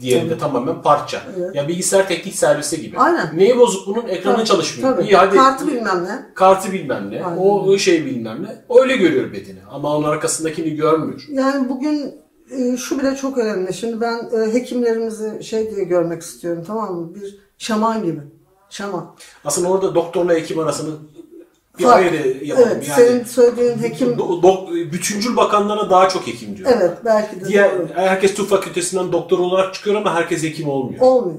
Diğeri 0.00 0.30
de 0.30 0.38
tamamen 0.38 0.82
parça. 0.82 1.22
Evet. 1.38 1.54
Ya 1.54 1.68
bilgisayar 1.68 2.08
teknik 2.08 2.34
servisi 2.34 2.80
gibi. 2.80 2.98
Aynen. 2.98 3.38
Neyi 3.38 3.58
bozuk 3.58 3.86
bunun? 3.86 4.08
Ekranı 4.08 4.36
Tabii, 4.36 4.46
çalışmıyor. 4.46 4.96
tabii. 4.96 5.04
İyi 5.04 5.16
hadi. 5.16 5.36
Kartı 5.36 5.66
bilmem 5.66 6.04
ne. 6.04 6.26
Kartı 6.34 6.72
bilmem 6.72 7.10
ne. 7.10 7.24
Aynen. 7.24 7.36
O 7.36 7.78
şey 7.78 8.06
bilmem 8.06 8.42
ne. 8.42 8.76
Öyle 8.80 8.96
görüyor 8.96 9.32
bedeni. 9.32 9.58
Ama 9.70 9.96
onun 9.96 10.08
arkasındakini 10.08 10.74
görmüyor. 10.76 11.26
Yani 11.28 11.68
bugün 11.68 12.14
şu 12.78 12.98
bile 12.98 13.16
çok 13.16 13.38
önemli. 13.38 13.74
Şimdi 13.74 14.00
ben 14.00 14.30
e, 14.40 14.52
hekimlerimizi 14.54 15.44
şey 15.44 15.70
diye 15.74 15.84
görmek 15.84 16.22
istiyorum 16.22 16.64
tamam 16.66 16.94
mı? 16.94 17.14
Bir 17.14 17.38
şaman 17.58 18.02
gibi. 18.04 18.20
Şaman. 18.70 19.14
Aslında 19.44 19.68
orada 19.68 19.94
doktorla 19.94 20.32
hekim 20.34 20.58
arasını 20.58 20.90
bir 21.78 21.84
Fark. 21.84 21.96
ayrı 21.96 22.44
yapalım. 22.44 22.68
Evet, 22.72 22.88
yani, 22.88 22.96
senin 23.08 23.24
söylediğin 23.24 23.78
hekim 23.78 24.08
Do- 24.08 24.42
dok- 24.42 24.92
bütüncül 24.92 25.36
bakanlara 25.36 25.90
daha 25.90 26.08
çok 26.08 26.26
hekim 26.26 26.56
diyor. 26.56 26.70
evet 26.76 26.90
belki 27.04 27.40
de 27.40 27.48
Diğer, 27.48 27.78
doğru. 27.78 27.88
herkes 27.94 28.34
tıp 28.34 28.48
fakültesinden 28.48 29.12
doktor 29.12 29.38
olarak 29.38 29.74
çıkıyor 29.74 29.96
ama 29.96 30.14
herkes 30.14 30.42
hekim 30.42 30.68
olmuyor. 30.68 31.00
olmuyor. 31.00 31.38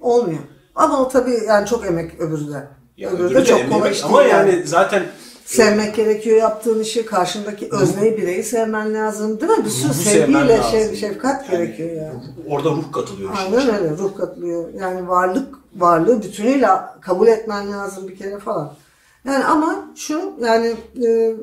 Olmuyor. 0.00 0.38
Ama 0.74 1.00
o 1.00 1.08
tabii 1.08 1.38
yani 1.48 1.66
çok 1.66 1.86
emek 1.86 2.20
öbürü 2.20 2.52
de. 2.52 2.68
Ya 2.96 3.10
öbürü 3.10 3.22
öbürü 3.26 3.34
de 3.34 3.40
de 3.40 3.44
çok 3.44 3.72
kolay 3.72 3.92
iş 3.92 4.04
Ama 4.04 4.22
yani 4.22 4.62
zaten 4.66 5.02
Sevmek 5.46 5.94
gerekiyor 5.94 6.36
yaptığın 6.36 6.80
işi, 6.80 7.06
karşındaki 7.06 7.68
özneyi, 7.72 8.16
bireyi 8.16 8.44
sevmen 8.44 8.94
lazım 8.94 9.40
değil 9.40 9.52
mi? 9.52 9.64
Bir 9.64 9.70
sürü 9.70 9.88
ruhu 9.88 9.94
sevmen 9.98 10.26
sevgiyle, 10.40 10.58
lazım. 10.58 10.70
şey, 10.70 10.96
şefkat 10.96 11.48
Yani 11.52 11.64
gerekiyor 11.64 11.90
yani. 11.90 12.20
Orada 12.48 12.70
ruh 12.70 12.92
katılıyor. 12.92 13.32
işin 13.34 13.44
Aynen 13.44 13.58
içine. 13.58 13.76
öyle 13.78 13.90
ruh 13.90 14.16
katılıyor. 14.16 14.68
Yani 14.80 15.08
varlık 15.08 15.54
varlığı 15.76 16.22
bütünüyle 16.22 16.68
kabul 17.00 17.26
etmen 17.26 17.72
lazım 17.72 18.08
bir 18.08 18.16
kere 18.16 18.38
falan. 18.38 18.72
Yani 19.24 19.44
ama 19.44 19.84
şu 19.96 20.32
yani 20.40 20.74
e, 21.06 21.34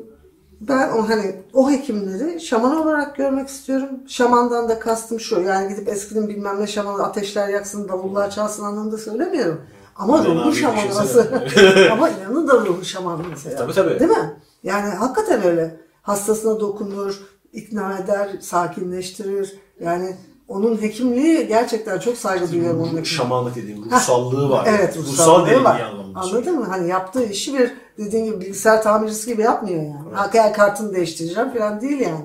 ben 0.60 0.88
o 0.88 1.08
hani 1.08 1.36
o 1.52 1.70
hekimleri 1.70 2.40
şaman 2.40 2.76
olarak 2.76 3.16
görmek 3.16 3.48
istiyorum. 3.48 3.88
Şamandan 4.08 4.68
da 4.68 4.78
kastım 4.78 5.20
şu. 5.20 5.40
Yani 5.40 5.68
gidip 5.68 5.88
eskinin 5.88 6.28
bilmem 6.28 6.60
ne 6.60 6.66
şamanı 6.66 7.02
ateşler 7.02 7.48
yaksın, 7.48 7.88
davullar 7.88 8.30
çalsın 8.30 8.64
anlamında 8.64 8.98
söylemiyorum. 8.98 9.60
Ama 9.96 10.18
Aynen 10.18 10.34
ruhu 10.34 10.54
şamanı 10.54 11.90
Ama 11.92 12.10
inanın 12.10 12.48
da 12.48 12.54
ruhu 12.54 12.84
şamanı 12.84 13.22
mesela. 13.30 13.56
Tabii, 13.56 13.72
tabii. 13.72 14.00
Değil 14.00 14.10
mi? 14.10 14.34
Yani 14.62 14.94
hakikaten 14.94 15.42
öyle. 15.42 15.80
Hastasına 16.02 16.60
dokunur, 16.60 17.20
ikna 17.52 17.98
eder, 17.98 18.30
sakinleştirir. 18.40 19.58
Yani 19.80 20.16
onun 20.48 20.82
hekimliği 20.82 21.46
gerçekten 21.46 21.98
çok 21.98 22.16
saygı 22.16 22.52
duyuyorum 22.52 22.76
onun 22.78 22.84
hekimliğine. 22.86 23.08
Şamanlık 23.08 23.56
dediğim 23.56 23.84
ruhsallığı 23.84 24.50
var. 24.50 24.66
Evet, 24.68 24.96
Ruhsal 24.96 25.12
ruhsallığı 25.12 25.46
derinliği 25.46 25.64
var. 25.64 25.80
anlamında. 25.80 26.20
Anladın 26.20 26.58
mı? 26.58 26.66
Hani 26.70 26.88
yaptığı 26.88 27.24
işi 27.24 27.58
bir 27.58 27.72
dediğin 27.98 28.24
gibi 28.24 28.40
bilgisayar 28.40 28.82
tamircisi 28.82 29.30
gibi 29.30 29.42
yapmıyor 29.42 29.82
yani. 29.82 30.08
Evet. 30.20 30.32
Gel 30.32 30.52
kartını 30.54 30.94
değiştireceğim 30.94 31.52
falan 31.52 31.80
değil 31.80 32.00
yani. 32.00 32.24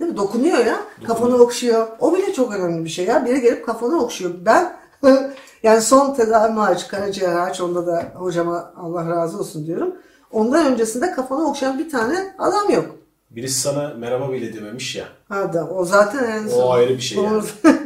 Değil 0.00 0.10
mi? 0.10 0.16
Dokunuyor 0.16 0.66
ya. 0.66 0.76
Kafanı 1.06 1.36
okşuyor. 1.36 1.86
O 2.00 2.14
bile 2.14 2.32
çok 2.32 2.54
önemli 2.54 2.84
bir 2.84 2.90
şey 2.90 3.04
ya. 3.04 3.26
Biri 3.26 3.40
gelip 3.40 3.66
kafanı 3.66 4.02
okşuyor. 4.02 4.30
Ben 4.40 4.76
yani 5.62 5.82
son 5.82 6.14
tedavi 6.14 6.52
hariç, 6.52 6.88
karaciğer 6.88 7.32
hariç 7.32 7.60
onda 7.60 7.86
da 7.86 8.12
hocama 8.14 8.72
Allah 8.76 9.10
razı 9.10 9.38
olsun 9.38 9.66
diyorum. 9.66 9.94
Ondan 10.30 10.66
öncesinde 10.66 11.12
kafanı 11.12 11.48
okşayan 11.48 11.78
bir 11.78 11.90
tane 11.90 12.34
adam 12.38 12.70
yok. 12.70 12.96
Birisi 13.30 13.60
sana 13.60 13.94
merhaba 13.98 14.32
bile 14.32 14.54
dememiş 14.54 14.96
ya. 14.96 15.04
Ha 15.28 15.52
da 15.52 15.68
o 15.68 15.84
zaten 15.84 16.24
en 16.24 16.46
O 16.46 16.50
son. 16.50 16.76
ayrı 16.76 16.90
bir 16.96 17.00
şey 17.00 17.22
yani. 17.24 17.42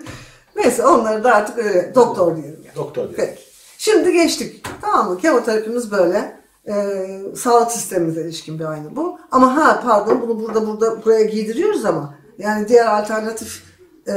Neyse 0.57 0.86
onları 0.86 1.24
da 1.24 1.35
artık 1.35 1.59
öyle 1.59 1.93
doktor 1.94 2.36
diyelim. 2.36 2.61
Yani. 2.66 2.77
Doktor 2.77 3.03
diyor. 3.03 3.15
Peki. 3.16 3.43
Şimdi 3.78 4.12
geçtik. 4.12 4.66
Tamam 4.81 5.11
mı? 5.12 5.19
Kemoterapimiz 5.19 5.90
böyle. 5.90 6.36
Ee, 6.69 7.07
sağlık 7.36 7.73
sistemimize 7.73 8.20
ilişkin 8.20 8.59
bir 8.59 8.65
aynı 8.65 8.97
bu. 8.97 9.19
Ama 9.31 9.57
ha 9.57 9.81
pardon 9.85 10.23
bunu 10.23 10.40
burada 10.40 10.66
burada 10.66 11.05
buraya 11.05 11.24
giydiriyoruz 11.24 11.85
ama 11.85 12.15
yani 12.39 12.69
diğer 12.69 12.86
alternatif 12.86 13.62
e, 14.09 14.15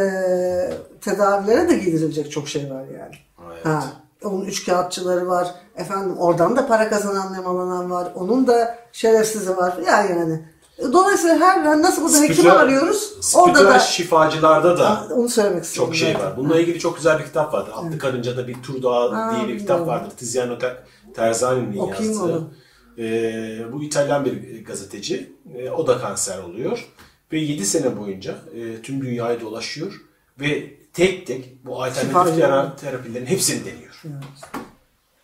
tedavilere 1.02 1.70
de 1.70 1.78
giydirilecek 1.78 2.32
çok 2.32 2.48
şey 2.48 2.70
var 2.72 2.84
yani. 3.00 3.16
Evet. 3.54 3.66
Ha, 3.66 3.84
onun 4.24 4.46
üç 4.46 4.66
kağıtçıları 4.66 5.28
var. 5.28 5.48
Efendim 5.76 6.18
oradan 6.18 6.56
da 6.58 6.68
para 6.68 6.90
kazanan 6.90 7.34
nemalanan 7.34 7.92
var. 7.92 8.12
Onun 8.16 8.48
da 8.48 8.78
şerefsizi 8.92 9.58
var. 9.58 9.74
Yani 9.88 10.12
yani. 10.20 10.46
Dolayısıyla 10.94 11.40
her 11.40 11.82
nasıl 11.82 12.04
burada 12.04 12.18
hekim 12.22 12.36
Spiritüel- 12.36 12.52
arıyoruz. 12.58 13.14
Orada 13.36 13.66
da 13.68 13.80
şifacılarda 13.80 14.78
da 14.78 14.90
Ha, 14.90 15.08
onu 15.14 15.30
söylemek 15.30 15.64
istiyorum. 15.64 15.94
çok 15.94 16.00
şey 16.00 16.16
var. 16.16 16.38
Bununla 16.38 16.60
ilgili 16.60 16.80
çok 16.80 16.96
güzel 16.98 17.20
bir 17.20 17.26
kitap 17.26 17.54
vardı. 17.54 17.72
Atlı 17.76 17.98
Karınca'da 17.98 18.48
bir 18.48 18.64
tur 18.64 18.84
dağı 18.84 19.14
Ha, 19.14 19.36
diye 19.36 19.48
bir 19.48 19.60
kitap 19.60 19.88
vardır. 19.88 20.12
Tiziano 20.18 20.58
Ter- 20.58 20.84
Terzani'nin 21.16 21.86
yazdığı. 21.86 22.24
onu. 22.24 22.50
Ee, 22.98 23.60
bu 23.74 23.84
İtalyan 23.84 24.26
bir 24.26 24.66
gazeteci. 24.66 25.34
Ee, 25.56 25.70
o 25.70 25.88
da 25.88 25.98
kanser 25.98 26.44
oluyor. 26.44 26.88
Ve 27.32 27.38
7 27.40 27.66
sene 27.66 27.98
boyunca 28.00 28.36
e, 28.56 28.82
tüm 28.82 29.02
dünyayı 29.02 29.42
dolaşıyor. 29.42 30.02
Ve 30.40 30.79
tek 31.00 31.28
tek 31.28 31.66
bu 31.66 31.84
alternatif 31.84 32.36
tera- 32.44 32.76
terapilerin 32.76 33.26
hepsini 33.26 33.66
deniyor. 33.66 34.02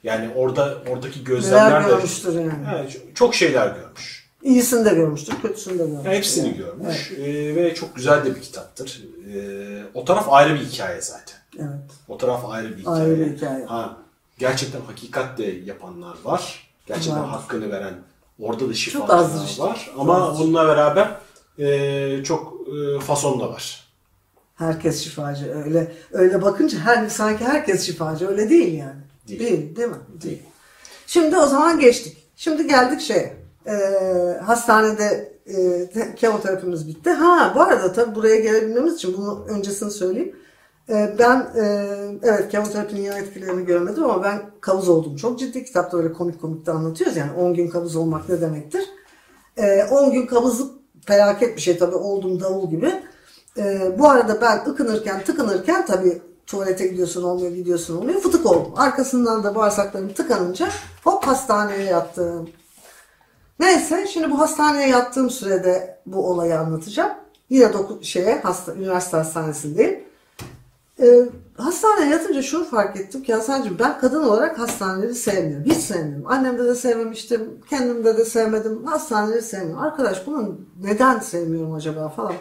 Yani 0.03 0.29
orada 0.35 0.77
oradaki 0.89 1.19
Neler 1.19 1.25
gözlemler 1.25 1.83
de 1.85 1.87
görmüştür 1.89 2.33
yani. 2.39 2.53
Evet, 2.75 3.01
çok- 3.15 3.35
şeyler 3.35 3.67
görmüş. 3.67 4.25
İyisini 4.43 4.85
de 4.85 4.89
görmüştür, 4.93 5.33
kötüsünü 5.41 5.73
de 5.73 5.77
görmüştür. 5.77 6.05
Yani 6.05 6.17
hepsini 6.17 6.57
görmüş 6.57 7.11
Ee, 7.11 7.55
ve 7.55 7.75
çok 7.75 7.95
güzel 7.95 8.25
de 8.25 8.35
bir 8.35 8.41
kitaptır. 8.41 9.03
Ee, 9.35 9.83
o 9.93 10.05
taraf 10.05 10.27
ayrı 10.29 10.53
bir 10.55 10.59
hikaye 10.65 11.01
zaten. 11.01 11.35
Evet. 11.59 11.91
O 12.07 12.17
taraf 12.17 12.45
ayrı 12.49 12.69
bir 12.77 12.81
hikaye. 12.81 13.03
Ayrı 13.03 13.19
bir 13.19 13.35
hikaye. 13.37 13.65
Ha, 13.65 13.97
gerçekten 14.37 14.81
hakikat 14.81 15.37
de 15.37 15.43
yapanlar 15.65 16.17
var. 16.23 16.69
Gerçekten 16.85 17.21
Var. 17.23 17.29
hakkını 17.29 17.71
veren 17.71 17.93
orada 18.39 18.69
da 18.69 18.73
işte. 18.73 19.63
var. 19.63 19.91
Ama 19.97 20.19
Çok 20.19 20.39
bununla 20.39 20.67
beraber 20.67 21.11
e, 21.59 22.23
çok 22.23 22.53
e, 22.67 22.99
fason 22.99 23.39
da 23.39 23.49
var. 23.49 23.84
Herkes 24.55 25.03
şifacı. 25.03 25.63
Öyle 25.65 25.91
öyle 26.11 26.41
bakınca 26.41 26.77
her 26.79 27.09
sanki 27.09 27.45
herkes 27.45 27.83
şifacı. 27.85 28.27
Öyle 28.27 28.49
değil 28.49 28.77
yani. 28.77 28.95
Değil. 29.27 29.39
Değil, 29.39 29.75
değil, 29.75 29.87
mi? 29.87 29.95
Değil. 30.23 30.43
Şimdi 31.07 31.37
o 31.37 31.45
zaman 31.45 31.79
geçtik. 31.79 32.17
Şimdi 32.35 32.67
geldik 32.67 33.01
şeye. 33.01 33.33
Ee, 33.67 34.39
hastanede 34.45 35.33
e, 35.45 35.53
te- 35.89 36.15
kemoterapimiz 36.15 36.87
bitti. 36.87 37.09
Ha 37.09 37.51
bu 37.55 37.61
arada 37.61 37.93
tabii 37.93 38.15
buraya 38.15 38.35
gelebilmemiz 38.35 38.93
için 38.95 39.17
bunu 39.17 39.45
öncesini 39.49 39.91
söyleyeyim. 39.91 40.35
Ee, 40.89 41.15
ben 41.19 41.47
e, 41.55 41.63
evet 42.23 42.49
kemoterapinin 42.49 43.01
yan 43.01 43.17
etkilerini 43.17 43.65
görmedim 43.65 44.03
ama 44.03 44.23
ben 44.23 44.41
kabız 44.61 44.89
oldum. 44.89 45.15
Çok 45.15 45.39
ciddi 45.39 45.65
kitapta 45.65 45.97
öyle 45.97 46.13
komik 46.13 46.41
komik 46.41 46.65
de 46.65 46.71
anlatıyoruz. 46.71 47.17
Yani 47.17 47.31
10 47.31 47.53
gün 47.53 47.67
kabız 47.67 47.95
olmak 47.95 48.29
ne 48.29 48.41
demektir? 48.41 48.83
Ee, 49.57 49.83
10 49.91 50.11
gün 50.11 50.25
kabızlık 50.25 50.71
felaket 51.05 51.55
bir 51.55 51.61
şey 51.61 51.77
tabii 51.77 51.95
oldum 51.95 52.39
davul 52.39 52.69
gibi. 52.69 52.93
Ee, 53.57 53.99
bu 53.99 54.09
arada 54.09 54.41
ben 54.41 54.71
ıkınırken 54.71 55.23
tıkınırken 55.23 55.85
tabii 55.85 56.21
tuvalete 56.47 56.87
gidiyorsun 56.87 57.23
olmuyor 57.23 57.51
gidiyorsun 57.51 57.97
olmuyor 57.97 58.21
fıtık 58.21 58.45
oldum. 58.45 58.73
Arkasından 58.75 59.43
da 59.43 59.55
bağırsaklarım 59.55 60.13
tıkanınca 60.13 60.69
hop 61.03 61.27
hastaneye 61.27 61.83
yattım. 61.83 62.49
Neyse 63.59 64.07
şimdi 64.07 64.31
bu 64.31 64.39
hastaneye 64.39 64.87
yattığım 64.87 65.29
sürede 65.29 65.99
bu 66.05 66.29
olayı 66.29 66.59
anlatacağım. 66.59 67.11
Yine 67.49 67.73
doku, 67.73 67.99
şeye 68.01 68.41
hasta, 68.41 68.73
üniversite 68.73 69.17
hastanesindeyim. 69.17 70.03
Ee, 71.01 71.29
hastaneye 71.57 72.09
yatınca 72.09 72.41
şunu 72.41 72.65
fark 72.65 72.97
ettim 72.97 73.23
ki 73.23 73.33
Hasan'cığım 73.33 73.79
ben 73.79 73.99
kadın 73.99 74.23
olarak 74.23 74.59
hastaneleri 74.59 75.15
sevmiyorum. 75.15 75.65
Hiç 75.65 75.77
sevmiyorum. 75.77 76.27
Annemde 76.27 76.65
de 76.65 76.75
sevmemiştim. 76.75 77.61
Kendimde 77.69 78.17
de 78.17 78.25
sevmedim. 78.25 78.85
Hastaneleri 78.85 79.41
sevmiyorum. 79.41 79.83
Arkadaş 79.83 80.27
bunu 80.27 80.57
neden 80.83 81.19
sevmiyorum 81.19 81.73
acaba 81.73 82.09
falan. 82.09 82.33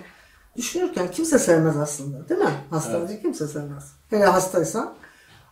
Düşünürken 0.57 1.11
kimse 1.11 1.39
sevmez 1.39 1.77
aslında. 1.77 2.29
Değil 2.29 2.41
mi? 2.41 2.55
Hastanede 2.71 3.21
kimse 3.21 3.47
sevmez. 3.47 3.93
Hele 4.11 4.25
hastaysan. 4.25 4.95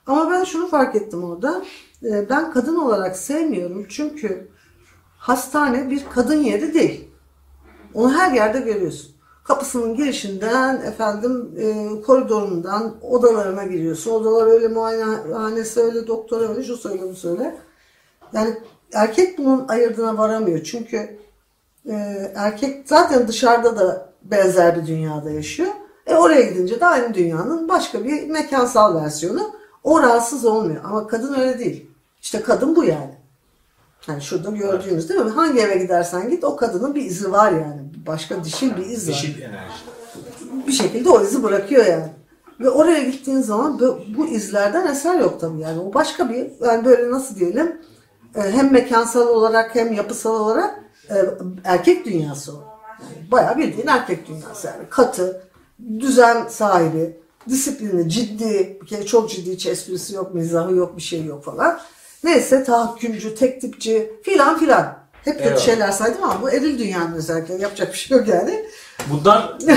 Ama 0.07 0.31
ben 0.31 0.45
şunu 0.45 0.69
fark 0.69 0.97
ettim 0.97 1.25
orada. 1.25 1.65
Ee, 2.05 2.29
ben 2.29 2.53
kadın 2.53 2.77
olarak 2.77 3.17
sevmiyorum. 3.17 3.87
Çünkü 3.89 4.49
hastane 5.19 5.91
bir 5.91 6.05
kadın 6.15 6.43
yeri 6.43 6.75
değil. 6.75 7.09
Onu 7.95 8.15
her 8.15 8.33
yerde 8.33 8.61
görüyorsun. 8.61 9.13
Kapısının 9.45 9.95
girişinden, 9.95 10.81
efendim 10.81 11.55
e, 11.59 12.01
koridorundan 12.03 12.95
odalarına 13.03 13.65
giriyorsun. 13.65 14.11
Odalar 14.11 14.47
öyle 14.47 14.69
muayenehanesi 14.69 15.81
öyle, 15.81 16.07
doktor 16.07 16.49
öyle, 16.49 16.63
şu 16.63 16.77
söyle 16.77 17.03
bu 17.03 17.15
söyle. 17.15 17.57
Yani 18.33 18.57
erkek 18.93 19.39
bunun 19.39 19.69
ayırdına 19.69 20.19
varamıyor. 20.19 20.63
Çünkü 20.63 21.19
e, 21.87 21.95
erkek 22.35 22.89
zaten 22.89 23.29
dışarıda 23.29 23.77
da 23.77 24.12
benzer 24.25 24.83
bir 24.83 24.87
dünyada 24.87 25.31
yaşıyor. 25.31 25.69
E 26.07 26.15
oraya 26.15 26.43
gidince 26.43 26.81
de 26.81 26.87
aynı 26.87 27.15
dünyanın 27.15 27.69
başka 27.69 28.05
bir 28.05 28.29
mekansal 28.29 28.95
versiyonu. 28.95 29.51
O 29.85 30.03
rahatsız 30.03 30.45
olmuyor. 30.45 30.81
Ama 30.85 31.07
kadın 31.07 31.35
öyle 31.35 31.59
değil. 31.59 31.87
İşte 32.23 32.43
kadın 32.43 32.77
bu 32.77 32.85
yani. 32.85 33.15
Yani 34.09 34.23
şurada 34.23 34.51
gördüğünüz 34.51 35.09
değil 35.09 35.21
mi? 35.21 35.31
Hangi 35.31 35.61
eve 35.61 35.77
gidersen 35.77 36.31
git 36.31 36.45
o 36.45 36.57
kadının 36.57 36.95
bir 36.95 37.03
izi 37.03 37.33
var 37.33 37.53
yani. 37.53 37.83
Başka 38.07 38.45
dişil 38.45 38.77
bir 38.77 38.87
iz 38.87 39.09
var. 39.09 39.15
Dişil 39.15 39.43
enerji. 39.43 39.73
Bir 40.67 40.73
şekilde 40.73 41.11
o 41.11 41.23
izi 41.23 41.43
bırakıyor 41.43 41.87
yani. 41.87 42.09
Ve 42.61 42.71
oraya 42.71 43.03
gittiğin 43.03 43.41
zaman 43.41 43.81
bu, 44.17 44.27
izlerden 44.27 44.87
eser 44.87 45.21
yok 45.21 45.41
tabii 45.41 45.61
yani. 45.61 45.81
O 45.81 45.95
başka 45.95 46.31
bir 46.31 46.51
yani 46.67 46.85
böyle 46.85 47.11
nasıl 47.11 47.37
diyelim 47.37 47.81
e, 48.35 48.41
hem 48.41 48.73
mekansal 48.73 49.29
olarak 49.29 49.75
hem 49.75 49.93
yapısal 49.93 50.41
olarak 50.41 50.81
e, 51.11 51.17
erkek 51.65 52.07
dünyası 52.07 52.53
o. 52.53 52.72
Yani 53.03 53.31
bayağı 53.31 53.59
bildiğin 53.59 53.87
erkek 53.87 54.29
dünyası 54.29 54.67
yani. 54.67 54.89
Katı, 54.91 55.43
düzen 56.01 56.47
sahibi, 56.49 57.17
disiplini, 57.49 58.09
ciddi, 58.11 58.79
bir 58.83 58.87
kere 58.87 59.07
çok 59.07 59.31
ciddi 59.31 59.53
hiç 59.53 59.67
esprisi 59.67 60.15
yok, 60.15 60.35
mizahı 60.35 60.75
yok, 60.75 60.97
bir 60.97 61.03
şey 61.03 61.25
yok 61.25 61.45
falan. 61.45 61.81
Neyse 62.25 62.65
tahakkümcü, 62.65 63.35
tek 63.35 63.61
tipçi 63.61 64.11
filan 64.23 64.59
filan. 64.59 64.99
Hep 65.25 65.35
kötü 65.35 65.45
Eyvallah. 65.49 65.61
şeyler 65.65 65.91
saydım 65.91 66.23
ama 66.23 66.43
bu 66.43 66.51
eril 66.51 66.79
dünyanın 66.79 67.15
özellikleri. 67.15 67.63
Yapacak 67.63 67.93
bir 67.93 67.99
şey 67.99 68.19
yok 68.19 68.29
yani. 68.29 68.67
Bunlar 69.11 69.57
e, 69.69 69.77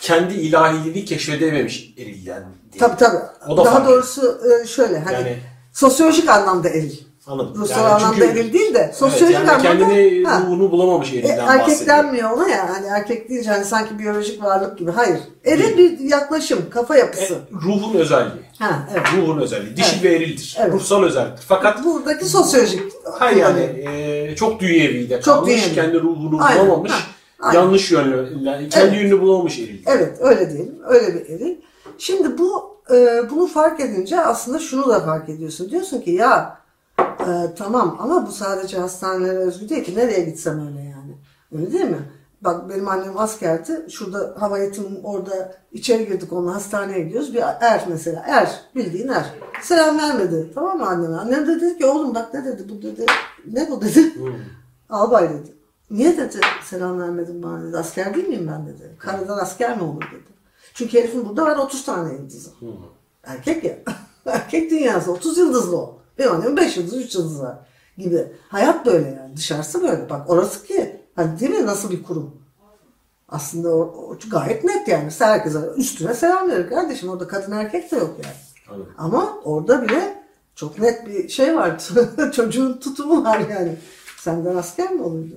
kendi 0.00 0.34
ilahiliğini 0.34 1.04
keşfedememiş 1.04 1.94
erilden 1.98 2.44
diye. 2.72 2.80
Tabii 2.80 2.96
tabii. 2.96 3.18
O 3.48 3.56
da 3.56 3.64
Daha 3.64 3.74
fark 3.74 3.88
doğrusu 3.88 4.40
e, 4.62 4.66
şöyle 4.66 4.98
hani 4.98 5.14
Yani- 5.14 5.38
sosyolojik 5.72 6.28
anlamda 6.28 6.68
eril. 6.68 6.98
Anladım. 7.26 7.54
Ruhsal 7.62 7.76
Yani 7.82 7.88
anlamda 7.88 8.14
çünkü- 8.14 8.26
eril 8.40 8.52
değil 8.52 8.74
de 8.74 8.78
Evet, 8.78 8.96
sosyolojik 8.96 9.34
yani 9.34 9.50
anlamda 9.50 9.62
kendini 9.68 10.24
ha. 10.24 10.40
ruhunu 10.40 10.70
bulamamış 10.70 11.12
E, 11.12 11.16
erilden 11.18 11.46
erkek 11.46 11.88
bahsediyor. 11.88 12.30
ona 12.30 12.48
ya 12.48 12.70
hani 12.74 12.86
erkek 12.86 13.28
deyince 13.28 13.50
hani 13.50 13.64
sanki 13.64 13.98
biyolojik 13.98 14.42
varlık 14.42 14.78
gibi. 14.78 14.90
Hayır. 14.90 15.18
Eril 15.44 15.76
bir 15.78 15.98
yaklaşım, 15.98 16.70
kafa 16.70 16.96
yapısı. 16.96 17.34
E, 17.34 17.38
ruhun 17.64 17.94
özelliği. 17.94 18.42
Ha 18.58 18.88
evet. 18.92 19.06
Ruhun 19.16 19.40
özelliği. 19.40 19.76
Dişil 19.76 19.92
Evet. 19.94 20.04
ve 20.04 20.16
erildir. 20.16 20.56
Evet. 20.60 20.72
Ruhsal 20.72 21.02
özelliktir. 21.02 21.44
Fakat 21.48 21.84
Buradaki 21.84 22.24
sosyolojik. 22.24 22.82
hayır 23.18 23.36
yani 23.36 23.60
e, 23.60 24.36
çok 24.36 24.60
dünyevi 24.60 25.10
de 25.10 25.20
Çok 25.20 25.34
kalmış. 25.34 25.50
dünyevi. 25.52 25.74
Kendi 25.74 26.00
ruhunu 26.00 26.38
Aynen, 26.44 26.66
bulamamış. 26.66 26.92
ha, 26.92 26.98
aynen. 27.40 27.58
Yanlış 27.60 27.90
yönlü, 27.90 28.38
yani 28.42 28.68
kendi 28.68 28.86
Evet. 28.94 29.02
yönünü 29.02 29.20
bulamamış 29.20 29.58
erilden. 29.58 29.92
Evet 29.96 30.16
öyle 30.20 30.50
diyelim. 30.50 30.74
Öyle 30.88 31.14
bir 31.14 31.28
eril. 31.34 31.54
Şimdi 31.98 32.38
bu 32.38 32.76
e, 32.94 33.20
bunu 33.30 33.46
fark 33.46 33.80
edince 33.80 34.20
aslında 34.20 34.58
şunu 34.58 34.88
da 34.88 35.00
fark 35.00 35.28
ediyorsun. 35.28 35.70
Diyorsun 35.70 36.00
ki 36.00 36.10
ya 36.10 36.61
e, 37.28 37.54
tamam 37.54 37.96
ama 38.00 38.26
bu 38.26 38.32
sadece 38.32 38.78
hastanelere 38.78 39.38
özgü 39.38 39.68
değil 39.68 39.84
ki. 39.84 39.96
Nereye 39.96 40.20
gitsem 40.20 40.66
öyle 40.66 40.80
yani. 40.80 41.16
Öyle 41.52 41.72
değil 41.72 41.84
mi? 41.84 42.08
Bak 42.40 42.68
benim 42.68 42.88
annem 42.88 43.18
askerdi. 43.18 43.86
Şurada 43.90 44.34
hava 44.38 44.58
eğitiminin 44.58 45.02
orada 45.02 45.54
içeri 45.72 46.06
girdik 46.08 46.32
onunla 46.32 46.54
hastaneye 46.54 47.00
gidiyoruz. 47.00 47.34
Bir 47.34 47.42
er 47.60 47.84
mesela. 47.88 48.24
Er. 48.26 48.60
Bildiğin 48.74 49.08
er. 49.08 49.26
Selam 49.62 49.98
vermedi. 49.98 50.50
Tamam 50.54 50.78
mı 50.78 50.86
anneme? 50.86 51.16
Annem 51.16 51.46
de 51.46 51.60
dedi 51.60 51.78
ki 51.78 51.86
oğlum 51.86 52.14
bak 52.14 52.34
ne 52.34 52.44
dedi 52.44 52.68
bu 52.68 52.82
dedi. 52.82 53.06
Ne 53.52 53.70
bu 53.70 53.80
dedi. 53.80 54.12
Albay 54.90 55.30
dedi. 55.30 55.54
Niye 55.90 56.16
dedi 56.16 56.40
selam 56.64 57.00
vermedin 57.00 57.42
bana 57.42 57.62
dedi. 57.62 57.78
Asker 57.78 58.14
değil 58.14 58.28
miyim 58.28 58.50
ben 58.52 58.66
dedi. 58.66 58.96
Karadan 58.98 59.38
asker 59.38 59.76
mi 59.76 59.82
olur 59.82 60.02
dedi. 60.02 60.32
Çünkü 60.74 60.98
herifin 60.98 61.28
burada 61.28 61.44
var 61.44 61.56
30 61.56 61.84
tane 61.84 62.14
yıldızı. 62.14 62.50
Erkek 63.24 63.64
ya. 63.64 63.78
Erkek 64.26 64.70
dünyası 64.70 65.12
30 65.12 65.38
yıldızlı 65.38 65.76
o. 65.76 66.01
Benim 66.18 66.32
annemin 66.32 66.56
5 66.56 66.76
yıldız 66.76 66.96
3 66.96 67.14
yıldız 67.14 67.40
var 67.40 67.58
gibi. 67.98 68.32
Hayat 68.48 68.86
böyle 68.86 69.08
yani. 69.08 69.36
Dışarısı 69.36 69.82
böyle. 69.82 70.10
Bak 70.10 70.30
orası 70.30 70.66
ki. 70.66 71.00
Hani 71.16 71.40
değil 71.40 71.50
mi 71.50 71.66
nasıl 71.66 71.90
bir 71.90 72.02
kurum? 72.02 72.42
Aslında 73.28 73.74
o, 73.74 73.80
o 73.80 74.16
gayet 74.30 74.64
net 74.64 74.88
yani. 74.88 75.10
Herkese 75.18 75.58
üstüne 75.76 76.14
selam 76.14 76.50
verir 76.50 76.68
kardeşim. 76.68 77.08
Orada 77.08 77.28
kadın 77.28 77.52
erkek 77.52 77.92
de 77.92 77.96
yok 77.96 78.16
yani. 78.24 78.34
Anladım. 78.68 78.94
Ama 78.98 79.38
orada 79.44 79.82
bile 79.82 80.22
çok 80.54 80.78
net 80.78 81.06
bir 81.06 81.28
şey 81.28 81.56
var. 81.56 81.82
Çocuğun 82.32 82.72
tutumu 82.72 83.24
var 83.24 83.40
yani. 83.50 83.76
Senden 84.18 84.56
asker 84.56 84.92
mi 84.92 85.02
olurdu? 85.02 85.34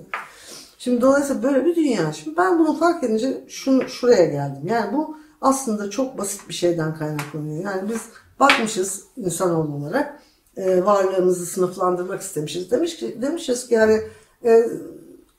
Şimdi 0.77 1.02
dolayısıyla 1.02 1.43
böyle 1.43 1.65
bir 1.65 1.76
dünya. 1.76 2.14
Şimdi 2.14 2.38
ben 2.38 2.60
bunu 2.60 2.77
fark 2.80 3.03
edince 3.03 3.43
şunu, 3.47 3.89
şuraya 3.89 4.26
geldim. 4.26 4.68
Yani 4.68 4.93
bu 4.93 5.18
aslında 5.41 5.89
çok 5.89 6.18
basit 6.18 6.49
bir 6.49 6.53
şeyden 6.53 6.95
kaynaklanıyor. 6.95 7.64
Yani 7.64 7.89
biz 7.89 8.02
bakmışız 8.39 9.03
insanoğlu 9.18 9.76
olarak 9.76 10.22
e, 10.57 10.86
varlığımızı 10.86 11.45
sınıflandırmak 11.45 12.22
istemişiz. 12.22 12.72
Demiş 12.72 12.98
ki, 12.98 13.18
demişiz 13.22 13.68
ki 13.68 13.73
yani 13.73 14.02
e, 14.45 14.65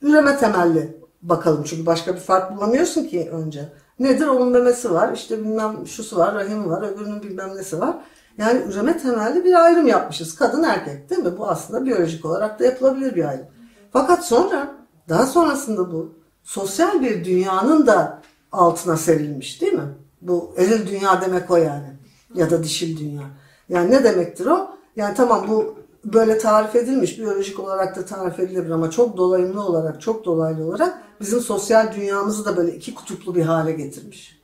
üreme 0.03 0.39
temelli 0.39 0.97
bakalım. 1.23 1.65
Çünkü 1.65 1.87
başka 1.87 2.15
bir 2.15 2.21
fark 2.21 2.57
bulamıyorsun 2.57 3.05
ki 3.05 3.31
önce. 3.33 3.69
Nedir? 3.99 4.27
Onun 4.27 4.49
memesi 4.49 4.93
var. 4.93 5.13
işte 5.13 5.39
bilmem 5.39 5.87
şusu 5.87 6.17
var, 6.17 6.35
rahimi 6.35 6.71
var, 6.71 6.93
öbürünün 6.93 7.23
bilmem 7.23 7.57
nesi 7.57 7.81
var. 7.81 7.97
Yani 8.39 8.63
üreme 8.73 8.99
temelli 8.99 9.45
bir 9.45 9.65
ayrım 9.65 9.87
yapmışız. 9.87 10.35
Kadın 10.35 10.63
erkek 10.63 11.11
değil 11.11 11.23
mi? 11.23 11.39
Bu 11.39 11.49
aslında 11.49 11.85
biyolojik 11.85 12.25
olarak 12.25 12.61
da 12.61 12.65
yapılabilir 12.65 13.15
bir 13.15 13.25
ayrım. 13.25 13.47
Fakat 13.93 14.27
sonra 14.27 14.75
daha 15.09 15.27
sonrasında 15.27 15.93
bu 15.93 16.15
sosyal 16.45 17.01
bir 17.01 17.25
dünyanın 17.25 17.87
da 17.87 18.23
altına 18.53 18.97
serilmiş 18.97 19.61
değil 19.61 19.73
mi? 19.73 19.95
Bu 20.21 20.55
eril 20.57 20.87
dünya 20.87 21.21
demek 21.21 21.51
o 21.51 21.57
yani. 21.57 21.97
Ya 22.35 22.51
da 22.51 22.63
dişil 22.63 22.99
dünya. 22.99 23.23
Yani 23.69 23.91
ne 23.91 24.05
demektir 24.05 24.47
o? 24.47 24.76
Yani 24.97 25.15
tamam 25.15 25.47
bu 25.49 25.75
böyle 26.05 26.39
tarif 26.39 26.77
edilmiş, 26.77 27.19
biyolojik 27.19 27.61
olarak 27.61 27.97
da 27.97 28.05
tarif 28.05 28.41
edilebilir 28.41 28.71
ama 28.71 28.91
çok 28.91 29.17
dolayımlı 29.17 29.63
olarak, 29.63 30.01
çok 30.01 30.25
dolaylı 30.25 30.65
olarak 30.65 31.03
bizim 31.21 31.41
sosyal 31.41 31.95
dünyamızı 31.95 32.45
da 32.45 32.57
böyle 32.57 32.73
iki 32.77 32.95
kutuplu 32.95 33.35
bir 33.35 33.43
hale 33.43 33.73
getirmiş. 33.73 34.37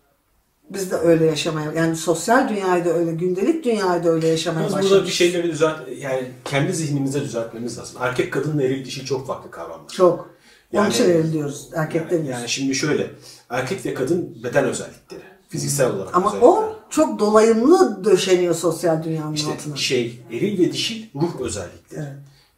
Biz 0.70 0.90
de 0.90 0.96
öyle 0.96 1.24
yaşamaya, 1.24 1.72
yani 1.72 1.96
sosyal 1.96 2.48
dünyayı 2.48 2.84
da 2.84 2.90
öyle, 2.92 3.12
gündelik 3.12 3.64
dünyayı 3.64 4.04
da 4.04 4.08
öyle 4.10 4.28
yaşamaya 4.28 4.64
başladık. 4.64 4.90
burada 4.90 5.04
bir 5.04 5.10
şeyleri 5.10 5.50
düzelt, 5.52 5.76
yani 5.98 6.30
kendi 6.44 6.72
zihnimizde 6.72 7.20
düzeltmemiz 7.20 7.78
lazım. 7.78 7.96
Erkek 8.00 8.32
kadınla 8.32 8.62
eril 8.62 8.84
dişi 8.84 9.04
çok 9.04 9.26
farklı 9.26 9.50
kavramlar. 9.50 9.88
Çok. 9.88 10.30
Onun 10.72 10.82
Yani- 10.82 10.92
için 10.92 11.10
eril 11.10 11.32
diyoruz. 11.32 11.70
Erkek 11.74 12.00
Yani, 12.00 12.10
demiyoruz. 12.10 12.38
yani 12.40 12.48
şimdi 12.48 12.74
şöyle, 12.74 13.10
erkek 13.50 13.86
ve 13.86 13.94
kadın 13.94 14.36
beden 14.44 14.64
özellikleri, 14.64 15.20
fiziksel 15.48 15.90
olarak 15.90 16.16
Ama 16.16 16.28
özellikler. 16.28 16.48
o 16.48 16.71
çok 16.92 17.18
dolayımlı 17.18 18.04
döşeniyor 18.04 18.54
sosyal 18.54 19.02
dünyanın 19.04 19.32
İşte 19.34 19.52
altına. 19.52 19.76
şey, 19.76 20.20
eril 20.30 20.58
ve 20.68 20.72
dişil 20.72 21.04
ruh 21.14 21.40
özellikleri. 21.40 22.00
Evet. 22.00 22.12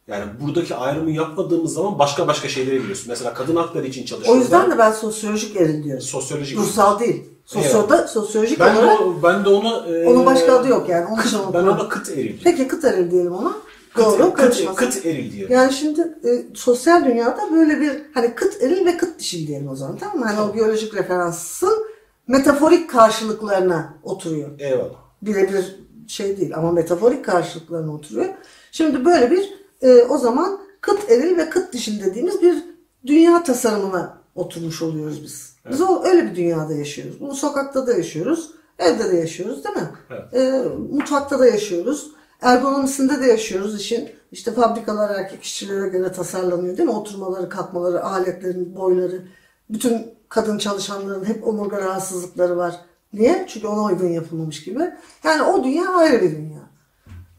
Yani 0.07 0.25
buradaki 0.41 0.75
ayrımı 0.75 1.11
yapmadığımız 1.11 1.73
zaman 1.73 1.99
başka 1.99 2.27
başka 2.27 2.47
şeylere 2.49 2.77
giriyorsun. 2.77 3.05
Mesela 3.09 3.33
kadın 3.33 3.55
hakları 3.55 3.87
için 3.87 4.05
çalışıyorlar. 4.05 4.39
O 4.41 4.43
yüzden 4.43 4.71
de 4.71 4.77
ben 4.77 4.91
sosyolojik 4.91 5.55
eril 5.55 5.83
diyorum. 5.83 6.01
sosyolojik 6.01 6.57
Ruhsal 6.57 6.99
değil. 6.99 7.23
Sosyoda, 7.45 8.07
sosyolojik 8.07 8.59
ben 8.59 8.75
de, 8.75 8.79
olarak 8.79 9.01
o- 9.01 9.15
ben 9.23 9.45
de 9.45 9.49
ona 9.49 9.85
e, 9.87 10.05
onun 10.07 10.25
başka 10.25 10.53
adı 10.59 10.67
yok 10.67 10.89
yani. 10.89 11.05
Onun 11.05 11.15
kıt- 11.21 11.27
için 11.27 11.37
onu 11.39 11.53
ben 11.53 11.63
ona 11.63 11.89
kıt 11.89 12.09
eril 12.09 12.17
diyorum. 12.23 12.39
Peki 12.43 12.67
kıt 12.67 12.83
eril 12.85 13.11
diyelim 13.11 13.31
ona. 13.33 13.53
Kıt, 13.93 14.05
Doğru. 14.05 14.17
kıt, 14.23 14.33
karışmasın. 14.35 14.75
kıt 14.75 15.05
eril 15.05 15.31
diyorum. 15.33 15.55
Yani 15.55 15.73
şimdi 15.73 16.01
e, 16.01 16.29
sosyal 16.55 17.05
dünyada 17.05 17.39
böyle 17.51 17.81
bir 17.81 17.91
hani 18.13 18.35
kıt 18.35 18.63
eril 18.63 18.85
ve 18.85 18.97
kıt 18.97 19.19
dişil 19.19 19.47
diyelim 19.47 19.67
o 19.69 19.75
zaman 19.75 19.97
tamam 19.97 20.19
mı? 20.19 20.25
Hani 20.25 20.39
o 20.39 20.53
biyolojik 20.53 20.93
referansın 20.95 21.85
metaforik 22.27 22.89
karşılıklarına 22.89 23.93
oturuyor. 24.03 24.59
Eyvallah. 24.59 24.95
Birebir 25.21 25.75
şey 26.07 26.37
değil 26.37 26.57
ama 26.57 26.71
metaforik 26.71 27.25
karşılıklarına 27.25 27.93
oturuyor. 27.93 28.25
Şimdi 28.71 29.05
böyle 29.05 29.31
bir 29.31 29.53
e, 29.81 30.03
o 30.03 30.17
zaman 30.17 30.59
kıt 30.81 31.11
eril 31.11 31.37
ve 31.37 31.49
kıt 31.49 31.73
dişil 31.73 32.05
dediğimiz 32.05 32.41
bir 32.41 32.63
dünya 33.05 33.43
tasarımına 33.43 34.17
oturmuş 34.35 34.81
oluyoruz 34.81 35.23
biz. 35.23 35.55
Biz 35.69 35.81
o, 35.81 36.03
öyle 36.03 36.31
bir 36.31 36.35
dünyada 36.35 36.73
yaşıyoruz. 36.73 37.19
Bunu 37.19 37.35
sokakta 37.35 37.87
da 37.87 37.93
yaşıyoruz. 37.93 38.51
Evde 38.79 39.11
de 39.11 39.17
yaşıyoruz 39.17 39.63
değil 39.63 39.75
mi? 39.75 39.89
Evet. 40.09 40.33
E, 40.33 40.63
mutfakta 40.91 41.39
da 41.39 41.45
yaşıyoruz. 41.45 42.11
Ergonomisinde 42.41 43.21
de 43.21 43.25
yaşıyoruz. 43.25 43.81
İşin 43.81 44.09
işte 44.31 44.51
fabrikalar 44.51 45.19
erkek 45.19 45.43
işçilere 45.43 45.87
göre 45.87 46.11
tasarlanıyor 46.11 46.77
değil 46.77 46.89
mi? 46.89 46.95
Oturmaları, 46.95 47.49
kalkmaları, 47.49 48.03
aletlerin 48.03 48.75
boyları. 48.75 49.21
Bütün 49.69 50.14
kadın 50.35 50.57
çalışanların 50.57 51.25
hep 51.25 51.47
omurga 51.47 51.81
rahatsızlıkları 51.81 52.57
var. 52.57 52.75
Niye? 53.13 53.45
Çünkü 53.49 53.67
ona 53.67 53.83
uygun 53.83 54.07
yapılmamış 54.07 54.63
gibi. 54.63 54.91
Yani 55.23 55.41
o 55.41 55.63
dünya 55.63 55.89
ayrı 55.89 56.21
bir 56.21 56.31
dünya. 56.31 56.61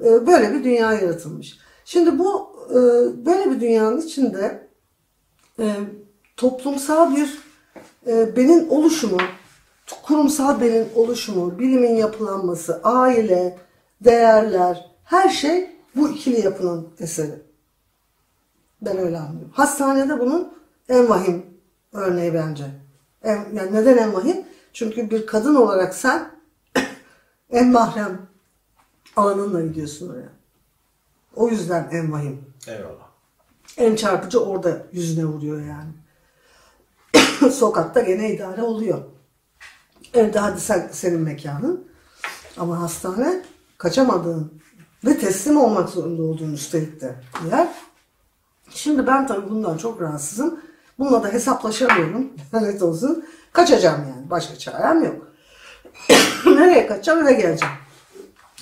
E, 0.00 0.26
Böyle 0.26 0.54
bir 0.54 0.64
dünya 0.64 0.92
yaratılmış. 0.92 1.58
Şimdi 1.84 2.18
bu 2.18 2.56
e, 2.70 2.74
böyle 3.26 3.50
bir 3.50 3.60
dünyanın 3.60 4.00
içinde 4.00 4.68
e, 5.58 5.74
toplumsal 6.36 7.16
bir 7.16 7.38
e, 8.06 8.36
benin 8.36 8.68
oluşumu, 8.68 9.18
kurumsal 10.02 10.60
benin 10.60 10.88
oluşumu, 10.94 11.58
bilimin 11.58 11.96
yapılanması, 11.96 12.80
aile, 12.84 13.58
değerler, 14.00 14.90
her 15.04 15.28
şey 15.28 15.70
bu 15.96 16.08
ikili 16.08 16.40
yapının 16.40 16.88
eseri. 17.00 17.42
Ben 18.82 18.98
öyle 18.98 19.18
anlıyorum. 19.18 19.52
Hastanede 19.52 20.20
bunun 20.20 20.52
en 20.88 21.08
vahim 21.08 21.46
örneği 21.92 22.34
bence. 22.34 22.85
En, 23.26 23.46
yani 23.52 23.72
neden 23.72 23.96
en 23.96 24.14
vahim? 24.14 24.44
Çünkü 24.72 25.10
bir 25.10 25.26
kadın 25.26 25.54
olarak 25.54 25.94
sen 25.94 26.30
en 27.50 27.72
mahrem 27.72 28.26
alanınla 29.16 29.60
gidiyorsun 29.60 30.08
oraya. 30.08 30.28
O 31.34 31.48
yüzden 31.48 31.88
en 31.92 32.12
vahim. 32.12 32.40
Eyvallah. 32.68 33.06
En 33.76 33.96
çarpıcı 33.96 34.40
orada 34.40 34.86
yüzüne 34.92 35.24
vuruyor 35.24 35.60
yani. 35.60 35.92
Sokakta 37.52 38.00
gene 38.00 38.34
idare 38.34 38.62
oluyor. 38.62 39.02
Evde 40.14 40.38
hadi 40.38 40.60
sen, 40.60 40.88
senin 40.92 41.20
mekanın. 41.20 41.88
Ama 42.56 42.80
hastane 42.80 43.42
kaçamadığın 43.78 44.52
ve 45.04 45.18
teslim 45.18 45.56
olmak 45.56 45.88
zorunda 45.88 46.22
olduğun 46.22 46.52
üstelik 46.52 47.00
de 47.00 47.14
yer. 47.50 47.68
Şimdi 48.70 49.06
ben 49.06 49.26
tabii 49.26 49.50
bundan 49.50 49.76
çok 49.76 50.00
rahatsızım. 50.00 50.60
Bununla 50.98 51.22
da 51.22 51.32
hesaplaşamıyorum. 51.32 52.32
Lanet 52.54 52.82
olsun. 52.82 53.24
Kaçacağım 53.52 54.00
yani. 54.08 54.30
Başka 54.30 54.58
çarem 54.58 55.04
yok. 55.04 55.32
Nereye 56.46 56.86
kaçacağım 56.86 57.26
eve 57.26 57.32
geleceğim. 57.32 57.74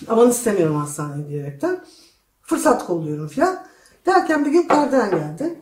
Aman 0.08 0.30
istemiyorum 0.30 0.76
hastaneye 0.76 1.28
diyerekten. 1.28 1.84
Fırsat 2.42 2.86
kolluyorum 2.86 3.28
falan. 3.28 3.66
Derken 4.06 4.44
bir 4.44 4.50
gün 4.50 4.68
gardiyan 4.68 5.10
geldi. 5.10 5.58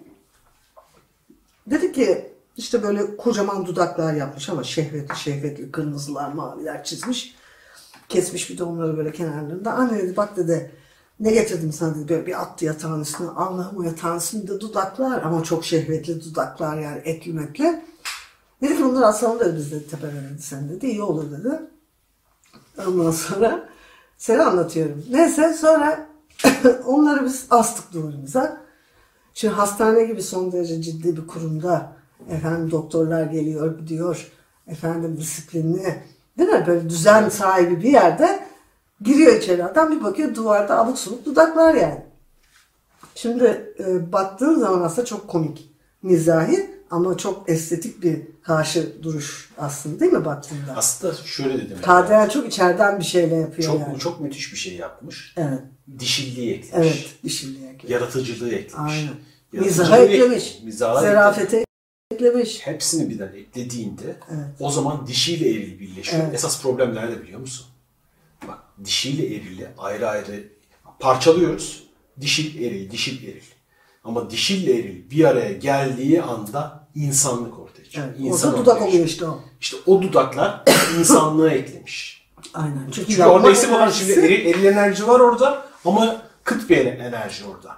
Dedi 1.67 1.93
ki 1.93 2.33
işte 2.57 2.83
böyle 2.83 3.17
kocaman 3.17 3.67
dudaklar 3.67 4.15
yapmış 4.15 4.49
ama 4.49 4.65
şehvetli 4.65 5.17
şehvetli 5.17 5.73
kırmızılar 5.73 6.33
maviler 6.33 6.85
çizmiş. 6.85 7.35
Kesmiş 8.09 8.51
bir 8.51 8.59
de 8.59 8.65
onları 8.65 8.97
böyle 8.97 9.13
kenarlarında. 9.13 9.73
Anne 9.73 9.99
dedi 9.99 10.17
bak 10.17 10.37
dedi 10.37 10.71
ne 11.23 11.33
getirdim 11.33 11.73
sana 11.73 11.95
dedi 11.95 12.09
böyle 12.09 12.27
bir 12.27 12.43
attı 12.43 12.65
yatağın 12.65 13.01
üstüne. 13.01 13.29
Allah'ım 13.29 13.77
o 13.77 13.83
yatağın 13.83 14.19
üstünde 14.19 14.61
dudaklar 14.61 15.23
ama 15.23 15.43
çok 15.43 15.65
şehvetli 15.65 16.25
dudaklar 16.25 16.79
yani 16.79 17.03
etli 17.05 17.33
metli. 17.33 17.83
Dedi 18.63 18.77
ki 18.77 18.85
bunları 18.85 19.07
asalım 19.07 19.41
dedi 19.41 19.57
biz 19.57 19.73
dedi 19.73 19.91
tepeden 19.91 20.25
dedi 20.33 20.43
sen 20.43 20.69
dedi 20.69 20.87
iyi 20.87 21.03
olur 21.03 21.31
dedi. 21.31 21.61
Ondan 22.87 23.11
sonra 23.11 23.69
seni 24.19 24.43
anlatıyorum. 24.43 25.05
Neyse 25.11 25.55
sonra 25.55 26.07
onları 26.87 27.25
biz 27.25 27.47
astık 27.51 27.93
duvarımıza. 27.93 28.61
Şimdi 29.35 29.55
hastane 29.55 30.05
gibi 30.05 30.23
son 30.23 30.53
derece 30.53 30.83
ciddi 30.83 31.17
bir 31.17 31.27
kurumda 31.27 31.93
efendim 32.31 32.71
doktorlar 32.71 33.25
geliyor 33.25 33.79
gidiyor 33.79 34.33
efendim 34.67 35.17
disiplinli 35.17 36.03
değil 36.39 36.51
mi 36.51 36.65
böyle 36.67 36.91
düzen 36.91 37.29
sahibi 37.29 37.83
bir 37.83 37.91
yerde 37.91 38.52
giriyor 39.05 39.37
içeri 39.37 39.65
adam 39.65 39.93
bir 39.93 40.05
bakıyor 40.05 40.35
duvarda 40.35 40.79
abuk 40.79 40.99
subuk 40.99 41.25
dudaklar 41.27 41.75
yani. 41.75 42.01
Şimdi 43.15 43.75
e, 43.79 44.13
baktığın 44.13 44.59
zaman 44.61 44.83
aslında 44.83 45.05
çok 45.07 45.29
komik 45.29 45.69
mizahi 46.03 46.71
ama 46.91 47.17
çok 47.17 47.51
estetik 47.51 48.03
bir 48.03 48.21
karşı 48.43 49.03
duruş 49.03 49.51
aslında 49.59 50.01
değil 50.01 50.13
mi 50.13 50.25
baktığında? 50.25 50.77
Aslında 50.77 51.15
şöyle 51.15 51.55
dedim. 51.59 51.77
Kadriyen 51.83 52.29
çok 52.29 52.47
içeriden 52.47 52.99
bir 52.99 53.05
şeyle 53.05 53.35
yapıyor 53.35 53.69
Çok, 53.73 53.81
yani. 53.81 53.99
çok 53.99 54.21
müthiş 54.21 54.53
bir 54.53 54.59
şey 54.59 54.75
yapmış. 54.77 55.35
Evet. 55.37 55.61
Dişilliği 55.99 56.53
eklemiş. 56.55 56.89
Evet. 56.89 57.17
Dişilliğe 57.25 57.73
göre. 57.73 57.93
Yaratıcılığı 57.93 58.53
eklemiş. 58.55 58.93
Aynen. 58.95 59.15
Mizaha 59.53 59.99
ek- 59.99 60.15
eklemiş. 60.15 60.59
mizaha 60.65 61.01
Zerafete 61.01 61.65
eklemiş. 62.11 62.67
hepsini 62.67 63.11
birden 63.11 63.33
eklediğinde 63.37 64.17
Evet. 64.31 64.47
o 64.61 64.71
zaman 64.71 65.07
dişiyle 65.07 65.51
eril 65.51 65.81
birleşiyor. 65.81 66.23
Evet. 66.25 66.35
Esas 66.35 66.63
problem 66.63 66.95
nerede 66.95 67.23
biliyor 67.23 67.41
musun? 67.41 67.67
Dişiyle 68.85 69.27
erili 69.27 69.69
ayrı 69.79 70.09
ayrı 70.09 70.45
parçalıyoruz. 71.01 71.83
Dişil 72.21 72.63
eril, 72.65 72.91
dişil 72.91 73.29
eril. 73.29 73.43
Ama 74.05 74.31
dişille 74.31 74.79
eril 74.79 75.11
bir 75.11 75.25
araya 75.25 75.53
geldiği 75.53 76.23
anda 76.23 76.87
insanlık 76.95 77.59
ortaya 77.59 77.85
çıkıyor. 77.85 78.07
Evet. 78.09 78.17
İnsan 78.21 78.51
Orada 78.51 78.63
dudak 78.63 78.83
oluyor 78.83 79.07
işte 79.07 79.27
o. 79.27 79.41
İşte 79.61 79.77
o 79.87 80.03
dudaklar 80.03 80.63
insanlığı 80.99 81.51
eklemiş. 81.51 82.27
Aynen. 82.55 82.91
Çünkü, 82.93 83.09
Çünkü 83.09 83.23
orada 83.25 83.47
olan 83.49 83.55
enerjisi- 83.55 83.99
şimdi 83.99 84.13
eril, 84.27 84.47
eril 84.47 84.65
enerji 84.65 85.07
var 85.09 85.21
orada 85.21 85.67
ama 85.85 86.23
kıt 86.45 86.71
bir 86.71 86.77
enerji 86.87 87.45
orada. 87.45 87.77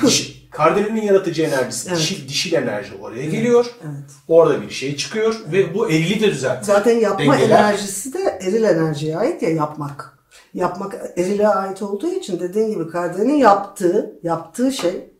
Dişi, 0.06 0.50
Kardelenin 0.50 1.02
yaratıcı 1.02 1.42
enerjisi, 1.42 1.88
Evet. 1.88 1.98
dişil, 1.98 2.28
dişil 2.28 2.52
enerji 2.52 2.94
oraya 3.00 3.24
geliyor. 3.26 3.66
Evet. 3.84 4.10
Orada 4.28 4.62
bir 4.62 4.70
şey 4.70 4.96
çıkıyor 4.96 5.36
ve 5.52 5.74
bu 5.74 5.90
erili 5.90 6.20
de 6.20 6.26
düzeltiyor. 6.30 6.64
Zaten 6.78 6.98
yapma 6.98 7.34
Dengeler- 7.34 7.58
enerjisi 7.58 8.12
de 8.12 8.38
eril 8.42 8.62
enerjiye 8.62 9.16
ait 9.16 9.42
ya 9.42 9.50
yapmak. 9.50 10.18
Yapmak 10.54 10.94
erile 11.16 11.48
ait 11.48 11.82
olduğu 11.82 12.08
için 12.10 12.40
dediğin 12.40 12.70
gibi 12.70 12.90
Kardelen'in 12.90 13.34
yaptığı, 13.34 14.18
yaptığı 14.22 14.72
şey 14.72 15.10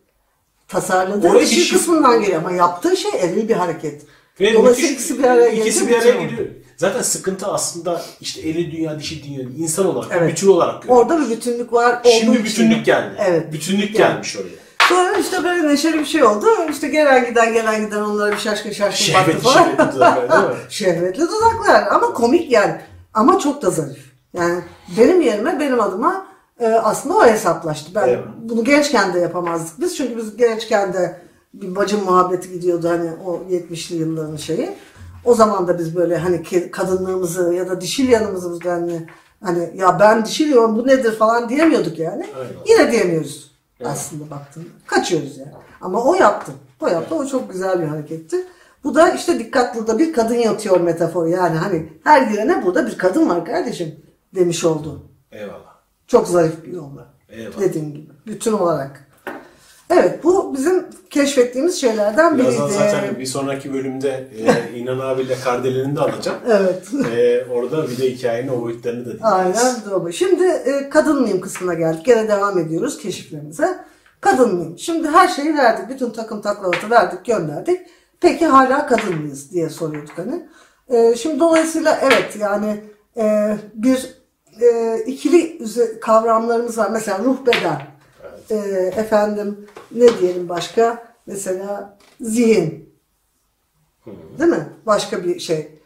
tasarladığı 0.69 1.29
Oraya 1.29 1.47
şey- 1.47 1.69
kısmından 1.79 2.21
geliyor 2.21 2.39
ama 2.41 2.53
yaptığı 2.53 2.97
şey 2.97 3.11
eril 3.21 3.49
bir 3.49 3.55
hareket. 3.55 4.03
Ve 4.41 4.55
Dolayısıyla 4.55 4.91
ikisi 4.91 5.19
bir 5.19 5.25
araya 5.25 5.49
gelince 5.51 5.63
ikisi 5.71 5.89
bir 5.89 5.95
araya 5.97 6.23
geliyor. 6.23 6.49
Zaten 6.77 7.03
sıkıntı 7.03 7.47
aslında 7.47 8.03
işte 8.21 8.41
eli 8.41 8.73
dünya, 8.73 8.99
dişi 8.99 9.25
dünya, 9.25 9.41
insan 9.59 9.87
olarak, 9.87 10.11
Evet. 10.19 10.33
bütün 10.33 10.49
olarak 10.49 10.83
görüyoruz. 10.83 11.03
Orada 11.03 11.21
bir 11.25 11.31
bütünlük 11.37 11.73
var. 11.73 11.99
Şimdi 12.05 12.33
için. 12.33 12.45
bütünlük 12.45 12.87
geldi. 12.87 13.15
Evet. 13.19 13.53
Bütünlük 13.53 13.97
gelmiş 13.97 14.37
oraya. 14.37 14.61
Sonra 14.89 15.19
işte 15.19 15.45
böyle 15.45 15.69
neşeli 15.69 15.99
bir 15.99 16.05
şey 16.05 16.25
oldu. 16.25 16.47
İşte 16.71 16.89
gelen 16.89 17.29
giden 17.29 17.53
gelen 17.53 17.85
giden 17.87 18.01
onlara 18.01 18.33
bir 18.33 18.39
şaşkın 18.39 18.71
şaşkın 18.71 19.15
baktı 19.15 19.31
Şehvetli 19.31 19.41
falan. 19.41 19.65
şehvetli 19.65 19.95
dudaklar 19.97 20.31
değil 20.31 20.51
mi? 20.51 20.57
Şehvetli 20.71 21.21
dudaklar 21.23 21.87
ama 21.91 22.13
komik 22.13 22.53
yani. 22.53 22.81
Ama 23.15 23.39
çok 23.39 23.63
da 23.63 23.71
zarif. 23.71 24.10
Yani 24.33 24.61
benim 24.99 25.21
yerime 25.21 25.61
benim 25.61 25.81
adıma 25.81 26.27
e, 26.61 26.67
aslında 26.67 27.17
o 27.17 27.27
hesaplaştı. 27.27 27.91
Ben 27.95 28.09
Evet. 28.09 28.25
bunu 28.43 28.65
gençken 28.65 29.15
de 29.15 29.19
yapamazdık 29.19 29.81
biz. 29.81 29.97
Çünkü 29.97 30.17
biz 30.17 30.37
gençken 30.37 30.93
de 30.93 31.21
bir 31.55 31.77
bacım 31.77 32.05
muhabbeti 32.05 32.53
gidiyordu 32.53 32.89
hani 32.89 33.11
o 33.27 33.41
70'li 33.51 33.97
yılların 33.97 34.37
şeyi. 34.37 34.71
O 35.25 35.35
zaman 35.35 35.69
da 35.69 35.79
biz 35.79 35.97
böyle 35.97 36.17
hani 36.17 36.71
kadınlığımızı 36.71 37.55
ya 37.55 37.69
da 37.69 37.81
dişil 37.81 38.09
yanımızı 38.09 38.53
biz 38.53 38.71
hani, 38.71 39.07
hani 39.45 39.71
ya 39.77 40.01
ben 40.01 40.25
dişiliyorum 40.25 40.77
bu 40.77 40.87
nedir 40.87 41.13
falan 41.13 41.49
diyemiyorduk 41.49 41.99
yani. 41.99 42.27
Aynen. 42.39 42.53
Yine 42.69 42.93
diyemiyoruz 42.93 43.51
aslında 43.85 44.31
baktığında. 44.31 44.67
Kaçıyoruz 44.87 45.39
yani. 45.39 45.53
Ama 45.81 46.05
o 46.05 46.15
yaptı. 46.15 46.53
O 46.81 46.89
yaptı. 46.89 47.15
O 47.15 47.27
çok 47.27 47.53
güzel 47.53 47.81
bir 47.83 47.87
hareketti. 47.87 48.37
Bu 48.85 48.95
da 48.95 49.11
işte 49.11 49.39
dikkat 49.39 49.77
burada 49.77 49.99
bir 49.99 50.13
kadın 50.13 50.35
yatıyor 50.35 50.81
metaforu. 50.81 51.29
Yani 51.29 51.59
hani 51.59 51.93
her 52.05 52.23
girene 52.23 52.67
burada 52.67 52.87
bir 52.87 52.99
kadın 52.99 53.29
var 53.29 53.45
kardeşim 53.45 53.95
demiş 54.35 54.65
oldu. 54.65 55.03
Eyvallah. 55.33 55.75
Çok 56.07 56.29
zarif 56.29 56.65
bir 56.65 56.73
yolla. 56.73 57.07
Eyvallah. 57.29 57.61
Dediğim 57.61 57.95
gibi. 57.95 58.13
Bütün 58.27 58.53
olarak. 58.53 59.11
Evet 59.91 60.25
bu 60.25 60.55
bizim 60.55 60.87
keşfettiğimiz 61.11 61.81
şeylerden 61.81 62.39
Birazdan 62.39 62.69
biriydi. 62.69 62.79
zaten 62.79 63.19
bir 63.19 63.27
sonraki 63.27 63.73
bölümde 63.73 64.29
e, 64.73 64.79
İnan 64.79 64.99
abiyle 64.99 65.35
Kardelen'i 65.45 65.97
de 65.97 66.01
alacağım. 66.01 66.39
Evet. 66.49 66.89
E, 67.17 67.45
orada 67.53 67.89
bir 67.91 67.99
de 67.99 68.11
hikayenin 68.11 68.49
o 68.49 68.61
boyutlarını 68.63 69.07
da 69.07 69.13
dinleyeceğiz. 69.13 69.59
Aynen 69.59 69.77
doğru. 69.91 70.13
Şimdi 70.13 70.45
e, 70.45 70.89
kadın 70.91 71.21
mıyım 71.21 71.41
kısmına 71.41 71.75
geldik. 71.75 72.05
Gene 72.05 72.29
devam 72.29 72.59
ediyoruz 72.59 72.99
keşiflerimize. 72.99 73.79
Kadın 74.21 74.55
mıyım? 74.55 74.79
Şimdi 74.79 75.09
her 75.09 75.29
şeyi 75.29 75.57
verdik. 75.57 75.89
Bütün 75.89 76.11
takım 76.11 76.43
taklavatı 76.43 76.91
verdik, 76.91 77.25
gönderdik. 77.25 77.81
Peki 78.21 78.47
hala 78.47 78.87
kadın 78.87 79.21
mıyız 79.21 79.53
diye 79.53 79.69
soruyorduk 79.71 80.19
hani. 80.19 80.49
E, 80.89 81.17
şimdi 81.17 81.41
dolayısıyla 81.41 81.99
evet 82.03 82.37
yani 82.41 82.85
e, 83.17 83.57
bir 83.75 84.20
e, 84.63 85.03
ikili 85.07 85.61
kavramlarımız 86.01 86.79
var. 86.79 86.91
Mesela 86.91 87.19
ruh 87.19 87.47
beden. 87.47 87.83
E, 88.51 88.57
efendim 88.97 89.67
ne 89.93 90.19
diyelim 90.19 90.49
başka? 90.49 91.13
Mesela 91.27 91.99
zihin. 92.21 92.95
Değil 94.39 94.51
mi? 94.51 94.69
Başka 94.87 95.25
bir 95.25 95.41
şey. 95.41 95.79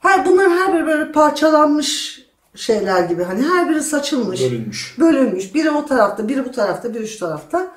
Her 0.00 0.26
bunlar 0.26 0.50
her 0.50 0.74
biri 0.74 0.86
böyle 0.86 1.12
parçalanmış 1.12 2.20
şeyler 2.54 3.04
gibi. 3.04 3.22
Hani 3.22 3.42
her 3.42 3.70
biri 3.70 3.82
saçılmış. 3.82 4.42
Bölünmüş. 4.42 4.96
Bölünmüş. 4.98 5.54
Biri 5.54 5.70
o 5.70 5.86
tarafta, 5.86 6.28
biri 6.28 6.44
bu 6.44 6.52
tarafta, 6.52 6.94
biri 6.94 7.08
şu 7.08 7.18
tarafta. 7.18 7.72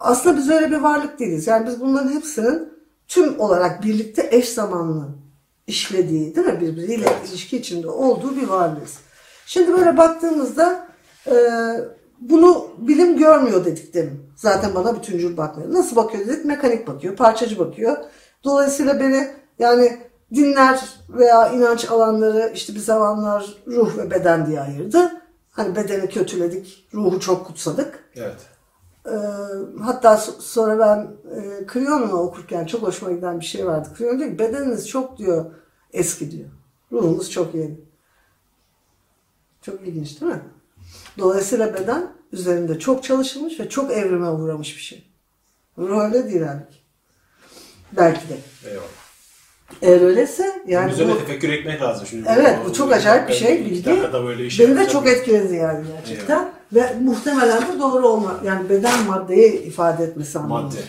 Aslında 0.00 0.36
biz 0.36 0.50
öyle 0.50 0.70
bir 0.70 0.76
varlık 0.76 1.18
değiliz. 1.18 1.46
Yani 1.46 1.66
biz 1.66 1.80
bunların 1.80 2.12
hepsinin 2.12 2.68
tüm 3.08 3.40
olarak 3.40 3.84
birlikte 3.84 4.28
eş 4.30 4.48
zamanlı 4.48 5.08
işlediği, 5.66 6.36
değil 6.36 6.46
mi? 6.46 6.60
Birbiriyle 6.60 7.06
ilişki 7.28 7.56
içinde 7.56 7.88
olduğu 7.88 8.36
bir 8.36 8.48
varlığız. 8.48 8.98
Şimdi 9.52 9.72
böyle 9.72 9.96
baktığımızda 9.96 10.86
e, 11.26 11.34
bunu 12.20 12.66
bilim 12.78 13.18
görmüyor 13.18 13.64
dedik 13.64 13.94
demin. 13.94 14.20
Zaten 14.36 14.74
bana 14.74 14.96
bütüncül 14.96 15.36
bakmıyor. 15.36 15.72
Nasıl 15.72 15.96
bakıyor 15.96 16.26
dedik? 16.26 16.44
Mekanik 16.44 16.86
bakıyor, 16.86 17.16
parçacı 17.16 17.58
bakıyor. 17.58 17.96
Dolayısıyla 18.44 19.00
beni 19.00 19.28
yani 19.58 19.98
dinler 20.34 20.80
veya 21.08 21.48
inanç 21.48 21.90
alanları 21.90 22.52
işte 22.54 22.74
bir 22.74 22.78
zamanlar 22.78 23.56
ruh 23.66 23.98
ve 23.98 24.10
beden 24.10 24.46
diye 24.46 24.60
ayırdı. 24.60 25.12
Hani 25.50 25.76
bedeni 25.76 26.08
kötüledik, 26.08 26.88
ruhu 26.94 27.20
çok 27.20 27.46
kutsadık. 27.46 28.04
Evet. 28.16 28.36
Ee, 29.06 29.10
hatta 29.82 30.14
so- 30.14 30.40
sonra 30.40 30.78
ben 30.78 30.98
e, 31.36 31.66
Crion'u 31.72 32.12
okurken 32.12 32.66
çok 32.66 32.82
hoşuma 32.82 33.12
giden 33.12 33.40
bir 33.40 33.44
şey 33.44 33.66
vardı. 33.66 33.88
Crion 33.98 34.18
diyor 34.18 34.30
ki 34.30 34.38
bedeniniz 34.38 34.88
çok 34.88 35.18
diyor 35.18 35.44
eski 35.92 36.30
diyor. 36.30 36.48
Ruhunuz 36.92 37.30
çok 37.30 37.54
yeni. 37.54 37.91
Çok 39.62 39.80
ilginç 39.88 40.20
değil 40.20 40.32
mi? 40.32 40.40
Dolayısıyla 41.18 41.74
beden 41.74 42.06
üzerinde 42.32 42.78
çok 42.78 43.04
çalışılmış 43.04 43.60
ve 43.60 43.68
çok 43.68 43.92
evrime 43.92 44.28
uğramış 44.30 44.76
bir 44.76 44.82
şey. 44.82 45.04
Ruh 45.78 46.04
öyle 46.04 46.24
değil 46.30 46.42
halbuki. 46.42 46.76
Belki 47.92 48.28
de. 48.28 48.36
Eyvallah. 48.70 48.86
Eğer 49.82 50.00
öyleyse 50.00 50.62
yani 50.66 50.92
üzerine 50.92 51.12
bu- 51.12 51.18
tefekkür 51.18 51.48
etmek 51.48 51.82
lazım. 51.82 52.06
Şimdi 52.06 52.28
Evet 52.36 52.58
bu 52.68 52.72
çok 52.72 52.92
acayip 52.92 53.28
bir 53.28 53.34
şey. 53.34 53.64
Bilgi. 53.64 53.86
böyle 54.12 54.42
Beni 54.58 54.76
de 54.76 54.88
çok 54.88 55.06
etkiledi 55.06 55.54
yani 55.54 55.84
gerçekten. 55.96 56.52
Ve 56.72 56.96
muhtemelen 57.00 57.62
de 57.62 57.80
doğru 57.80 58.08
olma. 58.08 58.40
Yani 58.44 58.68
beden 58.68 59.06
maddeyi 59.06 59.52
ifade 59.62 60.04
etmesi 60.04 60.38
anlamında. 60.38 60.62
Madde. 60.66 60.80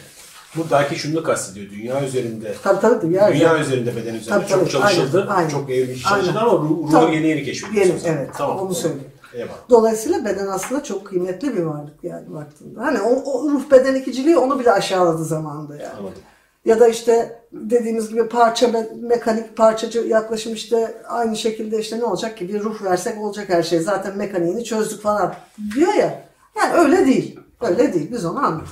Bu 0.55 0.61
belki 0.71 0.95
şunu 0.95 1.23
kastediyor. 1.23 1.71
Dünya 1.71 2.03
üzerinde 2.05 2.55
Tabii 2.63 2.80
tabii. 2.81 3.01
Dünya, 3.07 3.34
Dünya 3.34 3.59
üzerinde 3.59 3.95
beden 3.95 4.15
üzerinde 4.15 4.30
Tabii, 4.30 4.47
çok 4.47 4.59
tabii. 4.59 4.69
çalışıldı. 4.69 5.21
Aynen, 5.21 5.35
aynen. 5.35 5.49
Çok 5.49 5.69
evrilmiş 5.69 6.03
çalışıldı 6.03 6.39
ama 6.39 6.51
ruh, 6.51 6.91
Tabii. 6.91 7.15
yeni 7.15 7.27
yeni 7.27 7.43
keşfediyorsun. 7.43 7.93
Yeni, 7.93 8.17
evet. 8.17 8.41
Onu 8.41 8.73
söylüyor. 8.75 9.03
Eyvallah. 9.34 9.69
Dolayısıyla 9.69 10.25
beden 10.25 10.47
aslında 10.47 10.84
çok 10.84 11.05
kıymetli 11.07 11.57
bir 11.57 11.63
varlık 11.63 12.03
yani 12.03 12.34
baktığında. 12.34 12.81
Hani 12.81 13.01
o, 13.01 13.31
o 13.31 13.51
ruh 13.51 13.71
beden 13.71 13.95
ikiciliği 13.95 14.38
onu 14.38 14.59
bile 14.59 14.71
aşağıladı 14.71 15.25
zamanında 15.25 15.75
yani. 15.75 15.93
Anladım. 15.99 16.21
Ya 16.65 16.80
da 16.80 16.88
işte 16.88 17.41
dediğimiz 17.51 18.09
gibi 18.09 18.27
parça 18.27 18.67
me- 18.67 19.01
mekanik 19.07 19.57
parçacı 19.57 19.99
yaklaşım 19.99 20.53
işte 20.53 21.01
aynı 21.07 21.35
şekilde 21.35 21.80
işte 21.80 21.99
ne 21.99 22.03
olacak 22.03 22.38
ki 22.38 22.49
bir 22.49 22.61
ruh 22.61 22.84
versek 22.84 23.17
olacak 23.17 23.49
her 23.49 23.63
şey. 23.63 23.80
Zaten 23.80 24.17
mekaniğini 24.17 24.63
çözdük 24.63 25.01
falan 25.01 25.34
diyor 25.75 25.93
ya. 25.93 26.23
Yani 26.57 26.73
öyle 26.73 27.05
değil. 27.05 27.39
Öyle 27.61 27.93
değil. 27.93 28.11
Biz 28.11 28.25
onu 28.25 28.39
anladık. 28.45 28.67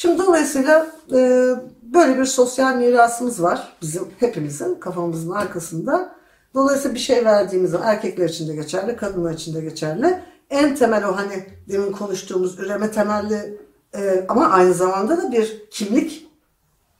Şimdi 0.00 0.18
dolayısıyla 0.18 0.86
e, 1.12 1.50
böyle 1.82 2.18
bir 2.18 2.24
sosyal 2.24 2.76
mirasımız 2.76 3.42
var. 3.42 3.76
Bizim 3.82 4.02
hepimizin 4.18 4.74
kafamızın 4.74 5.30
arkasında. 5.30 6.14
Dolayısıyla 6.54 6.94
bir 6.94 7.00
şey 7.00 7.24
verdiğimiz 7.24 7.70
zaman 7.70 7.88
erkekler 7.88 8.28
için 8.28 8.48
de 8.48 8.54
geçerli, 8.54 8.96
kadınlar 8.96 9.32
için 9.32 9.54
de 9.54 9.60
geçerli. 9.60 10.20
En 10.50 10.74
temel 10.74 11.04
o 11.04 11.16
hani 11.16 11.46
demin 11.68 11.92
konuştuğumuz 11.92 12.58
üreme 12.58 12.90
temelli 12.90 13.58
e, 13.94 14.24
ama 14.28 14.50
aynı 14.50 14.74
zamanda 14.74 15.16
da 15.16 15.32
bir 15.32 15.62
kimlik 15.70 16.28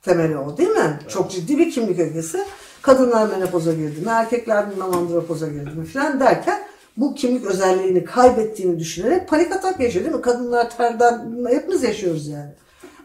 temeli 0.01 0.37
o 0.37 0.57
değil 0.57 0.69
mi? 0.69 0.99
Çok 1.07 1.31
ciddi 1.31 1.57
bir 1.57 1.71
kimlik 1.71 1.99
ögesi. 1.99 2.45
Kadınlar 2.81 3.29
menopoza 3.29 3.73
girdi 3.73 4.01
mi, 4.01 4.09
erkekler 4.09 4.71
bilmem 4.71 4.93
andropoza 4.93 5.47
girdi 5.47 5.71
mi 5.75 5.85
falan 5.85 6.19
derken 6.19 6.59
bu 6.97 7.15
kimlik 7.15 7.45
özelliğini 7.45 8.05
kaybettiğini 8.05 8.79
düşünerek 8.79 9.27
panik 9.27 9.51
atak 9.51 9.79
yaşıyor 9.79 10.05
değil 10.05 10.15
mi? 10.15 10.21
Kadınlar 10.21 10.77
terden 10.77 11.45
hepimiz 11.49 11.83
yaşıyoruz 11.83 12.27
yani. 12.27 12.51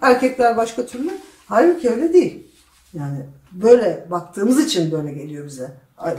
Erkekler 0.01 0.57
başka 0.57 0.87
türlü. 0.87 1.11
Halbuki 1.49 1.91
öyle 1.91 2.13
değil. 2.13 2.47
Yani 2.95 3.27
böyle 3.53 4.07
baktığımız 4.11 4.61
için 4.67 4.93
böyle 4.93 5.13
geliyor 5.13 5.47
bize. 5.47 5.71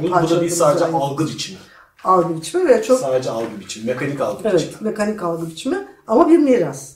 Bu, 0.02 0.08
bu 0.24 0.30
da 0.30 0.41
bir 0.41 0.49
sadece 0.49 0.86
aynı 0.86 0.98
algı 0.98 1.26
biçimi. 1.28 1.58
algı 2.04 2.36
biçimi 2.38 2.68
ve 2.70 2.84
çok 2.84 2.99
Sadece 2.99 3.30
algı 3.30 3.60
biçimi. 3.60 3.86
Mekanik 3.86 4.22
algı 4.22 4.41
Evet, 4.49 4.54
biçimi. 4.68 4.90
mekanik 4.90 5.24
algı 5.24 5.48
biçimi 5.48 5.88
ama 6.08 6.30
bir 6.30 6.38
miras. 6.38 6.94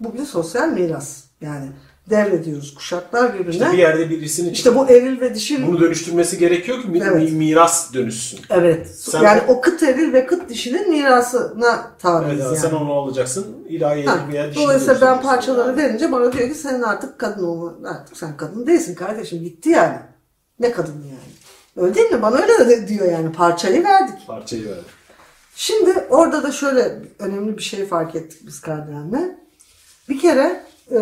Bu 0.00 0.14
bir 0.14 0.24
sosyal 0.24 0.68
miras. 0.68 1.24
Yani 1.40 1.66
devrediyoruz 2.10 2.74
kuşaklar 2.74 3.34
birbirine. 3.34 3.50
İşte 3.50 3.72
bir 3.72 3.78
yerde 3.78 4.10
birisinin 4.10 4.50
İşte 4.52 4.76
bu 4.76 4.88
eril 4.88 5.20
ve 5.20 5.34
dişil. 5.34 5.66
bunu 5.66 5.80
dönüştürmesi 5.80 6.38
gerekiyor 6.38 6.82
ki 6.82 6.88
Evet. 7.02 7.32
miras 7.32 7.94
dönüşsün. 7.94 8.40
Evet. 8.50 8.90
Sen- 8.98 9.22
yani 9.22 9.42
o 9.48 9.60
kıt 9.60 9.82
eril 9.82 10.12
ve 10.12 10.26
kıt 10.26 10.48
dişinin 10.48 10.90
mirasına 10.90 11.90
tabiiz 11.98 12.32
Evet, 12.32 12.44
yani. 12.44 12.56
Sen 12.56 12.70
onu 12.70 12.92
alacaksın. 12.92 13.46
İlahi 13.68 14.04
Ha, 14.06 14.18
veya 14.32 14.50
dişi 14.50 14.60
Dolayısıyla 14.60 15.00
ben 15.00 15.22
parçaları 15.22 15.76
verince 15.76 16.12
bana 16.12 16.32
diyor 16.32 16.48
ki 16.48 16.54
senin 16.54 16.82
artık 16.82 17.18
kadın 17.18 17.44
olma. 17.44 17.88
Artık 17.88 18.16
sen 18.16 18.36
kadın 18.36 18.66
değilsin 18.66 18.94
kardeşim. 18.94 19.42
Gitti 19.42 19.68
yani. 19.68 19.98
Ne 20.60 20.72
kadın 20.72 21.02
yani. 21.06 21.34
Öyle 21.76 21.94
değil 21.94 22.10
mi? 22.10 22.22
Bana 22.22 22.36
öyle 22.36 22.68
de 22.68 22.88
diyor 22.88 23.12
yani. 23.12 23.32
Parçayı 23.32 23.84
verdik. 23.84 24.26
Parçayı 24.26 24.68
ver. 24.68 24.78
Şimdi 25.56 25.90
orada 26.10 26.42
da 26.42 26.52
şöyle 26.52 27.02
önemli 27.18 27.58
bir 27.58 27.62
şey 27.62 27.86
fark 27.86 28.14
ettik 28.14 28.40
biz 28.46 28.60
Kardelen'le. 28.60 29.38
Bir 30.08 30.20
kere 30.20 30.64
e, 30.92 30.98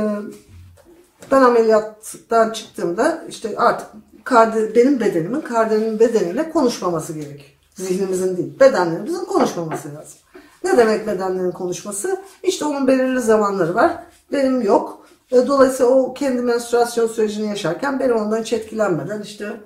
ben 1.30 1.42
ameliyattan 1.42 2.50
çıktığımda 2.50 3.24
işte 3.28 3.54
artık 3.56 3.86
karde, 4.24 4.74
benim 4.74 5.00
bedenimin 5.00 5.40
Kardelen'in 5.40 6.00
bedeniyle 6.00 6.50
konuşmaması 6.50 7.12
gerek. 7.12 7.58
Zihnimizin 7.74 8.36
değil, 8.36 8.60
bedenlerimizin 8.60 9.24
konuşmaması 9.24 9.88
lazım. 9.94 10.18
Ne 10.64 10.76
demek 10.76 11.06
bedenlerin 11.06 11.50
konuşması? 11.50 12.20
İşte 12.42 12.64
onun 12.64 12.86
belirli 12.86 13.20
zamanları 13.20 13.74
var. 13.74 14.04
Benim 14.32 14.62
yok. 14.62 15.06
E, 15.32 15.46
Dolayısıyla 15.46 15.92
o 15.92 16.14
kendi 16.14 16.42
menstruasyon 16.42 17.06
sürecini 17.06 17.48
yaşarken 17.48 18.00
benim 18.00 18.16
ondan 18.16 18.40
hiç 18.40 18.52
etkilenmeden 18.52 19.22
işte 19.22 19.60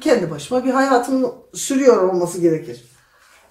kendi 0.00 0.30
başıma 0.30 0.64
bir 0.64 0.70
hayatım 0.70 1.34
sürüyor 1.54 2.02
olması 2.02 2.40
gerekir. 2.40 2.84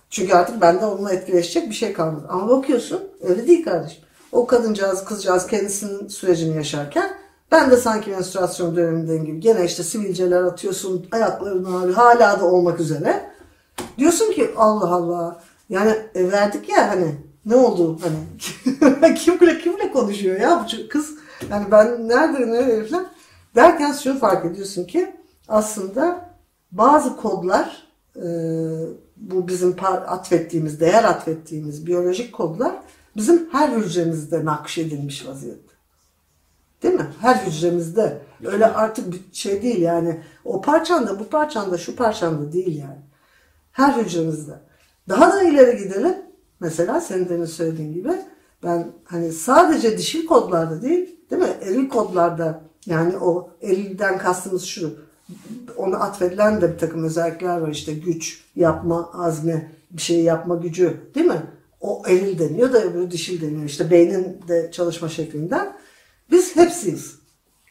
Çünkü 0.10 0.34
artık 0.34 0.62
bende 0.62 0.86
onunla 0.86 1.14
etkileşecek 1.14 1.70
bir 1.70 1.76
şey 1.76 1.94
kalmadı. 1.94 2.26
Ama 2.30 2.50
bakıyorsun 2.50 3.02
öyle 3.22 3.48
değil 3.48 3.66
kardeşim. 3.66 4.04
O 4.32 4.48
kadıncağız, 4.48 5.06
kızcağız 5.06 5.48
kendisinin 5.48 6.08
sürecini 6.08 6.56
yaşarken 6.56 7.10
ben 7.52 7.72
de 7.72 7.78
sanki 7.78 8.10
menstruasyon 8.10 8.76
dönemindeyim 8.76 9.26
gibi. 9.26 9.40
Gene 9.40 9.66
işte 9.66 9.84
sivilceler 9.84 10.44
atıyorsun, 10.44 11.08
ayakların 11.12 11.66
ağrıyor, 11.66 11.96
hala 11.96 12.40
da 12.40 12.46
olmak 12.46 12.80
üzere. 12.80 13.32
Diyorsun 13.98 14.32
ki 14.32 14.52
Allah 14.58 14.94
Allah. 14.94 15.42
Yani 15.70 15.96
e, 16.16 16.32
verdik 16.32 16.70
ya 16.70 16.90
hani 16.90 17.16
ne 17.46 17.56
oldu? 17.56 18.00
Hani 18.02 19.16
kimle 19.16 19.60
kimle 19.60 19.92
konuşuyor 19.92 20.40
ya 20.40 20.66
bu 20.66 20.90
kız? 20.90 21.16
Yani 21.52 21.66
ben 21.72 22.08
nerede 22.08 22.52
nerede 22.52 22.86
falan. 22.86 23.08
Derken 23.56 23.94
şunu 23.94 24.20
fark 24.20 24.46
ediyorsun 24.46 24.84
ki 24.84 25.16
aslında 25.48 26.30
bazı 26.72 27.18
kodlar 27.18 27.88
e, 28.16 28.28
bu 29.18 29.48
bizim 29.48 29.76
atfettiğimiz, 30.08 30.80
değer 30.80 31.04
atfettiğimiz 31.04 31.86
biyolojik 31.86 32.34
kodlar 32.34 32.76
bizim 33.16 33.50
her 33.52 33.70
hücremizde 33.70 34.46
nakşedilmiş 34.46 35.28
vaziyette. 35.28 35.69
Değil 36.84 36.94
mi? 36.94 37.08
Her 37.22 37.36
hücremizde. 37.36 38.22
Öyle 38.46 38.66
artık 38.66 39.12
bir 39.12 39.22
şey 39.34 39.62
değil 39.62 39.82
yani. 39.82 40.22
O 40.46 40.62
parçanda, 40.62 41.20
bu 41.20 41.30
parçanda, 41.30 41.78
şu 41.78 41.96
parçanda 41.96 42.52
değil 42.54 42.80
yani. 42.80 43.00
Her 43.72 43.94
hücremizde. 43.94 44.54
Daha 45.10 45.34
da 45.34 45.44
ileri 45.44 45.78
gidelim. 45.78 46.16
Mesela 46.60 47.02
senin 47.02 47.30
demin 47.30 47.46
söylediğin 47.46 47.94
gibi 47.94 48.12
ben 48.64 48.88
hani 49.06 49.32
sadece 49.32 49.98
dişil 49.98 50.26
kodlarda 50.26 50.82
değil, 50.82 51.16
değil 51.32 51.42
mi? 51.42 51.50
Eril 51.62 51.90
kodlarda 51.90 52.62
Yani 52.86 53.18
o 53.18 53.50
erilden 53.62 54.18
kastımız 54.18 54.64
şu. 54.64 54.94
Ona 55.78 55.98
atfedilen 55.98 56.62
de 56.62 56.74
bir 56.74 56.78
takım 56.78 57.04
özellikler 57.04 57.58
var 57.58 57.70
işte 57.70 57.94
güç, 57.94 58.44
yapma, 58.56 59.10
azmi, 59.14 59.72
bir 59.92 60.02
şey 60.02 60.24
yapma 60.24 60.56
gücü 60.56 60.98
değil 61.16 61.26
mi? 61.26 61.42
O 61.82 62.04
eril 62.08 62.40
deniyor 62.40 62.74
da 62.74 62.84
öbürü 62.84 63.12
dişil 63.12 63.42
deniyor. 63.42 63.64
İşte 63.64 63.92
beynin 63.92 64.38
de 64.48 64.70
çalışma 64.72 65.10
şeklinden. 65.10 65.74
Biz 66.32 66.56
hepsiyiz. 66.56 67.20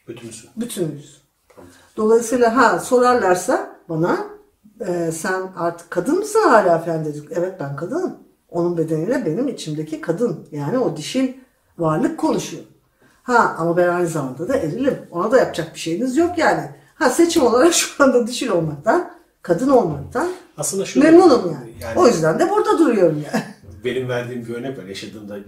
Bütünsün. 0.09 0.51
Bütünüz. 0.56 1.22
Dolayısıyla 1.97 2.56
ha 2.56 2.78
sorarlarsa 2.78 3.76
bana 3.89 4.26
e, 4.86 5.12
sen 5.12 5.43
artık 5.56 5.90
kadın 5.90 6.18
mısın 6.18 6.40
hala 6.48 6.78
falan 6.78 7.05
dedik. 7.05 7.28
Evet 7.30 7.55
ben 7.60 7.76
kadınım. 7.76 8.16
Onun 8.48 8.78
bedeniyle 8.78 9.26
benim 9.26 9.48
içimdeki 9.48 10.01
kadın. 10.01 10.48
Yani 10.52 10.78
o 10.78 10.97
dişil 10.97 11.32
varlık 11.78 12.18
konuşuyor. 12.18 12.62
Ha 13.22 13.56
ama 13.59 13.76
ben 13.76 13.89
aynı 13.89 14.06
zamanda 14.06 14.48
da 14.48 14.56
erilim. 14.56 14.98
Ona 15.10 15.30
da 15.30 15.39
yapacak 15.39 15.74
bir 15.74 15.80
şeyiniz 15.80 16.16
yok 16.16 16.39
yani. 16.39 16.70
Ha 16.94 17.10
seçim 17.10 17.43
olarak 17.43 17.72
şu 17.74 18.05
anda 18.05 18.26
dişil 18.26 18.48
olmaktan, 18.48 19.10
kadın 19.43 19.68
olmaktan 19.68 20.28
Aslında 20.56 20.85
şu 20.85 21.01
memnunum 21.01 21.56
yani. 21.80 21.98
O 21.98 22.06
yüzden 22.06 22.39
de 22.39 22.51
burada 22.51 22.78
duruyorum 22.78 23.24
yani. 23.32 23.44
benim 23.85 24.09
verdiğim 24.09 24.47
bir 24.47 24.55
örnek 24.55 24.78
var. 24.78 24.85
Yaşadığımda 24.85 25.39
e, 25.39 25.43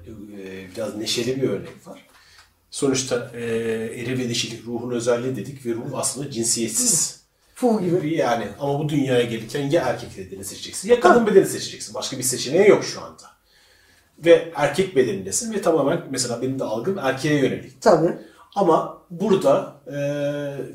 biraz 0.76 0.96
neşeli 0.96 1.42
bir 1.42 1.48
örnek 1.48 1.86
var. 1.86 2.09
Sonuçta 2.70 3.30
e, 3.34 3.44
eri 3.94 4.18
ve 4.18 4.28
dişilik 4.28 4.66
ruhun 4.66 4.90
özelliği 4.90 5.36
dedik 5.36 5.66
ve 5.66 5.70
ruh 5.70 5.94
aslında 5.94 6.30
cinsiyetsiz. 6.30 7.20
Fu 7.54 7.80
gibi. 7.80 8.14
Yani 8.14 8.44
ama 8.60 8.78
bu 8.78 8.88
dünyaya 8.88 9.22
gelirken 9.22 9.70
ya 9.70 9.82
erkek 9.82 10.18
bedeni 10.18 10.44
seçeceksin 10.44 10.88
ya 10.88 11.00
kadın 11.00 11.26
bedeni 11.26 11.46
seçeceksin. 11.46 11.94
Başka 11.94 12.18
bir 12.18 12.22
seçeneği 12.22 12.68
yok 12.68 12.84
şu 12.84 13.00
anda. 13.00 13.22
Ve 14.18 14.52
erkek 14.54 14.96
bedenindesin 14.96 15.52
ve 15.52 15.62
tamamen 15.62 16.02
mesela 16.10 16.42
benim 16.42 16.58
de 16.58 16.64
algım 16.64 16.98
erkeğe 16.98 17.38
yönelik. 17.38 17.82
Tabii. 17.82 18.18
Ama 18.56 19.02
burada 19.10 19.76
e, 19.86 19.98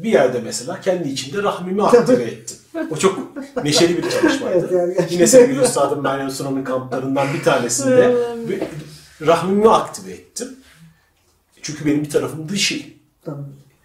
bir 0.04 0.12
yerde 0.12 0.40
mesela 0.40 0.82
kendi 0.82 1.10
içinde 1.10 1.44
rahmimi 1.44 1.84
aktive 1.84 2.24
ettim. 2.24 2.58
O 2.92 2.98
çok 2.98 3.20
neşeli 3.64 3.98
bir 3.98 4.10
çalışmaydı. 4.10 4.70
Evet, 4.72 4.72
yani. 4.72 5.08
Yine 5.10 5.28
sevgili 5.28 5.62
üstadım 5.62 6.04
Meryem 6.04 6.30
Sunam'ın 6.30 6.64
kamplarından 6.64 7.34
bir 7.34 7.44
tanesinde 7.44 8.16
rahmimi 9.22 9.70
aktive 9.70 10.12
ettim. 10.12 10.56
Çünkü 11.66 11.86
benim 11.86 12.04
bir 12.04 12.10
tarafım 12.10 12.50
dişi. 12.50 12.98
Tabii. 13.24 13.42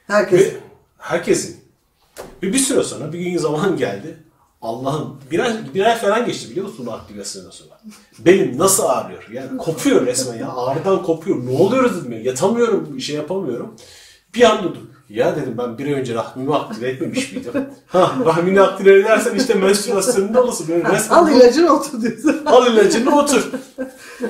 Herkes 0.07 0.40
Ve 0.40 0.57
herkesin. 0.98 1.61
Ve 2.43 2.52
bir 2.52 2.59
süre 2.59 2.82
sonra 2.82 3.12
bir 3.12 3.19
gün 3.19 3.39
zaman 3.39 3.77
geldi. 3.77 4.16
Allah'ım 4.62 5.20
bir 5.31 5.39
ay, 5.39 5.74
bir 5.74 5.86
ay 5.86 5.97
falan 5.98 6.27
geçti 6.27 6.51
biliyor 6.51 6.66
musun 6.66 6.86
aktivasyondan 6.86 7.51
sonra. 7.51 7.81
Benim 8.19 8.59
nasıl 8.59 8.82
ağrıyor? 8.82 9.28
Yani 9.32 9.59
kopuyor 9.59 10.07
resmen 10.07 10.39
ya. 10.39 10.52
Ağrıdan 10.52 11.02
kopuyor. 11.02 11.47
Ne 11.47 11.51
oluyoruz 11.51 12.01
dedim 12.01 12.12
ya. 12.12 12.20
Yatamıyorum, 12.20 12.97
bir 12.97 13.01
şey 13.01 13.16
yapamıyorum. 13.16 13.77
Bir 14.35 14.43
an 14.43 14.62
durdum. 14.62 14.90
Ya 15.10 15.36
dedim 15.36 15.54
ben 15.58 15.78
bir 15.78 15.96
önce 15.96 16.14
rahmimi 16.14 16.54
aktive 16.54 16.88
etmemiş 16.88 17.32
miydim? 17.32 17.52
ha 17.86 18.12
rahmini 18.26 18.60
aktive 18.60 19.00
edersen 19.00 19.34
işte 19.34 19.54
menstruasyonunda 19.54 20.42
olasın. 20.42 20.68
Böyle 20.68 20.92
resmen 20.92 21.16
al 21.16 21.30
ilacını 21.30 21.72
otur 21.72 22.02
diyorsun. 22.02 22.42
al 22.46 22.66
ilacını 22.66 23.18
otur. 23.18 23.50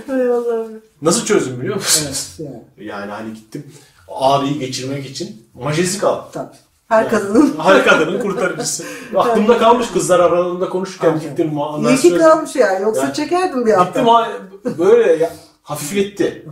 Hay 0.07 0.31
Allah'ım. 0.31 0.83
Nasıl 1.03 1.25
çözdüm 1.27 1.61
biliyor 1.61 1.77
musun? 1.77 2.07
Yani, 2.39 2.89
Yani 2.89 3.11
hani 3.11 3.35
gittim 3.35 3.73
ağrıyı 4.09 4.59
geçirmek 4.59 5.07
için 5.07 5.47
majezik 5.55 6.05
aldım. 6.05 6.25
tabii. 6.33 6.57
Her 6.89 7.09
kadının 7.11 7.55
Her 7.63 7.85
kadının 7.85 8.21
kurtarıcısı. 8.21 8.85
Aklımda 9.17 9.59
kalmış 9.59 9.87
kızlar 9.91 10.21
aralarında 10.21 10.69
konuşurken 10.69 11.21
gittim. 11.21 11.53
iyi 11.89 11.97
ki 11.97 12.19
kalmış 12.19 12.57
yani. 12.57 12.83
Yoksa 12.83 13.07
Ya, 13.07 13.13
çekerdim 13.13 13.67
bir 13.67 13.73
hafta. 13.73 14.01
Gittim 14.01 14.79
böyle 14.79 15.13
ya, 15.13 15.31
hafifletti. 15.63 16.47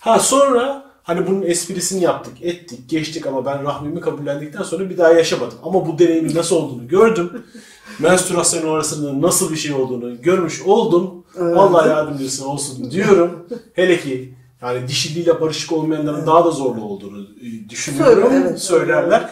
Ha 0.00 0.18
sonra 0.18 0.89
hani 1.10 1.26
bunun 1.26 1.42
esprisini 1.42 2.02
yaptık, 2.02 2.32
ettik, 2.42 2.88
geçtik 2.88 3.26
ama 3.26 3.46
ben 3.46 3.64
rahmimi 3.64 4.00
kabullendikten 4.00 4.62
sonra 4.62 4.90
bir 4.90 4.98
daha 4.98 5.12
yaşamadım. 5.12 5.58
Ama 5.62 5.86
bu 5.86 5.98
deneyimin 5.98 6.34
nasıl 6.34 6.56
olduğunu 6.56 6.88
gördüm. 6.88 7.42
Menstrüasyon 7.98 8.74
arasında 8.74 9.26
nasıl 9.26 9.50
bir 9.52 9.56
şey 9.56 9.72
olduğunu 9.72 10.22
görmüş 10.22 10.62
oldum. 10.62 11.24
Allah 11.56 11.86
yardımcısı 11.86 12.48
olsun 12.48 12.90
diyorum. 12.90 13.46
Hele 13.72 14.00
ki 14.00 14.34
yani 14.62 14.88
dişiliğiyle 14.88 15.40
barışık 15.40 15.72
olmayanların 15.72 16.26
daha 16.26 16.44
da 16.44 16.50
zorlu 16.50 16.82
olduğunu 16.82 17.22
e, 17.22 17.68
düşünüyorum. 17.68 18.28
Söyle, 18.30 18.44
evet. 18.46 18.60
Söylerler. 18.60 19.30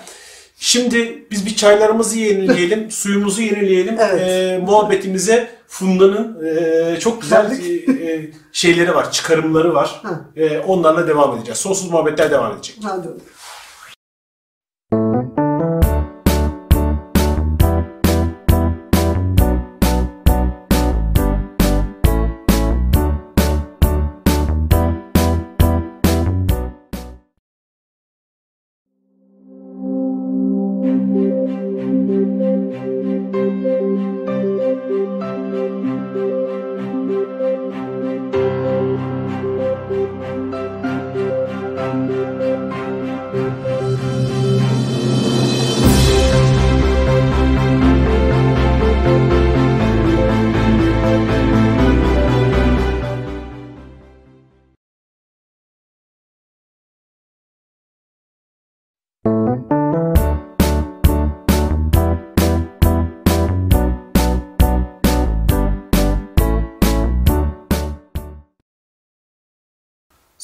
Şimdi 0.60 1.26
biz 1.30 1.47
bir 1.47 1.56
çaylarımızı 1.56 2.18
yenileyelim, 2.18 2.90
suyumuzu 2.90 3.43
yenileyelim. 3.43 3.97
Evet. 4.01 4.20
Ee, 4.20 4.59
muhabbetimize 4.66 5.51
Funda'nın 5.68 6.47
e, 6.47 7.01
çok 7.01 7.22
güzel 7.22 7.51
e, 7.51 7.93
e, 8.12 8.30
şeyleri 8.52 8.94
var, 8.94 9.12
çıkarımları 9.12 9.74
var. 9.74 10.02
E, 10.36 10.59
onlarla 10.59 11.09
devam 11.09 11.36
edeceğiz. 11.36 11.59
Sonsuz 11.59 11.90
muhabbetler 11.90 12.30
devam 12.30 12.55
edecek. 12.55 12.76
Hadi. 12.82 13.09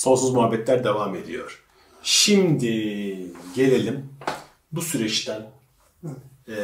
Sonsuz 0.04 0.30
muhabbetler 0.30 0.84
devam 0.84 1.14
ediyor. 1.14 1.62
Şimdi 2.02 2.72
gelelim 3.54 4.08
bu 4.72 4.82
süreçten 4.82 5.42
e, 6.48 6.56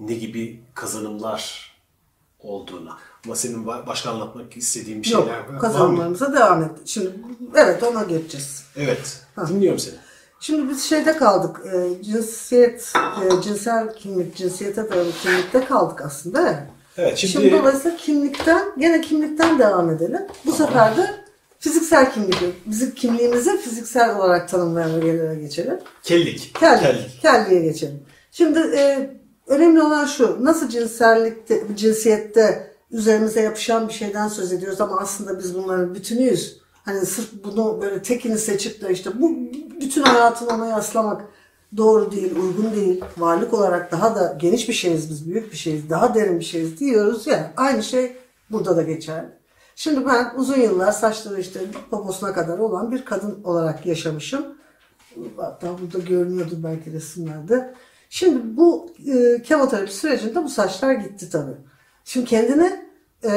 ne 0.00 0.14
gibi 0.14 0.60
kazanımlar 0.74 1.72
olduğuna. 2.38 2.98
Ama 3.24 3.36
senin 3.36 3.64
ba- 3.64 3.86
başka 3.86 4.10
anlatmak 4.10 4.56
istediğin 4.56 5.02
bir 5.02 5.06
şeyler 5.06 5.38
Yok, 5.52 5.60
kazanımlarımıza 5.60 6.32
devam 6.32 6.62
et. 6.62 6.70
Şimdi 6.84 7.10
evet 7.54 7.82
ona 7.82 8.02
geçeceğiz. 8.02 8.64
Evet. 8.76 9.22
Dinliyorum 9.48 9.78
seni. 9.78 9.94
Şimdi 10.40 10.70
biz 10.70 10.84
şeyde 10.84 11.16
kaldık. 11.16 11.60
E, 11.74 12.02
cinsiyet, 12.02 12.92
e, 12.96 13.42
cinsel 13.42 13.94
kimlik, 13.96 14.36
cinsiyete 14.36 14.90
dayalı 14.90 15.12
kimlikte 15.22 15.64
kaldık 15.64 16.00
aslında. 16.00 16.66
Evet 16.96 17.18
Şimdi, 17.18 17.32
şimdi 17.32 17.52
dolayısıyla 17.52 17.96
kimlikten, 17.96 18.64
gene 18.78 19.00
kimlikten 19.00 19.58
devam 19.58 19.90
edelim. 19.90 20.22
Bu 20.44 20.52
sefer 20.52 20.96
de 20.96 21.25
fiziksel 21.66 22.12
kimlik, 22.12 22.36
bizim 22.66 22.90
kimliğimizi 22.90 23.60
fiziksel 23.60 24.16
olarak 24.16 24.48
tanımlayan 24.48 24.94
ögelere 24.94 25.34
geçelim. 25.34 25.78
kellik. 26.60 26.84
Kellik, 26.84 27.22
kelliğe 27.22 27.60
geçelim. 27.60 28.02
Şimdi 28.32 28.58
e, 28.58 29.10
önemli 29.46 29.82
olan 29.82 30.06
şu, 30.06 30.44
nasıl 30.44 30.68
cinsellikte, 30.68 31.62
cinsiyette 31.76 32.70
üzerimize 32.90 33.40
yapışan 33.40 33.88
bir 33.88 33.92
şeyden 33.92 34.28
söz 34.28 34.52
ediyoruz 34.52 34.80
ama 34.80 35.00
aslında 35.00 35.38
biz 35.38 35.54
bunların 35.54 35.94
bütünüyüz. 35.94 36.60
Hani 36.84 37.06
sırf 37.06 37.28
bunu 37.44 37.78
böyle 37.82 38.02
tekini 38.02 38.38
seçip 38.38 38.82
de 38.82 38.92
işte 38.92 39.10
bu 39.20 39.36
bütün 39.80 40.02
hayatını 40.02 40.48
ona 40.48 40.66
yaslamak 40.66 41.22
doğru 41.76 42.12
değil, 42.12 42.36
uygun 42.36 42.74
değil. 42.76 43.04
Varlık 43.18 43.54
olarak 43.54 43.92
daha 43.92 44.14
da 44.14 44.38
geniş 44.40 44.68
bir 44.68 44.74
şeyiz 44.74 45.10
biz, 45.10 45.30
büyük 45.30 45.52
bir 45.52 45.56
şeyiz, 45.56 45.90
daha 45.90 46.14
derin 46.14 46.40
bir 46.40 46.44
şeyiz 46.44 46.80
diyoruz 46.80 47.26
ya. 47.26 47.52
Aynı 47.56 47.82
şey 47.82 48.16
burada 48.50 48.76
da 48.76 48.82
geçerli. 48.82 49.35
Şimdi 49.78 50.06
ben 50.06 50.32
uzun 50.36 50.60
yıllar 50.60 50.92
saçları 50.92 51.40
işte 51.40 51.60
poposuna 51.90 52.32
kadar 52.32 52.58
olan 52.58 52.92
bir 52.92 53.04
kadın 53.04 53.44
olarak 53.44 53.86
yaşamışım. 53.86 54.46
Hatta 55.36 55.66
burada 55.78 55.98
görünüyordu 55.98 56.54
belki 56.56 56.92
resimlerde. 56.92 57.74
Şimdi 58.10 58.56
bu 58.56 58.90
e, 59.06 59.42
kemoterapi 59.42 59.92
sürecinde 59.94 60.44
bu 60.44 60.48
saçlar 60.48 60.92
gitti 60.92 61.30
tabii. 61.30 61.56
Şimdi 62.04 62.26
kendine 62.26 62.86
e, 63.24 63.32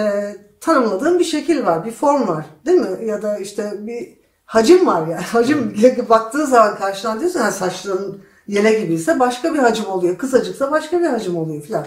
tanımladığın 0.61 1.19
bir 1.19 1.23
şekil 1.23 1.65
var, 1.65 1.85
bir 1.85 1.91
form 1.91 2.27
var 2.27 2.45
değil 2.65 2.79
mi? 2.79 3.05
Ya 3.05 3.21
da 3.21 3.37
işte 3.37 3.73
bir 3.79 4.19
hacim 4.45 4.87
var 4.87 5.07
yani. 5.07 5.21
Hacim 5.31 5.75
baktığı 6.09 6.47
zaman 6.47 6.77
karşıdan 6.77 7.19
diyorsun 7.19 7.39
ha, 7.39 7.51
saçların 7.51 8.21
yele 8.47 8.79
gibiyse 8.79 9.19
başka 9.19 9.53
bir 9.53 9.59
hacim 9.59 9.85
oluyor. 9.85 10.17
Kısacıksa 10.17 10.71
başka 10.71 10.99
bir 10.99 11.05
hacim 11.05 11.37
oluyor 11.37 11.61
filan. 11.61 11.85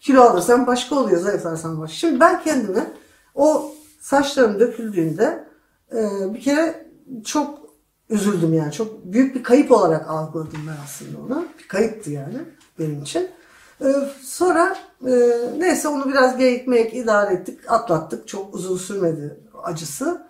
Kilo 0.00 0.22
alırsan 0.22 0.66
başka 0.66 0.94
oluyor, 0.94 1.20
zayıflarsan 1.20 1.80
başka. 1.80 1.96
Şimdi 1.96 2.20
ben 2.20 2.42
kendimi 2.42 2.84
o 3.34 3.72
saçlarım 4.00 4.60
döküldüğünde 4.60 5.44
e, 5.92 6.34
bir 6.34 6.40
kere 6.40 6.86
çok 7.24 7.60
üzüldüm 8.10 8.54
yani. 8.54 8.72
Çok 8.72 9.04
büyük 9.04 9.34
bir 9.34 9.42
kayıp 9.42 9.72
olarak 9.72 10.10
algıladım 10.10 10.60
ben 10.68 10.84
aslında 10.84 11.18
onu. 11.18 11.44
Bir 11.58 11.68
kayıptı 11.68 12.10
yani 12.10 12.38
benim 12.78 13.02
için. 13.02 13.28
Ee, 13.84 13.94
sonra 14.22 14.76
e, 15.06 15.12
neyse 15.58 15.88
onu 15.88 16.08
biraz 16.08 16.36
geyik 16.36 16.66
meyik 16.66 16.94
idare 16.94 17.34
ettik, 17.34 17.60
atlattık. 17.68 18.28
Çok 18.28 18.54
uzun 18.54 18.76
sürmedi 18.76 19.40
acısı. 19.62 20.26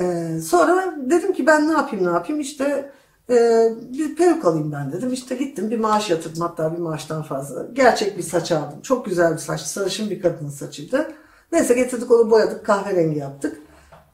Ee, 0.00 0.40
sonra 0.44 0.94
dedim 1.10 1.32
ki 1.32 1.46
ben 1.46 1.68
ne 1.68 1.72
yapayım 1.72 2.06
ne 2.06 2.10
yapayım 2.10 2.40
işte 2.40 2.92
e, 3.30 3.68
bir 3.92 4.16
peruk 4.16 4.44
alayım 4.44 4.72
ben 4.72 4.92
dedim. 4.92 5.12
İşte 5.12 5.34
gittim 5.34 5.70
bir 5.70 5.78
maaş 5.78 6.10
yatırdım 6.10 6.40
hatta 6.42 6.72
bir 6.72 6.78
maaştan 6.78 7.22
fazla. 7.22 7.66
Gerçek 7.72 8.18
bir 8.18 8.22
saç 8.22 8.52
aldım. 8.52 8.80
Çok 8.82 9.06
güzel 9.06 9.32
bir 9.32 9.38
saç. 9.38 9.60
Sarışın 9.60 10.10
bir 10.10 10.22
kadının 10.22 10.50
saçıydı. 10.50 11.12
Neyse 11.52 11.74
getirdik 11.74 12.10
onu 12.10 12.30
boyadık 12.30 12.66
kahverengi 12.66 13.18
yaptık. 13.18 13.60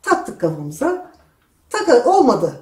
Taktık 0.02 0.40
kafamıza. 0.40 1.12
Tak 1.70 2.06
olmadı. 2.06 2.52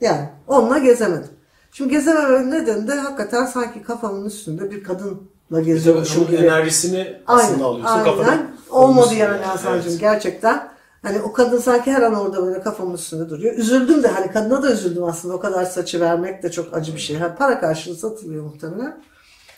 Yani 0.00 0.28
onunla 0.48 0.78
gezemedim. 0.78 1.30
Şimdi 1.72 1.90
gezemememin 1.90 2.50
nedeni 2.50 2.88
de 2.88 2.94
hakikaten 2.94 3.46
sanki 3.46 3.82
kafamın 3.82 4.24
üstünde 4.24 4.70
bir 4.70 4.84
kadınla 4.84 5.16
İşte 5.50 5.62
geziyormuşum 5.62 6.22
onun 6.22 6.30
gibi. 6.30 6.42
enerjisini 6.46 7.16
aslında 7.26 7.64
alıyorsun 7.64 7.92
aynen. 7.98 8.04
kafana. 8.04 8.42
Olmadı 8.70 9.14
yani. 9.14 9.42
Hasan'cığım 9.44 9.90
Evet. 9.90 10.00
gerçekten. 10.00 10.72
Hani 11.02 11.20
o 11.22 11.32
kadın 11.32 11.58
sanki 11.58 11.92
her 11.92 12.02
an 12.02 12.14
orada 12.14 12.46
böyle 12.46 12.60
kafamın 12.62 12.94
üstünde 12.94 13.30
duruyor. 13.30 13.54
Üzüldüm 13.54 14.02
de 14.02 14.08
hani 14.08 14.32
kadına 14.32 14.62
da 14.62 14.72
üzüldüm 14.72 15.04
aslında. 15.04 15.34
O 15.34 15.40
kadar 15.40 15.64
saçı 15.64 16.00
vermek 16.00 16.42
de 16.42 16.50
çok 16.50 16.74
acı 16.74 16.94
bir 16.94 17.00
şey. 17.00 17.16
Ha, 17.16 17.34
para 17.38 17.60
karşılığı 17.60 17.96
satılıyor 17.96 18.44
muhtemelen. 18.44 19.00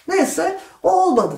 Neyse 0.08 0.58
o 0.82 0.92
olmadı. 0.92 1.34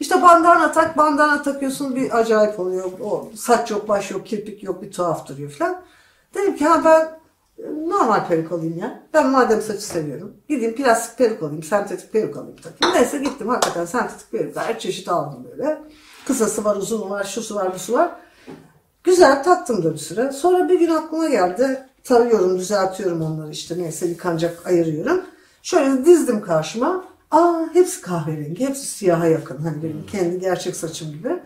İşte 0.00 0.22
bandana 0.22 0.72
tak, 0.72 0.96
bandana 0.96 1.42
takıyorsun 1.42 1.96
bir 1.96 2.18
acayip 2.18 2.60
oluyor. 2.60 2.84
O 3.00 3.28
saç 3.36 3.70
yok, 3.70 3.88
baş 3.88 4.10
yok, 4.10 4.26
kirpik 4.26 4.62
yok, 4.62 4.82
bir 4.82 4.90
tuhaf 4.90 5.28
duruyor 5.28 5.50
falan. 5.50 5.82
Dedim 6.34 6.56
ki 6.56 6.64
ha 6.64 6.82
ben 6.84 7.20
e, 7.64 7.88
normal 7.88 8.28
peruk 8.28 8.52
alayım 8.52 8.78
ya. 8.78 9.02
Ben 9.14 9.26
madem 9.26 9.62
saçı 9.62 9.84
seviyorum. 9.84 10.36
Gideyim 10.48 10.74
plastik 10.74 11.18
peruk 11.18 11.42
alayım, 11.42 11.62
sentetik 11.62 12.12
peruk 12.12 12.36
alayım 12.36 12.56
takayım. 12.56 12.96
Neyse 12.96 13.18
gittim 13.18 13.48
hakikaten 13.48 13.84
sentetik 13.84 14.30
peruklar 14.30 14.66
her 14.66 14.78
çeşit 14.78 15.08
aldım 15.08 15.46
böyle. 15.50 15.82
Kısası 16.26 16.64
var, 16.64 16.76
uzun 16.76 17.10
var, 17.10 17.24
şusu 17.24 17.54
var, 17.54 17.74
busu 17.74 17.92
var. 17.92 18.10
Güzel 19.04 19.44
taktım 19.44 19.84
da 19.84 19.92
bir 19.92 19.98
süre. 19.98 20.32
Sonra 20.32 20.68
bir 20.68 20.78
gün 20.78 20.90
aklıma 20.90 21.28
geldi. 21.28 21.86
Tarıyorum, 22.04 22.58
düzeltiyorum 22.58 23.22
onları 23.22 23.50
işte 23.50 23.78
neyse 23.78 24.06
yıkanacak 24.06 24.66
ayırıyorum. 24.66 25.20
Şöyle 25.62 26.04
dizdim 26.04 26.42
karşıma. 26.42 27.04
Aa 27.30 27.66
hepsi 27.72 28.00
kahverengi, 28.00 28.68
hepsi 28.68 28.86
siyaha 28.86 29.26
yakın. 29.26 29.56
Hani 29.62 29.82
benim 29.82 30.06
kendi 30.06 30.40
gerçek 30.40 30.76
saçım 30.76 31.12
gibi. 31.12 31.42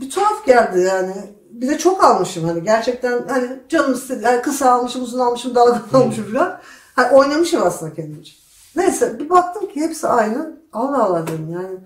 Bir 0.00 0.10
tuhaf 0.10 0.46
geldi 0.46 0.80
yani. 0.80 1.14
Bir 1.50 1.68
de 1.68 1.78
çok 1.78 2.04
almışım 2.04 2.44
hani 2.44 2.62
gerçekten 2.62 3.28
hani 3.28 3.60
canım 3.68 3.92
istedi. 3.94 4.24
Yani 4.24 4.42
kısa 4.42 4.72
almışım, 4.72 5.02
uzun 5.02 5.18
almışım, 5.18 5.54
dalga 5.54 5.98
almışım 5.98 6.32
falan. 6.32 6.60
Hani 6.96 7.16
oynamışım 7.16 7.62
aslında 7.62 7.94
kendimce. 7.94 8.32
Neyse 8.76 9.18
bir 9.18 9.30
baktım 9.30 9.68
ki 9.68 9.80
hepsi 9.80 10.08
aynı. 10.08 10.56
Allah 10.72 11.04
Allah 11.04 11.26
dedim 11.26 11.50
yani. 11.52 11.78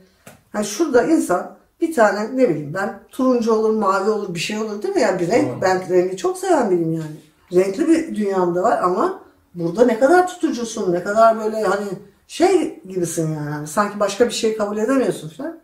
Hani 0.53 0.65
şurada 0.65 1.03
insan 1.03 1.57
bir 1.81 1.95
tane 1.95 2.37
ne 2.37 2.49
bileyim 2.49 2.75
ben 2.75 3.01
turuncu 3.09 3.53
olur, 3.53 3.71
mavi 3.71 4.11
olur, 4.11 4.35
bir 4.35 4.41
şey 4.41 4.59
olur 4.59 4.83
değil 4.83 4.95
mi? 4.95 5.01
Yani 5.01 5.21
bir 5.21 5.29
renk, 5.29 5.63
ben 5.63 5.89
rengi 5.89 6.17
çok 6.17 6.39
seven 6.39 6.71
biriyim 6.71 6.93
yani. 6.93 7.17
Renkli 7.53 7.89
bir 7.89 8.17
dünyamda 8.17 8.63
var 8.63 8.83
ama 8.83 9.21
burada 9.55 9.85
ne 9.87 9.99
kadar 9.99 10.29
tutucusun, 10.29 10.93
ne 10.93 11.05
kadar 11.05 11.41
böyle 11.41 11.63
hani 11.63 11.87
şey 12.29 12.81
gibisin 12.89 13.35
yani. 13.35 13.67
Sanki 13.67 14.01
başka 14.01 14.27
bir 14.27 14.33
şey 14.33 14.57
kabul 14.57 14.79
edemiyorsun 14.79 15.29
falan. 15.29 15.59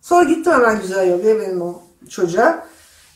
Sonra 0.00 0.24
gittim 0.24 0.52
hemen 0.52 0.80
güzel 0.80 1.10
yolluya 1.10 1.40
benim 1.40 1.62
o 1.62 1.82
çocuğa. 2.08 2.66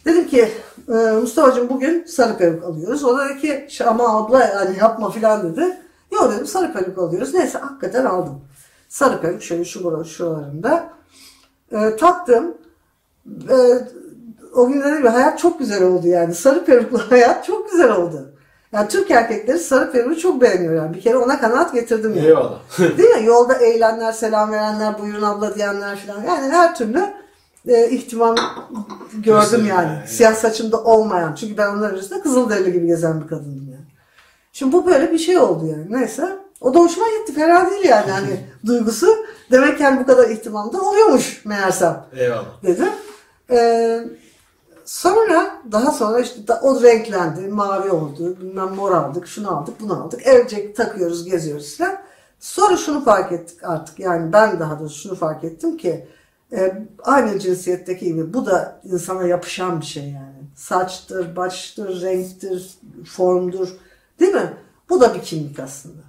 Dedim 0.05 0.29
ki 0.29 0.49
e, 0.89 0.93
Mustafa'cığım 0.93 1.69
bugün 1.69 2.05
sarı 2.05 2.39
peruk 2.39 2.65
alıyoruz. 2.65 3.05
O 3.05 3.19
da 3.19 3.29
dedi 3.29 3.41
ki 3.41 3.67
"Şey, 3.69 3.87
ama 3.87 4.17
abla 4.19 4.45
yani 4.45 4.79
yapma 4.79 5.11
filan 5.11 5.43
dedi. 5.53 5.77
Yok 6.13 6.33
dedim 6.33 6.47
sarı 6.47 6.73
peruk 6.73 6.99
alıyoruz. 6.99 7.35
Neyse 7.35 7.59
hakikaten 7.59 8.05
aldım. 8.05 8.41
Sarı 8.89 9.21
peruk 9.21 9.43
şöyle 9.43 9.65
şu 9.65 9.85
bura 9.85 10.05
şuralarında. 10.05 10.89
E, 11.73 11.97
taktım. 11.97 12.55
E, 13.51 13.57
o 14.55 14.69
gün 14.69 14.81
dedim 14.81 15.03
ki 15.03 15.09
hayat 15.09 15.39
çok 15.39 15.59
güzel 15.59 15.83
oldu 15.83 16.07
yani. 16.07 16.35
Sarı 16.35 16.65
peruklu 16.65 16.99
hayat 17.11 17.45
çok 17.45 17.71
güzel 17.71 17.93
oldu. 17.97 18.33
Yani 18.72 18.88
Türk 18.88 19.10
erkekleri 19.10 19.59
sarı 19.59 19.93
peruğu 19.93 20.16
çok 20.18 20.40
beğeniyor 20.40 20.74
yani. 20.74 20.94
Bir 20.97 21.01
kere 21.01 21.16
ona 21.16 21.40
kanaat 21.40 21.74
getirdim 21.74 22.14
yani. 22.16 22.26
Eyvallah. 22.26 22.59
Değil 22.98 23.10
mi? 23.10 23.24
Yolda 23.24 23.55
eğilenler, 23.55 24.12
selam 24.12 24.52
verenler, 24.52 24.98
buyurun 24.98 25.22
abla 25.22 25.55
diyenler 25.55 25.97
falan. 25.97 26.22
Yani 26.24 26.52
her 26.52 26.74
türlü 26.74 27.02
e, 27.68 27.90
ihtimam 27.90 28.36
gördüm 29.14 29.66
yani. 29.66 29.68
yani. 29.68 30.09
Siyah 30.09 30.34
saçımda 30.34 30.84
olmayan. 30.84 31.34
Çünkü 31.34 31.56
ben 31.56 31.68
onların 31.68 31.94
arasında 31.94 32.22
kızılderili 32.22 32.72
gibi 32.72 32.86
gezen 32.86 33.22
bir 33.22 33.28
kadındım 33.28 33.68
yani. 33.72 33.84
Şimdi 34.52 34.72
bu 34.72 34.86
böyle 34.86 35.12
bir 35.12 35.18
şey 35.18 35.38
oldu 35.38 35.66
yani. 35.66 35.86
Neyse. 35.90 36.36
O 36.60 36.74
da 36.74 36.78
hoşuma 36.78 37.06
gitti. 37.09 37.34
Fena 37.34 37.70
değil 37.70 37.84
yani 37.84 38.10
hani 38.10 38.40
duygusu. 38.66 39.06
Demek 39.51 39.76
ki 39.76 39.82
yani 39.82 40.01
bu 40.01 40.06
kadar 40.06 40.28
ihtimamda 40.30 40.80
oluyormuş 40.80 41.44
meğersem 41.44 42.05
Eyvallah. 42.16 42.62
dedim. 42.62 42.88
Ee, 43.51 44.01
sonra 44.87 45.63
daha 45.73 45.91
sonra 45.91 46.21
işte 46.21 46.53
o 46.63 46.83
renklendi. 46.83 47.49
Mavi 47.49 47.91
oldu. 47.91 48.37
Bilmem 48.41 48.75
mor 48.75 48.93
aldık. 48.93 49.27
Şunu 49.27 49.57
aldık. 49.57 49.81
Bunu 49.81 50.03
aldık. 50.05 50.27
Evce 50.27 50.73
takıyoruz. 50.73 51.25
Geziyoruz 51.25 51.77
falan. 51.77 51.99
Sonra 52.41 52.77
şunu 52.77 53.05
fark 53.05 53.33
ettik 53.33 53.65
artık. 53.65 53.99
Yani 53.99 54.33
ben 54.33 54.61
daha 54.61 54.81
da 54.81 54.89
şunu 54.89 55.15
fark 55.15 55.45
ettim 55.45 55.77
ki 55.77 56.09
e, 56.53 56.83
aynı 57.03 57.39
cinsiyetteki 57.39 58.05
gibi 58.05 58.35
bu 58.35 58.47
da 58.47 58.81
insana 58.85 59.27
yapışan 59.27 59.81
bir 59.81 59.87
şey 59.87 60.05
yani. 60.11 60.37
Saçtır, 60.55 61.37
baştır, 61.37 62.03
renktir, 62.03 62.79
formdur. 63.05 63.69
Değil 64.21 64.35
mi? 64.35 64.53
Bu 64.89 65.01
da 65.01 65.15
bir 65.15 65.23
kimlik 65.23 65.61
aslında. 65.61 66.03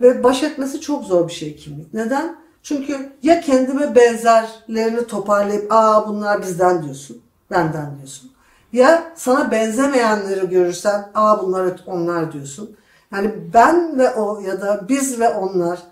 Ve 0.00 0.24
baş 0.24 0.42
etmesi 0.42 0.80
çok 0.80 1.04
zor 1.04 1.28
bir 1.28 1.32
şey 1.32 1.56
kimlik. 1.56 1.94
Neden? 1.94 2.36
Çünkü 2.62 3.12
ya 3.22 3.40
kendime 3.40 3.94
benzerlerini 3.94 5.06
toparlayıp 5.06 5.66
aa 5.70 6.08
bunlar 6.08 6.42
bizden 6.42 6.82
diyorsun, 6.82 7.22
benden 7.54 7.96
diyorsun. 7.96 8.30
Ya 8.72 9.12
sana 9.16 9.50
benzemeyenleri 9.50 10.48
görürsen 10.48 11.10
aa 11.14 11.42
bunlar 11.42 11.80
onlar 11.86 12.32
diyorsun. 12.32 12.76
Yani 13.12 13.34
ben 13.54 13.98
ve 13.98 14.10
o 14.10 14.40
ya 14.40 14.60
da 14.60 14.86
biz 14.88 15.20
ve 15.20 15.28
onlar 15.28 15.82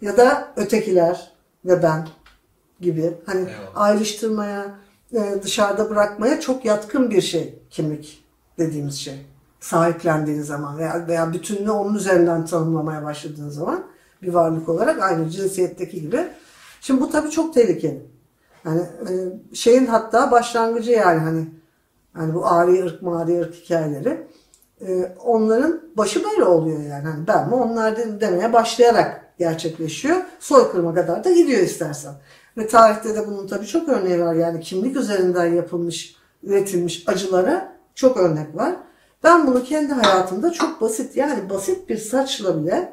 ya 0.00 0.16
da 0.16 0.48
ötekiler 0.56 1.32
ve 1.64 1.82
ben 1.82 2.08
gibi 2.80 3.14
hani 3.26 3.40
Eyvallah. 3.40 3.70
ayrıştırmaya, 3.74 4.74
e, 5.14 5.42
dışarıda 5.42 5.90
bırakmaya 5.90 6.40
çok 6.40 6.64
yatkın 6.64 7.10
bir 7.10 7.20
şey 7.20 7.58
kimlik 7.70 8.24
dediğimiz 8.58 8.94
şey. 8.94 9.26
Sahiplendiğin 9.60 10.42
zaman 10.42 10.78
veya, 10.78 11.06
veya 11.08 11.32
bütününü 11.32 11.70
onun 11.70 11.94
üzerinden 11.94 12.46
tanımlamaya 12.46 13.04
başladığın 13.04 13.48
zaman 13.48 13.84
bir 14.22 14.34
varlık 14.34 14.68
olarak 14.68 15.02
aynı 15.02 15.30
cinsiyetteki 15.30 16.00
gibi. 16.00 16.28
Şimdi 16.80 17.00
bu 17.00 17.10
tabii 17.10 17.30
çok 17.30 17.54
tehlikeli. 17.54 18.11
Yani 18.64 18.80
e, 18.80 19.12
şeyin 19.54 19.86
hatta 19.86 20.30
başlangıcı 20.30 20.90
yani 20.90 21.20
hani 21.20 21.46
hani 22.12 22.34
bu 22.34 22.46
ari 22.46 22.84
ırk 22.84 23.02
mari 23.02 23.40
ırk 23.40 23.54
hikayeleri 23.54 24.26
e, 24.86 25.12
onların 25.24 25.80
başı 25.96 26.24
böyle 26.24 26.44
oluyor 26.44 26.80
yani. 26.80 27.04
Hani 27.08 27.26
ben 27.26 27.48
mi 27.48 27.54
onlar 27.54 27.96
de- 27.96 28.20
demeye 28.20 28.52
başlayarak 28.52 29.32
gerçekleşiyor. 29.38 30.16
Soykırıma 30.40 30.94
kadar 30.94 31.24
da 31.24 31.30
gidiyor 31.30 31.60
istersen. 31.60 32.14
Ve 32.56 32.66
tarihte 32.66 33.14
de 33.14 33.26
bunun 33.26 33.46
tabii 33.46 33.66
çok 33.66 33.88
örneği 33.88 34.20
var. 34.20 34.34
Yani 34.34 34.60
kimlik 34.60 34.96
üzerinden 34.96 35.46
yapılmış, 35.46 36.16
üretilmiş 36.42 37.04
acılara 37.06 37.72
çok 37.94 38.16
örnek 38.16 38.56
var. 38.56 38.74
Ben 39.24 39.46
bunu 39.46 39.64
kendi 39.64 39.92
hayatımda 39.92 40.52
çok 40.52 40.80
basit 40.80 41.16
yani 41.16 41.50
basit 41.50 41.88
bir 41.88 41.96
saçla 41.98 42.62
bile 42.62 42.92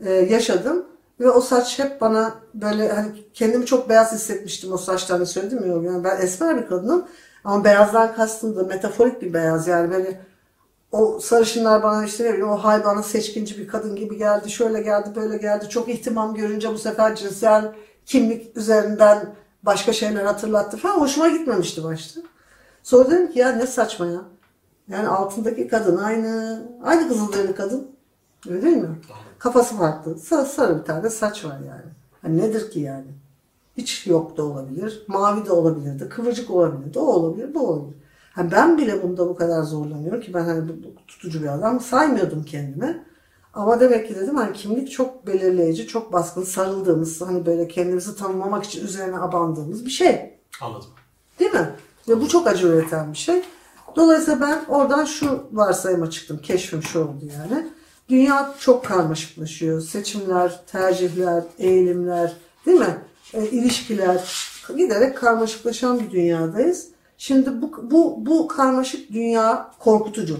e, 0.00 0.12
yaşadım. 0.12 0.86
Ve 1.20 1.30
o 1.30 1.40
saç 1.40 1.78
hep 1.78 2.00
bana 2.00 2.34
böyle 2.54 2.92
hani 2.92 3.08
kendimi 3.34 3.66
çok 3.66 3.88
beyaz 3.88 4.12
hissetmiştim 4.12 4.72
o 4.72 4.76
saçtan 4.76 5.24
söyledim 5.24 5.66
ya. 5.66 5.92
Yani 5.92 6.04
ben 6.04 6.20
esmer 6.20 6.62
bir 6.62 6.66
kadınım 6.66 7.04
ama 7.44 7.64
beyazdan 7.64 8.14
kastım 8.14 8.56
da 8.56 8.62
metaforik 8.62 9.22
bir 9.22 9.34
beyaz 9.34 9.68
yani 9.68 9.90
böyle 9.90 10.20
o 10.92 11.20
sarışınlar 11.20 11.82
bana 11.82 12.04
işte 12.04 12.24
ne 12.24 12.28
bileyim 12.28 12.48
o 12.48 12.56
hay 12.56 12.84
bana 12.84 13.02
seçkinci 13.02 13.58
bir 13.58 13.68
kadın 13.68 13.96
gibi 13.96 14.16
geldi. 14.16 14.50
Şöyle 14.50 14.82
geldi 14.82 15.08
böyle 15.16 15.36
geldi. 15.36 15.68
Çok 15.68 15.88
ihtimam 15.88 16.34
görünce 16.34 16.72
bu 16.72 16.78
sefer 16.78 17.16
cinsel 17.16 17.72
kimlik 18.06 18.56
üzerinden 18.56 19.34
başka 19.62 19.92
şeyler 19.92 20.24
hatırlattı 20.24 20.76
falan. 20.76 21.00
Hoşuma 21.00 21.28
gitmemişti 21.28 21.84
başta. 21.84 22.20
Sonra 22.82 23.10
dedim 23.10 23.32
ki 23.32 23.38
ya 23.38 23.52
ne 23.52 23.66
saçma 23.66 24.06
ya. 24.06 24.20
Yani 24.88 25.08
altındaki 25.08 25.68
kadın 25.68 25.96
aynı. 25.96 26.62
Aynı 26.84 27.08
kızılderili 27.08 27.54
kadın. 27.54 27.90
Öyle 28.48 28.62
değil 28.62 28.76
mi? 28.76 28.88
Kafası 29.38 29.76
farklı. 29.76 30.18
Sarı, 30.18 30.46
sarı 30.46 30.80
bir 30.80 30.84
tane 30.84 31.10
saç 31.10 31.44
var 31.44 31.58
yani. 31.66 31.92
Hani 32.22 32.38
nedir 32.38 32.70
ki 32.70 32.80
yani? 32.80 33.06
Hiç 33.76 34.06
yok 34.06 34.36
da 34.36 34.42
olabilir. 34.42 35.04
Mavi 35.08 35.46
de 35.46 35.52
olabilirdi. 35.52 36.08
Kıvırcık 36.08 36.50
olabilirdi. 36.50 36.98
O 36.98 37.02
olabilir, 37.02 37.54
bu 37.54 37.68
olabilir. 37.68 37.96
Ha 38.32 38.50
ben 38.52 38.78
bile 38.78 39.02
bunda 39.02 39.28
bu 39.28 39.36
kadar 39.36 39.62
zorlanıyorum 39.62 40.20
ki 40.20 40.34
ben 40.34 40.44
hani 40.44 40.70
tutucu 41.06 41.42
bir 41.42 41.54
adam 41.54 41.80
saymıyordum 41.80 42.44
kendimi. 42.44 43.04
Ama 43.54 43.80
demek 43.80 44.08
ki 44.08 44.14
dedim 44.14 44.36
hani 44.36 44.52
kimlik 44.52 44.90
çok 44.90 45.26
belirleyici, 45.26 45.86
çok 45.86 46.12
baskın, 46.12 46.42
sarıldığımız, 46.42 47.20
hani 47.20 47.46
böyle 47.46 47.68
kendimizi 47.68 48.16
tanımlamak 48.16 48.64
için 48.64 48.84
üzerine 48.84 49.18
abandığımız 49.18 49.86
bir 49.86 49.90
şey. 49.90 50.38
Anladım. 50.60 50.88
Değil 51.38 51.52
mi? 51.52 51.70
Ve 52.08 52.20
bu 52.20 52.28
çok 52.28 52.46
acı 52.46 52.66
üreten 52.66 53.12
bir 53.12 53.18
şey. 53.18 53.42
Dolayısıyla 53.96 54.40
ben 54.40 54.64
oradan 54.68 55.04
şu 55.04 55.44
varsayıma 55.52 56.10
çıktım. 56.10 56.38
Keşfim 56.38 56.82
şu 56.82 57.00
oldu 57.00 57.24
yani. 57.38 57.68
Dünya 58.08 58.54
çok 58.60 58.84
karmaşıklaşıyor. 58.84 59.80
Seçimler, 59.80 60.60
tercihler, 60.66 61.44
eğilimler, 61.58 62.32
değil 62.66 62.78
mi? 62.78 62.98
E, 63.34 63.46
ilişkiler 63.46 64.48
giderek 64.76 65.16
karmaşıklaşan 65.16 66.00
bir 66.00 66.10
dünyadayız. 66.10 66.88
Şimdi 67.18 67.62
bu, 67.62 67.90
bu, 67.90 68.26
bu 68.26 68.48
karmaşık 68.48 69.12
dünya 69.12 69.70
korkutucu 69.78 70.38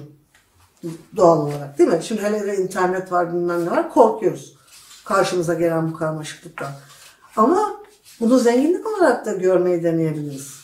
doğal 1.16 1.38
olarak 1.38 1.78
değil 1.78 1.90
mi? 1.90 2.00
Şimdi 2.02 2.22
hele 2.22 2.40
hele 2.40 2.56
internet 2.56 3.12
var 3.12 3.32
bilmem 3.32 3.66
ne 3.66 3.70
var 3.70 3.90
korkuyoruz. 3.90 4.56
Karşımıza 5.04 5.54
gelen 5.54 5.90
bu 5.90 5.96
karmaşıklıktan. 5.96 6.70
Ama 7.36 7.80
bunu 8.20 8.38
zenginlik 8.38 8.86
olarak 8.86 9.26
da 9.26 9.32
görmeyi 9.32 9.82
deneyebiliriz. 9.82 10.54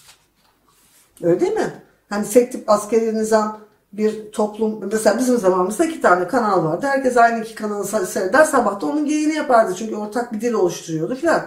Öyle 1.22 1.40
değil 1.40 1.52
mi? 1.52 1.82
Hani 2.08 2.28
tek 2.28 2.52
tip 2.52 2.70
askeri 2.70 3.14
nizam 3.14 3.60
bir 3.96 4.32
toplum 4.32 4.80
mesela 4.92 5.18
bizim 5.18 5.38
zamanımızda 5.38 5.84
iki 5.84 6.00
tane 6.00 6.28
kanal 6.28 6.64
vardı. 6.64 6.86
Herkes 6.86 7.16
aynı 7.16 7.44
iki 7.44 7.54
kanalı 7.54 8.06
seyreder. 8.06 8.44
Sabah 8.44 8.80
da 8.80 8.86
onun 8.86 9.06
geyini 9.06 9.34
yapardı. 9.34 9.74
Çünkü 9.78 9.94
ortak 9.96 10.32
bir 10.32 10.40
dil 10.40 10.52
oluşturuyordu 10.52 11.14
filan. 11.14 11.42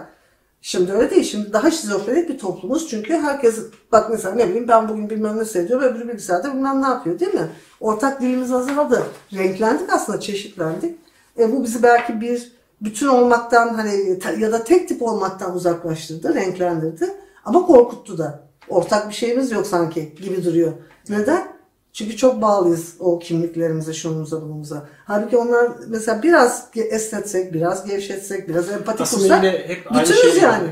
Şimdi 0.62 0.92
öyle 0.92 1.10
değil. 1.10 1.24
Şimdi 1.24 1.52
daha 1.52 1.70
şizofrenik 1.70 2.28
bir 2.28 2.38
toplumuz. 2.38 2.88
Çünkü 2.88 3.14
herkes 3.14 3.58
bak 3.92 4.10
mesela 4.10 4.34
ne 4.34 4.48
bileyim 4.48 4.68
ben 4.68 4.88
bugün 4.88 5.10
bilmem 5.10 5.38
ne 5.38 5.44
seyrediyorum. 5.44 5.86
Öbürü 5.86 6.08
bilgisayarda 6.08 6.54
bilmem 6.54 6.82
ne 6.82 6.86
yapıyor 6.86 7.18
değil 7.18 7.34
mi? 7.34 7.48
Ortak 7.80 8.20
dilimiz 8.20 8.52
azaldı. 8.52 9.02
Renklendik 9.32 9.92
aslında 9.92 10.20
çeşitlendik. 10.20 10.98
E, 11.38 11.52
bu 11.52 11.64
bizi 11.64 11.82
belki 11.82 12.20
bir 12.20 12.52
bütün 12.80 13.06
olmaktan 13.06 13.74
hani 13.74 14.18
ya 14.38 14.52
da 14.52 14.64
tek 14.64 14.88
tip 14.88 15.02
olmaktan 15.02 15.54
uzaklaştırdı, 15.54 16.34
renklendirdi. 16.34 17.14
Ama 17.44 17.66
korkuttu 17.66 18.18
da. 18.18 18.40
Ortak 18.68 19.08
bir 19.08 19.14
şeyimiz 19.14 19.52
yok 19.52 19.66
sanki 19.66 20.14
gibi 20.22 20.44
duruyor. 20.44 20.72
Neden? 21.08 21.57
Çünkü 21.92 22.16
çok 22.16 22.42
bağlıyız 22.42 22.94
o 22.98 23.18
kimliklerimize, 23.18 23.92
şunumuza, 23.92 24.42
bunumuza. 24.42 24.88
Halbuki 25.04 25.36
onlar 25.36 25.70
mesela 25.88 26.22
biraz 26.22 26.68
esnetsek, 26.74 27.54
biraz 27.54 27.86
gevşetsek, 27.86 28.48
biraz 28.48 28.70
empati 28.70 29.02
Aslında 29.02 29.22
kursak 29.22 29.44
yine 29.44 29.68
hep 29.68 29.86
aynı 29.90 30.02
bütünüz 30.02 30.34
şey 30.34 30.42
yani. 30.42 30.68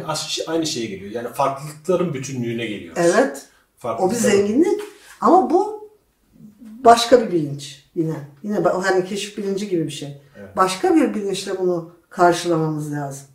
Aynı 0.46 0.66
şeye 0.66 0.86
geliyor. 0.86 1.10
Yani 1.10 1.28
farklılıkların 1.28 2.14
bütünlüğüne 2.14 2.66
geliyoruz. 2.66 3.02
Evet. 3.04 3.46
O 3.84 4.10
bir 4.10 4.16
zenginlik. 4.16 4.80
Ama 5.20 5.50
bu 5.50 5.90
başka 6.60 7.20
bir 7.20 7.32
bilinç 7.32 7.84
yine. 7.94 8.14
Yine 8.42 8.58
hani 8.58 9.04
keşif 9.04 9.38
bilinci 9.38 9.68
gibi 9.68 9.86
bir 9.86 9.92
şey. 9.92 10.22
Başka 10.56 10.94
bir 10.94 11.14
bilinçle 11.14 11.58
bunu 11.58 11.92
karşılamamız 12.10 12.92
lazım. 12.92 13.26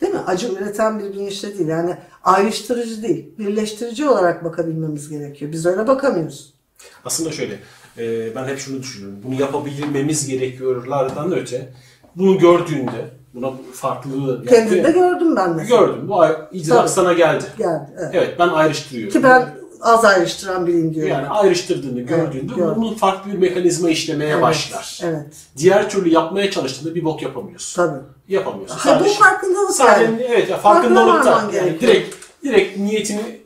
Değil 0.00 0.12
mi? 0.12 0.20
Acı 0.26 0.52
üreten 0.52 0.98
bir 0.98 1.04
bilinçle 1.04 1.58
değil. 1.58 1.68
Yani 1.68 1.96
ayrıştırıcı 2.24 3.02
değil. 3.02 3.38
Birleştirici 3.38 4.08
olarak 4.08 4.44
bakabilmemiz 4.44 5.08
gerekiyor. 5.08 5.52
Biz 5.52 5.66
öyle 5.66 5.86
bakamıyoruz. 5.86 6.55
Aslında 7.04 7.32
şöyle, 7.32 7.58
e, 7.98 8.34
ben 8.36 8.44
hep 8.44 8.58
şunu 8.58 8.82
düşünüyorum. 8.82 9.18
Bunu 9.24 9.40
yapabilmemiz 9.40 10.28
gerekiyorlardan 10.28 11.32
öte, 11.32 11.72
bunu 12.16 12.38
gördüğünde, 12.38 13.10
buna 13.34 13.52
farklılığı... 13.72 14.36
yani- 14.36 14.46
Kendimde 14.46 14.90
gördüm 14.90 15.36
ben 15.36 15.56
mesela. 15.56 15.80
Gördüm. 15.80 16.08
Bu 16.08 16.24
idrak 16.52 16.78
Tabii. 16.78 16.88
sana 16.88 17.12
geldi. 17.12 17.44
Geldi. 17.58 17.90
Evet. 17.98 18.10
Evet, 18.12 18.34
ben 18.38 18.48
ayrıştırıyorum. 18.48 19.12
Ki 19.12 19.22
ben 19.22 19.54
az 19.80 20.04
ayrıştıran 20.04 20.66
biriyim 20.66 20.94
diyorum. 20.94 21.12
Yani 21.12 21.28
ayrıştırdığını 21.28 22.00
gördüğünde 22.00 22.54
gördüm. 22.54 22.74
bunun 22.76 22.94
farklı 22.94 23.32
bir 23.32 23.38
mekanizma 23.38 23.90
işlemeye 23.90 24.32
Evet, 24.32 24.42
başlar. 24.42 25.00
Evet. 25.04 25.26
Diğer 25.56 25.90
türlü 25.90 26.08
yapmaya 26.08 26.50
çalıştığında 26.50 26.94
bir 26.94 27.04
bok 27.04 27.22
yapamıyorsun. 27.22 27.82
Tabii. 27.82 28.00
Yapamıyorsun. 28.28 28.76
Ha, 28.76 29.02
bu 29.04 29.08
farkındalık 29.08 29.70
sadece, 29.70 30.04
yani. 30.04 30.22
Evet, 30.28 30.50
farkındalıkta. 30.62 31.50
Yani 31.52 31.80
direkt 31.80 32.14
direkt 32.44 32.78
niyetini 32.78 33.40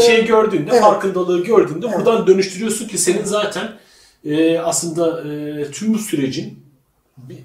şey 0.00 0.26
gördüğünde, 0.26 0.70
evet. 0.70 0.80
farkındalığı 0.80 1.44
gördüğünde 1.44 1.86
Evet. 1.86 1.98
buradan 1.98 2.26
dönüştürüyorsun 2.26 2.88
ki 2.88 2.98
senin 2.98 3.24
zaten 3.24 3.68
e, 4.24 4.58
aslında 4.58 5.20
e, 5.20 5.70
tüm 5.70 5.94
bu 5.94 5.98
sürecin 5.98 6.62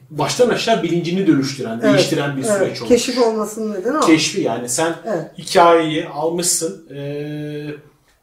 baştan 0.09 0.49
aşağı 0.49 0.83
bilincini 0.83 1.27
dönüştüren, 1.27 1.81
değiştiren 1.81 2.37
bir 2.37 2.43
evet. 2.43 2.57
süreç 2.57 2.81
olmuş. 2.81 2.89
Keşif 2.89 3.17
olmasının 3.17 3.73
nedeni 3.73 3.97
o. 3.97 3.99
Keşfi 3.99 4.41
yani 4.41 4.69
sen 4.69 4.95
Evet. 5.05 5.31
hikayeyi 5.37 6.07
almışsın 6.07 6.87
e, 6.95 6.99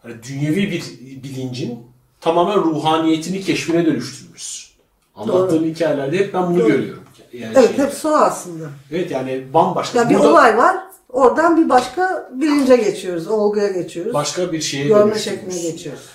hani 0.03 0.15
dünyevi 0.29 0.71
bir 0.71 0.83
bilincin 1.23 1.79
tamamen 2.21 2.57
ruhaniyetini 2.57 3.41
keşfine 3.41 3.87
dönüştürmüşsün. 3.87 4.75
Anlattığım 5.17 5.65
hikayelerde 5.65 6.19
hep 6.19 6.35
ben 6.35 6.47
bunu 6.47 6.59
Doğru. 6.59 6.69
görüyorum. 6.69 7.05
Yani 7.33 7.53
Evet 7.57 7.77
şey- 7.77 7.87
hepsi 7.87 8.09
o 8.09 8.13
aslında. 8.15 8.65
evet 8.93 9.11
yani 9.11 9.45
bambaşka. 9.55 9.99
Ya 9.99 10.11
bir 10.11 10.15
Burada 10.15 10.31
olay 10.31 10.57
var. 10.57 10.77
Oradan 11.15 11.57
bir 11.57 11.69
başka 11.69 12.31
bilince 12.33 12.77
geçiyoruz. 12.77 13.27
Olguya 13.27 13.69
geçiyoruz. 13.69 14.15
başka 14.15 14.53
bir 14.53 14.61
şeye 14.61 14.89
görme 14.89 15.19
şekline 15.19 15.63
geçiyoruz. 15.63 16.09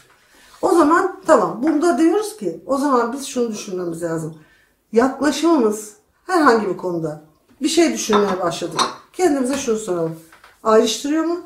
O 0.61 0.69
zaman 0.69 1.21
tamam. 1.25 1.63
Bunda 1.63 1.97
diyoruz 1.97 2.37
ki 2.37 2.59
o 2.65 2.77
zaman 2.77 3.13
biz 3.13 3.25
şunu 3.25 3.51
düşünmemiz 3.51 4.03
lazım. 4.03 4.37
Yaklaşımımız 4.91 5.93
herhangi 6.25 6.67
bir 6.67 6.77
konuda 6.77 7.21
bir 7.61 7.67
şey 7.67 7.93
düşünmeye 7.93 8.39
başladık. 8.39 8.81
Kendimize 9.13 9.57
şunu 9.57 9.77
soralım. 9.77 10.19
Ayrıştırıyor 10.63 11.23
mu? 11.23 11.39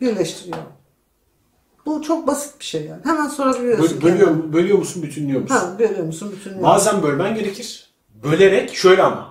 Birleştiriyor 0.00 0.56
mu? 0.58 0.72
Bu 1.86 2.02
çok 2.02 2.26
basit 2.26 2.60
bir 2.60 2.64
şey 2.64 2.84
yani. 2.84 3.00
Hemen 3.04 3.28
sorabiliyorsun. 3.28 4.00
Böl- 4.00 4.02
bölüyor, 4.02 4.28
kendine. 4.28 4.52
bölüyor 4.52 4.78
musun, 4.78 5.02
bütünlüyor 5.02 5.40
musun? 5.40 5.54
Ha, 5.54 5.76
bölüyor 5.78 6.04
musun? 6.04 6.32
Bütünlüyor 6.32 6.60
musun? 6.60 6.74
Bazen 6.74 7.02
bölmen 7.02 7.34
gerekir. 7.34 7.92
Bölerek 8.24 8.74
şöyle 8.74 9.02
ama. 9.02 9.29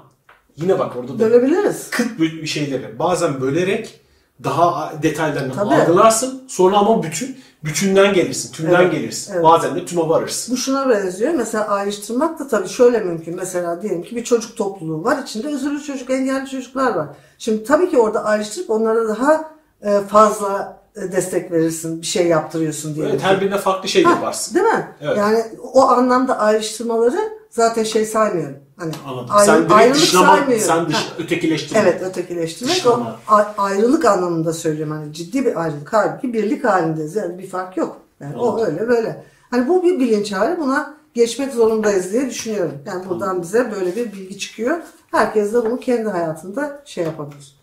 Yine 0.62 0.80
bak 0.80 0.96
orada 0.96 1.14
da 1.14 1.20
Bölebiliriz. 1.20 1.90
kıt 1.90 2.20
bir 2.20 2.46
şeyleri. 2.48 3.00
Bazen 3.00 3.42
bölerek 3.42 4.02
daha 4.44 4.94
detaylarını 5.04 5.54
Tabii. 5.54 5.76
algılarsın. 5.76 6.44
Sonra 6.48 6.78
ama 6.78 7.04
bütün 7.04 7.38
bütünden 7.64 8.14
gelirsin, 8.14 8.52
tümden 8.52 8.82
Evet, 8.82 8.92
gelirsin. 8.92 9.34
evet. 9.34 9.44
Bazen 9.44 9.76
de 9.76 9.86
tüme 9.86 10.02
varırsın. 10.10 10.54
Bu 10.54 10.58
şuna 10.58 10.90
benziyor. 10.90 11.34
Mesela 11.34 11.68
ayrıştırmak 11.68 12.40
da 12.40 12.48
tabii 12.48 12.68
şöyle 12.70 13.00
mümkün. 13.00 13.36
Mesela 13.36 13.82
diyelim 13.82 14.04
ki 14.04 14.16
bir 14.16 14.24
çocuk 14.24 14.58
topluluğu 14.58 15.04
var. 15.04 15.18
İçinde 15.24 15.48
özürlü 15.48 15.84
çocuk, 15.84 16.10
engelli 16.10 16.50
çocuklar 16.50 16.96
var. 16.96 17.08
Şimdi 17.38 17.64
tabii 17.64 17.90
ki 17.90 17.98
orada 17.98 18.24
ayrıştırıp 18.26 18.70
onlara 18.70 19.08
daha 19.08 19.52
e, 19.84 20.00
fazla 20.08 20.79
destek 20.96 21.52
verirsin. 21.52 22.02
Bir 22.02 22.06
şey 22.06 22.28
yaptırıyorsun 22.28 22.96
diyelim. 22.96 23.12
Evet, 23.14 23.24
her 23.24 23.42
birine 23.42 23.58
farklı 23.58 23.90
şey 23.90 24.04
Ha, 24.04 24.10
yaparsın. 24.10 24.56
Değil 24.56 24.66
mi? 24.66 24.88
Evet. 25.02 25.18
Yani 25.18 25.44
o 25.74 25.82
anlamda 25.88 26.40
ayrıştırmaları 26.40 27.20
zaten 27.50 27.84
şey 27.84 28.06
saymıyorum. 28.06 28.58
Hani 28.78 28.92
Anladım. 29.08 29.28
ayrı- 29.30 29.46
sen 29.46 29.70
ayrılık 29.76 29.96
dışlama, 30.02 30.28
saymıyorum. 30.28 30.66
sen 30.68 30.88
dış, 30.88 30.96
Ha. 30.96 31.02
ötekileştirme. 31.20 31.80
Evet 31.82 32.02
ötekileştirmek 32.02 32.76
Dışlama. 32.76 33.20
o 33.32 33.62
ayrılık 33.62 34.06
anlamında 34.06 34.54
söylüyorum. 34.54 34.94
Hani 34.94 35.14
ciddi 35.14 35.46
bir 35.46 35.62
ayrılık. 35.62 35.94
Halbuki 35.94 36.34
birlik 36.34 36.66
halindeyiz. 36.66 37.16
Yani 37.16 37.38
bir 37.40 37.48
fark 37.50 37.78
yok. 37.78 37.98
Yani 38.20 38.38
o 38.38 38.50
Anladım. 38.52 38.66
öyle 38.66 38.88
böyle. 38.88 39.24
Hani 39.52 39.68
bu 39.68 39.84
bir 39.84 40.00
bilinç 40.00 40.32
hali. 40.32 40.60
Buna 40.60 40.94
geçmek 41.14 41.54
zorundayız 41.54 42.14
diye 42.14 42.30
düşünüyorum. 42.30 42.74
Yani 42.86 43.10
buradan 43.10 43.42
bize 43.42 43.72
böyle 43.72 43.96
bir 43.96 44.12
bilgi 44.14 44.38
çıkıyor. 44.40 44.78
Herkes 45.12 45.54
de 45.54 45.66
bunu 45.66 45.80
kendi 45.80 46.10
hayatında 46.10 46.82
şey 46.86 47.04
yapabilir. 47.04 47.56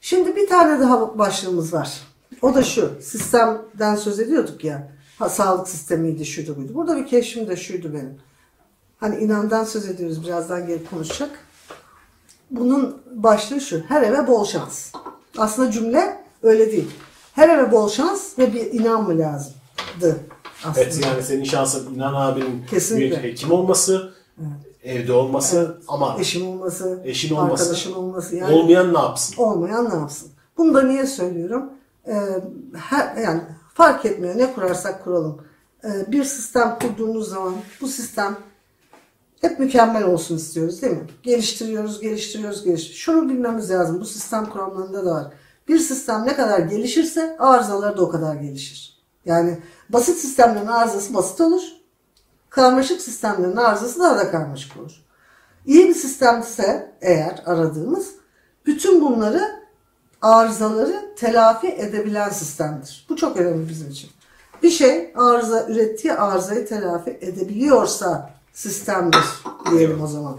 Şimdi 0.00 0.36
bir 0.36 0.46
tane 0.48 0.80
daha 0.80 1.18
başlığımız 1.18 1.72
var. 1.74 2.00
O 2.42 2.54
da 2.54 2.62
şu. 2.62 2.90
Sistemden 3.02 3.96
söz 3.96 4.20
ediyorduk 4.20 4.64
ya. 4.64 4.88
Ha, 5.18 5.28
sağlık 5.28 5.68
sistemiydi, 5.68 6.26
şuydu 6.26 6.56
buydu. 6.56 6.74
Burada 6.74 6.96
bir 6.96 7.06
keşfim 7.06 7.48
de 7.48 7.56
şuydu 7.56 7.92
benim. 7.94 8.18
Hani 9.00 9.16
inandan 9.24 9.64
söz 9.64 9.88
ediyoruz. 9.88 10.26
Birazdan 10.26 10.66
gelip 10.66 10.90
konuşacak. 10.90 11.30
Bunun 12.50 13.02
başlığı 13.14 13.60
şu. 13.60 13.80
Her 13.88 14.02
eve 14.02 14.26
bol 14.26 14.44
şans. 14.44 14.92
Aslında 15.38 15.70
cümle 15.70 16.16
öyle 16.42 16.72
değil. 16.72 16.90
Her 17.34 17.48
eve 17.48 17.72
bol 17.72 17.88
şans 17.88 18.38
ve 18.38 18.52
bir 18.52 18.72
inan 18.72 19.02
mı 19.02 19.18
lazımdı 19.18 20.16
aslında. 20.64 20.80
Evet 20.84 21.00
yani 21.04 21.22
senin 21.22 21.44
şansın 21.44 21.94
İnan 21.94 22.14
abinin 22.14 22.64
Kesinlikle. 22.70 23.10
bir 23.10 23.22
hekim 23.22 23.52
olması, 23.52 24.12
evde 24.82 25.12
olması 25.12 25.80
ama 25.88 26.16
Eşim 26.20 26.46
olması, 26.48 27.02
eşin 27.04 27.34
olması, 27.34 27.62
arkadaşım 27.62 27.96
olması. 27.96 28.36
Yani 28.36 28.54
olmayan 28.54 28.94
ne 28.94 28.98
yapsın? 28.98 29.34
olmayan 29.42 29.90
ne 29.90 29.94
yapsın? 29.94 30.30
Bunu 30.58 30.74
da 30.74 30.82
niye 30.82 31.06
söylüyorum? 31.06 31.70
Ee, 32.06 32.14
her, 32.76 33.16
yani 33.16 33.40
fark 33.74 34.04
etmiyor 34.04 34.38
ne 34.38 34.52
kurarsak 34.54 35.04
kuralım. 35.04 35.44
Ee, 35.84 36.12
bir 36.12 36.24
sistem 36.24 36.78
kurduğumuz 36.80 37.28
zaman 37.28 37.54
bu 37.80 37.88
sistem 37.88 38.36
hep 39.40 39.58
mükemmel 39.58 40.04
olsun 40.04 40.36
istiyoruz 40.36 40.82
değil 40.82 40.92
mi? 40.92 41.06
Geliştiriyoruz, 41.22 42.00
geliştiriyoruz, 42.00 42.64
geliştiriyoruz. 42.64 43.00
Şunu 43.00 43.28
bilmemiz 43.28 43.70
lazım. 43.70 44.00
Bu 44.00 44.04
sistem 44.04 44.46
kuramlarında 44.46 45.04
da 45.04 45.10
var. 45.10 45.32
Bir 45.68 45.78
sistem 45.78 46.26
ne 46.26 46.36
kadar 46.36 46.58
gelişirse 46.58 47.36
arızaları 47.38 47.96
da 47.96 48.02
o 48.02 48.08
kadar 48.08 48.34
gelişir. 48.34 49.02
Yani 49.24 49.58
basit 49.88 50.18
sistemlerin 50.18 50.66
arızası 50.66 51.14
basit 51.14 51.40
olur. 51.40 51.62
Karmaşık 52.50 53.00
sistemlerin 53.00 53.56
arızası 53.56 54.00
daha 54.00 54.18
da 54.18 54.30
karmaşık 54.30 54.76
olur. 54.76 55.04
İyi 55.66 55.88
bir 55.88 55.94
sistemse 55.94 56.94
eğer 57.00 57.42
aradığımız 57.46 58.14
bütün 58.66 59.00
bunları 59.00 59.61
arızaları 60.22 61.14
telafi 61.16 61.68
edebilen 61.68 62.30
sistemdir. 62.30 63.06
Bu 63.08 63.16
çok 63.16 63.36
önemli 63.36 63.68
bizim 63.68 63.90
için. 63.90 64.10
Bir 64.62 64.70
şey 64.70 65.12
arıza 65.16 65.66
ürettiği 65.68 66.12
arızayı 66.12 66.66
telafi 66.66 67.18
edebiliyorsa 67.20 68.30
sistemdir 68.52 69.24
diyelim 69.70 70.02
o 70.02 70.06
zaman. 70.06 70.36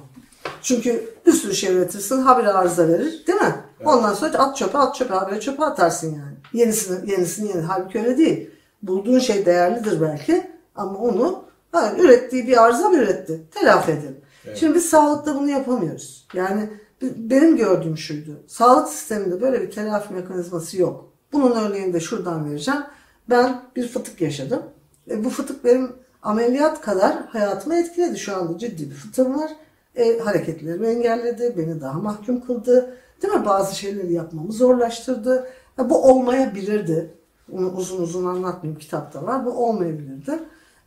Çünkü 0.61 1.09
bir 1.25 1.31
sürü 1.31 1.55
şey 1.55 1.75
üretirsin 1.75 2.21
habire 2.21 2.49
arıza 2.49 2.87
verir 2.87 3.23
değil 3.27 3.41
mi? 3.41 3.55
Ondan 3.85 4.13
sonra 4.13 4.37
at 4.37 4.57
çöpe 4.57 4.77
at 4.77 4.95
çöpe 4.95 5.13
habire 5.13 5.39
çöpe 5.39 5.63
atarsın 5.63 6.07
yani. 6.07 6.33
Yenisini 6.53 7.11
yenisini 7.11 7.49
yeni. 7.49 7.61
Halbuki 7.61 7.99
öyle 7.99 8.17
değil. 8.17 8.49
Bulduğun 8.83 9.19
şey 9.19 9.45
değerlidir 9.45 10.01
belki. 10.01 10.51
Ama 10.75 10.97
onu 10.97 11.43
ha, 11.71 11.93
ürettiği 11.97 12.47
bir 12.47 12.63
arıza 12.63 12.89
mı 12.89 12.97
üretti? 12.97 13.41
Telafi 13.51 13.91
edelim. 13.91 14.17
Şimdi 14.55 14.75
biz 14.75 14.89
sağlıkta 14.89 15.35
bunu 15.35 15.49
yapamıyoruz. 15.49 16.27
Yani 16.33 16.69
benim 17.03 17.57
gördüğüm 17.57 17.97
şuydu. 17.97 18.43
Sağlık 18.47 18.89
sisteminde 18.89 19.41
böyle 19.41 19.61
bir 19.61 19.71
telafi 19.71 20.13
mekanizması 20.13 20.81
yok. 20.81 21.13
Bunun 21.33 21.51
örneğini 21.51 21.93
de 21.93 21.99
şuradan 21.99 22.49
vereceğim. 22.49 22.81
Ben 23.29 23.61
bir 23.75 23.87
fıtık 23.87 24.21
yaşadım. 24.21 24.61
E, 25.09 25.23
bu 25.23 25.29
fıtık 25.29 25.65
benim 25.65 25.91
ameliyat 26.23 26.81
kadar 26.81 27.25
hayatımı 27.25 27.75
etkiledi. 27.75 28.19
Şu 28.19 28.35
anda 28.35 28.57
ciddi 28.57 28.89
bir 28.89 28.95
fıtığım 28.95 29.37
var. 29.37 29.51
E, 29.95 30.19
hareketlerimi 30.19 30.87
engelledi. 30.87 31.53
Beni 31.57 31.81
daha 31.81 31.99
mahkum 31.99 32.45
kıldı. 32.45 32.97
Değil 33.21 33.33
mi? 33.33 33.45
Bazı 33.45 33.75
şeyleri 33.75 34.13
yapmamı 34.13 34.51
zorlaştırdı. 34.51 35.47
Ya, 35.77 35.89
bu 35.89 36.03
olmayabilirdi. 36.03 37.13
Onu 37.51 37.71
uzun 37.71 38.01
uzun 38.01 38.25
anlatmayayım. 38.25 38.79
Kitapta 38.79 39.23
var. 39.23 39.45
Bu 39.45 39.51
olmayabilirdi. 39.51 40.39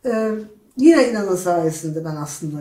E, 0.04 0.30
yine 0.76 1.10
inanın 1.10 1.36
sayesinde 1.36 2.04
ben 2.04 2.16
aslında 2.16 2.58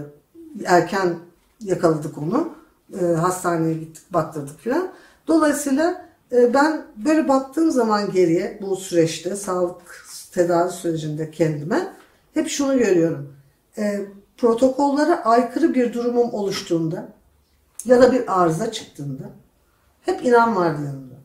erken 0.66 1.16
yakaladık 1.62 2.18
onu. 2.18 2.50
E, 2.94 3.06
hastaneye 3.06 3.74
gittik, 3.74 4.14
baktırdık 4.14 4.60
filan. 4.60 4.92
Dolayısıyla 5.28 6.06
e, 6.32 6.54
ben 6.54 6.86
böyle 7.06 7.28
baktığım 7.28 7.72
zaman 7.72 8.12
geriye 8.12 8.60
bu 8.62 8.76
süreçte, 8.76 9.36
sağlık 9.36 10.06
tedavi 10.32 10.72
sürecinde 10.72 11.32
kendime 11.32 11.94
hep 12.34 12.50
şunu 12.50 12.78
görüyorum. 12.78 13.34
E, 13.78 14.06
protokollere 14.38 15.16
aykırı 15.16 15.74
bir 15.74 15.94
durumum 15.94 16.34
oluştuğunda 16.34 17.08
ya 17.86 18.02
da 18.02 18.12
bir 18.12 18.42
arıza 18.42 18.72
çıktığında 18.72 19.24
hep 20.02 20.26
inan 20.26 20.56
vardı 20.56 20.82
yanımda. 20.86 21.16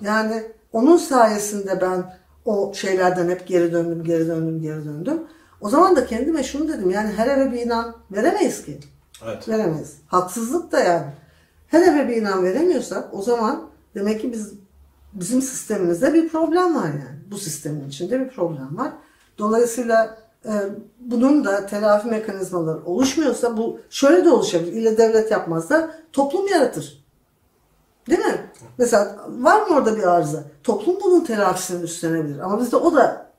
Yani 0.00 0.42
onun 0.72 0.96
sayesinde 0.96 1.80
ben 1.80 2.18
o 2.44 2.74
şeylerden 2.74 3.28
hep 3.28 3.46
geri 3.46 3.72
döndüm, 3.72 4.04
geri 4.04 4.28
döndüm, 4.28 4.62
geri 4.62 4.84
döndüm. 4.84 5.22
O 5.60 5.68
zaman 5.68 5.96
da 5.96 6.06
kendime 6.06 6.42
şunu 6.42 6.68
dedim 6.68 6.90
yani 6.90 7.12
her 7.12 7.26
eve 7.26 7.52
bir 7.52 7.58
inan 7.58 7.96
veremeyiz 8.10 8.64
ki. 8.64 8.78
Evet. 9.26 9.48
Veremeyiz. 9.48 9.96
Haksızlık 10.06 10.72
da 10.72 10.80
yani. 10.80 11.06
Her 11.68 11.82
eve 11.82 12.08
bir 12.08 12.16
inan 12.16 12.44
veremiyorsak 12.44 13.14
o 13.14 13.22
zaman 13.22 13.68
demek 13.94 14.20
ki 14.20 14.32
biz 14.32 14.52
bizim 15.12 15.42
sistemimizde 15.42 16.14
bir 16.14 16.28
problem 16.28 16.74
var 16.74 16.88
yani. 16.88 17.18
Bu 17.30 17.38
sistemin 17.38 17.88
içinde 17.88 18.20
bir 18.20 18.28
problem 18.28 18.78
var. 18.78 18.92
Dolayısıyla 19.38 20.18
e, 20.44 20.52
bunun 21.00 21.44
da 21.44 21.66
telafi 21.66 22.08
mekanizmaları 22.08 22.84
oluşmuyorsa 22.84 23.56
bu 23.56 23.80
şöyle 23.90 24.24
de 24.24 24.30
oluşabilir. 24.30 24.72
İlle 24.72 24.98
devlet 24.98 25.30
yapmaz 25.30 25.70
da 25.70 25.94
toplum 26.12 26.48
yaratır. 26.48 27.04
Değil 28.10 28.20
mi? 28.20 28.50
Mesela 28.78 29.16
var 29.28 29.66
mı 29.66 29.76
orada 29.76 29.96
bir 29.96 30.02
arıza? 30.02 30.44
Toplum 30.62 30.96
bunun 31.04 31.24
telafisini 31.24 31.82
üstlenebilir. 31.82 32.38
Ama 32.38 32.60
bizde 32.60 32.76
o 32.76 32.94
da 32.94 33.31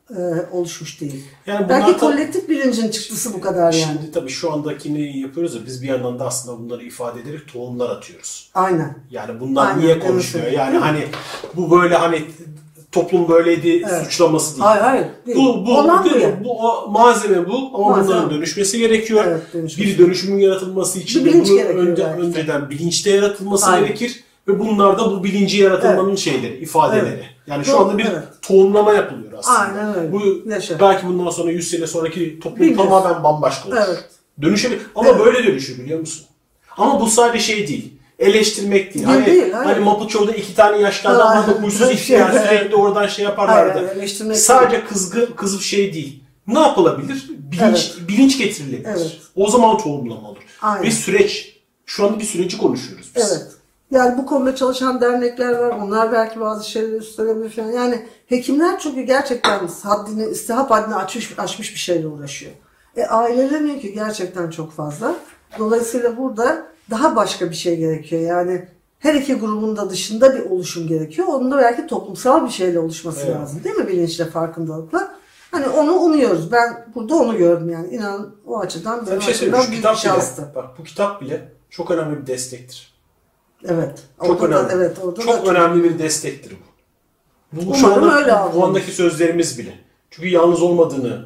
oluşmuş 0.52 1.02
değil. 1.02 1.24
Yani 1.48 1.70
Belki 1.70 1.94
da- 1.94 1.98
kolektif 1.98 2.50
bilincin 2.50 2.90
çıktısı 2.92 3.34
bu 3.34 3.42
kadar 3.42 3.74
yani. 3.74 3.76
Şimdi 4.00 4.12
tabii 4.12 4.30
şu 4.30 4.54
andakini 4.54 5.20
yapıyoruz 5.20 5.56
ya 5.56 5.62
biz 5.66 5.82
bir 5.82 5.88
yandan 5.88 6.20
da 6.20 6.26
aslında 6.26 6.60
bunları 6.60 6.84
ifade 6.84 7.22
ederek 7.22 7.48
tohumlar 7.54 7.90
atıyoruz. 7.90 8.50
Aynen. 8.54 8.96
Yani 9.12 9.40
bunlar 9.40 9.68
Aynen, 9.68 9.80
niye 9.82 9.92
evet, 9.92 10.08
konuşmuyor? 10.08 10.48
evet. 10.48 10.58
Yani 10.58 10.72
Değil 10.72 10.84
hani 10.84 11.04
bu 11.56 11.72
böyle 11.82 11.96
hani 11.96 12.22
toplum 12.92 13.30
böyleydi 13.30 13.86
Evet. 13.90 14.04
suçlaması 14.04 14.52
değil. 14.56 14.64
Hayır 14.66 14.82
hayır. 14.82 15.06
Değil. 15.28 15.38
Bu, 15.38 15.66
bu, 15.66 15.78
Olan 15.78 16.06
bu, 16.06 16.10
bu 16.14 16.18
yani. 16.20 16.44
bu 16.44 16.60
o 16.60 16.88
malzeme 16.92 17.48
bu 17.50 17.72
ama 17.74 17.90
Malzeme. 17.90 18.08
bunların 18.08 18.30
dönüşmesi 18.32 18.78
gerekiyor. 18.80 19.24
Evet, 19.28 19.42
dönüşmesi. 19.54 19.90
Bir 19.92 19.98
dönüşümün 19.98 20.40
yaratılması 20.40 21.00
için 21.00 21.26
Bir 21.26 21.34
bilinç 21.34 21.48
bunu 21.50 21.58
gerekiyor 21.58 21.88
önce, 21.88 22.04
belki. 22.04 22.22
önceden 22.22 22.70
bilinçte 22.70 23.10
yaratılması 23.12 23.66
Aynen. 23.66 23.88
gerekir 23.88 24.24
ve 24.48 24.60
bunlar 24.60 25.00
da 25.00 25.12
bu 25.12 25.24
bilinci 25.24 25.58
yaratılmanın 25.58 26.16
şeyleri, 26.16 26.58
ifadeleri. 26.58 27.08
Evet. 27.08 27.26
Yani 27.48 27.66
şu 27.66 27.72
Doğru, 27.72 27.82
anda 27.84 27.98
bir 27.98 28.06
evet. 28.06 28.24
tohumlama 28.42 28.94
yapılıyor 28.94 29.34
aslında. 29.38 29.58
Aynen 29.60 29.96
öyle. 30.00 30.12
Bu 30.12 30.50
Yaşa. 30.50 30.80
belki 30.80 31.08
bundan 31.08 31.30
sonra 31.30 31.52
100 31.52 31.70
sene 31.72 31.88
sonraki 31.88 32.40
toplum 32.40 32.60
Bilmiyoruz. 32.60 32.90
tamamen 32.90 33.24
bambaşka 33.24 33.70
olur. 33.70 33.78
Evet. 33.88 34.10
Dönüşebilir. 34.42 34.82
Ama 34.96 35.10
Evet. 35.10 35.26
böyle 35.26 35.48
dönüşür 35.48 35.84
biliyor 35.84 36.00
musun? 36.00 36.26
Ama 36.78 37.00
bu 37.02 37.08
sadece 37.08 37.44
şey 37.44 37.68
değil. 37.68 37.94
Eleştirmek 38.20 38.94
değil. 38.94 39.08
Değil, 39.08 39.18
hani, 39.18 39.26
değil, 39.26 39.52
hani 39.52 39.80
Mapuço'da 39.80 40.32
iki 40.32 40.56
tane 40.56 40.78
yaşlı 40.78 41.10
adam 41.10 41.28
vardı 41.28 41.58
huysuz 41.62 41.88
Şey, 41.88 41.94
ihtiyar 41.96 42.32
evet. 42.32 42.48
sürekli 42.48 42.76
oradan 42.76 43.08
şey 43.08 43.26
yaparlardı. 43.26 43.94
Eleştirmek 43.96 44.38
sadece 44.38 44.86
kızgın 44.86 45.26
kızıp 45.36 45.62
şey 45.62 45.94
değil. 45.94 46.24
Ne 46.48 46.60
yapılabilir? 46.60 47.30
Bilinç, 47.30 47.94
bilinç 48.08 48.38
getirilebilir. 48.38 48.88
Evet. 48.90 49.18
O 49.36 49.50
zaman 49.50 49.78
tohumlama 49.78 50.30
olur. 50.30 50.42
Aynen. 50.62 50.84
Ve 50.84 50.92
süreç. 50.92 51.60
Şu 51.86 52.06
anda 52.06 52.20
bir 52.20 52.26
süreci 52.26 52.58
konuşuyoruz 52.58 53.12
biz. 53.16 53.32
Evet. 53.32 53.48
Yani 53.92 54.18
bu 54.18 54.26
konuda 54.26 54.56
çalışan 54.56 55.02
dernekler 55.02 55.52
var. 55.52 55.70
Onlar 55.70 56.12
belki 56.12 56.40
bazı 56.40 56.70
şeyleri 56.70 56.96
üstlenebilir 56.96 57.50
falan. 57.50 57.72
Yani 57.72 58.06
hekimler 58.26 58.80
çünkü 58.80 59.02
gerçekten 59.02 59.68
haddini, 59.84 60.26
istihap 60.26 60.72
haddini 60.72 60.96
açmış, 60.96 61.34
aşmış 61.38 61.74
bir 61.74 61.80
şeyle 61.80 62.08
uğraşıyor. 62.08 62.52
E 62.96 63.06
ailelerin 63.06 63.68
yükü 63.68 63.88
gerçekten 63.88 64.50
çok 64.50 64.72
fazla. 64.72 65.16
Dolayısıyla 65.60 66.18
burada 66.18 66.66
daha 66.92 67.16
başka 67.16 67.50
bir 67.50 67.56
şey 67.56 67.78
gerekiyor. 67.78 68.22
Yani 68.22 68.68
her 69.00 69.16
iki 69.16 69.34
grubun 69.34 69.78
da 69.78 69.90
dışında 69.90 70.36
bir 70.36 70.50
oluşum 70.50 70.88
gerekiyor. 70.88 71.28
Onun 71.28 71.52
da 71.52 71.58
belki 71.58 71.88
toplumsal 71.88 72.46
bir 72.46 72.52
şeyle 72.52 72.80
oluşması 72.80 73.26
Evet. 73.26 73.36
lazım. 73.36 73.64
Değil 73.64 73.76
mi 73.76 73.88
bilinçle, 73.88 74.26
farkındalıkla? 74.26 75.16
Hani 75.52 75.68
onu 75.68 75.94
umuyoruz. 75.94 76.52
Ben 76.52 76.86
burada 76.96 77.16
onu 77.16 77.38
gördüm 77.38 77.70
yani. 77.70 77.88
İnan 77.88 78.36
o 78.46 78.60
açıdan 78.60 79.08
benim 79.08 79.20
bir 79.20 79.24
şey 79.24 79.34
açımdan 79.34 79.72
büyük 79.72 79.96
şanstı. 79.96 80.52
bak 80.56 80.66
bu 80.80 80.84
kitap 80.84 81.22
bile 81.22 81.52
çok 81.70 81.92
önemli 81.92 82.22
bir 82.22 82.28
destektir. 82.28 82.93
Evet. 83.68 84.00
Çok 84.26 84.42
Orada 84.44 84.56
da- 84.56 84.60
önemli. 84.60 84.74
evet, 84.74 84.98
orada 85.04 85.22
çok 85.22 85.46
da 85.46 85.52
önemli 85.52 85.84
bir 85.84 86.00
destektir 86.00 86.52
bu. 86.52 86.74
Bu, 87.62 87.70
bu 87.72 87.76
şu 87.76 87.94
anda, 87.94 88.16
öyle 88.18 88.36
bu 88.56 88.66
andaki 88.66 88.92
sözlerimiz 88.92 89.60
bile. 89.60 89.74
Çünkü 90.12 90.30
yalnız 90.30 90.62
olmadığını 90.62 91.26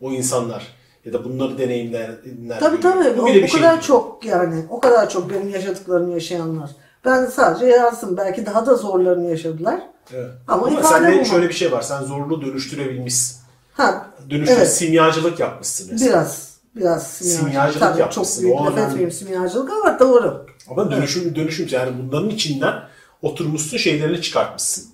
o 0.00 0.10
insanlar 0.12 0.66
ya 1.04 1.12
da 1.12 1.24
bunları 1.24 1.58
deneyimleyenler 1.58 2.60
Tabii 2.60 2.80
tabii. 2.80 3.18
Bu 3.18 3.22
O, 3.22 3.26
bu 3.26 3.32
şey 3.32 3.48
kadar 3.48 3.70
değil. 3.70 3.82
çok 3.82 4.24
yani. 4.24 4.64
O 4.70 4.80
kadar 4.80 5.10
çok 5.10 5.30
benim 5.30 5.48
yaşadıklarımı 5.48 6.12
yaşayanlar. 6.12 6.70
Ben 7.04 7.26
sadece 7.26 7.66
yazdım. 7.66 8.16
Belki 8.16 8.46
daha 8.46 8.66
da 8.66 8.74
zorlarını 8.74 9.30
yaşadılar. 9.30 9.80
Evet. 10.14 10.30
Ama 10.48 10.66
Ama, 10.66 10.82
sende 10.82 11.12
bulmak. 11.12 11.26
şöyle 11.26 11.48
bir 11.48 11.54
şey 11.54 11.72
var. 11.72 11.82
Sen 11.82 12.02
zorluğu 12.02 12.42
dönüştürebilmişsin. 12.42 13.36
Ha, 13.72 14.06
Dönüştür, 14.30 14.56
Evet. 14.56 14.72
simyacılık 14.74 15.40
yapmışsın 15.40 15.88
mesela. 15.92 16.10
biraz. 16.12 16.51
Biraz 16.76 17.06
simyacılık. 17.06 17.40
Simyacılık 17.48 17.80
Tabii 17.80 17.92
çok 17.92 18.00
yapmışsın, 18.00 18.44
büyük 18.44 18.60
o 18.60 18.64
laf 18.66 18.78
etmeyeyim 18.78 19.12
simyacılık 19.12 19.70
ama 19.72 19.98
doğru. 19.98 20.46
Ama 20.70 20.90
dönüşüm 20.90 21.34
dönüşüm 21.36 21.68
yani 21.70 21.92
bunların 22.02 22.30
içinden 22.30 22.74
oturmuşsun 23.22 23.76
şeylerini 23.76 24.22
çıkartmışsın. 24.22 24.84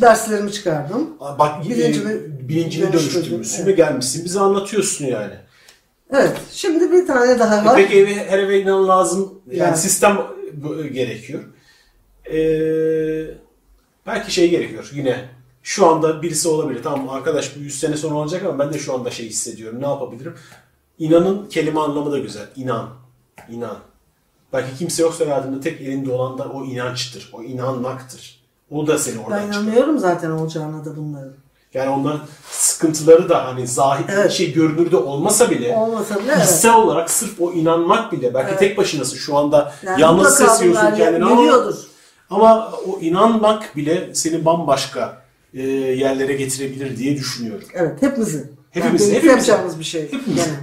Derslerimi 0.00 0.52
çıkardım. 0.52 1.10
Bak 1.38 1.64
Bilincimi 1.64 2.48
bilincini, 2.48 2.92
dönüştürmüşsün 2.92 3.56
evet. 3.58 3.66
ve 3.66 3.72
gelmişsin. 3.72 4.24
Bize 4.24 4.40
anlatıyorsun 4.40 5.04
yani. 5.06 5.34
Evet. 6.12 6.36
Şimdi 6.52 6.92
bir 6.92 7.06
tane 7.06 7.38
daha 7.38 7.62
E 7.62 7.64
var. 7.64 7.76
Peki 7.76 7.98
eve, 7.98 8.14
her 8.30 8.38
eve 8.38 8.60
inan 8.60 8.88
lazım. 8.88 9.40
Yani, 9.46 9.58
Yani. 9.58 9.76
sistem 9.76 10.18
bu- 10.52 10.82
gerekiyor. 10.82 11.40
Ee, 12.32 13.34
belki 14.06 14.32
şey 14.34 14.50
gerekiyor 14.50 14.90
yine. 14.94 15.28
Şu 15.62 15.86
anda 15.86 16.22
birisi 16.22 16.48
olabilir. 16.48 16.82
Tamam 16.82 17.08
arkadaş 17.08 17.56
bu 17.56 17.60
100 17.60 17.80
sene 17.80 17.96
sonra 17.96 18.14
olacak 18.14 18.42
ama 18.44 18.58
ben 18.58 18.72
de 18.72 18.78
şu 18.78 18.94
anda 18.94 19.10
şey 19.10 19.26
hissediyorum. 19.28 19.82
Ne 19.82 19.86
yapabilirim? 19.86 20.34
İnanın 20.98 21.48
kelime 21.48 21.80
anlamı 21.80 22.12
da 22.12 22.18
güzel. 22.18 22.46
İnan. 22.56 22.88
İnan. 23.50 23.76
Belki 24.52 24.76
kimse 24.78 25.02
yoksa 25.02 25.24
hayatında 25.26 25.60
tek 25.60 25.80
elinde 25.80 26.12
olan 26.12 26.38
da 26.38 26.44
o 26.44 26.64
inançtır. 26.64 27.30
O 27.32 27.42
inanmaktır. 27.42 28.38
O 28.70 28.86
da 28.86 28.98
seni 28.98 29.18
oradan 29.20 29.40
Ben 29.40 29.46
çıkar. 29.52 29.62
inanıyorum 29.64 29.98
zaten 29.98 30.30
olacağına 30.30 30.84
da 30.84 30.96
bunların. 30.96 31.32
Yani 31.74 31.90
onların 31.90 32.20
sıkıntıları 32.50 33.28
da 33.28 33.46
hani 33.46 33.66
zahir 33.66 34.04
Evet. 34.08 34.32
şey 34.32 34.52
görünürde 34.52 34.96
olmasa 34.96 35.50
bile 35.50 35.76
Olmasa 35.76 36.20
bile 36.20 36.32
evet. 36.32 36.42
hissel 36.42 36.74
olarak 36.74 37.10
sırf 37.10 37.40
o 37.40 37.52
inanmak 37.52 38.12
bile 38.12 38.34
belki 38.34 38.48
Evet. 38.48 38.58
tek 38.58 38.78
başınasın 38.78 39.16
şu 39.16 39.36
anda 39.36 39.72
Yani 39.86 40.00
yalnız 40.00 40.40
bunlar 40.62 40.96
kendini 40.96 41.24
ama, 41.24 41.64
ama 42.30 42.72
o 42.86 43.00
inanmak 43.00 43.76
bile 43.76 44.14
seni 44.14 44.44
bambaşka 44.44 45.22
e, 45.54 45.62
yerlere 45.72 46.32
getirebilir 46.32 46.96
diye 46.96 47.16
düşünüyorum. 47.16 47.68
Evet 47.74 48.02
hepimizin. 48.02 48.52
Hepimizin, 48.70 49.06
Yani 49.06 49.16
hepimizin. 49.16 49.28
yapacağımız 49.28 49.78
bir 49.78 49.84
şey. 49.84 50.02
Hepimizin. 50.02 50.34
Gene. 50.34 50.58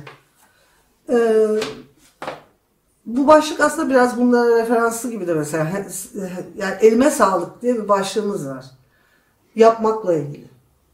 Ee, 1.10 1.48
bu 3.06 3.28
başlık 3.28 3.60
aslında 3.60 3.90
biraz 3.90 4.18
bunlara 4.18 4.58
referanslı 4.58 5.12
gibi 5.12 5.28
de 5.28 5.34
mesela. 5.34 5.68
Yani 6.58 6.76
elime 6.82 7.12
sağlık 7.12 7.62
diye 7.62 7.76
bir 7.76 7.90
başlığımız 7.90 8.48
var. 8.48 8.66
Yapmakla 9.56 10.14
ilgili. 10.14 10.48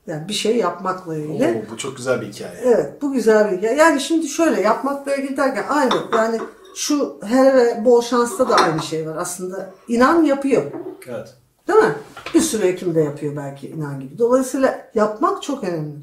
Yani 0.07 0.27
bir 0.27 0.33
şey 0.33 0.57
yapmakla 0.57 1.15
ilgili. 1.15 1.63
Oo, 1.67 1.71
bu 1.71 1.77
çok 1.77 1.97
güzel 1.97 2.21
bir 2.21 2.27
hikaye. 2.27 2.61
Evet 2.63 3.01
bu 3.01 3.13
güzel 3.13 3.51
bir 3.51 3.57
hikaye. 3.57 3.75
Yani 3.75 4.01
şimdi 4.01 4.27
şöyle 4.27 4.61
yapmakla 4.61 5.15
ilgili 5.15 5.37
derken 5.37 5.65
aynı. 5.69 5.93
Yani 6.13 6.39
şu 6.75 7.17
her 7.23 7.55
ve 7.55 7.85
bol 7.85 8.01
şansta 8.01 8.49
da 8.49 8.55
aynı 8.55 8.83
şey 8.83 9.09
var. 9.09 9.15
Aslında 9.17 9.69
inan 9.87 10.23
yapıyor. 10.23 10.63
Evet. 11.07 11.35
Değil 11.67 11.79
mi? 11.79 11.95
Bir 12.33 12.41
sürü 12.41 12.63
hekim 12.63 12.95
de 12.95 13.01
yapıyor 13.01 13.35
belki 13.35 13.67
inan 13.67 13.99
gibi. 13.99 14.17
Dolayısıyla 14.17 14.89
yapmak 14.95 15.43
çok 15.43 15.63
önemli. 15.63 15.95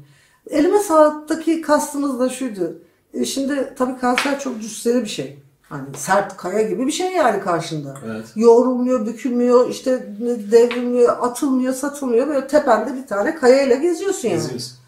Elime 0.49 0.79
sağlıktaki 0.79 1.61
kastımız 1.61 2.19
da 2.19 2.29
şuydu. 2.29 2.81
E 3.13 3.25
şimdi 3.25 3.73
tabii 3.77 3.99
kanser 3.99 4.39
çok 4.39 4.61
cüsseli 4.61 5.01
bir 5.01 5.09
şey. 5.09 5.39
Hani 5.69 5.83
sert 5.97 6.37
kaya 6.37 6.61
gibi 6.61 6.87
bir 6.87 6.91
şey 6.91 7.11
yani 7.11 7.41
karşında. 7.41 7.95
Evet. 8.05 8.25
Yoğrulmuyor, 8.35 9.05
bükülmüyor, 9.05 9.69
işte 9.69 10.07
devrilmiyor, 10.51 11.17
atılmıyor, 11.21 11.73
satılmıyor. 11.73 12.27
Böyle 12.27 12.47
tepende 12.47 12.93
bir 12.95 13.07
tane 13.07 13.35
kayayla 13.35 13.75
geziyorsun 13.75 14.27
yani. 14.27 14.37
Geziyoruz. 14.37 14.79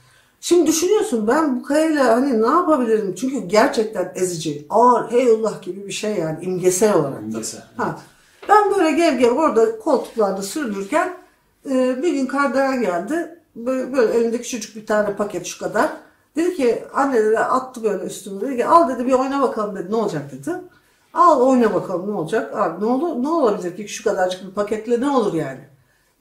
Şimdi 0.41 0.68
düşünüyorsun 0.68 1.27
ben 1.27 1.60
bu 1.60 1.64
kayayla 1.64 2.07
hani 2.07 2.41
ne 2.41 2.48
yapabilirim? 2.48 3.15
Çünkü 3.15 3.48
gerçekten 3.48 4.11
ezici, 4.15 4.65
ağır, 4.69 5.11
heyullah 5.11 5.61
gibi 5.61 5.88
bir 5.88 5.91
şey 5.91 6.15
yani 6.15 6.38
imgesel 6.41 6.93
olarak. 6.93 7.22
İmgesel. 7.22 7.61
Ha. 7.77 7.99
Ben 8.49 8.72
böyle 8.76 8.91
gev 8.91 9.18
gev 9.18 9.31
orada 9.31 9.80
koltuklarda 9.80 10.41
sürünürken 10.41 11.14
e, 11.69 12.03
bir 12.03 12.14
gün 12.14 12.26
Kardelen 12.26 12.81
geldi. 12.81 13.39
Böyle, 13.56 13.93
böyle 13.93 14.14
elindeki 14.14 14.43
küçücük 14.43 14.76
bir 14.76 14.85
tane 14.85 15.15
paket 15.15 15.45
şu 15.45 15.60
kadar. 15.60 15.89
Dedi 16.35 16.55
ki 16.55 16.83
anne 16.93 17.23
dedi 17.23 17.39
attı 17.39 17.83
böyle 17.83 18.03
üstüme 18.03 18.41
dedi 18.41 18.57
ki 18.57 18.65
al 18.65 18.89
dedi 18.89 19.05
bir 19.05 19.13
oyna 19.13 19.41
bakalım 19.41 19.75
dedi 19.75 19.91
ne 19.91 19.95
olacak 19.95 20.31
dedi. 20.31 20.55
Al 21.13 21.41
oyna 21.41 21.73
bakalım 21.73 22.11
ne 22.11 22.15
olacak. 22.15 22.57
Abi 22.57 22.85
ne 22.85 22.89
olur 22.89 23.23
ne 23.23 23.29
olabilir 23.29 23.75
ki 23.75 23.87
şu 23.87 24.03
kadarcık 24.03 24.45
bir 24.45 24.51
paketle 24.51 25.01
ne 25.01 25.09
olur 25.09 25.33
yani. 25.33 25.59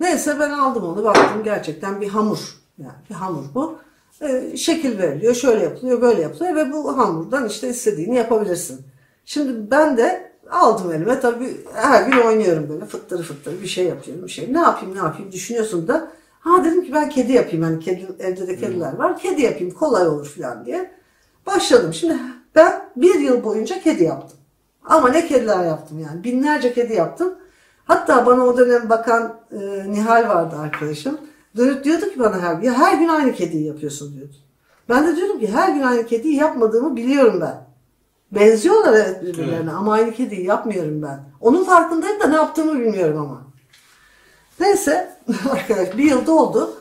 Neyse 0.01 0.37
ben 0.41 0.51
aldım 0.51 0.85
onu 0.85 1.05
baktım 1.05 1.45
gerçekten 1.45 2.01
bir 2.01 2.09
hamur. 2.09 2.61
Yani 2.78 2.93
bir 3.11 3.15
hamur 3.15 3.45
bu. 3.55 3.78
Ee, 4.23 4.57
şekil 4.57 4.99
veriliyor 4.99 5.35
şöyle 5.35 5.65
yapılıyor 5.65 6.03
böyle 6.03 6.23
yapılıyor 6.23 6.57
ve 6.57 6.73
bu 6.73 6.99
hamurdan 6.99 7.47
işte 7.47 7.69
istediğini 7.69 8.16
yapabilirsin. 8.16 8.81
Şimdi 9.24 9.70
ben 9.70 9.97
de 9.97 10.32
aldım 10.51 10.93
elime 10.93 11.20
tabii 11.20 11.61
her 11.74 12.03
gün 12.03 12.20
oynuyorum 12.20 12.69
böyle 12.69 12.85
fıttırı 12.85 13.23
fıttırı 13.23 13.62
bir 13.62 13.66
şey 13.66 13.85
yapıyorum 13.85 14.24
bir 14.24 14.31
şey. 14.31 14.53
Ne 14.53 14.59
yapayım 14.59 14.95
ne 14.95 14.99
yapayım 14.99 15.32
düşünüyorsun 15.32 15.89
da 15.89 16.12
ha 16.41 16.65
dedim 16.65 16.85
ki 16.85 16.93
ben 16.93 17.09
kedi 17.09 17.33
yapayım 17.33 17.65
hani 17.65 17.81
kedi, 17.81 18.09
evde 18.19 18.49
de 18.49 18.57
kediler 18.57 18.97
var 18.97 19.19
kedi 19.19 19.43
yapayım 19.43 19.75
kolay 19.75 20.09
olur 20.09 20.27
falan 20.27 20.65
diye. 20.65 20.91
Başladım 21.47 21.95
şimdi 21.95 22.17
ben 22.55 22.83
bir 22.97 23.21
yıl 23.21 23.45
boyunca 23.45 23.81
kedi 23.81 24.05
yaptım. 24.05 24.39
Ama 24.85 25.09
ne 25.09 25.27
kediler 25.27 25.65
yaptım 25.65 25.99
yani 25.99 26.25
binlerce 26.25 26.73
kedi 26.73 26.93
yaptım. 26.93 27.35
Hatta 27.85 28.27
bana 28.27 28.47
o 28.47 28.59
dönem 28.59 28.89
bakan 28.89 29.37
e, 29.53 29.93
Nihal 29.93 30.29
vardı 30.29 30.57
arkadaşım. 30.57 31.19
Dönüp 31.57 31.85
diyordu 31.85 32.11
ki 32.11 32.19
bana 32.19 32.41
her 32.43 32.62
ya 32.62 32.75
her 32.75 32.99
gün 32.99 33.09
aynı 33.09 33.33
kediyi 33.33 33.67
yapıyorsun 33.67 34.15
diyordu. 34.15 34.35
Ben 34.89 35.07
de 35.07 35.17
diyordum 35.17 35.41
ki 35.41 35.53
her 35.53 35.69
gün 35.75 35.83
aynı 35.83 36.07
kediyi 36.07 36.37
yapmadığımı 36.37 36.97
biliyorum 36.97 37.41
ben. 37.41 37.67
Benziyorlar 38.33 38.93
evet 38.93 39.23
birbirlerine 39.23 39.71
ama 39.73 39.93
aynı 39.93 40.12
kediyi 40.12 40.47
yapmıyorum 40.47 41.03
ben. 41.03 41.21
Onun 41.41 41.65
farkındayım 41.65 42.21
da 42.21 42.27
ne 42.27 42.35
yaptığımı 42.35 42.81
bilmiyorum 42.81 43.19
ama. 43.21 43.50
Neyse 44.61 45.16
arkadaş 45.51 45.97
bir 45.97 46.05
yılda 46.05 46.32
oldu. 46.32 46.77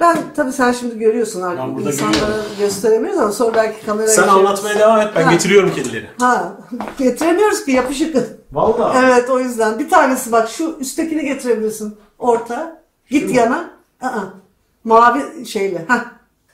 Ben 0.00 0.18
tabii 0.36 0.52
sen 0.52 0.72
şimdi 0.72 0.98
görüyorsun 0.98 1.42
artık 1.42 1.76
burada 1.76 1.90
insanlara 1.92 2.18
görüyorum. 2.18 2.44
gösteremiyoruz 2.58 3.20
ama 3.20 3.32
sonra 3.32 3.54
belki 3.54 3.86
kameraya 3.86 4.08
Sen 4.08 4.24
geçeriz. 4.24 4.38
anlatmaya 4.46 4.78
devam 4.78 5.00
et 5.00 5.08
ben 5.16 5.22
Ha. 5.24 5.32
getiriyorum 5.32 5.74
kedileri. 5.74 6.08
Ha 6.20 6.52
getiremiyoruz 6.98 7.64
ki 7.64 7.70
yapışık. 7.70 8.16
Vallahi. 8.52 8.98
Evet 9.06 9.30
o 9.30 9.40
yüzden. 9.40 9.78
Bir 9.78 9.90
tanesi 9.90 10.32
bak 10.32 10.48
şu 10.48 10.76
üsttekini 10.80 11.24
getirebilirsin. 11.24 11.96
Orta. 12.18 12.82
Git 13.10 13.28
Şu 13.30 13.34
yana. 13.36 13.70
Aa, 14.02 14.20
mavi 14.84 15.46
şeyle. 15.46 15.84
Ha. 15.88 16.04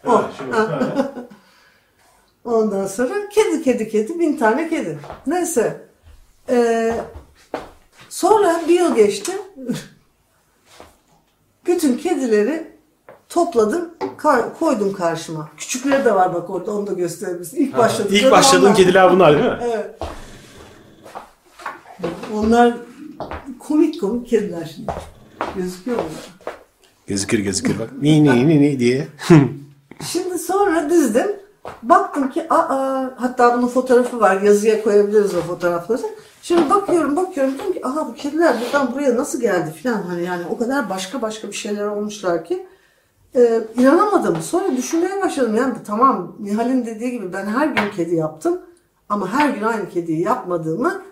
O. 0.07 0.13
Ha. 0.13 0.81
Ondan 2.45 2.87
sonra 2.87 3.15
kedi 3.31 3.63
kedi 3.63 3.89
kedi 3.89 4.19
bin 4.19 4.37
tane 4.37 4.69
kedi. 4.69 4.99
Neyse. 5.27 5.81
Ee, 6.49 6.95
sonra 8.09 8.61
bir 8.69 8.75
yıl 8.81 8.95
geçti. 8.95 9.33
Bütün 11.71 11.97
kedileri 11.97 12.67
topladım, 13.29 13.91
kar- 14.17 14.59
koydum 14.59 14.93
karşıma. 14.93 15.49
Küçükleri 15.57 16.05
de 16.05 16.15
var 16.15 16.35
bak 16.35 16.51
orada 16.51 16.73
onu 16.73 16.87
da 16.87 16.93
gösterebilirsin. 16.93 17.57
İlk 17.57 17.79
başladıkları 17.79 18.19
İlk 18.21 18.31
başladığın 18.31 18.65
onlar. 18.67 18.75
kediler 18.77 19.13
bunlar 19.13 19.33
değil 19.33 19.45
mi? 19.45 19.59
Evet. 19.63 19.91
Onlar 22.35 22.75
komik 23.59 24.01
komik 24.01 24.29
kediler 24.29 24.73
şimdi. 24.77 24.93
Gözüküyor 25.57 25.97
mu? 25.97 26.05
Gözükür 27.07 27.39
gözükür 27.39 27.79
bak. 27.79 27.89
Ni 28.03 28.25
ni 28.25 28.49
ni 28.49 28.63
ni 28.63 28.81
diye. 28.81 29.09
Şimdi 30.07 30.39
sonra 30.39 30.91
dizdim. 30.91 31.27
Baktım 31.83 32.31
ki 32.31 32.47
aa 32.53 33.11
hatta 33.17 33.59
bunun 33.59 33.69
fotoğrafı 33.69 34.21
var. 34.21 34.41
Yazıya 34.41 34.83
koyabiliriz 34.83 35.35
o 35.35 35.41
fotoğrafları. 35.41 36.03
Şimdi 36.43 36.71
bakıyorum 36.71 37.17
bakıyorum. 37.17 37.55
Diyorum 37.55 37.73
ki 37.73 37.87
aha 37.87 38.09
bu 38.09 38.15
kediler 38.15 38.57
buradan 38.61 38.95
buraya 38.95 39.17
nasıl 39.17 39.41
geldi? 39.41 39.75
falan 39.83 40.03
hani 40.03 40.25
yani 40.25 40.43
o 40.51 40.59
kadar 40.59 40.91
başka 40.91 41.23
başka 41.23 41.49
bir 41.49 41.53
şeyler 41.53 41.87
olmuşlar 41.87 42.45
ki. 42.45 42.67
E, 43.37 43.61
inanamadım. 43.79 44.43
Sonra 44.43 44.77
düşünmeye 44.77 45.23
başladım. 45.23 45.57
Yani 45.57 45.75
tamam 45.87 46.37
Nihal'in 46.41 46.87
dediği 46.87 47.11
gibi 47.11 47.33
ben 47.33 47.47
her 47.47 47.67
gün 47.67 47.91
kedi 47.97 48.15
yaptım. 48.15 48.61
Ama 49.09 49.33
her 49.33 49.49
gün 49.49 49.63
aynı 49.63 49.89
kediyi 49.89 50.21
yapmadığımı 50.21 51.03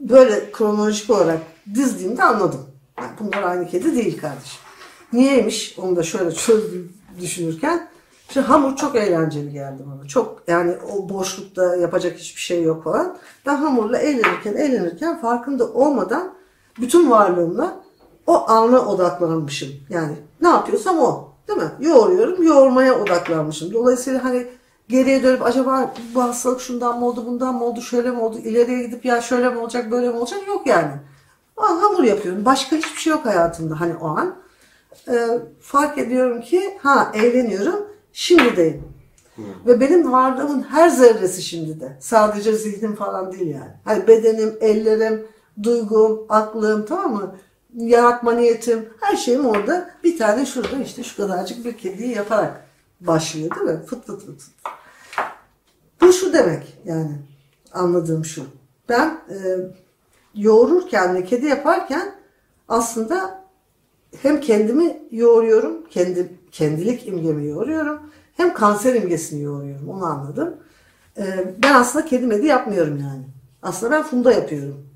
böyle 0.00 0.52
kronolojik 0.52 1.10
olarak 1.10 1.38
dizdiğimde 1.74 2.22
anladım. 2.22 2.60
Yani 3.00 3.10
bunlar 3.20 3.42
aynı 3.42 3.68
kedi 3.68 3.96
değil 3.96 4.20
kardeşim. 4.20 4.60
Niyeymiş? 5.12 5.78
Onu 5.78 5.96
da 5.96 6.02
şöyle 6.02 6.32
çözdüm 6.32 6.92
düşünürken 7.20 7.88
işte 8.28 8.40
hamur 8.40 8.76
çok 8.76 8.96
eğlenceli 8.96 9.52
geldi 9.52 9.82
bana. 9.86 10.08
Çok 10.08 10.42
yani 10.46 10.74
o 10.92 11.08
boşlukta 11.08 11.76
yapacak 11.76 12.18
hiçbir 12.18 12.40
şey 12.40 12.62
yok 12.62 12.84
falan. 12.84 13.16
Ben 13.46 13.56
hamurla 13.56 13.98
eğlenirken 13.98 14.54
eğlenirken 14.54 15.20
farkında 15.20 15.72
olmadan 15.72 16.34
bütün 16.80 17.10
varlığımla 17.10 17.80
o 18.26 18.50
ana 18.50 18.80
odaklanmışım. 18.86 19.68
Yani 19.88 20.16
ne 20.40 20.48
yapıyorsam 20.48 20.98
o. 20.98 21.28
Değil 21.48 21.58
mi? 21.58 21.70
Yoğuruyorum, 21.80 22.42
yoğurmaya 22.42 23.00
odaklanmışım. 23.00 23.72
Dolayısıyla 23.72 24.24
hani 24.24 24.46
geriye 24.88 25.22
dönüp 25.22 25.42
acaba 25.42 25.94
bu 26.14 26.22
hastalık 26.22 26.60
şundan 26.60 26.98
mı 26.98 27.06
oldu, 27.06 27.26
bundan 27.26 27.54
mı 27.54 27.64
oldu, 27.64 27.80
şöyle 27.80 28.10
mi 28.10 28.20
oldu, 28.20 28.38
ileriye 28.38 28.82
gidip 28.82 29.04
ya 29.04 29.20
şöyle 29.20 29.50
mi 29.50 29.58
olacak, 29.58 29.90
böyle 29.90 30.08
mi 30.08 30.16
olacak 30.16 30.48
yok 30.48 30.66
yani. 30.66 30.92
O 31.56 31.62
an 31.62 31.76
hamur 31.76 32.04
yapıyorum. 32.04 32.44
Başka 32.44 32.76
hiçbir 32.76 33.00
şey 33.00 33.10
yok 33.10 33.26
hayatımda 33.26 33.80
hani 33.80 33.94
o 33.96 34.06
an. 34.06 34.34
Ee, 35.08 35.28
fark 35.60 35.98
ediyorum 35.98 36.40
ki 36.40 36.78
ha 36.82 37.12
eğleniyorum, 37.14 37.88
şimdideyim. 38.18 38.84
Ve 39.66 39.80
benim 39.80 40.12
varlığımın 40.12 40.62
her 40.62 40.88
zerresi 40.88 41.42
şimdide. 41.42 41.96
Sadece 42.00 42.52
zihnim 42.52 42.94
falan 42.94 43.32
değil 43.32 43.46
yani. 43.46 43.72
Hani 43.84 44.06
bedenim, 44.06 44.58
ellerim, 44.60 45.26
duygum, 45.62 46.26
aklım 46.28 46.86
tamam 46.86 47.14
mı? 47.14 47.34
Yaratma 47.74 48.32
niyetim, 48.32 48.88
her 49.00 49.16
şeyim 49.16 49.46
orada. 49.46 49.90
Bir 50.04 50.18
tane 50.18 50.46
şurada 50.46 50.82
işte 50.82 51.02
şu 51.02 51.16
kadarcık 51.16 51.64
bir 51.64 51.76
kediyi 51.76 52.16
yaparak 52.16 52.64
başlıyor 53.00 53.50
değil 53.56 53.66
mi? 53.66 53.86
Fıt 53.86 54.06
fıt 54.06 54.26
fıt. 54.26 54.40
fıt. 54.40 54.52
Bu 56.00 56.12
şu 56.12 56.32
demek 56.32 56.78
yani 56.84 57.18
anladığım 57.72 58.24
şu. 58.24 58.42
Ben 58.88 59.20
e, 59.30 59.36
yoğururken 60.34 61.14
ve 61.14 61.24
kedi 61.24 61.46
yaparken 61.46 62.14
aslında 62.68 63.44
hem 64.22 64.40
kendimi 64.40 65.02
yoğuruyorum, 65.10 65.88
kendi 65.90 66.37
kendilik 66.52 67.08
imgemi 67.08 67.46
yoğuruyorum. 67.46 68.00
Hem 68.36 68.54
kanser 68.54 68.94
imgesini 68.94 69.42
yoğuruyorum. 69.42 69.88
Onu 69.88 70.04
anladım. 70.04 70.56
Ee, 71.18 71.54
ben 71.62 71.74
aslında 71.74 72.04
kedi 72.04 72.26
medi 72.26 72.46
yapmıyorum 72.46 72.98
yani. 72.98 73.24
Aslında 73.62 73.92
ben 73.92 74.02
funda 74.02 74.32
yapıyorum. 74.32 74.86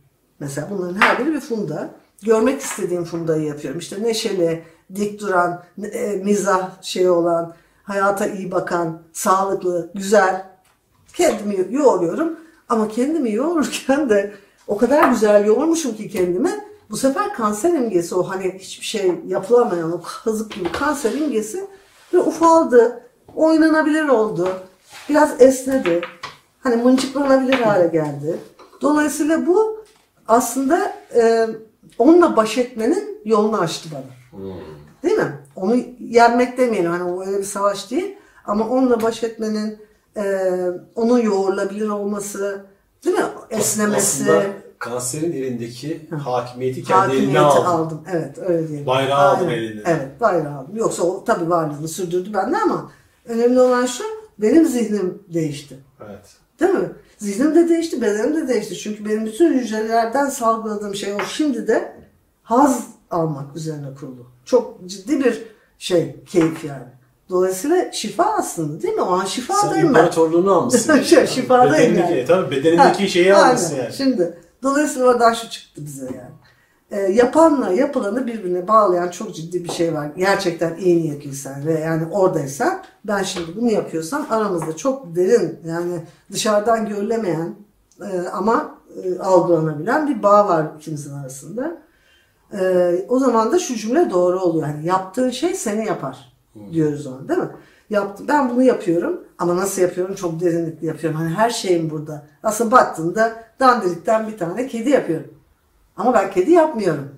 Mesela 0.41 0.69
bunların 0.71 1.01
her 1.01 1.19
biri 1.19 1.35
bir 1.35 1.41
funda. 1.41 1.91
Görmek 2.23 2.61
istediğim 2.61 3.05
fundayı 3.05 3.43
yapıyorum. 3.43 3.79
İşte 3.79 4.03
neşeli, 4.03 4.65
dik 4.95 5.21
duran, 5.21 5.63
e, 5.93 6.17
mizah 6.17 6.83
şeyi 6.83 7.11
olan, 7.11 7.55
hayata 7.83 8.27
iyi 8.27 8.51
bakan, 8.51 9.03
sağlıklı, 9.13 9.91
güzel. 9.95 10.47
Kendimi 11.15 11.67
yoğuruyorum. 11.71 12.39
Ama 12.69 12.89
kendimi 12.89 13.33
yoğururken 13.33 14.11
de 14.11 14.33
o 14.67 14.77
kadar 14.77 15.09
güzel 15.09 15.47
yoğurmuşum 15.47 15.97
ki 15.97 16.09
kendimi. 16.09 16.72
Bu 16.93 16.97
sefer 16.97 17.35
kanser 17.35 17.71
imgesi 17.71 18.15
o 18.15 18.23
hani 18.23 18.59
hiçbir 18.59 18.87
şey 18.87 19.15
yapılamayan 19.27 19.93
o 19.93 20.01
kazık 20.25 20.53
gibi 20.53 20.73
kanser 20.73 21.13
imgesi 21.13 21.67
ve 22.15 22.19
ufaldı. 22.19 23.03
Oynanabilir 23.35 24.09
oldu. 24.09 24.49
Biraz 25.09 25.41
esnedi. 25.41 26.01
Hani 26.61 26.77
mıncıklanabilir 26.77 27.55
hale 27.55 27.89
geldi. 27.89 28.39
Dolayısıyla 28.81 29.47
bu 29.47 29.85
aslında 30.29 30.93
e, 31.15 31.47
onunla 31.99 32.37
baş 32.37 32.59
etmenin 32.59 33.21
yolunu 33.25 33.59
açtı 33.59 33.89
bana. 33.93 34.43
Değil 35.03 35.17
mi? 35.17 35.39
Onu 35.57 35.77
yenmek 36.01 36.59
demeyelim. 36.59 36.91
Hani 36.91 37.03
o 37.03 37.27
öyle 37.27 37.39
bir 37.39 37.45
savaş 37.45 37.91
değil. 37.91 38.17
Ama 38.45 38.69
onunla 38.69 39.03
baş 39.03 39.23
etmenin 39.23 39.79
e, 40.17 40.51
onun 40.95 41.19
yoğrulabilir 41.19 41.89
olması 41.89 42.65
değil 43.05 43.17
mi? 43.17 43.25
Esnemesi. 43.51 44.23
Aslında 44.23 44.43
kanserin 44.83 45.33
elindeki 45.33 46.09
hakimiyeti 46.25 46.85
kendi 46.85 47.17
eline 47.17 47.39
Hakimiyeti 47.39 47.69
aldı. 47.69 47.69
aldım. 47.69 48.03
Evet 48.13 48.39
öyle 48.39 48.69
diyelim. 48.69 48.87
Bayrağı 48.87 49.37
Aynen. 49.37 49.51
eline. 49.51 49.83
Evet 49.87 50.21
bayrağı 50.21 50.59
aldım. 50.59 50.77
Yoksa 50.77 51.03
o 51.03 51.25
tabii 51.25 51.51
varlığını 51.51 51.89
sürdürdü 51.89 52.35
bende 52.35 52.57
ama 52.59 52.91
önemli 53.25 53.61
olan 53.61 53.87
şu 53.87 54.05
benim 54.39 54.67
zihnim 54.67 55.23
değişti. 55.35 55.77
Evet. 56.09 56.37
Değil 56.61 56.73
mi? 56.75 56.89
Zihnim 57.19 57.55
de 57.55 57.69
değişti, 57.69 58.03
bedenim 58.03 58.37
de 58.37 58.49
değişti. 58.49 58.75
Çünkü 58.79 59.05
benim 59.05 59.27
bütün 59.27 59.53
hücrelerden 59.59 60.29
salgıladığım 60.29 60.95
şey 60.95 61.13
o 61.15 61.19
şimdi 61.29 61.67
de 61.69 61.97
haz 62.43 62.87
almak 63.11 63.57
üzerine 63.57 63.95
kurulu. 64.01 64.27
Çok 64.45 64.87
ciddi 64.87 65.25
bir 65.25 65.43
şey, 65.79 66.17
keyif 66.27 66.65
yani. 66.65 66.87
Dolayısıyla 67.31 67.93
şifa 67.93 68.25
aslında 68.25 68.83
değil 68.83 68.95
mi? 68.95 69.03
O 69.03 69.11
an 69.13 69.21
Sen 69.21 69.27
şifadayım 69.27 69.85
ben. 69.85 69.89
imparatorluğunu 69.89 70.53
almışsın. 70.53 71.01
Şey, 71.03 71.27
şifadayım 71.27 71.73
bedenindeki, 71.95 72.13
yani. 72.19 72.25
Tabii 72.27 72.57
bedenindeki 72.57 73.03
Ha, 73.03 73.09
şeyi 73.09 73.35
almışsın 73.35 73.77
yani. 73.77 73.93
Şimdi 73.93 74.39
dolayısıyla 74.63 75.09
oradan 75.09 75.33
şu 75.33 75.51
çıktı 75.51 75.85
bize 75.85 76.05
yani. 76.05 76.33
e, 76.91 77.13
yapanla 77.13 77.73
yapılanı 77.73 78.27
birbirine 78.27 78.69
bağlayan 78.69 79.09
çok 79.09 79.35
ciddi 79.35 79.65
bir 79.65 79.71
şey 79.71 79.95
var. 79.95 80.11
Gerçekten 80.17 80.77
iyi 80.77 81.03
niyetliysen 81.03 81.67
ve 81.67 81.81
yani 81.81 82.07
oradaysan 82.07 82.83
ben 83.05 83.23
şimdi 83.23 83.57
bunu 83.57 83.71
yapıyorsam 83.71 84.27
aramızda 84.31 84.77
çok 84.77 85.17
derin 85.17 85.61
yani 85.67 86.01
dışarıdan 86.33 86.89
görülemeyen 86.89 87.55
e, 88.01 88.29
ama 88.29 88.75
e, 89.05 89.19
algılanabilen 89.19 90.09
bir 90.09 90.23
bağ 90.23 90.49
var 90.49 90.67
ikimizin 90.79 91.15
arasında. 91.15 91.79
E, 92.61 92.95
o 93.09 93.19
zaman 93.19 93.53
da 93.53 93.59
şu 93.59 93.75
cümle 93.75 94.11
doğru 94.11 94.41
oluyor. 94.41 94.69
Yani 94.69 94.87
yaptığın 94.87 95.31
şey 95.31 95.55
seni 95.55 95.87
yapar 95.87 96.33
diyoruz 96.73 97.07
ona 97.07 97.29
değil 97.29 97.41
mi? 97.41 97.51
Yaptım. 97.93 98.29
Ben 98.29 98.51
bunu 98.51 98.63
yapıyorum 98.63 99.25
ama 99.39 99.57
nasıl 99.57 99.83
yapıyorum? 99.83 100.15
Çok 100.15 100.41
derinlikli 100.41 100.87
yapıyorum. 100.87 101.19
Hani 101.19 101.31
her 101.31 101.51
şeyim 101.51 101.91
burada. 101.91 102.27
Aslında 102.43 102.71
baktığında 102.71 103.45
dandirikten 103.61 104.29
bir 104.29 104.39
tane 104.39 104.67
kedi 104.67 104.91
yapıyorum. 104.91 105.35
Ama 105.97 106.15
ben 106.15 106.31
kedi 106.31 106.51
yapmıyorum. 106.51 107.15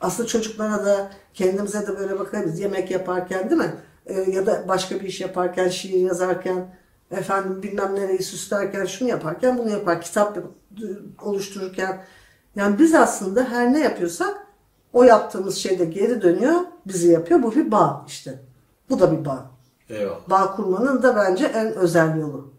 Aslında 0.00 0.28
çocuklara 0.28 0.84
da 0.84 1.10
kendimize 1.34 1.86
de 1.86 1.98
böyle 1.98 2.18
bakabiliriz. 2.18 2.60
Yemek 2.60 2.90
yaparken 2.90 3.50
değil 3.50 3.60
mi? 3.60 3.74
Ee, 4.06 4.30
ya 4.30 4.46
da 4.46 4.68
başka 4.68 4.94
bir 4.94 5.04
iş 5.04 5.20
yaparken, 5.20 5.68
şiir 5.68 6.00
yazarken, 6.00 6.74
efendim 7.10 7.62
bilmem 7.62 7.94
nereyi 7.94 8.22
süslerken, 8.22 8.84
şunu 8.84 9.08
yaparken, 9.08 9.58
bunu 9.58 9.70
yapar. 9.70 10.00
Kitap 10.00 10.38
oluştururken. 11.22 12.04
Yani 12.56 12.78
biz 12.78 12.94
aslında 12.94 13.44
her 13.44 13.72
ne 13.72 13.80
yapıyorsak 13.80 14.46
o 14.92 15.02
yaptığımız 15.02 15.56
şeyde 15.56 15.84
geri 15.84 16.22
dönüyor, 16.22 16.54
bizi 16.86 17.08
yapıyor. 17.08 17.42
Bu 17.42 17.54
bir 17.54 17.70
bağ 17.70 18.04
işte. 18.08 18.40
Bu 18.90 19.00
da 19.00 19.12
bir 19.12 19.24
bağ. 19.24 19.55
Eyvallah. 19.90 20.30
Bağ 20.30 20.56
kurmanın 20.56 21.02
da 21.02 21.16
bence 21.16 21.44
en 21.46 21.74
özel 21.74 22.20
yolu. 22.20 22.52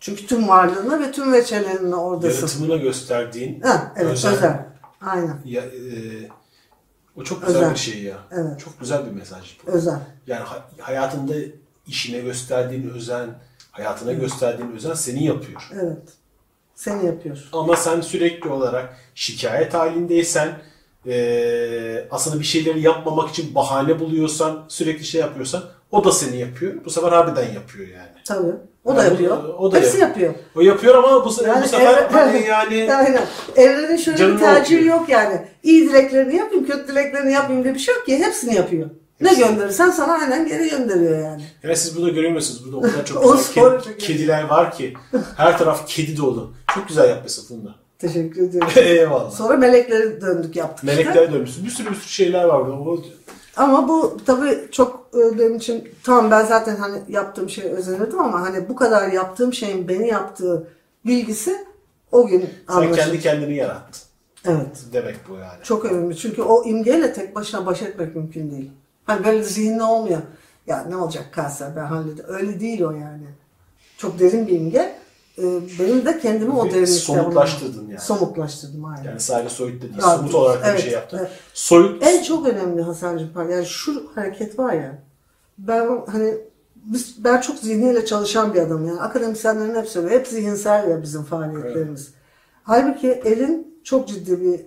Çünkü 0.00 0.26
tüm 0.26 0.48
varlığına 0.48 1.00
ve 1.00 1.12
tüm 1.12 1.32
veçelerinle 1.32 1.94
oradasın. 1.94 2.36
Yaratımına 2.46 2.76
gösterdiğin 2.76 3.60
Ha, 3.60 3.92
evet 3.96 4.12
özen- 4.12 4.32
özel. 4.34 4.66
Aynen. 5.00 5.40
Ya, 5.44 5.62
e, 5.62 5.68
o 7.16 7.24
çok 7.24 7.46
güzel 7.46 7.60
Özel. 7.62 7.74
bir 7.74 7.78
şey 7.78 8.02
ya. 8.02 8.16
Evet. 8.30 8.60
Çok 8.60 8.80
güzel 8.80 9.06
bir 9.06 9.10
mesaj. 9.10 9.56
bu. 9.66 9.70
Özel. 9.70 9.98
Yani 10.26 10.42
ha- 10.44 10.68
hayatında 10.80 11.32
işine 11.86 12.18
gösterdiğin 12.20 12.90
özen, 12.90 13.28
hayatına 13.70 14.12
gösterdiğin 14.12 14.72
özen 14.72 14.94
seni 14.94 15.24
yapıyor. 15.24 15.70
Evet. 15.74 15.98
Seni 16.74 17.06
yapıyor. 17.06 17.48
Ama 17.52 17.76
sen 17.76 18.00
sürekli 18.00 18.48
olarak 18.50 18.96
şikayet 19.14 19.74
halindeysen, 19.74 20.48
e, 21.06 22.08
aslında 22.10 22.38
bir 22.40 22.44
şeyleri 22.44 22.80
yapmamak 22.80 23.30
için 23.30 23.54
bahane 23.54 24.00
buluyorsan, 24.00 24.64
sürekli 24.68 25.04
şey 25.04 25.20
yapıyorsan 25.20 25.62
o 25.90 26.04
da 26.04 26.12
seni 26.12 26.36
yapıyor. 26.38 26.74
Bu 26.84 26.90
sefer 26.90 27.08
harbiden 27.12 27.52
yapıyor 27.52 27.88
yani. 27.88 28.08
Tabii. 28.24 28.52
O 28.84 28.96
da 28.96 29.02
Yani 29.04 29.10
yapıyor. 29.12 29.44
o 29.58 29.72
da 29.72 29.76
Hepsi 29.76 29.98
yap- 29.98 30.08
yapıyor. 30.08 30.34
O 30.56 30.60
yapıyor 30.60 30.94
ama 30.94 31.24
bu, 31.24 31.28
se- 31.28 31.62
bu 31.62 31.68
sefer 31.68 31.86
evren- 31.94 32.12
hani 32.12 32.42
yani 32.48 32.94
Aynen. 32.94 33.22
Evrenin 33.56 33.96
şöyle 33.96 34.18
Canını 34.18 34.34
bir 34.34 34.40
tercihi 34.40 34.78
okuyor. 34.78 34.96
yok 35.00 35.08
yani. 35.08 35.46
İyi 35.62 35.88
dileklerini 35.88 36.36
yapayım, 36.36 36.66
kötü 36.66 36.88
dileklerini 36.88 37.32
yapayım 37.32 37.64
diye 37.64 37.74
bir 37.74 37.78
şey 37.78 37.94
yok 37.94 38.06
ki. 38.06 38.18
Hepsini 38.18 38.54
yapıyor. 38.54 38.90
Ne 39.20 39.28
Hepsini. 39.28 39.46
gönderirsen 39.48 39.90
sana 39.90 40.12
aynen 40.12 40.48
geri 40.48 40.68
gönderiyor 40.70 41.18
yani. 41.18 41.42
Yani 41.62 41.76
siz 41.76 41.96
bunu 41.96 42.14
göremiyorsunuz. 42.14 42.64
Burada 42.64 42.76
o 42.76 42.80
kadar 42.80 43.04
çok 43.04 43.22
güzel 43.48 43.94
iyi. 43.94 43.98
kediler 43.98 44.42
var 44.44 44.72
ki. 44.74 44.94
Her 45.36 45.58
taraf 45.58 45.86
kedi 45.88 46.16
dolu. 46.16 46.52
Çok 46.74 46.88
güzel 46.88 47.08
yapmışsın 47.08 47.48
Funda. 47.48 47.74
Teşekkür 47.98 48.42
ediyorum. 48.48 48.68
Eyvallah. 48.76 49.30
Sonra 49.30 49.56
melekleri 49.56 50.20
döndük 50.20 50.56
yaptık 50.56 50.88
işte. 50.90 51.02
Meleklere 51.02 51.32
dönmüşsün. 51.32 51.64
Bir 51.64 51.70
sürü 51.70 51.90
bir 51.90 51.94
sürü 51.94 52.08
şeyler 52.08 52.44
var 52.44 52.66
burada. 52.86 53.02
Ama 53.56 53.88
bu 53.88 54.16
tabii 54.26 54.68
çok 54.72 55.10
e, 55.14 55.38
benim 55.38 55.56
için 55.56 55.88
tamam 56.04 56.30
ben 56.30 56.44
zaten 56.44 56.76
hani 56.76 56.98
yaptığım 57.08 57.50
şeye 57.50 57.68
özenirdim 57.68 58.20
ama 58.20 58.40
hani 58.40 58.68
bu 58.68 58.76
kadar 58.76 59.12
yaptığım 59.12 59.52
şeyin 59.52 59.88
beni 59.88 60.08
yaptığı 60.08 60.68
bilgisi 61.06 61.66
o 62.12 62.26
gün 62.26 62.40
Sen 62.40 62.74
anlaşıldı. 62.74 62.96
kendi 62.96 63.20
kendini 63.20 63.56
yarattın. 63.56 64.02
Evet. 64.44 64.84
Demek 64.92 65.16
bu 65.28 65.34
yani. 65.34 65.62
Çok 65.62 65.84
önemli. 65.84 66.16
Çünkü 66.16 66.42
o 66.42 66.64
imgeyle 66.64 67.12
tek 67.12 67.34
başına 67.34 67.66
baş 67.66 67.82
etmek 67.82 68.16
mümkün 68.16 68.50
değil. 68.50 68.70
Hani 69.04 69.24
böyle 69.24 69.42
zihinli 69.42 69.82
olmuyor. 69.82 70.20
Ya 70.66 70.84
ne 70.88 70.96
olacak 70.96 71.24
kanser 71.32 71.76
ben 71.76 71.84
hallederim. 71.84 72.24
Öyle 72.28 72.60
değil 72.60 72.82
o 72.82 72.90
yani. 72.90 73.26
Çok 73.98 74.18
derin 74.18 74.46
bir 74.46 74.60
imge. 74.60 74.94
Ee, 75.38 75.60
benim 75.78 76.04
de 76.06 76.18
kendimi 76.18 76.52
o 76.52 76.64
Ve 76.64 76.70
derinlikte 76.70 76.92
somutlaştırdın 76.92 77.88
yani. 77.88 78.00
Somutlaştırdım 78.00 78.84
aynen. 78.84 79.04
Yani 79.04 79.20
sadece 79.20 79.48
soyut 79.48 79.82
da 79.82 79.88
değil. 79.88 80.00
Somut 80.00 80.34
olarak 80.34 80.62
evet, 80.66 80.78
bir 80.78 80.82
şey 80.82 80.92
yaptın. 80.92 81.18
evet. 81.18 81.30
Soyut 81.54 82.02
En 82.02 82.22
çok 82.22 82.48
önemli 82.48 82.82
Hasan'cığım. 82.82 83.30
Yani 83.50 83.66
şu 83.66 84.10
hareket 84.14 84.58
var 84.58 84.72
ya. 84.72 85.02
Ben 85.58 86.04
hani 86.06 86.34
biz, 86.74 87.24
ben 87.24 87.40
çok 87.40 87.58
zihniyle 87.58 88.04
çalışan 88.04 88.54
bir 88.54 88.60
adamım 88.60 88.88
yani. 88.88 89.00
Akademisyenlerin 89.00 89.74
hepsi 89.74 89.98
öyle. 89.98 90.14
Hep 90.14 90.26
zihinsel 90.26 90.90
ya 90.90 91.02
bizim 91.02 91.22
faaliyetlerimiz. 91.22 92.12
Halbuki 92.62 93.10
elin 93.10 93.80
çok 93.84 94.08
ciddi 94.08 94.40
bir 94.40 94.60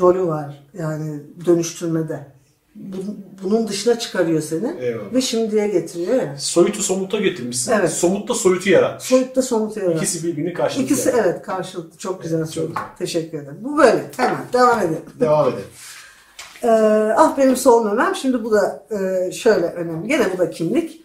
rolü 0.00 0.26
var. 0.26 0.68
Yani 0.78 1.22
dönüştürmede. 1.46 2.33
Bu- 2.74 3.16
Bunun 3.42 3.68
dışına 3.68 3.98
çıkarıyor 3.98 4.40
seni. 4.40 4.74
Eyvallah. 4.80 5.12
Ve 5.14 5.20
şimdiye 5.20 5.68
getiriyor 5.68 6.14
ya. 6.22 6.36
soyutu 6.38 6.82
somuta 6.82 7.18
getirmişsin. 7.20 7.72
Evet. 7.72 7.90
Somut 7.90 8.28
da 8.28 8.34
soyutu 8.34 8.70
yaratmış. 8.70 9.04
Soyutta 9.08 9.42
somut 9.42 9.76
yarar. 9.76 9.96
İkisi 9.96 10.24
birbirini 10.28 10.52
karşılıklı. 10.54 10.84
İkisi 10.94 11.08
yani. 11.08 11.20
evet 11.24 11.42
karşılıklı. 11.42 11.98
Çok 11.98 12.22
güzel 12.22 12.36
Evet, 12.38 12.46
çok 12.46 12.54
söyledin. 12.54 12.74
güzel. 12.74 12.96
Teşekkür 12.98 13.38
ederim. 13.38 13.58
Bu 13.60 13.78
böyle. 13.78 14.04
Hemen 14.16 14.40
devam 14.52 14.78
edelim. 14.80 15.02
Devam 15.20 15.48
edelim. 15.48 15.64
Ee, 16.62 16.68
ah 17.16 17.38
benim 17.38 17.56
sol 17.56 17.84
memem. 17.84 18.14
Şimdi 18.14 18.44
bu 18.44 18.52
da 18.52 18.86
e, 18.90 19.32
şöyle 19.32 19.66
önemli. 19.66 20.08
Gene 20.08 20.26
bu 20.34 20.38
da 20.38 20.50
kimlik. 20.50 21.00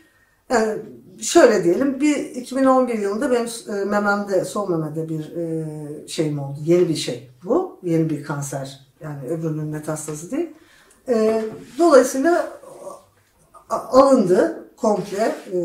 Yani 0.49 0.79
şöyle 1.21 1.63
diyelim. 1.63 2.01
Bir 2.01 2.15
2011 2.17 2.99
yılında 2.99 3.31
benim 3.31 3.47
e, 3.81 3.85
mememde, 3.85 4.45
sol 4.45 4.69
memede 4.69 5.09
bir 5.09 5.35
e, 5.37 6.07
şeyim 6.07 6.39
oldu. 6.39 6.59
Yeni 6.65 6.89
bir 6.89 6.95
şey 6.95 7.29
bu. 7.43 7.79
Yeni 7.83 8.09
bir 8.09 8.23
kanser. 8.23 8.79
Yani 9.03 9.27
öbürünün 9.29 9.65
metastazı 9.67 10.31
değil. 10.31 10.49
E, 11.09 11.43
dolayısıyla 11.79 12.47
alındı 13.69 14.65
komple 14.77 15.35
e, 15.53 15.59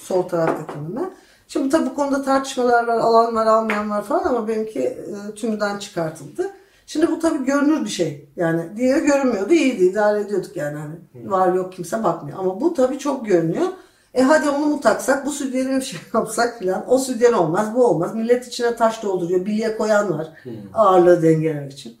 sol 0.00 0.22
taraftaki 0.22 0.78
meme. 0.78 1.10
Şimdi 1.48 1.68
tabii 1.68 1.86
bu 1.86 1.94
konuda 1.94 2.22
tartışmalar 2.22 2.86
var, 2.86 2.98
alan 2.98 3.34
var, 3.34 3.46
almayan 3.46 3.90
var 3.90 4.04
falan 4.04 4.24
ama 4.24 4.48
benimki 4.48 4.80
e, 4.80 5.34
tümden 5.36 5.78
çıkartıldı. 5.78 6.50
Şimdi 6.86 7.10
bu 7.10 7.18
tabii 7.18 7.44
görünür 7.44 7.84
bir 7.84 7.90
şey. 7.90 8.28
Yani 8.36 8.62
diğeri 8.76 9.06
görünmüyordu, 9.06 9.52
iyiydi, 9.52 9.84
idare 9.84 10.20
ediyorduk 10.20 10.56
yani. 10.56 10.78
Hani 10.78 11.30
var 11.30 11.52
yok 11.52 11.72
kimse 11.72 12.04
bakmıyor. 12.04 12.38
Ama 12.38 12.60
bu 12.60 12.74
tabii 12.74 12.98
çok 12.98 13.26
görünüyor. 13.26 13.66
E 14.14 14.22
hadi 14.22 14.48
onu 14.48 14.66
mu 14.66 14.80
taksak, 14.80 15.26
bu 15.26 15.30
sütyeni 15.30 15.76
bir 15.76 15.82
şey 15.82 16.00
yapsak 16.14 16.58
filan. 16.58 16.84
O 16.88 16.98
sütyen 16.98 17.32
olmaz, 17.32 17.74
bu 17.74 17.86
olmaz. 17.86 18.14
Millet 18.14 18.46
içine 18.46 18.76
taş 18.76 19.02
dolduruyor, 19.02 19.46
bilye 19.46 19.76
koyan 19.76 20.18
var. 20.18 20.28
Ağırlığı 20.74 21.22
dengelemek 21.22 21.72
için. 21.72 21.96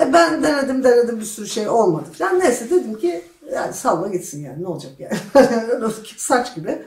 E 0.00 0.12
ben 0.12 0.42
denedim 0.42 0.84
denedim 0.84 1.20
bir 1.20 1.24
sürü 1.24 1.46
şey 1.46 1.68
olmadı 1.68 2.04
falan. 2.18 2.40
Neyse 2.40 2.70
dedim 2.70 2.98
ki 2.98 3.24
yani 3.52 3.72
salla 3.72 4.08
gitsin 4.08 4.44
yani 4.44 4.62
ne 4.62 4.66
olacak 4.66 4.92
yani. 4.98 5.16
Saç 6.16 6.54
gibi. 6.54 6.82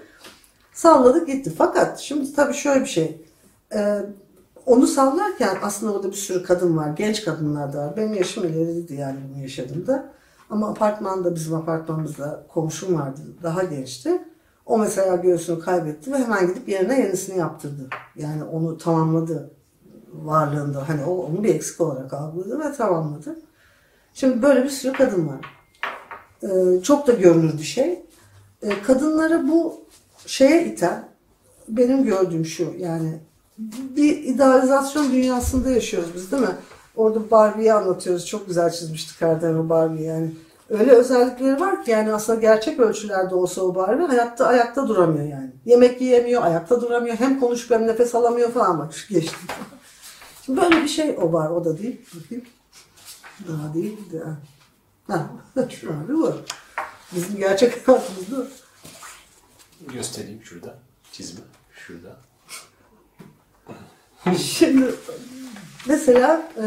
Salladık 0.73 1.27
gitti. 1.27 1.53
Fakat 1.57 1.99
şimdi 1.99 2.34
tabii 2.34 2.53
şöyle 2.53 2.82
bir 2.82 2.90
şey. 2.90 3.22
Ee, 3.73 3.99
onu 4.65 4.88
sallarken 4.88 5.57
aslında 5.61 5.94
orada 5.94 6.07
bir 6.07 6.15
sürü 6.15 6.44
kadın 6.44 6.77
var. 6.77 6.90
Genç 6.90 7.26
kadınlar 7.26 7.73
da 7.73 7.77
var. 7.77 7.98
Benim 7.98 8.14
yaşım 8.14 8.44
ileriydi 8.44 8.94
yani 8.94 9.18
bunu 9.30 9.41
yaşadığımda. 9.41 10.10
Ama 10.49 10.69
apartmanda 10.69 11.36
bizim 11.36 11.53
apartmanımızda 11.53 12.45
komşum 12.53 12.95
vardı. 12.95 13.22
Daha 13.44 13.64
gençti. 13.64 14.22
O 14.65 14.77
mesela 14.77 15.15
göğsünü 15.15 15.60
kaybetti 15.60 16.11
ve 16.11 16.18
hemen 16.18 16.48
gidip 16.48 16.69
yerine 16.69 16.99
yenisini 16.99 17.38
yaptırdı. 17.38 17.90
Yani 18.15 18.44
onu 18.44 18.77
tamamladı 18.77 19.52
varlığında. 20.23 20.89
Hani 20.89 21.03
o 21.03 21.11
onu 21.11 21.43
bir 21.43 21.55
eksik 21.55 21.81
olarak 21.81 22.13
algıladı 22.13 22.59
ve 22.59 22.73
tamamladı. 22.73 23.39
Şimdi 24.13 24.41
böyle 24.41 24.63
bir 24.63 24.69
sürü 24.69 24.93
kadın 24.93 25.27
var. 25.27 25.45
Ee, 26.43 26.81
çok 26.83 27.07
da 27.07 27.11
görünür 27.11 27.57
bir 27.57 27.63
şey. 27.63 28.05
Ee, 28.61 28.81
kadınları 28.81 29.47
bu 29.47 29.81
şeye 30.25 30.65
iten 30.65 31.09
benim 31.67 32.05
gördüğüm 32.05 32.45
şu 32.45 32.73
yani 32.77 33.19
bir 33.95 34.23
idealizasyon 34.23 35.11
dünyasında 35.11 35.69
yaşıyoruz 35.69 36.09
biz 36.15 36.31
değil 36.31 36.43
mi? 36.43 36.55
Orada 36.95 37.31
Barbie'yi 37.31 37.73
anlatıyoruz. 37.73 38.25
Çok 38.25 38.47
güzel 38.47 38.71
çizmiştik 38.71 39.21
Erdem 39.21 39.59
o 39.59 39.69
Barbie 39.69 40.03
yani. 40.03 40.31
Öyle 40.69 40.91
özellikleri 40.91 41.59
var 41.59 41.85
ki 41.85 41.91
yani 41.91 42.13
aslında 42.13 42.39
gerçek 42.39 42.79
ölçülerde 42.79 43.35
olsa 43.35 43.61
o 43.61 43.75
Barbie 43.75 44.05
hayatta 44.05 44.47
ayakta 44.47 44.87
duramıyor 44.87 45.27
yani. 45.27 45.51
Yemek 45.65 46.01
yiyemiyor, 46.01 46.43
ayakta 46.43 46.81
duramıyor. 46.81 47.15
Hem 47.15 47.39
konuşup 47.39 47.71
hem 47.71 47.87
nefes 47.87 48.15
alamıyor 48.15 48.51
falan 48.51 48.79
bak 48.79 48.93
geçti. 49.09 49.37
Böyle 50.47 50.84
bir 50.84 50.88
şey 50.88 51.15
o 51.22 51.34
var. 51.34 51.49
O 51.49 51.65
da 51.65 51.77
değil. 51.77 52.01
Bakayım. 52.15 52.45
Daha 53.47 53.73
değil. 53.73 53.97
Daha. 54.13 54.38
Ha, 55.07 55.30
şu 55.69 55.89
abi 55.89 56.13
bu. 56.13 56.35
Bizim 57.15 57.38
gerçek 57.38 57.88
hayatımızda. 57.88 58.47
Göstereyim 59.93 60.43
şurada. 60.43 60.76
Çizme. 61.11 61.41
Şurada. 61.73 62.17
Şimdi 64.38 64.95
mesela 65.88 66.51
e, 66.57 66.63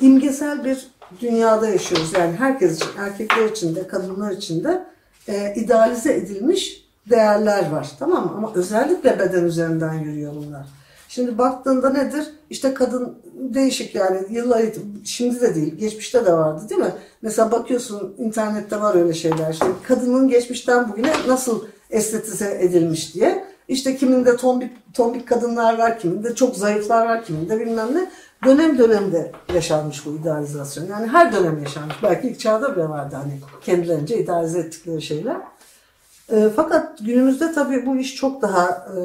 imgesel 0.00 0.64
bir 0.64 0.86
dünyada 1.20 1.68
yaşıyoruz. 1.68 2.12
Yani 2.12 2.36
herkes 2.36 2.76
için, 2.76 2.90
erkekler 2.98 3.50
için 3.50 3.76
de, 3.76 3.88
kadınlar 3.88 4.32
için 4.32 4.64
de 4.64 4.86
e, 5.28 5.54
idealize 5.54 6.14
edilmiş 6.14 6.86
değerler 7.10 7.70
var. 7.70 7.90
Tamam 7.98 8.24
mı? 8.24 8.32
Ama 8.36 8.52
özellikle 8.54 9.18
beden 9.18 9.44
üzerinden 9.44 9.94
yürüyor 9.94 10.34
bunlar. 10.34 10.66
Şimdi 11.08 11.38
baktığında 11.38 11.90
nedir? 11.90 12.24
İşte 12.50 12.74
kadın 12.74 13.18
değişik 13.34 13.94
yani 13.94 14.20
yıllar 14.30 14.62
şimdi 15.04 15.40
de 15.40 15.54
değil 15.54 15.74
geçmişte 15.74 16.26
de 16.26 16.32
vardı 16.32 16.68
değil 16.68 16.80
mi? 16.80 16.92
Mesela 17.22 17.52
bakıyorsun 17.52 18.14
internette 18.18 18.80
var 18.80 18.94
öyle 18.94 19.14
şeyler. 19.14 19.52
İşte 19.52 19.66
kadının 19.88 20.28
geçmişten 20.28 20.88
bugüne 20.88 21.12
nasıl 21.28 21.64
estetize 21.90 22.58
edilmiş 22.60 23.14
diye. 23.14 23.44
İşte 23.68 23.96
kiminde 23.96 24.36
tombik, 24.36 24.94
tombik 24.94 25.28
kadınlar 25.28 25.78
var, 25.78 25.98
kiminde 25.98 26.34
çok 26.34 26.56
zayıflar 26.56 27.06
var, 27.06 27.24
kiminde 27.24 27.60
bilmem 27.60 27.94
ne. 27.94 28.10
Dönem 28.44 28.78
dönemde 28.78 29.32
yaşanmış 29.54 30.06
bu 30.06 30.10
idealizasyon. 30.10 30.86
Yani 30.86 31.06
her 31.06 31.32
dönem 31.32 31.62
yaşanmış. 31.62 31.96
Belki 32.02 32.28
ilk 32.28 32.40
çağda 32.40 32.76
bile 32.76 32.88
vardı 32.88 33.16
hani 33.16 33.40
kendilerince 33.60 34.18
idealize 34.18 34.58
ettikleri 34.58 35.02
şeyler. 35.02 35.36
E, 36.32 36.48
fakat 36.56 36.98
günümüzde 37.00 37.52
tabii 37.52 37.86
bu 37.86 37.96
iş 37.96 38.14
çok 38.14 38.42
daha 38.42 38.66
e, 38.68 38.98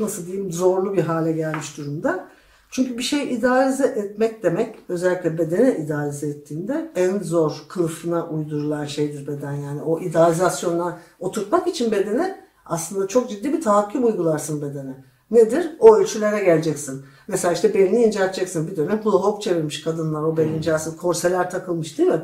nasıl 0.00 0.26
diyeyim 0.26 0.52
zorlu 0.52 0.94
bir 0.94 1.02
hale 1.02 1.32
gelmiş 1.32 1.78
durumda. 1.78 2.28
Çünkü 2.70 2.98
bir 2.98 3.02
şey 3.02 3.34
idealize 3.34 3.84
etmek 3.84 4.42
demek 4.42 4.76
özellikle 4.88 5.38
bedene 5.38 5.76
idealize 5.76 6.28
ettiğinde 6.28 6.90
en 6.96 7.18
zor 7.18 7.52
kılıfına 7.68 8.28
uydurulan 8.28 8.84
şeydir 8.84 9.26
beden 9.26 9.52
yani. 9.52 9.82
O 9.82 10.00
idealizasyonla 10.00 10.98
oturtmak 11.18 11.66
için 11.66 11.92
bedene 11.92 12.44
aslında 12.66 13.08
çok 13.08 13.30
ciddi 13.30 13.52
bir 13.52 13.60
tahakküm 13.60 14.04
uygularsın 14.04 14.62
bedene. 14.62 15.04
Nedir? 15.30 15.76
O 15.80 15.96
ölçülere 15.96 16.44
geleceksin. 16.44 17.04
Mesela 17.28 17.52
işte 17.52 17.74
belini 17.74 18.02
incelteceksin. 18.02 18.68
Bir 18.68 18.76
dönem 18.76 18.98
hula 18.98 19.16
hop 19.16 19.42
çevirmiş 19.42 19.82
kadınlar 19.82 20.22
o 20.22 20.36
belini 20.36 20.56
incelsin. 20.56 20.96
Korseler 20.96 21.50
takılmış 21.50 21.98
değil 21.98 22.08
mi? 22.08 22.22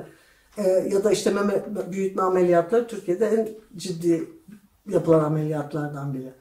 Ee, 0.59 0.89
ya 0.93 1.05
da 1.05 1.11
işte 1.11 1.31
meme, 1.31 1.65
büyütme 1.93 2.23
ameliyatları 2.23 2.87
Türkiye'de 2.87 3.27
en 3.27 3.49
ciddi 3.77 4.29
yapılan 4.89 5.25
ameliyatlardan 5.25 6.15
biri. 6.15 6.33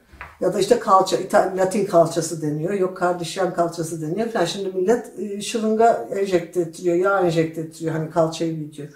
Ya 0.41 0.53
da 0.53 0.59
işte 0.59 0.79
kalça, 0.79 1.17
İtal- 1.17 1.57
Latin 1.57 1.85
kalçası 1.85 2.41
deniyor. 2.41 2.73
Yok 2.73 2.97
kardişyan 2.97 3.53
kalçası 3.53 4.01
deniyor 4.01 4.29
falan. 4.29 4.45
Şimdi 4.45 4.77
millet 4.77 5.19
e, 5.19 5.41
şırınga 5.41 6.07
enjekte 6.15 6.61
ettiriyor, 6.61 6.95
yağ 6.95 7.19
enjekte 7.19 7.61
ettiriyor. 7.61 7.95
Hani 7.95 8.09
kalçayı 8.09 8.55
büyütüyor. 8.55 8.89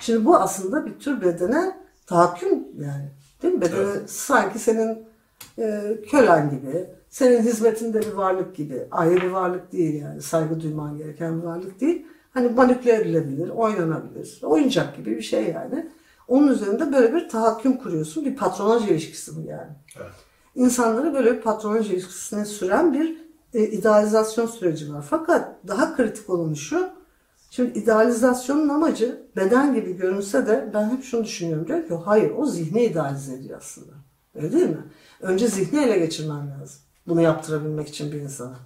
Şimdi 0.00 0.24
bu 0.24 0.36
aslında 0.36 0.86
bir 0.86 0.98
tür 0.98 1.20
bedene 1.20 1.76
tahakküm 2.06 2.50
yani. 2.80 3.08
Değil 3.42 3.54
mi? 3.54 3.60
Bedene 3.60 3.86
sanki 4.06 4.58
senin 4.58 4.98
e, 5.58 5.96
kölen 6.10 6.50
gibi, 6.50 6.86
senin 7.10 7.42
hizmetinde 7.42 8.00
bir 8.00 8.12
varlık 8.12 8.56
gibi. 8.56 8.86
Ayrı 8.90 9.16
bir 9.16 9.30
varlık 9.30 9.72
değil 9.72 10.02
yani. 10.02 10.22
Saygı 10.22 10.60
duyman 10.60 10.98
gereken 10.98 11.42
bir 11.42 11.46
varlık 11.46 11.80
değil. 11.80 12.06
Hani 12.34 12.48
manipüle 12.48 12.94
edilebilir, 12.94 13.48
oynanabilir. 13.48 14.40
Oyuncak 14.42 14.96
gibi 14.96 15.16
bir 15.16 15.22
şey 15.22 15.44
yani. 15.44 15.86
Onun 16.28 16.48
üzerinde 16.48 16.92
böyle 16.92 17.14
bir 17.14 17.28
tahakküm 17.28 17.76
kuruyorsun. 17.76 18.24
Bir 18.24 18.36
patronaj 18.36 18.90
ilişkisi 18.90 19.36
bu 19.36 19.40
yani. 19.40 19.70
Evet. 20.00 20.12
İnsanları 20.54 21.14
böyle 21.14 21.40
patronaj 21.40 21.90
ilişkisine 21.90 22.44
süren 22.44 22.92
bir 22.92 23.16
e, 23.54 23.62
idealizasyon 23.62 24.46
süreci 24.46 24.94
var. 24.94 25.04
Fakat 25.10 25.48
daha 25.68 25.96
kritik 25.96 26.30
olanı 26.30 26.56
şu. 26.56 26.88
Şimdi 27.50 27.78
idealizasyonun 27.78 28.68
amacı 28.68 29.22
beden 29.36 29.74
gibi 29.74 29.96
görünse 29.96 30.46
de 30.46 30.70
ben 30.74 30.90
hep 30.90 31.04
şunu 31.04 31.24
düşünüyorum. 31.24 31.66
Diyor 31.68 31.88
ki 31.88 31.94
hayır 32.04 32.32
o 32.36 32.46
zihni 32.46 32.84
idealize 32.84 33.34
ediyor 33.34 33.58
aslında. 33.58 33.92
Öyle 34.34 34.52
değil 34.52 34.68
mi? 34.68 34.84
Önce 35.20 35.48
zihni 35.48 35.80
ele 35.80 35.98
geçirmen 35.98 36.50
lazım. 36.50 36.80
Bunu 37.06 37.20
yaptırabilmek 37.20 37.88
için 37.88 38.12
bir 38.12 38.20
insana. 38.20 38.56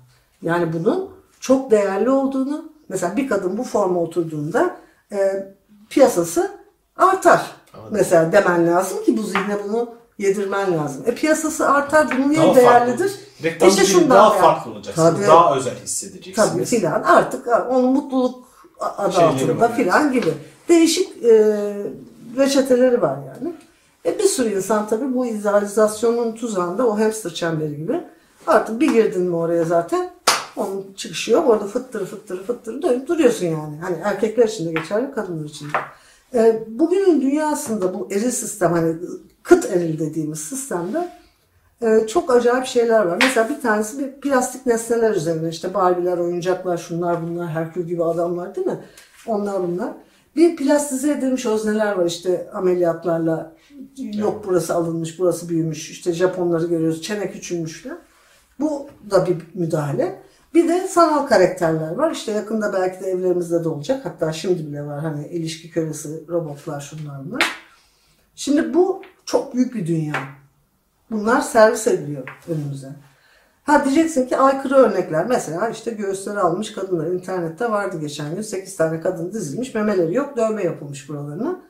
Yani 0.42 0.72
bunun 0.72 1.10
çok 1.40 1.70
değerli 1.70 2.10
olduğunu 2.10 2.72
mesela 2.88 3.16
bir 3.16 3.28
kadın 3.28 3.58
bu 3.58 3.64
forma 3.64 4.00
oturduğunda 4.00 4.76
e, 5.12 5.48
piyasası 5.90 6.50
artar. 6.96 7.50
Mesela 7.90 8.32
demen 8.32 8.66
lazım 8.66 9.04
ki 9.04 9.16
bu 9.16 9.22
zihne 9.22 9.58
bunu 9.64 9.94
yedirmen 10.18 10.78
lazım. 10.78 11.02
E 11.06 11.14
piyasası 11.14 11.68
artar 11.70 12.06
bunun 12.18 12.30
niye 12.30 12.42
Daha 12.42 12.54
değerlidir? 12.54 13.12
Reklam 13.42 13.68
İşte 13.68 13.82
dilini 13.82 13.92
şundan 13.92 14.10
daha 14.10 14.34
yani. 14.34 14.40
farklı 14.40 14.70
olacaksınız. 14.70 15.14
Tabii. 15.16 15.26
Daha 15.26 15.56
özel 15.56 15.74
hissedeceksiniz. 15.84 16.50
Tabii 16.52 16.64
filan 16.64 17.02
artık 17.02 17.46
ha, 17.46 17.68
onun 17.70 17.92
mutluluk 17.92 18.44
adı 18.80 19.12
Şeyleri 19.12 19.28
altında 19.28 19.68
filan 19.68 20.12
gibi. 20.12 20.32
Değişik 20.68 21.24
e, 21.24 21.32
reçeteleri 22.36 23.02
var 23.02 23.16
yani. 23.16 23.54
E 24.06 24.18
bir 24.18 24.24
sürü 24.24 24.56
insan 24.56 24.88
tabii 24.88 25.14
bu 25.14 25.26
idealizasyonun 25.26 26.32
tuzağında 26.32 26.86
o 26.86 26.98
hamster 26.98 27.34
çemberi 27.34 27.76
gibi. 27.76 28.00
Artık 28.46 28.80
bir 28.80 28.92
girdin 28.92 29.22
mi 29.22 29.36
oraya 29.36 29.64
zaten 29.64 30.10
onun 30.56 30.86
çıkışı 30.96 31.30
yok. 31.30 31.48
Orada 31.48 31.66
fıttırı 31.66 32.04
fıttırı 32.06 32.42
fıttırı 32.44 32.82
dönüp 32.82 33.08
duruyorsun 33.08 33.46
yani. 33.46 33.78
Hani 33.82 33.96
erkekler 34.04 34.48
için 34.48 34.66
de 34.66 34.72
geçerli 34.72 35.14
kadınlar 35.14 35.44
için 35.48 35.66
de. 35.66 35.78
E, 36.38 36.64
bugünün 36.68 37.20
dünyasında 37.20 37.94
bu 37.94 38.08
eril 38.10 38.30
sistem 38.30 38.72
hani 38.72 38.96
kıt 39.44 39.64
eril 39.64 39.98
dediğimiz 39.98 40.40
sistemde 40.40 41.08
ee, 41.82 42.06
çok 42.06 42.34
acayip 42.34 42.66
şeyler 42.66 43.04
var. 43.04 43.18
Mesela 43.22 43.48
bir 43.48 43.60
tanesi 43.60 43.98
bir 43.98 44.20
plastik 44.20 44.66
nesneler 44.66 45.14
üzerine 45.14 45.48
işte 45.48 45.74
Barbie'ler, 45.74 46.18
oyuncaklar, 46.18 46.76
şunlar 46.76 47.22
bunlar, 47.22 47.48
Herkül 47.48 47.86
gibi 47.86 48.04
adamlar 48.04 48.54
değil 48.54 48.66
mi? 48.66 48.78
Onlar 49.26 49.62
bunlar. 49.62 49.92
Bir 50.36 50.56
plastize 50.56 51.12
edilmiş 51.12 51.46
özneler 51.46 51.92
var 51.92 52.06
işte 52.06 52.50
ameliyatlarla. 52.54 53.52
Yok 53.96 54.44
burası 54.46 54.74
alınmış, 54.74 55.18
burası 55.18 55.48
büyümüş. 55.48 55.90
İşte 55.90 56.12
Japonları 56.12 56.66
görüyoruz, 56.66 57.02
çene 57.02 57.30
küçülmüşler. 57.30 57.96
Bu 58.60 58.86
da 59.10 59.26
bir 59.26 59.36
müdahale. 59.54 60.22
Bir 60.54 60.68
de 60.68 60.88
sanal 60.88 61.26
karakterler 61.26 61.90
var. 61.90 62.10
İşte 62.10 62.32
yakında 62.32 62.72
belki 62.72 63.04
de 63.04 63.10
evlerimizde 63.10 63.64
de 63.64 63.68
olacak. 63.68 64.00
Hatta 64.04 64.32
şimdi 64.32 64.66
bile 64.66 64.86
var. 64.86 65.00
Hani 65.00 65.28
ilişki 65.28 65.70
kölesi, 65.70 66.28
robotlar, 66.28 66.80
şunlar 66.80 67.24
bunlar. 67.26 67.44
Şimdi 68.36 68.74
bu 68.74 69.02
çok 69.24 69.54
büyük 69.54 69.74
bir 69.74 69.86
dünya. 69.86 70.14
Bunlar 71.10 71.40
servis 71.40 71.86
ediliyor 71.86 72.28
önümüze. 72.48 72.88
Ha 73.64 73.84
diyeceksin 73.84 74.26
ki 74.26 74.36
aykırı 74.36 74.74
örnekler. 74.74 75.26
Mesela 75.26 75.68
işte 75.68 75.90
göğüsleri 75.90 76.38
almış 76.38 76.72
kadınlar. 76.72 77.06
internette 77.06 77.70
vardı 77.70 78.00
geçen 78.00 78.34
gün. 78.34 78.42
8 78.42 78.76
tane 78.76 79.00
kadın 79.00 79.32
dizilmiş. 79.32 79.74
Memeleri 79.74 80.14
yok. 80.14 80.36
Dövme 80.36 80.64
yapılmış 80.64 81.08
buralarına. 81.08 81.60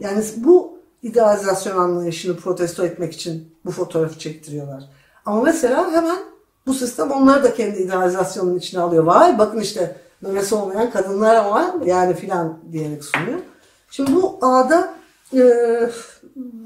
Yani 0.00 0.24
bu 0.36 0.78
idealizasyon 1.02 1.78
anlayışını 1.78 2.36
protesto 2.36 2.84
etmek 2.84 3.12
için 3.12 3.54
bu 3.64 3.70
fotoğrafı 3.70 4.18
çektiriyorlar. 4.18 4.84
Ama 5.26 5.42
mesela 5.42 5.92
hemen 5.92 6.18
bu 6.66 6.74
sistem 6.74 7.10
onları 7.10 7.44
da 7.44 7.54
kendi 7.54 7.78
idealizasyonun 7.78 8.58
içine 8.58 8.80
alıyor. 8.80 9.04
Vay 9.04 9.38
bakın 9.38 9.60
işte 9.60 9.96
memesi 10.20 10.54
olmayan 10.54 10.90
kadınlar 10.90 11.44
var 11.44 11.74
yani 11.84 12.14
filan 12.14 12.58
diyerek 12.72 13.04
sunuyor. 13.04 13.38
Şimdi 13.90 14.14
bu 14.14 14.38
ağda 14.42 14.97
e, 15.34 15.44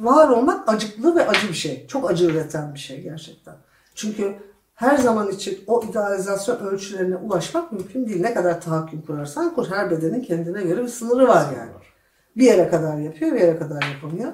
var 0.01 0.28
olmak 0.28 0.68
acıklı 0.68 1.16
ve 1.16 1.28
acı 1.28 1.48
bir 1.48 1.55
şey. 1.55 1.86
Çok 1.86 2.10
acı 2.10 2.26
üreten 2.26 2.74
bir 2.74 2.78
şey 2.78 3.02
gerçekten. 3.02 3.55
Çünkü 3.94 4.34
her 4.74 4.97
zaman 4.97 5.30
için 5.30 5.59
o 5.66 5.84
idealizasyon 5.84 6.59
ölçülerine 6.59 7.16
ulaşmak 7.16 7.72
mümkün 7.72 8.06
değil. 8.06 8.20
Ne 8.20 8.34
kadar 8.34 8.60
tahakküm 8.60 9.02
kurarsan 9.02 9.55
kur. 9.55 9.66
Her 9.70 9.90
bedenin 9.90 10.22
kendine 10.22 10.62
göre 10.62 10.82
bir 10.82 10.89
sınırı 10.89 11.28
var 11.28 11.47
yani. 11.56 11.70
Bir 12.36 12.44
yere 12.44 12.68
kadar 12.68 12.98
yapıyor, 12.98 13.32
bir 13.32 13.40
yere 13.40 13.59
kadar 13.59 13.82
yapamıyor. 13.94 14.32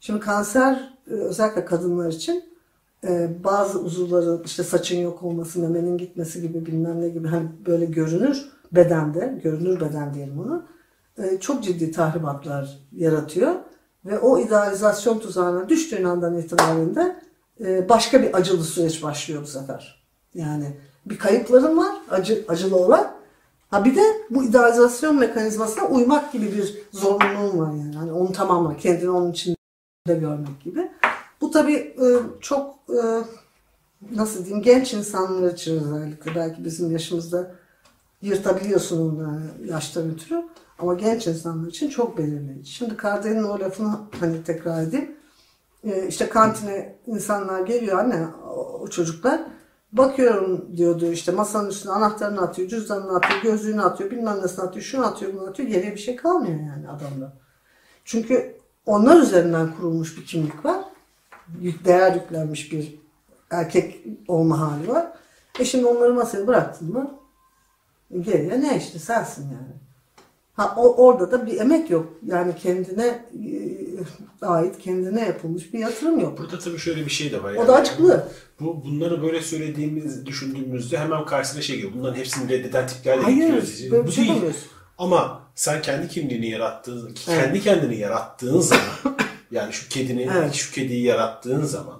Şimdi 0.00 0.20
kanser 0.20 0.98
e, 1.10 1.14
özellikle 1.14 1.64
kadınlar 1.64 2.12
için 2.12 2.44
e, 3.04 3.30
bazı 3.44 3.78
uzuvların 3.78 4.42
işte 4.44 4.62
saçın 4.62 4.98
yok 4.98 5.22
olması, 5.22 5.60
memenin 5.60 5.98
gitmesi 5.98 6.42
gibi 6.42 6.66
bilmem 6.66 7.00
ne 7.00 7.08
gibi 7.08 7.28
hani 7.28 7.48
böyle 7.66 7.84
görünür 7.84 8.48
bedende, 8.72 9.40
görünür 9.42 9.80
beden 9.80 10.14
diyelim 10.14 10.40
onu 10.40 10.56
e, 10.56 10.62
çok 11.40 11.64
ciddi 11.64 11.92
tahribatlar 11.92 12.78
yaratıyor. 12.92 13.54
Ve 14.04 14.18
o 14.18 14.38
idealizasyon 14.38 15.18
tuzağına 15.18 15.68
düştüğün 15.68 16.04
andan 16.04 16.38
itibaren 16.38 16.94
de 16.94 17.16
e, 17.60 17.88
başka 17.88 18.22
bir 18.22 18.36
acılı 18.36 18.64
süreç 18.64 19.02
başlıyor 19.02 19.42
bu 19.42 19.46
sefer. 19.46 20.04
Yani 20.34 20.76
bir 21.06 21.18
kayıpların 21.18 21.76
var, 21.76 21.92
acı, 22.10 22.44
acılı 22.48 22.76
olan. 22.76 23.12
Ha 23.70 23.84
bir 23.84 23.96
de 23.96 24.02
bu 24.30 24.44
idealizasyon 24.44 25.16
mekanizmasına 25.16 25.84
uymak 25.84 26.32
gibi 26.32 26.52
bir 26.52 26.78
zorunluluğun 26.92 27.58
var 27.58 27.72
yani. 27.72 27.96
Hani 27.96 28.12
onu 28.12 28.32
tamamla, 28.32 28.76
kendini 28.76 29.10
onun 29.10 29.32
içinde 29.32 29.56
görmek 30.06 30.60
gibi. 30.64 30.90
Bu 31.40 31.50
tabii 31.50 31.76
e, 31.76 32.06
çok 32.40 32.74
e, 32.88 33.00
nasıl 34.16 34.44
diyeyim 34.44 34.62
genç 34.62 34.94
insanlar 34.94 35.52
için 35.52 35.80
özellikle 35.80 36.34
belki 36.34 36.64
bizim 36.64 36.92
yaşımızda 36.92 37.54
yırtabiliyorsun 38.22 39.10
onu 39.10 39.40
yaştan 39.64 40.10
ötürü. 40.10 40.42
Ama 40.80 40.94
genç 40.94 41.26
insanlar 41.26 41.68
için 41.68 41.88
çok 41.88 42.18
belirleyici. 42.18 42.72
Şimdi 42.72 42.96
Kardel'in 42.96 43.42
o 43.42 43.60
lafını 43.60 43.98
hani 44.20 44.44
tekrar 44.44 44.82
edeyim. 44.82 45.16
Ee, 45.84 46.06
işte 46.08 46.28
kantine 46.28 46.96
insanlar 47.06 47.60
geliyor 47.60 47.98
anne 47.98 48.26
o, 48.56 48.88
çocuklar. 48.88 49.40
Bakıyorum 49.92 50.76
diyordu 50.76 51.06
işte 51.06 51.32
masanın 51.32 51.68
üstüne 51.68 51.92
anahtarını 51.92 52.40
atıyor, 52.40 52.68
cüzdanını 52.68 53.16
atıyor, 53.16 53.42
gözlüğünü 53.42 53.82
atıyor, 53.82 54.10
bilmem 54.10 54.42
nesini 54.42 54.64
atıyor, 54.64 54.84
şunu 54.84 55.06
atıyor, 55.06 55.32
bunu 55.34 55.48
atıyor. 55.48 55.68
Geriye 55.68 55.92
bir 55.92 56.00
şey 56.00 56.16
kalmıyor 56.16 56.60
yani 56.60 56.88
adamda. 56.88 57.32
Çünkü 58.04 58.56
onlar 58.86 59.20
üzerinden 59.20 59.76
kurulmuş 59.76 60.18
bir 60.18 60.26
kimlik 60.26 60.64
var. 60.64 60.84
Değer 61.84 62.14
yüklenmiş 62.14 62.72
bir 62.72 62.98
erkek 63.50 64.06
olma 64.28 64.60
hali 64.60 64.88
var. 64.88 65.12
E 65.58 65.64
şimdi 65.64 65.86
onları 65.86 66.14
masaya 66.14 66.46
bıraktın 66.46 66.92
mı 66.92 67.14
geriye 68.20 68.60
ne 68.60 68.76
işte 68.76 68.98
sensin 68.98 69.42
yani. 69.42 69.79
Ha, 70.52 70.74
o, 70.76 71.06
orada 71.06 71.30
da 71.30 71.46
bir 71.46 71.60
emek 71.60 71.90
yok. 71.90 72.06
Yani 72.26 72.52
kendine 72.62 73.24
e, 74.42 74.46
ait, 74.46 74.78
kendine 74.78 75.20
yapılmış 75.20 75.74
bir 75.74 75.78
yatırım 75.78 76.20
yok. 76.20 76.38
Burada 76.38 76.58
tabii 76.58 76.78
şöyle 76.78 77.04
bir 77.04 77.10
şey 77.10 77.32
de 77.32 77.42
var. 77.42 77.54
O 77.54 77.68
da 77.68 77.74
açıklı. 77.74 78.28
Bu, 78.60 78.84
bunları 78.84 79.22
böyle 79.22 79.42
söylediğimiz, 79.42 80.26
düşündüğümüzde 80.26 80.98
hemen 80.98 81.24
karşısına 81.24 81.62
şey 81.62 81.76
geliyor. 81.76 81.92
Bunların 81.96 82.16
hepsini 82.16 82.48
reddeden 82.48 82.86
tiplerle 82.86 83.22
Hayır, 83.22 83.64
böyle 83.90 84.06
Bu 84.06 84.12
şey 84.12 84.24
değil. 84.24 84.40
Ama 84.98 85.42
sen 85.54 85.82
kendi 85.82 86.08
kimliğini 86.08 86.50
yarattığın, 86.50 87.14
kendi 87.14 87.60
kendini 87.60 87.96
yarattığın 87.96 88.60
zaman, 88.60 88.84
yani 89.50 89.72
şu 89.72 89.88
kedini, 89.88 90.28
Evet. 90.36 90.54
şu 90.54 90.72
kediyi 90.72 91.04
yarattığın 91.04 91.64
zaman, 91.64 91.99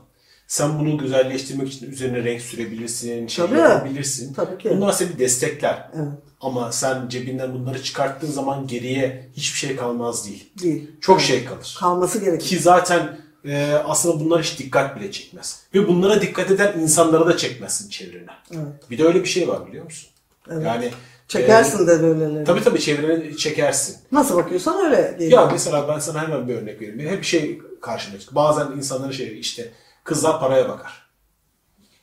sen 0.51 0.79
bunu 0.79 0.99
güzelleştirmek 0.99 1.73
için 1.73 1.91
üzerine 1.91 2.25
renk 2.25 2.41
sürebilirsin, 2.41 3.27
şey 3.27 3.47
Tabii. 3.47 3.59
yapabilirsin. 3.59 4.35
Tabii 4.35 4.59
ki. 4.59 4.71
Bunlar 4.71 4.93
seni 4.93 5.19
destekler. 5.19 5.91
Evet. 5.97 6.09
Ama 6.41 6.73
sen 6.73 7.09
cebinden 7.09 7.55
bunları 7.55 7.83
çıkarttığın 7.83 8.31
zaman 8.31 8.67
geriye 8.67 9.29
hiçbir 9.37 9.59
şey 9.59 9.77
kalmaz 9.77 10.27
değil. 10.27 10.53
Değil. 10.63 10.91
Çok 11.01 11.21
şey 11.21 11.45
kalır. 11.45 11.77
Kalması 11.81 12.21
gerekir. 12.21 12.47
Ki 12.47 12.59
zaten 12.59 13.19
e, 13.45 13.73
aslında 13.85 14.25
bunlar 14.25 14.43
hiç 14.43 14.59
dikkat 14.59 14.97
bile 14.97 15.13
çekmez. 15.13 15.63
Ve 15.75 15.89
bunlara 15.89 16.23
dikkat 16.23 16.51
eden 16.51 16.79
insanları 16.79 17.27
da 17.27 17.37
çekmezsin 17.37 17.89
çevrene. 17.89 18.31
Evet. 18.51 18.91
Bir 18.91 18.99
de 18.99 19.05
öyle 19.05 19.21
bir 19.21 19.29
şey 19.29 19.49
var 19.49 19.67
biliyor 19.67 19.85
musun? 19.85 20.11
Yani 20.51 20.91
Çekersin 21.29 21.85
e, 21.85 21.87
de 21.87 22.03
böyleleri. 22.03 22.45
Tabii 22.45 22.65
tabii 22.65 22.81
çevreni 22.81 23.37
çekersin. 23.37 23.97
Nasıl 24.13 24.37
bakıyorsan 24.37 24.85
öyle 24.85 25.17
geliyor. 25.19 25.43
Ya 25.43 25.49
mesela 25.53 25.89
ben 25.89 25.99
sana 25.99 26.23
hemen 26.23 26.49
bir 26.49 26.55
örnek 26.55 26.81
vereyim. 26.81 27.11
Hep 27.11 27.25
şey 27.25 27.61
karşıma 27.81 28.19
çıkıyor. 28.19 28.35
Bazen 28.35 28.67
insanların 28.77 29.13
şey 29.13 29.41
işte 29.41 29.71
kızlar 30.11 30.41
paraya 30.41 30.69
bakar. 30.69 31.11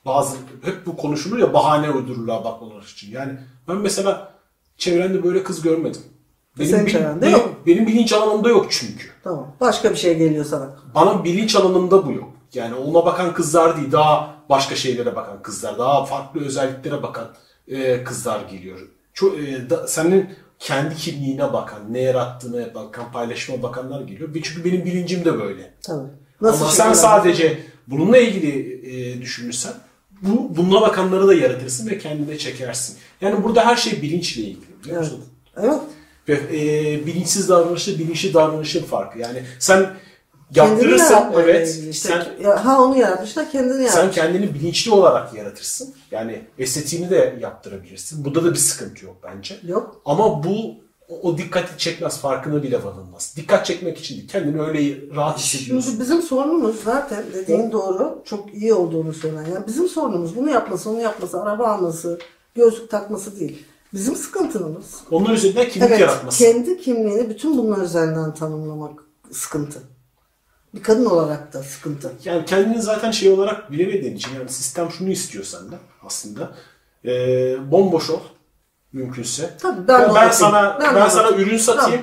Bazı 0.06 0.38
hep 0.64 0.86
bu 0.86 0.98
konuşulur 0.98 1.38
ya 1.38 1.54
bahane 1.54 1.92
uydururlar 1.92 2.44
bakmaları 2.44 2.84
için. 2.84 3.12
Yani 3.12 3.34
ben 3.68 3.76
mesela 3.76 4.32
çevremde 4.78 5.24
böyle 5.24 5.44
kız 5.44 5.62
görmedim. 5.62 6.02
Benim, 6.60 6.70
Senin 6.70 6.86
çevrende 6.86 7.22
benim, 7.22 7.32
yok. 7.38 7.50
benim 7.66 7.88
bilinç 7.88 8.14
alanımda 8.14 8.50
yok 8.50 8.66
çünkü. 8.70 9.08
Tamam. 9.24 9.56
Başka 9.62 9.92
bir 9.92 9.96
şey 9.96 10.18
geliyor 10.18 10.46
sana. 10.46 10.70
Bana 10.96 11.24
bilinç 11.24 11.56
alanımda 11.56 12.06
bu 12.06 12.12
yok. 12.12 12.30
Yani 12.54 12.76
ona 12.76 13.06
bakan 13.06 13.34
kızlar 13.34 13.78
değil, 13.78 13.92
daha 13.92 14.36
başka 14.50 14.76
şeylere 14.76 15.16
bakan 15.16 15.42
kızlar, 15.42 15.78
daha 15.80 16.06
farklı 16.06 16.46
özelliklere 16.46 17.04
bakan 17.04 17.28
e, 17.68 18.04
kızlar 18.04 18.42
geliyor. 18.52 18.80
Çok, 19.14 19.40
e, 19.40 19.70
da, 19.70 19.88
senin 19.88 20.30
kendi 20.60 20.96
kimliğine 20.96 21.54
bakan, 21.54 21.80
ne 21.94 22.02
yarattığına 22.02 22.74
bakan, 22.76 23.12
paylaşıma 23.12 23.64
bakanlar 23.64 24.02
geliyor. 24.02 24.30
Çünkü 24.34 24.66
benim 24.66 24.86
bilincim 24.86 25.26
de 25.26 25.40
böyle. 25.40 25.74
Tabii. 25.82 26.08
Ama 26.42 26.54
sen 26.54 26.66
şekillendir- 26.66 26.96
sadece 26.96 27.60
bununla 27.88 28.18
ilgili 28.18 28.82
e, 28.92 29.22
düşünürsen, 29.22 29.74
bu 30.22 30.58
bununla 30.58 30.82
bakanları 30.82 31.28
da 31.28 31.34
yaratırsın 31.34 31.88
ve 31.90 31.98
kendine 31.98 32.38
çekersin. 32.38 32.98
Yani 33.22 33.44
burada 33.44 33.66
her 33.66 33.76
şey 33.76 34.02
bilinçle 34.02 34.42
ilgili 34.42 34.66
biliyor 34.84 35.02
Evet. 35.02 35.12
musun? 35.12 35.26
Evet. 35.58 35.82
Ve 36.30 36.34
e, 36.34 37.06
bilinçsiz 37.06 37.50
davranışla 37.50 38.00
bilinçli 38.00 38.34
davranışın 38.34 38.84
farkı. 38.84 39.20
Yani 39.20 39.44
sen 39.60 39.90
yaptırırsan 40.56 41.34
evet 41.38 41.80
işte. 41.92 42.10
sen 42.10 42.44
Ya, 42.44 42.66
ha 42.66 42.82
onu 42.82 42.98
yaratmışlar 42.98 43.52
kendini 43.52 43.74
sen 43.90 43.96
yaratmış. 43.96 44.16
kendini 44.16 44.54
bilinçli 44.54 44.92
olarak 44.92 45.34
yaratırsın. 45.34 45.94
Yani 46.12 46.42
estetiğini 46.60 47.10
de 47.10 47.38
yaptırabilirsin. 47.42 48.26
Burada 48.26 48.44
da 48.44 48.52
bir 48.52 48.58
sıkıntı 48.58 49.06
yok 49.06 49.16
bence. 49.24 49.56
Yok. 49.68 50.02
Ama 50.06 50.44
bu 50.44 50.76
o, 51.10 51.30
o 51.30 51.38
dikkati 51.38 51.78
çekmez, 51.78 52.20
farkına 52.20 52.64
bile 52.64 52.84
varılmaz. 52.84 53.34
Dikkat 53.38 53.66
çekmek 53.66 53.98
için 53.98 54.16
değil, 54.16 54.28
kendini 54.28 54.62
öyle 54.62 55.16
rahat 55.16 55.40
hissediyorsun. 55.40 55.90
Şimdi 55.90 56.04
bizim 56.04 56.22
sorunumuz 56.22 56.84
zaten 56.84 57.24
dediğin 57.34 57.72
doğru. 57.72 58.22
Çok 58.26 58.54
iyi 58.54 58.74
olduğunu 58.74 59.14
söylen. 59.14 59.46
Yani 59.46 59.68
bizim 59.68 59.90
sorunumuz 59.90 60.36
bunu 60.36 60.50
yapması, 60.50 60.90
onu 60.90 61.02
yapması, 61.02 61.42
araba 61.42 61.68
alması, 61.68 62.20
gözlük 62.56 62.90
takması 62.90 63.40
değil. 63.40 63.66
Bizim 63.94 64.16
sıkıntımız 64.16 64.86
Onun 65.12 65.34
üzerinden 65.34 65.70
kimlik 65.70 65.90
evet, 65.90 66.00
yaratması. 66.00 66.38
kendi 66.38 66.78
kimliğini 66.78 67.30
bütün 67.30 67.58
bunlar 67.58 67.78
üzerinden 67.78 68.34
tanımlamak 68.34 69.04
sıkıntı. 69.32 69.80
Bir 70.76 70.84
kadın 70.84 71.06
olarak 71.06 71.54
da 71.54 71.64
sıkıntı. 71.64 72.12
Yani 72.26 72.46
kendini 72.46 72.82
zaten 72.82 73.12
şey 73.12 73.30
olarak 73.30 73.72
bilemediğin 73.72 74.16
için 74.16 74.36
yani 74.36 74.50
sistem 74.50 74.92
şunu 74.92 75.10
istiyor 75.10 75.44
senden 75.46 75.80
aslında. 76.06 76.52
Ee, 77.06 77.72
bomboş 77.72 78.10
ol 78.10 78.20
mümkünse. 78.98 79.50
Tabii, 79.62 79.88
ben 79.88 80.16
ben, 80.16 80.30
sana. 80.30 80.78
Ben 80.82 80.96
ben, 80.96 81.10
sana 81.10 81.32
ürün 81.32 81.58
satayım. 81.58 82.02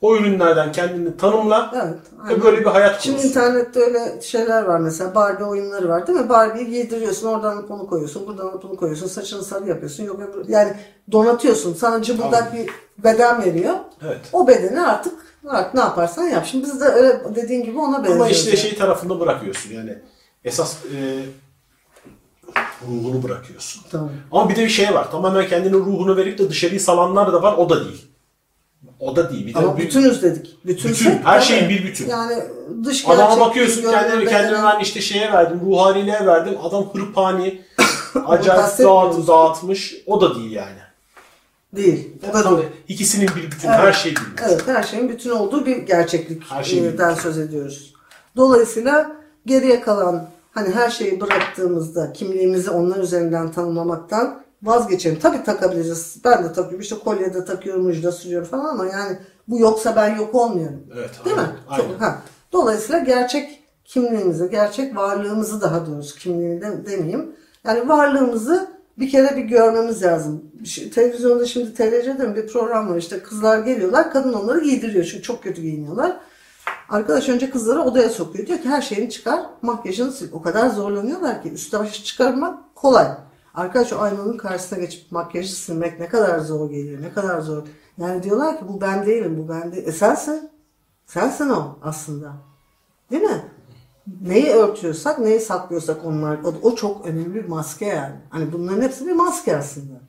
O 0.00 0.16
ürünlerden 0.16 0.72
kendini 0.72 1.16
tanımla 1.16 1.70
Evet. 1.74 1.84
ve 1.84 2.22
aynen. 2.22 2.42
böyle 2.42 2.60
bir 2.60 2.70
hayat 2.70 3.00
Şimdi 3.00 3.16
kurursun. 3.16 3.28
internette 3.28 3.80
öyle 3.80 4.20
şeyler 4.22 4.62
var 4.62 4.80
mesela 4.80 5.14
Barbie 5.14 5.44
oyunları 5.44 5.88
var 5.88 6.06
değil 6.06 6.18
mi? 6.18 6.28
Barbie'yi 6.28 6.70
giydiriyorsun 6.70 7.28
oradan 7.28 7.70
onu 7.70 7.86
koyuyorsun 7.86 8.26
buradan 8.26 8.46
onu 8.46 8.76
koyuyorsun 8.76 9.06
saçını 9.06 9.44
sarı 9.44 9.68
yapıyorsun 9.68 10.04
yok 10.04 10.20
yani 10.48 10.72
donatıyorsun 11.12 11.74
sana 11.74 12.02
cıbıldak 12.02 12.54
bir 12.54 12.70
beden 12.98 13.42
veriyor. 13.44 13.74
Evet. 14.02 14.20
O 14.32 14.46
bedeni 14.46 14.80
artık 14.80 15.14
artık 15.48 15.74
ne 15.74 15.80
yaparsan 15.80 16.24
yap. 16.24 16.46
Şimdi 16.46 16.64
biz 16.64 16.80
de 16.80 16.84
öyle 16.84 17.20
dediğin 17.34 17.64
gibi 17.64 17.78
ona 17.78 17.98
benziyoruz. 17.98 18.22
Ama 18.22 18.30
işte 18.30 18.50
yani. 18.50 18.58
şey 18.58 18.74
tarafında 18.74 19.20
bırakıyorsun 19.20 19.74
yani 19.74 19.98
esas 20.44 20.76
e, 20.84 21.22
ruhunu 22.88 23.22
bırakıyorsun. 23.22 23.82
Tamam. 23.90 24.10
Ama 24.32 24.48
bir 24.50 24.56
de 24.56 24.64
bir 24.64 24.68
şey 24.68 24.94
var. 24.94 25.10
Tamamen 25.10 25.48
kendini 25.48 25.72
ruhunu 25.72 26.16
verip 26.16 26.38
de 26.38 26.48
dışarıyı 26.48 26.80
salanlar 26.80 27.32
da 27.32 27.42
var. 27.42 27.54
O 27.56 27.68
da 27.70 27.84
değil. 27.84 28.06
O 29.00 29.16
da 29.16 29.30
değil. 29.32 29.46
Bir 29.46 29.54
de 29.54 29.58
Ama 29.58 29.76
bir- 29.76 29.82
bütünüz 29.82 30.22
dedik. 30.22 30.58
Bütünsek 30.66 31.06
Bütün, 31.12 31.22
her 31.22 31.40
şeyin 31.40 31.68
bir 31.68 31.84
bütün. 31.84 32.08
Yani 32.08 32.42
dış 32.84 33.04
Adama 33.08 33.24
gerçek, 33.24 33.40
bakıyorsun 33.40 33.82
görünür 33.82 33.98
kendine, 34.00 34.30
kendime 34.30 34.62
ben 34.62 34.80
işte 34.80 35.00
şeye 35.00 35.32
verdim, 35.32 35.60
ruhaniliğe 35.66 36.26
verdim. 36.26 36.54
Adam 36.62 36.84
hırpani, 36.92 37.60
acayip 38.26 38.78
dağıt, 38.78 39.28
dağıtmış. 39.28 39.94
O 40.06 40.20
da 40.20 40.34
değil 40.34 40.50
yani. 40.52 40.78
Değil. 41.76 42.08
O 42.30 42.34
da 42.34 42.42
Tabii, 42.42 42.56
değil. 42.56 42.68
ikisinin 42.88 43.28
bir 43.36 43.50
bütün, 43.50 43.68
Evet. 43.68 43.78
her 43.78 43.92
şey 43.92 44.12
bir 44.12 44.20
bütün. 44.32 44.44
Evet 44.44 44.62
her 44.66 44.82
şeyin 44.82 45.08
bütün 45.08 45.30
olduğu 45.30 45.66
bir 45.66 45.76
gerçeklikten 45.76 47.14
bir 47.16 47.20
söz 47.20 47.38
ediyoruz. 47.38 47.94
Dolayısıyla 48.36 49.12
geriye 49.46 49.80
kalan 49.80 50.28
hani 50.52 50.68
her 50.70 50.90
şeyi 50.90 51.20
bıraktığımızda 51.20 52.12
kimliğimizi 52.12 52.70
onlar 52.70 52.96
üzerinden 52.98 53.52
tanımlamaktan 53.52 54.40
vazgeçelim. 54.62 55.18
Tabii 55.18 55.44
takabiliriz. 55.44 56.16
Ben 56.24 56.44
de 56.44 56.48
takıyorum. 56.48 56.80
İşte 56.80 56.96
kolye 57.04 57.34
de 57.34 57.44
takıyorum, 57.44 57.84
müjde 57.86 58.12
sürüyorum 58.12 58.48
falan 58.48 58.64
ama 58.64 58.86
yani 58.86 59.18
bu 59.48 59.58
yoksa 59.58 59.96
ben 59.96 60.16
yok 60.16 60.34
olmuyorum. 60.34 60.80
Evet, 60.94 61.10
Değil 61.24 61.36
aynen, 61.38 61.50
mi? 61.52 61.58
aynen. 61.68 61.88
Çok- 61.92 62.00
ha. 62.00 62.18
Dolayısıyla 62.52 62.98
gerçek 62.98 63.62
kimliğimizi, 63.84 64.50
gerçek 64.50 64.96
varlığımızı 64.96 65.60
daha 65.60 65.86
doğrusu 65.86 66.18
kimliğini 66.18 66.60
de, 66.60 66.86
demeyeyim. 66.86 67.32
Yani 67.64 67.88
varlığımızı 67.88 68.70
bir 68.98 69.10
kere 69.10 69.36
bir 69.36 69.42
görmemiz 69.42 70.02
lazım. 70.02 70.44
Şey- 70.64 70.90
televizyonda 70.90 71.46
şimdi 71.46 71.74
TRC'de 71.74 72.36
bir 72.36 72.46
program 72.46 72.88
var 72.90 72.96
işte 72.96 73.18
kızlar 73.22 73.58
geliyorlar 73.58 74.12
kadın 74.12 74.32
onları 74.32 74.60
giydiriyor 74.64 75.04
çünkü 75.04 75.22
çok 75.22 75.42
kötü 75.42 75.62
giyiniyorlar. 75.62 76.20
Arkadaş 76.90 77.28
önce 77.28 77.50
kızları 77.50 77.80
odaya 77.80 78.08
sokuyor. 78.08 78.46
Diyor 78.46 78.58
ki 78.58 78.68
her 78.68 78.82
şeyini 78.82 79.10
çıkar, 79.10 79.46
makyajını 79.62 80.12
sil. 80.16 80.28
O 80.32 80.42
kadar 80.42 80.68
zorlanıyorlar 80.68 81.42
ki 81.42 81.52
üstü 81.52 81.78
başı 81.78 82.04
çıkarmak 82.04 82.74
kolay. 82.74 83.08
Arkadaş 83.54 83.92
o 83.92 83.98
aynanın 83.98 84.36
karşısına 84.36 84.78
geçip 84.78 85.12
makyajı 85.12 85.56
silmek 85.56 86.00
ne 86.00 86.08
kadar 86.08 86.38
zor 86.38 86.70
geliyor, 86.70 87.02
ne 87.02 87.12
kadar 87.12 87.40
zor. 87.40 87.62
Yani 87.98 88.22
diyorlar 88.22 88.58
ki 88.58 88.64
bu 88.68 88.80
ben 88.80 89.06
değilim, 89.06 89.44
bu 89.44 89.48
ben 89.48 89.72
değil. 89.72 89.86
E 89.86 89.92
sensin. 89.92 90.50
Sensin 91.06 91.48
o 91.48 91.78
aslında. 91.82 92.32
Değil 93.10 93.22
mi? 93.22 93.44
Neyi 94.20 94.50
örtüyorsak, 94.50 95.18
neyi 95.18 95.40
saklıyorsak 95.40 96.04
onlar, 96.04 96.38
o, 96.44 96.54
o 96.62 96.74
çok 96.74 97.06
önemli 97.06 97.34
bir 97.34 97.48
maske 97.48 97.86
yani. 97.86 98.14
Hani 98.30 98.52
bunların 98.52 98.82
hepsi 98.82 99.06
bir 99.06 99.12
maske 99.12 99.56
aslında. 99.56 100.00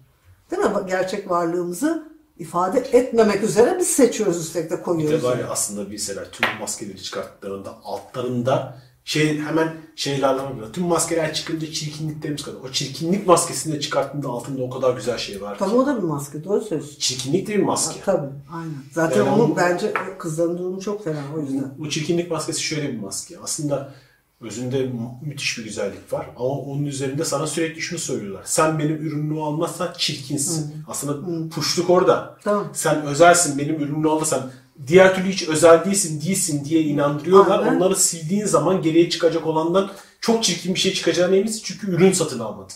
Değil 0.52 0.62
mi? 0.62 0.70
Gerçek 0.88 1.30
varlığımızı 1.30 2.11
ifade 2.42 2.80
etmemek 2.80 3.44
üzere 3.44 3.78
biz 3.80 3.88
seçiyoruz 3.88 4.38
üstelik 4.42 4.72
de 4.72 4.78
Bir 4.78 4.84
koyuyoruz. 4.84 5.24
de 5.24 5.28
var 5.28 5.38
ya 5.38 5.48
aslında 5.50 5.92
bilseler 5.92 6.32
tüm 6.32 6.46
maskeleri 6.60 7.04
çıkarttıklarında 7.04 7.74
altlarında 7.84 8.78
şey 9.06 9.40
hemen 9.40 9.74
şeyler 9.96 10.34
var. 10.34 10.52
Tüm 10.74 10.84
maskeler 10.84 11.34
çıkınca 11.34 11.72
çirkinliklerimiz 11.72 12.44
kalır. 12.44 12.58
O 12.70 12.72
çirkinlik 12.72 13.28
maskesini 13.28 13.74
de 13.74 13.80
çıkarttığında 13.80 14.28
altında 14.30 14.64
o 14.64 14.70
kadar 14.70 14.96
güzel 14.96 15.18
şey 15.18 15.42
var. 15.42 15.54
ki. 15.54 15.60
Tabii 15.60 15.76
o 15.76 15.86
da 15.86 15.98
bir 15.98 16.04
maske. 16.04 16.44
Doğru 16.44 16.62
söylüyorsun. 16.62 17.00
Çirkinlik 17.00 17.48
de 17.48 17.58
bir 17.58 17.64
maske. 17.64 18.00
Tabii. 18.06 18.30
Aynen. 18.54 18.74
Zaten 18.92 19.18
Yani 19.18 19.30
onu 19.30 19.44
onu- 19.44 19.56
bence 19.58 19.94
kızların 20.20 20.58
durumu 20.58 20.82
çok 20.82 21.04
fena 21.04 21.20
o 21.36 21.40
yüzden. 21.40 21.74
Bu 21.78 21.90
çirkinlik 21.90 22.32
maskesi 22.32 22.62
şöyle 22.64 22.94
bir 22.94 23.00
maske. 23.00 23.36
Aslında 23.44 23.94
özünde 24.42 24.84
mü- 24.84 24.92
müthiş 25.26 25.58
bir 25.58 25.64
güzellik 25.64 26.14
var. 26.14 26.30
Ama 26.36 26.50
onun 26.50 26.84
üzerinde 26.86 27.26
sana 27.26 27.48
sürekli 27.48 27.82
şunu 27.82 28.00
söylüyorlar. 28.00 28.42
Sen 28.46 28.80
benim 28.80 28.96
ürünümü 28.96 29.42
almazsan 29.42 29.94
çirkinsin. 29.98 30.74
Aslında 30.88 31.50
puşluk 31.50 31.90
orada. 31.90 32.38
Tamam. 32.44 32.68
Sen 32.74 33.02
özelsin 33.06 33.58
benim 33.58 33.76
ürünümü 33.76 34.10
alırsan 34.10 34.52
diğer 34.88 35.16
türlü 35.16 35.30
hiç 35.30 35.48
özel 35.50 35.86
değilsin, 35.86 36.22
değilsin 36.22 36.66
diye 36.66 36.82
inandırıyorlar. 36.82 37.60
Aynen. 37.60 37.76
Onları 37.76 37.96
sildiğin 37.96 38.46
zaman 38.46 38.82
geriye 38.82 39.10
çıkacak 39.10 39.48
olandan 39.48 39.92
çok 40.22 40.44
çirkin 40.44 40.76
bir 40.76 40.80
şey 40.80 40.94
çıkacağına 40.94 41.36
eminsin. 41.36 41.62
Çünkü 41.64 41.92
ürün 41.92 42.12
satın 42.12 42.40
almadın. 42.40 42.76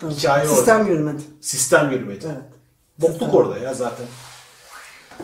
Tabii. 0.00 0.14
Hikaye 0.14 0.48
Sistem 0.48 0.80
orada. 0.80 0.90
yürümedi. 0.90 1.22
Sistem 1.40 1.90
yürümedi. 1.90 2.24
Evet. 2.26 2.42
Bokluk 2.98 3.34
orada 3.34 3.58
ya 3.58 3.74
zaten. 3.74 4.06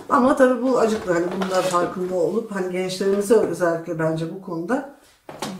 Ama 0.08 0.36
tabii 0.36 0.62
bu 0.62 0.78
acıklı. 0.78 1.12
Hani 1.12 1.26
bunlar 1.36 1.62
farkında 1.62 2.14
olup 2.14 2.54
hani 2.54 2.72
gençlerimize 2.72 3.34
özellikle 3.34 3.98
bence 3.98 4.34
bu 4.34 4.42
konuda 4.42 4.99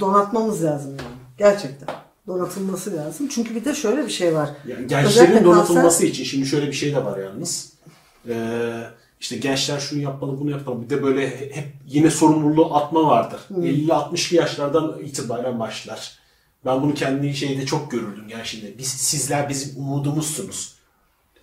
donatmamız 0.01 0.65
lazım 0.65 0.91
yani. 0.91 1.17
Gerçekten. 1.39 1.89
Donatılması 2.27 2.97
lazım. 2.97 3.29
Çünkü 3.29 3.55
bir 3.55 3.65
de 3.65 3.75
şöyle 3.75 4.05
bir 4.05 4.11
şey 4.11 4.35
var. 4.35 4.51
Yani 4.67 4.81
gençlerin 4.87 5.07
Özellikle 5.07 5.45
donatılması 5.45 6.03
kanser- 6.03 6.09
için 6.11 6.25
şimdi 6.25 6.47
şöyle 6.47 6.67
bir 6.67 6.73
şey 6.73 6.95
de 6.95 7.05
var 7.05 7.19
yalnız. 7.19 7.73
Ee, 8.29 8.83
işte 9.21 9.37
gençler 9.37 9.81
şunu 9.81 10.03
yapmalı, 10.03 10.41
bunu 10.41 10.51
yapmalı. 10.51 10.83
Bir 10.83 10.91
de 10.91 11.03
böyle 11.03 11.31
hep 11.55 11.67
yine 11.87 12.11
sorumluluğu 12.11 12.75
atma 12.75 13.07
vardır. 13.07 13.41
50-60'lı 13.51 14.37
yaşlardan 14.37 14.99
itibaren 15.05 15.61
başlar. 15.61 16.19
Ben 16.65 16.83
bunu 16.83 16.95
kendi 16.95 17.35
şeyde 17.35 17.67
çok 17.67 17.91
görürdüm 17.91 18.29
gençliğinde. 18.29 18.79
Biz, 18.79 18.89
sizler 18.89 19.49
bizim 19.49 19.83
umudumuzsunuz. 19.83 20.75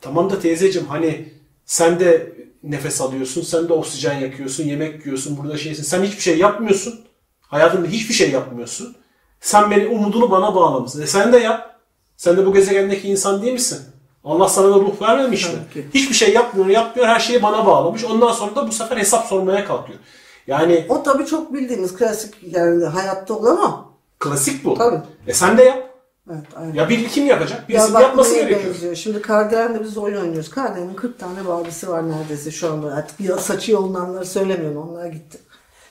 Tamam 0.02 0.30
da 0.30 0.40
teyzeciğim 0.40 0.88
hani 0.88 1.34
sen 1.66 2.00
de 2.00 2.34
nefes 2.64 3.02
alıyorsun, 3.02 3.42
sen 3.42 3.70
de 3.70 3.74
oksijen 3.74 4.20
yakıyorsun, 4.20 4.64
yemek 4.64 5.06
yiyorsun, 5.06 5.38
burada 5.38 5.58
şeysin. 5.58 5.84
Sen 5.84 6.04
hiçbir 6.04 6.22
şey 6.22 6.38
yapmıyorsun. 6.38 7.00
Hayatında 7.48 7.88
hiçbir 7.88 8.14
şey 8.14 8.32
yapmıyorsun. 8.32 8.96
Sen 9.42 9.72
beni 9.72 9.88
umudunu 9.88 10.32
bana 10.32 10.56
bağlamışsın. 10.56 11.02
E 11.02 11.08
sen 11.08 11.34
de 11.34 11.38
yap. 11.38 11.80
Sen 12.18 12.38
de 12.38 12.46
bu 12.46 12.54
gezegendeki 12.54 13.08
insan 13.10 13.42
değil 13.42 13.54
misin? 13.54 13.80
Allah 14.24 14.50
sana 14.50 14.66
da 14.70 14.76
ruh 14.76 15.02
vermemiş 15.02 15.46
mi? 15.46 15.52
Tabii 15.74 15.74
ki. 15.84 15.88
Hiçbir 15.94 16.16
şey 16.16 16.34
yapmıyor, 16.34 16.68
yapmıyor. 16.68 17.08
Her 17.08 17.20
şeyi 17.20 17.44
bana 17.44 17.66
bağlamış. 17.66 18.04
Ondan 18.06 18.32
sonra 18.32 18.56
da 18.56 18.68
bu 18.68 18.72
sefer 18.72 18.98
hesap 18.98 19.26
sormaya 19.26 19.66
kalkıyor. 19.66 20.00
Yani 20.48 20.86
O 20.90 21.04
tabii 21.04 21.26
çok 21.26 21.54
bildiğimiz 21.54 21.96
klasik 21.96 22.34
yani 22.44 22.86
hayatta 22.86 23.34
olan 23.34 23.58
o. 23.58 23.92
klasik 24.20 24.66
bu. 24.66 24.74
Tabii. 24.78 25.00
E 25.28 25.34
sen 25.34 25.58
de 25.58 25.64
yap. 25.64 25.84
Evet, 26.32 26.46
aynen. 26.56 26.74
Ya 26.74 26.90
bir 26.90 27.08
kim 27.10 27.26
yapacak? 27.26 27.60
Ya 27.60 27.68
Birisinin 27.68 27.94
bak 27.94 28.02
yapması 28.02 28.34
neye 28.34 28.44
gerekiyor. 28.44 28.74
benziyor. 28.74 28.96
Şimdi 28.96 29.22
Kardelen'de 29.22 29.84
biz 29.84 29.98
oyun 29.98 30.22
oynuyoruz. 30.22 30.50
Kardelen'in 30.50 30.94
40 30.94 31.20
tane 31.20 31.46
Barbie'si 31.48 31.90
var 31.90 32.10
neredeyse 32.10 32.52
şu 32.52 32.72
anda. 32.72 32.94
Artık 32.96 33.20
ya 33.20 33.38
saçı 33.38 33.72
yolunanları 33.72 34.26
söylemiyorum. 34.26 34.78
Onlar 34.90 35.06
gitti. 35.06 35.38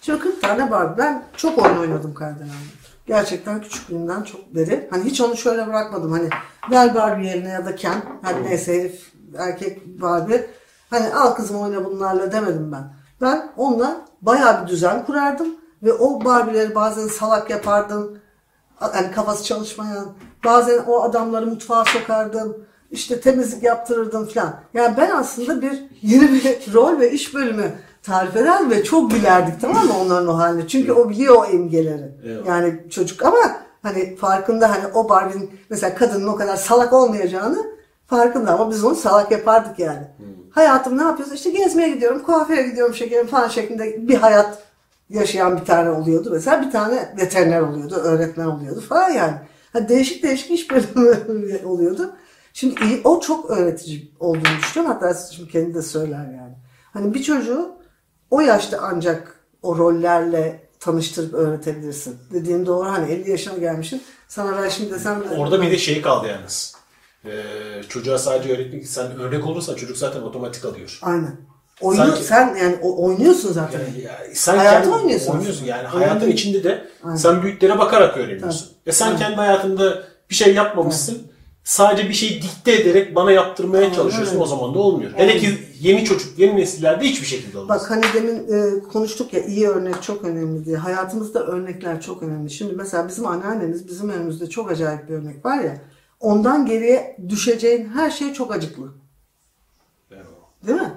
Şimdi 0.07 0.19
40 0.19 0.43
tane 0.43 0.71
Barbie. 0.71 0.99
Ben 0.99 1.25
çok 1.37 1.59
oyun 1.59 1.79
oynadım 1.79 2.15
Kardelen'de. 2.15 2.53
Gerçekten 3.07 3.61
küçüklüğümden 3.61 4.23
çok 4.23 4.55
beri. 4.55 4.89
Hani 4.91 5.05
hiç 5.05 5.21
onu 5.21 5.37
şöyle 5.37 5.67
bırakmadım. 5.67 6.13
Hani 6.13 6.29
ver 6.71 6.95
Barbie 6.95 7.27
yerine 7.27 7.49
ya 7.49 7.67
da 7.67 7.77
Ken. 7.77 8.03
Hani 8.23 8.45
neyse 8.45 8.81
herif 8.81 9.13
erkek 9.39 9.87
Barbie. 9.87 10.51
Hani 10.91 11.15
al 11.15 11.35
kızım 11.35 11.61
oyna 11.61 11.85
bunlarla 11.85 12.33
demedim 12.33 12.73
ben. 12.73 12.95
Ben 13.21 13.53
onunla 13.57 13.97
bayağı 14.23 14.63
bir 14.63 14.69
düzen 14.69 15.07
kurardım. 15.07 15.49
Ve 15.83 15.93
o 15.93 16.25
Barbie'leri 16.25 16.75
bazen 16.75 17.09
salak 17.09 17.51
yapardım 17.51 18.19
yani 18.95 19.11
kafası 19.15 19.45
çalışmayan, 19.45 20.13
bazen 20.45 20.79
o 20.87 21.03
adamları 21.03 21.47
mutfağa 21.47 21.85
sokardım, 21.85 22.57
işte 22.91 23.21
temizlik 23.21 23.63
yaptırırdım 23.63 24.27
falan. 24.27 24.61
Yani 24.75 24.97
ben 24.97 25.11
aslında 25.11 25.63
bir 25.63 25.85
yeni 26.03 26.33
bir 26.33 26.59
rol 26.75 26.99
ve 27.01 27.11
iş 27.11 27.35
bölümü 27.35 27.73
tarif 28.07 28.37
eder 28.37 28.71
ve 28.71 28.85
çok 28.85 29.11
gülerdik 29.11 29.61
tamam 29.61 29.87
mı 29.87 29.93
onların 30.05 30.29
o 30.29 30.39
haline. 30.39 30.69
Çünkü 30.69 30.93
o 30.93 31.09
biliyor 31.09 31.37
o 31.37 31.47
imgeleri. 31.47 32.13
Evet. 32.25 32.47
Yani 32.47 32.81
çocuk 32.91 33.23
ama 33.25 33.39
hani 33.83 34.17
farkında 34.17 34.71
hani 34.71 34.87
o 34.95 35.09
Barbie'nin 35.09 35.51
mesela 35.71 35.95
kadının 35.95 36.27
o 36.27 36.37
kadar 36.37 36.57
salak 36.57 36.93
olmayacağını 36.93 37.67
farkında 38.07 38.55
ama 38.55 38.71
biz 38.71 38.85
onu 38.85 38.95
salak 38.95 39.31
yapardık 39.31 39.79
yani. 39.79 40.07
Hayatım 40.51 40.99
ne 40.99 41.03
yapıyorsun? 41.03 41.35
İşte 41.35 41.51
gezmeye 41.51 41.89
gidiyorum, 41.89 42.23
kuaföre 42.23 42.63
gidiyorum 42.63 42.95
şekerim 42.95 43.27
falan 43.27 43.49
şeklinde 43.49 44.09
bir 44.09 44.15
hayat 44.15 44.59
yaşayan 45.11 45.61
bir 45.61 45.65
tane 45.65 45.91
oluyordu. 45.91 46.31
Mesela 46.33 46.63
bir 46.63 46.71
tane 46.71 47.15
veteriner 47.21 47.61
oluyordu, 47.61 47.95
öğretmen 47.95 48.47
oluyordu 48.47 48.81
falan 48.81 49.11
yani. 49.11 49.35
Ha, 49.73 49.89
değişik 49.89 50.23
değişik 50.23 50.51
iş 50.51 50.71
bölümü 50.71 51.61
oluyordu. 51.67 52.13
Şimdi 52.53 52.85
iyi, 52.85 53.01
o 53.05 53.21
çok 53.21 53.51
öğretici 53.51 54.13
olduğunu 54.21 54.59
düşünüyorum. 54.59 54.99
Hatta 55.01 55.15
şimdi 55.33 55.51
kendi 55.51 55.75
de 55.75 55.83
söyler 55.83 56.25
yani. 56.25 56.55
Hani 56.93 57.15
bir 57.15 57.23
çocuğu 57.23 57.77
o 58.31 58.41
yaşta 58.41 58.79
ancak 58.83 59.41
o 59.63 59.79
rollerle 59.79 60.69
tanıştırıp 60.81 61.35
öğretebilirsin. 61.35 62.19
Dediğin 62.33 62.67
doğru 62.67 62.89
hani 62.93 63.13
50 63.13 63.31
yaşına 63.31 63.59
gelmişsin. 63.59 64.03
Sana 64.29 64.63
ben 64.63 64.69
şimdi 64.69 64.91
desem 64.95 65.21
de... 65.21 65.35
Orada 65.37 65.63
bir 65.63 65.71
de 65.71 65.79
şey 65.79 66.03
kaldı 66.03 66.27
yalnız. 66.27 66.75
Ee, 67.25 67.31
çocuğa 67.89 68.19
sadece 68.19 68.55
öğretmek 68.55 68.87
sen 68.89 69.19
örnek 69.19 69.47
olursan 69.47 69.75
çocuk 69.75 69.97
zaten 69.97 70.21
otomatik 70.21 70.65
alıyor. 70.65 70.99
Aynen. 71.03 71.37
Oyunu, 71.81 72.07
Sanki- 72.07 72.25
sen 72.25 72.55
yani 72.57 72.77
oynuyorsun 72.83 73.53
zaten. 73.53 73.81
Yani 73.81 74.01
ya, 74.01 74.19
sen 74.35 74.57
Hayatı 74.57 74.83
kendi- 74.83 74.97
oynuyorsun 74.97 75.33
oynuyorsun. 75.33 75.65
Yani 75.65 75.87
hayatın 75.89 76.21
Oyun- 76.21 76.33
içinde 76.33 76.65
de 76.65 76.89
Aynen. 77.05 77.17
sen 77.17 77.43
büyüklere 77.43 77.79
bakarak 77.79 78.17
öğreniyorsun. 78.17 78.69
E 78.87 78.93
sen 78.93 79.07
Aynen. 79.07 79.19
kendi 79.19 79.37
hayatında 79.37 80.03
bir 80.31 80.35
şey 80.35 80.55
yapmamışsın. 80.55 81.26
Sadece 81.67 82.09
bir 82.09 82.15
şey 82.15 82.43
dikte 82.43 82.73
ederek 82.73 83.15
bana 83.15 83.33
yaptırmaya 83.33 83.93
çalışıyorsun. 83.93 84.33
öyle. 84.33 84.43
O 84.43 84.47
zaman 84.47 84.75
da 84.75 84.79
olmuyor. 84.79 85.11
Hele 85.15 85.39
ki 85.39 85.59
yeni 85.81 86.05
çocuk, 86.05 86.39
yeni 86.39 86.57
nesillerde 86.57 87.05
hiçbir 87.05 87.27
şekilde 87.27 87.59
olmaz. 87.59 87.81
Bak 87.81 87.91
hani 87.91 88.03
demin 88.15 88.53
e, 88.53 88.83
konuştuk 88.83 89.33
ya 89.33 89.45
iyi 89.45 89.69
örnek 89.69 90.03
çok 90.03 90.25
önemli 90.25 90.65
diye. 90.65 90.77
Hayatımızda 90.77 91.47
örnekler 91.47 92.01
çok 92.01 92.23
önemli. 92.23 92.51
Şimdi 92.51 92.75
mesela 92.75 93.09
bizim 93.09 93.27
anneannemiz 93.27 93.89
bizim 93.89 94.11
önümüzde 94.11 94.51
çok 94.51 94.71
acayip 94.71 95.09
bir 95.09 95.15
örnek 95.15 95.45
var 95.45 95.59
ya. 95.59 95.81
Ondan 96.21 96.67
geriye 96.67 97.17
düşeceğin 97.29 97.89
her 97.89 98.11
şey 98.11 98.33
çok 98.33 98.53
acıklı. 98.53 98.93
Değil 100.67 100.81
mi? 100.81 100.95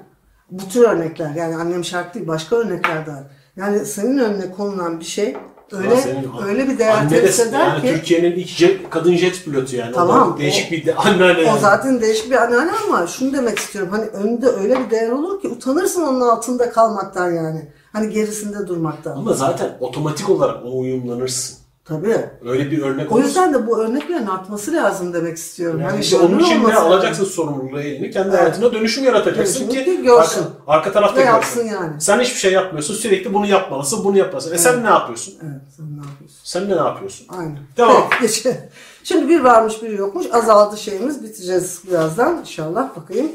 Bu 0.52 0.68
tür 0.68 0.82
örnekler 0.82 1.36
yani 1.36 1.56
annem 1.56 1.86
şart 1.86 2.16
değil 2.16 2.28
başka 2.28 2.56
örnekler 2.56 3.06
de 3.06 3.12
var. 3.12 3.24
Yani 3.56 3.86
senin 3.86 4.18
önüne 4.18 4.52
konulan 4.52 5.00
bir 5.00 5.06
şey 5.06 5.38
öyle 5.74 5.98
senin- 5.98 6.30
öyle 6.48 6.68
bir 6.70 6.78
değer 6.80 7.10
temsil 7.10 7.48
eder 7.48 7.60
yani 7.68 7.82
ki 7.82 7.88
Türkiye'nin 7.88 8.32
ilk 8.32 8.48
jet, 8.48 8.90
kadın 8.90 9.16
jet 9.16 9.46
pilotu 9.46 9.76
yani. 9.76 9.92
Tamam, 9.94 10.32
O 10.32 10.36
da 10.36 10.38
değişik 10.38 10.68
o- 10.68 10.72
bir 10.72 10.86
de 10.86 10.96
anneanne. 10.96 11.40
O 11.40 11.42
yani. 11.44 11.60
zaten 11.60 12.02
değişik 12.02 12.32
bir 12.32 12.36
anneanne 12.36 12.72
ama 12.88 13.08
şunu 13.08 13.34
demek 13.34 13.60
istiyorum. 13.60 13.92
Hani 13.92 14.06
önünde 14.06 14.48
öyle 14.48 14.80
bir 14.86 14.90
değer 14.90 15.10
olur 15.10 15.42
ki 15.42 15.48
utanırsın 15.48 16.02
onun 16.02 16.22
altında 16.22 16.70
kalmaktan 16.72 17.32
yani. 17.32 17.72
Hani 17.94 18.10
gerisinde 18.10 18.68
durmaktan. 18.68 19.18
Ama 19.18 19.34
zaten 19.34 19.78
otomatik 19.80 20.30
olarak 20.30 20.66
ona 20.66 20.72
uyumlanırsın. 20.74 21.58
Tabii. 21.90 22.18
Öyle 22.46 22.72
bir 22.72 22.82
örnek 22.82 23.12
O 23.12 23.20
yüzden 23.20 23.54
de 23.54 23.68
bu 23.68 23.80
örneklerin 23.80 24.28
artması 24.28 24.74
lazım 24.74 25.14
demek 25.14 25.38
istiyorum. 25.38 25.80
Yani 25.80 25.92
hani 25.92 26.02
işte 26.02 26.18
onun 26.18 26.40
için 26.40 26.68
de 26.68 26.76
alacaksın 26.76 27.24
lazım. 27.24 27.26
sorumluluğu 27.36 27.80
elini. 27.80 28.12
Kendi 28.12 28.30
Evet. 28.30 28.40
hayatına 28.40 28.74
dönüşüm 28.74 29.04
yaratacaksın 29.04 29.70
Dönüşümü 29.70 29.86
ki 29.86 30.04
görsün. 30.04 30.42
Arka, 30.42 30.52
arka 30.68 30.92
tarafta 30.92 31.22
Ve 31.22 31.24
görsün. 31.26 31.68
yani. 31.68 32.02
Sen 32.02 32.20
hiçbir 32.20 32.40
şey 32.40 32.54
yapmıyorsun. 32.54 32.94
Sürekli 32.94 33.34
bunu 33.34 33.46
yapmalısın, 33.46 34.04
bunu 34.04 34.18
yapmalısın. 34.18 34.54
E 34.54 34.58
sen 34.58 34.84
ne 34.84 34.90
yapıyorsun? 34.90 35.34
Evet 35.44 35.62
sen 35.78 35.86
ne 35.98 36.06
yapıyorsun? 36.08 36.40
Sen 36.44 36.70
ne 36.70 36.76
yapıyorsun? 36.76 37.28
Aynen. 37.30 37.60
Devam. 37.78 38.04
Şimdi 39.04 39.30
bir 39.30 39.40
varmış 39.40 39.84
bir 39.84 39.90
yokmuş. 39.90 40.26
Azaldı 40.32 40.78
şeyimiz. 40.78 41.24
Biteceğiz 41.24 41.82
birazdan 41.88 42.38
inşallah 42.42 42.96
bakayım. 42.96 43.32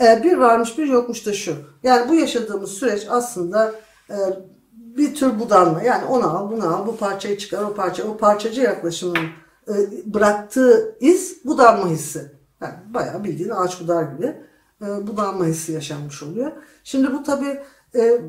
Ee, 0.00 0.20
bir 0.24 0.36
varmış 0.36 0.78
bir 0.78 0.86
yokmuş 0.86 1.26
da 1.26 1.32
şu. 1.32 1.54
Yani 1.82 2.08
bu 2.08 2.14
yaşadığımız 2.14 2.70
süreç 2.70 3.06
aslında 3.10 3.72
e, 4.10 4.16
bir 4.96 5.14
tür 5.14 5.40
budanma. 5.40 5.82
Yani 5.82 6.04
onu 6.04 6.36
al 6.36 6.50
bunu 6.50 6.76
al 6.76 6.86
bu 6.86 6.96
parçayı 6.96 7.38
çıkar 7.38 7.62
o 7.62 7.74
parça. 7.74 8.04
O 8.04 8.16
parçacı 8.16 8.60
yaklaşımın 8.60 9.26
e, 9.68 9.74
bıraktığı 10.14 10.96
iz 11.00 11.44
budanma 11.44 11.88
hissi. 11.88 12.32
Yani 12.60 12.74
bayağı 12.94 13.24
bildiğin 13.24 13.50
ağaç 13.50 13.80
budar 13.80 14.02
gibi 14.02 14.36
e, 14.82 15.06
budanma 15.06 15.46
hissi 15.46 15.72
yaşanmış 15.72 16.22
oluyor. 16.22 16.52
Şimdi 16.84 17.12
bu 17.12 17.22
tabii 17.22 17.60
e, 17.94 18.20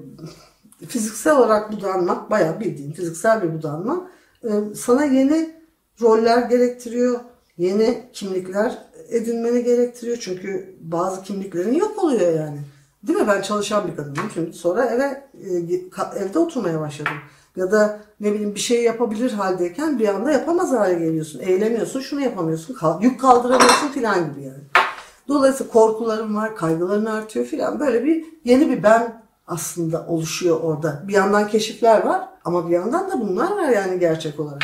fiziksel 0.88 1.38
olarak 1.38 1.72
budanmak 1.72 2.32
bayağı 2.32 2.60
bildiğin 2.60 2.92
fiziksel 2.92 3.44
bir 3.44 3.54
budanma 3.54 4.10
e, 4.44 4.50
sana 4.76 5.06
yeni 5.06 5.56
roller 6.02 6.42
gerektiriyor. 6.42 7.20
Yeni 7.58 8.10
kimlikler 8.14 8.78
edinmeni 9.10 9.64
gerektiriyor. 9.64 10.18
Çünkü 10.22 10.76
bazı 10.82 11.24
kimliklerin 11.24 11.74
yok 11.74 12.04
oluyor 12.04 12.34
yani. 12.34 12.60
Değil 13.08 13.20
mi? 13.20 13.28
Ben 13.28 13.42
çalışan 13.42 13.88
bir 13.88 13.96
kadınım. 13.96 14.32
Şimdi 14.34 14.54
sonra 14.54 14.86
eve 14.86 15.24
e, 15.34 16.20
evde 16.20 16.40
oturmaya 16.40 16.80
başladım. 16.80 17.14
Ya 17.56 17.72
da 17.72 18.00
ne 18.20 18.34
bileyim 18.34 18.56
bir 18.56 18.60
şey 18.60 18.84
yapabilir 18.84 19.32
haldeyken 19.32 20.00
bir 20.00 20.08
anda 20.08 20.32
yapamaz 20.32 20.72
hale 20.72 20.94
geliyorsun. 20.94 21.40
Eğleniyorsun, 21.40 22.00
şunu 22.00 22.22
yapamıyorsun, 22.22 22.78
yük 23.02 23.22
kaldıramıyorsun 23.22 23.88
filan 23.88 24.32
gibi 24.32 24.46
yani. 24.46 24.64
Dolayısıyla 25.28 25.74
korkuların 25.74 26.36
var, 26.36 26.56
kaygıların 26.56 27.06
artıyor 27.06 27.46
filan. 27.46 27.80
Böyle 27.80 28.04
bir 28.04 28.26
yeni 28.46 28.70
bir 28.70 28.84
ben 28.84 29.24
aslında 29.48 30.06
oluşuyor 30.08 30.60
orada. 30.62 31.04
Bir 31.08 31.14
yandan 31.14 31.48
keşifler 31.48 32.06
var 32.06 32.30
ama 32.46 32.70
bir 32.70 32.74
yandan 32.74 33.12
da 33.12 33.22
bunlar 33.22 33.52
var 33.52 33.70
yani 33.70 34.00
gerçek 34.00 34.40
olarak. 34.40 34.64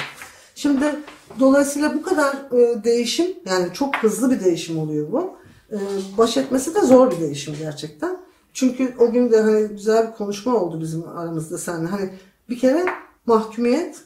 Şimdi 0.56 0.96
dolayısıyla 1.40 1.94
bu 1.94 2.02
kadar 2.02 2.36
e, 2.52 2.84
değişim 2.84 3.28
yani 3.46 3.74
çok 3.74 3.98
hızlı 3.98 4.32
bir 4.32 4.46
değişim 4.46 4.80
oluyor 4.80 5.12
bu. 5.12 5.38
E, 5.72 5.78
baş 6.18 6.38
etmesi 6.38 6.76
de 6.76 6.82
zor 6.82 7.12
bir 7.12 7.20
değişim 7.20 7.56
gerçekten. 7.60 8.18
Çünkü 8.54 8.96
o 9.00 9.12
gün 9.12 9.32
de 9.32 9.42
hani 9.42 9.68
güzel 9.68 10.08
bir 10.08 10.14
konuşma 10.14 10.56
oldu 10.56 10.82
bizim 10.82 11.08
aramızda 11.08 11.58
seninle. 11.58 11.88
Hani 11.88 12.14
bir 12.50 12.60
kere 12.60 12.86
mahkumiyet, 13.26 14.02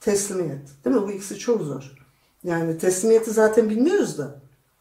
teslimiyet. 0.00 0.84
Değil 0.84 0.96
mi? 0.96 1.02
Bu 1.02 1.10
ikisi 1.10 1.38
çok 1.38 1.62
zor. 1.62 1.96
Yani 2.44 2.78
teslimiyeti 2.78 3.30
zaten 3.30 3.70
bilmiyoruz 3.70 4.18
da. 4.18 4.40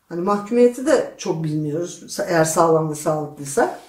Hani 0.10 0.22
mahkumiyeti 0.22 0.86
de 0.86 1.14
çok 1.18 1.44
bilmiyoruz. 1.44 2.20
Eğer 2.28 2.46
sağlam 2.46 2.90
ve 2.92 2.96
sağlıklıysa. 2.96 3.80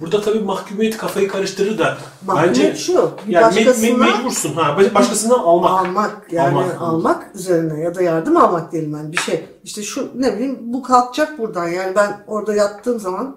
Burada 0.00 0.20
tabii 0.20 0.40
mahkumiyet 0.40 0.96
kafayı 0.96 1.28
karıştırır 1.28 1.78
da 1.78 1.98
Mahkumiyet 2.26 2.56
bence 2.56 2.74
şu, 2.76 3.10
bir 3.26 3.32
yani 3.32 3.54
me- 3.54 3.70
me- 3.70 3.96
mecbursun 3.96 4.52
ha 4.52 4.78
başkasından 4.94 5.38
almak. 5.38 5.70
Almak 5.70 6.32
yani 6.32 6.56
Almak. 6.56 6.80
almak, 6.80 7.34
üzerine 7.34 7.80
ya 7.80 7.94
da 7.94 8.02
yardım 8.02 8.36
almak 8.36 8.72
diyelim 8.72 8.92
yani 8.92 9.12
bir 9.12 9.16
şey. 9.16 9.48
İşte 9.64 9.82
şu 9.82 10.10
ne 10.14 10.34
bileyim 10.34 10.58
bu 10.60 10.82
kalkacak 10.82 11.38
buradan 11.38 11.68
yani 11.68 11.94
ben 11.94 12.24
orada 12.26 12.54
yattığım 12.54 13.00
zaman 13.00 13.36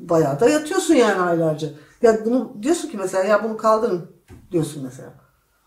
bayağı 0.00 0.40
da 0.40 0.48
yatıyorsun 0.48 0.94
yani 0.94 1.22
aylarca. 1.22 1.68
Ya 2.02 2.24
bunu 2.24 2.52
diyorsun 2.62 2.88
ki 2.88 2.96
mesela 2.96 3.24
ya 3.24 3.44
bunu 3.44 3.56
kaldırın 3.56 4.10
diyorsun 4.52 4.82
mesela. 4.84 5.08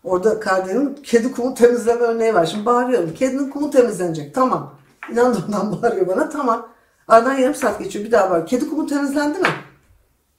Orada 0.04 0.40
Kardelen'in 0.40 0.94
kedi 0.94 1.32
kumu 1.32 1.54
temizleme 1.54 2.00
örneği 2.00 2.34
var. 2.34 2.46
Şimdi 2.46 2.66
bağırıyorum. 2.66 3.14
Kedinin 3.14 3.50
kumu 3.50 3.70
temizlenecek. 3.70 4.34
Tamam. 4.34 4.74
İnandığımdan 5.12 5.82
bağırıyor 5.82 6.06
bana. 6.06 6.28
Tamam. 6.28 6.68
Aradan 7.08 7.34
yarım 7.34 7.54
saat 7.54 7.78
geçiyor 7.78 8.04
bir 8.04 8.12
daha 8.12 8.30
var. 8.30 8.46
Kedi 8.46 8.70
kumu 8.70 8.86
temizlendi 8.86 9.38
mi? 9.38 9.48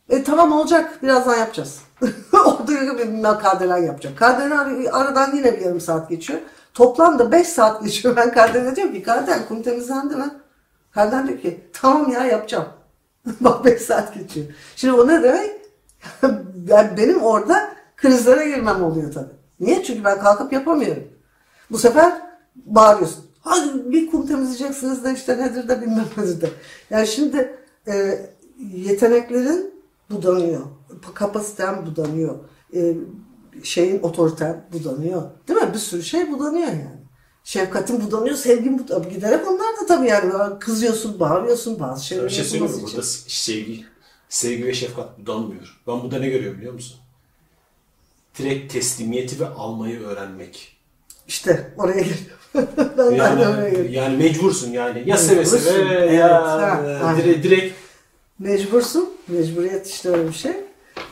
E 0.10 0.24
tamam 0.24 0.52
olacak. 0.52 1.04
Birazdan 1.04 1.36
yapacağız. 1.38 1.82
Orada 2.46 2.68
bir 2.68 3.24
kardelen 3.24 3.78
yapacak. 3.78 4.18
Kardelen 4.18 4.58
ar- 4.58 5.02
aradan 5.02 5.36
yine 5.36 5.54
bir 5.54 5.62
yarım 5.66 5.82
saat 5.82 6.10
geçiyor. 6.10 6.40
Toplamda 6.74 7.32
5 7.32 7.48
saat 7.48 7.84
geçiyor. 7.84 8.16
Ben 8.16 8.34
Kardelen'e 8.34 8.76
diyorum 8.76 8.94
ki 8.94 9.04
Kardelen 9.04 9.48
kum 9.48 9.64
temizlendi 9.64 10.16
mi? 10.16 10.30
Kardelen 10.92 11.28
diyor 11.28 11.40
ki 11.40 11.70
tamam 11.74 12.12
ya 12.12 12.26
yapacağım. 12.26 12.66
Bak 13.42 13.66
5 13.66 13.82
saat 13.82 14.14
geçiyor. 14.14 14.48
Şimdi 14.76 14.94
o 14.94 15.08
ne 15.08 15.24
demek? 15.24 15.52
ben, 16.56 16.98
benim 16.98 17.22
orada 17.22 17.70
krizlere 17.96 18.50
girmem 18.50 18.84
oluyor 18.84 19.14
tabii. 19.14 19.34
Niye? 19.60 19.84
Çünkü 19.84 20.04
ben 20.04 20.20
kalkıp 20.20 20.54
yapamıyorum. 20.54 21.04
Bu 21.72 21.78
sefer 21.78 22.22
bağırıyorsun. 22.56 23.26
Hadi 23.40 23.92
bir 23.92 24.12
kum 24.12 24.28
temizleyeceksiniz 24.28 25.04
de 25.04 25.14
işte 25.14 25.38
nedir 25.38 25.70
de 25.70 25.82
bilmem 25.82 26.06
nedir 26.18 26.42
de. 26.42 26.50
Yani 26.90 27.08
şimdi 27.08 27.58
e, 27.88 28.20
yeteneklerin 28.60 29.74
budanıyor. 30.12 30.62
Kapasiten 31.14 31.86
budanıyor. 31.86 32.36
E, 32.76 32.94
şeyin 33.64 34.00
otoriten 34.00 34.66
budanıyor. 34.74 35.24
Değil 35.48 35.62
mi? 35.62 35.74
Bir 35.74 35.80
sürü 35.80 36.04
şey 36.04 36.32
budanıyor 36.32 36.68
yani. 36.68 36.97
Şefkatin 37.48 38.06
budanıyor, 38.06 38.36
sevgin 38.36 38.80
budanıyor. 38.80 39.12
Giderek 39.12 39.48
onlar 39.48 39.78
da 39.82 39.86
tabii 39.88 40.08
yani 40.08 40.60
kızıyorsun, 40.60 41.20
bağırıyorsun 41.20 41.80
bazı 41.80 42.06
şeyler 42.06 42.26
Bir 42.26 42.30
şey 42.30 42.44
söyleyeyim 42.44 42.76
mi? 42.76 42.82
Burada 42.84 43.04
sevgi, 43.28 43.86
sevgi 44.30 44.66
ve 44.66 44.74
şefkat 44.74 45.20
budanmıyor. 45.20 45.82
Ben 45.88 46.02
burada 46.04 46.20
ne 46.20 46.30
görüyorum 46.30 46.58
biliyor 46.58 46.74
musun? 46.74 46.98
Direkt 48.38 48.74
teslimiyeti 48.74 49.40
ve 49.40 49.48
almayı 49.48 50.00
öğrenmek. 50.00 50.78
İşte 51.28 51.74
oraya 51.78 52.02
geliyor. 52.02 52.38
ben 52.98 53.12
Yani, 53.12 53.48
oraya 53.48 53.70
geliyorum. 53.70 53.94
yani 53.94 54.18
mecbursun 54.18 54.72
yani. 54.72 55.04
Ya 55.06 55.18
seve 55.18 55.46
seve 55.46 55.80
Evet, 55.80 56.14
ya 56.14 56.44
ha, 57.04 57.18
direkt, 57.18 57.44
direkt 57.44 57.76
Mecbursun. 58.40 59.10
Mecburiyet 59.28 59.88
işte 59.88 60.10
öyle 60.10 60.28
bir 60.28 60.34
şey. 60.34 60.54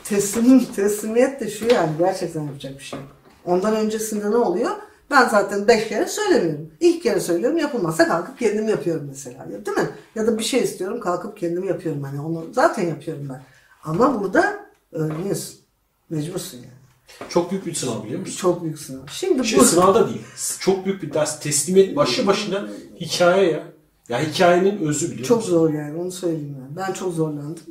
Teslim, 0.04 0.64
teslimiyet 0.64 1.40
de 1.40 1.50
şu 1.50 1.66
yani 1.74 1.90
gerçekten 1.98 2.42
yapacak 2.42 2.78
bir 2.78 2.84
şey. 2.84 2.98
Ondan 3.44 3.76
öncesinde 3.76 4.30
ne 4.30 4.36
oluyor? 4.36 4.70
Ben 5.10 5.28
zaten 5.28 5.68
beş 5.68 5.88
kere 5.88 6.06
söylemiyorum. 6.06 6.70
İlk 6.80 7.02
kere 7.02 7.20
söylüyorum 7.20 7.58
yapılmazsa 7.58 8.08
kalkıp 8.08 8.38
kendim 8.38 8.68
yapıyorum 8.68 9.04
mesela. 9.08 9.48
Değil 9.66 9.76
mi? 9.78 9.88
Ya 10.14 10.26
da 10.26 10.38
bir 10.38 10.44
şey 10.44 10.60
istiyorum 10.60 11.00
kalkıp 11.00 11.36
kendim 11.38 11.64
yapıyorum. 11.64 12.02
Hani 12.02 12.20
onu 12.20 12.46
zaten 12.52 12.88
yapıyorum 12.88 13.28
ben. 13.28 13.42
Ama 13.84 14.20
burada 14.20 14.66
öğreniyorsun. 14.92 15.56
Mecbursun 16.10 16.56
yani. 16.58 17.28
çok 17.28 17.50
büyük 17.50 17.66
bir 17.66 17.74
sınav 17.74 18.04
biliyor 18.04 18.20
musun? 18.20 18.36
Çok 18.36 18.62
büyük 18.62 18.78
sınav. 18.78 19.06
Şimdi 19.06 19.46
Şey 19.46 19.58
bu 19.58 19.64
sınavda 19.64 20.08
değil. 20.08 20.22
Çok 20.60 20.84
büyük 20.86 21.02
bir 21.02 21.14
ders. 21.14 21.40
Teslimiyet 21.40 21.96
başlı 21.96 22.26
başına 22.26 22.68
hikaye 23.00 23.50
ya. 23.50 23.62
Ya 24.08 24.20
hikayenin 24.20 24.78
özü 24.86 25.10
biliyor 25.10 25.28
çok 25.28 25.36
musun? 25.36 25.50
zor 25.50 25.72
yani 25.72 26.00
onu 26.00 26.12
söyleyeyim 26.12 26.56
ben. 26.60 26.76
Ben 26.76 26.92
çok 26.92 27.14
zorlandım. 27.14 27.62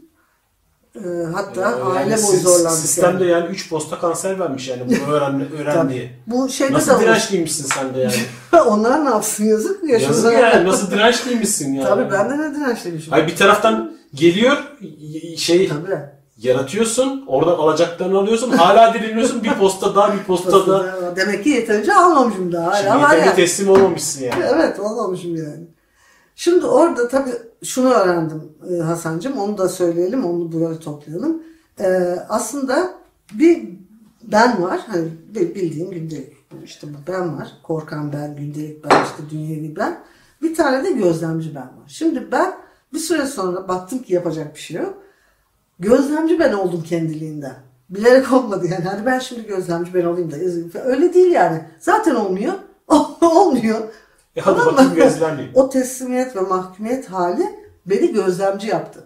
Ee, 0.95 1.23
hatta 1.33 1.61
Yani 1.61 1.83
aile 1.83 2.09
boyu 2.15 2.17
sis- 2.17 2.41
zorlandık. 2.43 2.79
Sistemde 2.79 3.25
yani. 3.25 3.31
yani 3.31 3.45
3 3.55 3.69
posta 3.69 3.99
kanser 3.99 4.39
vermiş 4.39 4.67
yani 4.67 4.81
bunu 4.87 5.13
öğren, 5.13 5.47
öğren 5.59 5.89
diye. 5.89 6.09
Bu 6.27 6.49
şeyde 6.49 6.71
de 6.73 6.77
Nasıl 6.77 6.99
dirençliymişsin 6.99 7.65
sen 7.65 7.95
de 7.95 7.99
yani. 7.99 8.13
Onlar 8.67 9.05
ne 9.05 9.09
yapsın 9.09 9.43
yazık. 9.43 9.69
Yazık 9.69 9.89
Yaşımıza 9.89 10.33
yani 10.33 10.65
nasıl 10.69 10.91
dirençliymişsin 10.91 11.73
yani. 11.73 11.87
Tabii 11.87 12.11
ben 12.11 12.29
de 12.29 12.37
ne 12.37 12.55
dirençliymişim. 12.55 13.11
Hayır 13.11 13.27
bir 13.27 13.35
taraftan 13.35 13.91
geliyor 14.13 14.57
şey 15.37 15.67
Tabii. 15.69 15.99
yaratıyorsun 16.37 17.23
oradan 17.27 17.51
alacaklarını 17.53 18.17
alıyorsun 18.17 18.51
hala 18.51 18.93
direniyorsun 18.93 19.43
bir 19.43 19.53
posta 19.53 19.95
daha 19.95 20.13
bir 20.13 20.23
posta 20.23 20.67
daha. 20.67 21.15
Demek 21.15 21.43
ki 21.43 21.49
yeterince 21.49 21.93
almamışım 21.93 22.53
daha. 22.53 22.75
Şimdi 22.75 22.89
Hala 22.89 23.01
var 23.01 23.09
yeterince 23.09 23.29
yani. 23.29 23.35
teslim 23.35 23.69
olmamışsın 23.69 24.23
yani. 24.23 24.43
Evet 24.55 24.79
olmamışım 24.79 25.35
yani. 25.35 25.67
Şimdi 26.35 26.65
orada 26.65 27.07
tabii 27.07 27.31
şunu 27.63 27.89
öğrendim 27.89 28.43
e, 28.71 28.81
Hasan'cığım. 28.81 29.37
Onu 29.37 29.57
da 29.57 29.69
söyleyelim. 29.69 30.25
Onu 30.25 30.51
böyle 30.51 30.79
toplayalım. 30.79 31.43
E, 31.79 31.87
aslında 32.29 32.93
bir 33.33 33.69
ben 34.23 34.61
var. 34.61 34.81
Hani 34.87 35.07
bi- 35.35 35.55
bildiğim 35.55 35.91
gündelik. 35.91 36.33
işte 36.63 36.87
bu 36.87 37.11
ben 37.11 37.37
var. 37.37 37.51
Korkan 37.63 38.13
ben, 38.13 38.35
gündelik 38.35 38.83
ben, 38.83 39.03
işte 39.03 39.29
dünyevi 39.29 39.75
ben. 39.75 39.99
Bir 40.41 40.55
tane 40.55 40.83
de 40.83 40.91
gözlemci 40.91 41.55
ben 41.55 41.61
var. 41.61 41.87
Şimdi 41.87 42.31
ben 42.31 42.53
bir 42.93 42.99
süre 42.99 43.25
sonra 43.25 43.67
baktım 43.67 43.99
ki 43.99 44.13
yapacak 44.13 44.55
bir 44.55 44.59
şey 44.59 44.77
yok. 44.77 44.97
Gözlemci 45.79 46.39
ben 46.39 46.53
oldum 46.53 46.83
kendiliğinden. 46.83 47.55
Bilerek 47.89 48.33
olmadı 48.33 48.67
yani. 48.71 48.83
Hani 48.83 49.05
ben 49.05 49.19
şimdi 49.19 49.47
gözlemci 49.47 49.93
ben 49.93 50.05
olayım 50.05 50.31
da. 50.31 50.35
Öyle 50.79 51.13
değil 51.13 51.31
yani. 51.31 51.61
Zaten 51.79 52.15
olmuyor. 52.15 52.53
olmuyor. 53.21 53.79
E 54.35 54.41
hadi 54.41 54.59
Tamam 54.59 54.73
bakayım 54.73 54.95
gözlemleyeyim. 54.95 55.51
o 55.55 55.69
teslimiyet 55.69 56.35
ve 56.35 56.39
mahkumiyet 56.41 57.09
hali 57.11 57.59
beni 57.85 58.13
gözlemci 58.13 58.67
yaptı. 58.67 58.99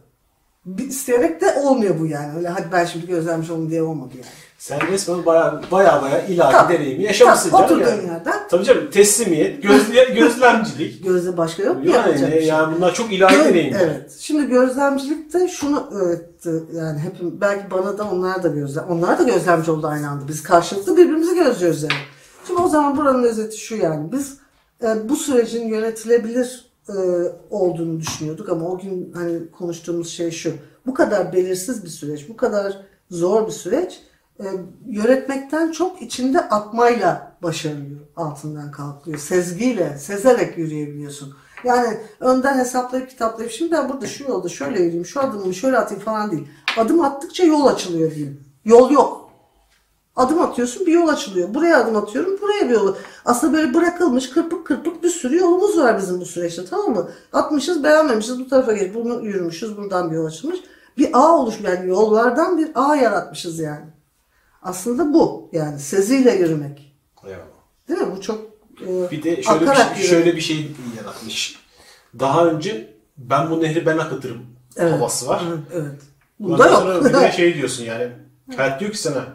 İsteyerek 0.78 1.42
de 1.42 1.54
olmuyor 1.64 2.00
bu 2.00 2.06
yani. 2.06 2.38
Öyle 2.38 2.48
hadi 2.48 2.66
ben 2.72 2.86
şimdi 2.86 3.08
gözlemci 3.08 3.52
olayım 3.52 3.70
diye 3.70 3.84
olmadı 3.84 4.14
yani. 4.16 4.26
Sen 4.58 4.88
resmen 4.88 5.26
baya 5.26 5.62
baya, 5.72 6.02
baya 6.02 6.22
ilahi 6.26 6.52
Tabii. 6.52 6.74
deneyimi 6.74 7.04
yaşamışsın 7.04 7.50
Tabii, 7.50 7.62
canım 7.70 7.82
oturduğun 7.82 7.96
yani. 7.98 8.08
yerden. 8.08 8.48
Tabii 8.50 8.64
canım 8.64 8.90
teslimiyet, 8.92 9.64
gözle, 9.64 10.04
gözlemcilik. 10.16 11.04
Gözde 11.04 11.38
başka 11.38 11.64
yok 11.64 11.76
mu 11.78 11.86
Yani, 11.86 11.96
yapacak 11.96 12.32
bir 12.32 12.38
şey? 12.40 12.48
yani 12.48 12.76
bunlar 12.78 12.94
çok 12.94 13.14
ilahi 13.14 13.34
Gö- 13.36 13.46
deneyimler. 13.46 13.80
Evet. 13.80 14.12
Şimdi 14.20 14.48
gözlemcilikte 14.48 15.48
şunu 15.48 15.88
öğretti. 15.92 16.64
Yani 16.74 17.00
hep 17.00 17.14
belki 17.22 17.72
bana 17.72 17.98
da 17.98 18.04
onlar 18.12 18.44
da 18.44 18.48
gözlem. 18.48 18.86
Onlar 18.90 19.20
da 19.20 19.24
gözlemci 19.24 19.72
oldu 19.72 19.88
aynı 19.88 20.10
anda. 20.10 20.28
Biz 20.28 20.44
karşılıklı 20.44 20.98
birbirimizi 20.98 21.36
gözlüyoruz 21.36 21.84
yani. 21.84 21.94
Şimdi 22.48 22.62
o 22.62 22.68
zaman 22.68 22.98
buranın 22.98 23.24
özeti 23.24 23.58
şu 23.58 23.76
yani. 23.76 24.12
Biz 24.12 24.38
e, 24.84 25.10
bu 25.10 25.16
sürecin 25.16 25.68
yönetilebilir 25.68 26.72
e, 26.90 26.94
olduğunu 27.50 28.00
düşünüyorduk 28.00 28.50
ama 28.50 28.68
o 28.68 28.78
gün 28.78 29.12
hani 29.14 29.52
konuştuğumuz 29.52 30.10
şey 30.10 30.32
şu. 30.32 30.54
Bu 30.86 30.94
kadar 30.94 31.34
belirsiz 31.34 31.84
bir 31.84 31.90
süreç, 31.90 32.30
bu 32.30 32.38
kadar 32.38 32.86
zor 33.12 33.48
bir 33.48 33.52
süreç 33.52 34.02
e, 34.40 34.46
yönetmekten 34.88 35.72
çok 35.72 36.02
içinde 36.02 36.40
atmayla 36.40 37.38
başarılıyor, 37.44 38.00
altından 38.16 38.72
kalkıyor. 38.72 39.18
Sezgiyle, 39.18 39.98
sezerek 39.98 40.58
yürüyebiliyorsun. 40.58 41.34
Yani 41.64 41.98
önden 42.20 42.58
hesaplayıp 42.58 43.10
kitaplayıp 43.10 43.52
şimdi 43.52 43.72
ben 43.72 43.90
burada 43.90 44.08
şu 44.08 44.24
yolda 44.24 44.50
şöyle 44.50 44.80
yürüyeyim, 44.80 45.06
şu 45.06 45.20
adımımı 45.20 45.54
şöyle 45.54 45.78
atayım 45.78 46.04
falan 46.04 46.32
değil. 46.32 46.48
Adım 46.78 47.02
attıkça 47.02 47.44
yol 47.44 47.66
açılıyor 47.66 48.16
diyeyim. 48.16 48.44
Yol 48.66 48.92
yok. 48.92 49.32
Adım 50.16 50.42
atıyorsun 50.42 50.86
bir 50.86 50.94
yol 50.94 51.08
açılıyor. 51.08 51.54
Buraya 51.54 51.84
adım 51.84 51.96
atıyorum 51.96 52.42
buraya 52.42 52.70
bir 52.70 52.74
yol. 52.74 52.96
Aslında 53.30 53.54
böyle 53.54 53.74
bırakılmış 53.74 54.30
kırpık 54.30 54.68
kırpık 54.68 55.04
bir 55.04 55.10
sürü 55.10 55.38
yolumuz 55.38 55.78
var 55.78 55.98
bizim 55.98 56.22
bu 56.22 56.26
süreçte 56.26 56.66
tamam 56.66 56.92
mı? 56.92 57.12
Atmışız 57.34 57.84
beğenmemişiz 57.84 58.40
bu 58.40 58.50
tarafa 58.50 58.74
geç 58.74 58.94
bunu 58.94 59.26
yürümüşüz 59.26 59.78
buradan 59.78 60.12
bir 60.12 60.16
yol 60.16 60.26
açılmış. 60.26 60.60
Bir 60.98 61.10
ağ 61.14 61.38
oluş 61.38 61.56
yani 61.64 61.90
yollardan 61.90 62.58
bir 62.58 62.70
ağ 62.76 62.96
yaratmışız 62.96 63.60
yani. 63.60 63.86
Aslında 64.62 65.14
bu 65.14 65.50
yani 65.52 65.80
seziyle 65.80 66.36
yürümek. 66.36 66.96
Eyvallah. 67.24 67.44
Değil 67.88 68.00
mi? 68.00 68.16
Bu 68.18 68.22
çok 68.22 68.40
e, 68.88 69.12
Bir 69.12 69.24
de 69.24 69.44
şöyle 69.44 69.66
bir, 69.66 69.96
şey, 69.96 70.08
şöyle 70.08 70.36
bir 70.36 70.42
şey 70.42 70.72
yaratmış. 70.98 71.60
Daha 72.20 72.46
önce 72.46 72.94
ben 73.18 73.50
bu 73.50 73.62
nehri 73.62 73.86
ben 73.86 73.98
akıtırım 73.98 74.46
Evet. 74.78 74.94
havası 74.94 75.28
var. 75.28 75.44
Evet. 75.50 75.60
evet. 75.74 76.02
Bunda 76.40 76.68
yok. 76.68 77.06
Bir 77.06 77.14
de 77.14 77.32
şey 77.36 77.56
diyorsun 77.56 77.84
yani. 77.84 78.10
Hayat 78.56 78.80
diyor 78.80 78.92
ki 78.92 78.98
sana 78.98 79.26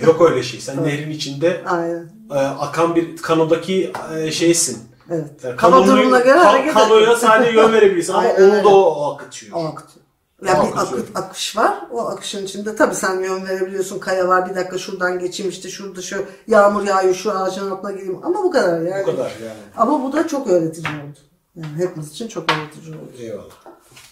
yok 0.00 0.30
öyle 0.30 0.42
şey. 0.42 0.60
Sen 0.60 0.84
nehrin 0.84 1.10
içinde 1.10 1.62
Aynen. 1.66 2.13
E, 2.30 2.34
akan 2.38 2.94
bir 2.94 3.16
kanodaki 3.16 3.92
e, 4.16 4.30
şeysin. 4.32 4.78
Evet. 5.10 5.24
Yani 5.44 5.56
Hava 5.56 5.76
kanonu- 5.76 5.86
durumuna 5.86 6.18
göre 6.20 6.38
hareket 6.38 6.74
Kanoya 6.74 7.00
ediyorsun. 7.00 7.26
sadece 7.26 7.50
yön 7.50 7.72
verebilirsin 7.72 8.12
ama 8.12 8.28
Aynen 8.28 8.50
onu 8.50 8.64
da 8.64 8.68
o, 8.68 8.80
o 8.80 9.14
akıtıyor. 9.14 9.52
O 9.56 9.64
akıtıyor. 9.64 10.04
Ya 10.46 10.62
O 10.62 10.66
bir 10.66 10.72
akıt, 10.80 11.16
akış 11.16 11.56
var. 11.56 11.74
O 11.92 12.00
akışın 12.00 12.44
içinde 12.44 12.76
tabii 12.76 12.94
sen 12.94 13.20
yön 13.20 13.46
verebiliyorsun. 13.46 13.98
Kaya 13.98 14.28
var 14.28 14.50
bir 14.50 14.54
dakika 14.56 14.78
şuradan 14.78 15.18
geçeyim 15.18 15.50
işte 15.50 15.68
şurada 15.68 16.02
şu 16.02 16.24
yağmur 16.48 16.82
yağıyor 16.86 17.14
şu 17.14 17.32
ağacın 17.38 17.70
altına 17.70 17.92
gireyim. 17.92 18.18
Ama 18.22 18.44
bu 18.44 18.50
kadar 18.50 18.80
yani. 18.80 19.02
Bu 19.06 19.10
kadar 19.10 19.30
yani. 19.44 19.58
Ama 19.76 20.02
bu 20.02 20.12
da 20.12 20.28
çok 20.28 20.46
öğretici 20.46 20.86
oldu. 20.88 21.18
Yani 21.56 21.76
hepimiz 21.76 22.10
için 22.10 22.28
çok 22.28 22.44
öğretici 22.52 22.94
oldu. 22.96 23.12
Eyvallah. 23.18 23.54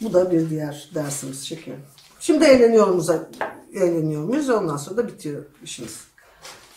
Bu 0.01 0.13
da 0.13 0.31
bir 0.31 0.51
diğer 0.51 0.91
dersimiz 0.95 1.47
çekiyor. 1.47 1.77
Şimdi 2.21 2.45
eğleniyor 2.45 2.87
muyuz? 2.87 3.11
Eğleniyor 3.75 4.23
muyuz? 4.25 4.51
Ondan 4.51 4.77
sonra 4.77 4.97
da 4.97 5.09
bitiyor 5.09 5.43
işimiz. 5.65 6.01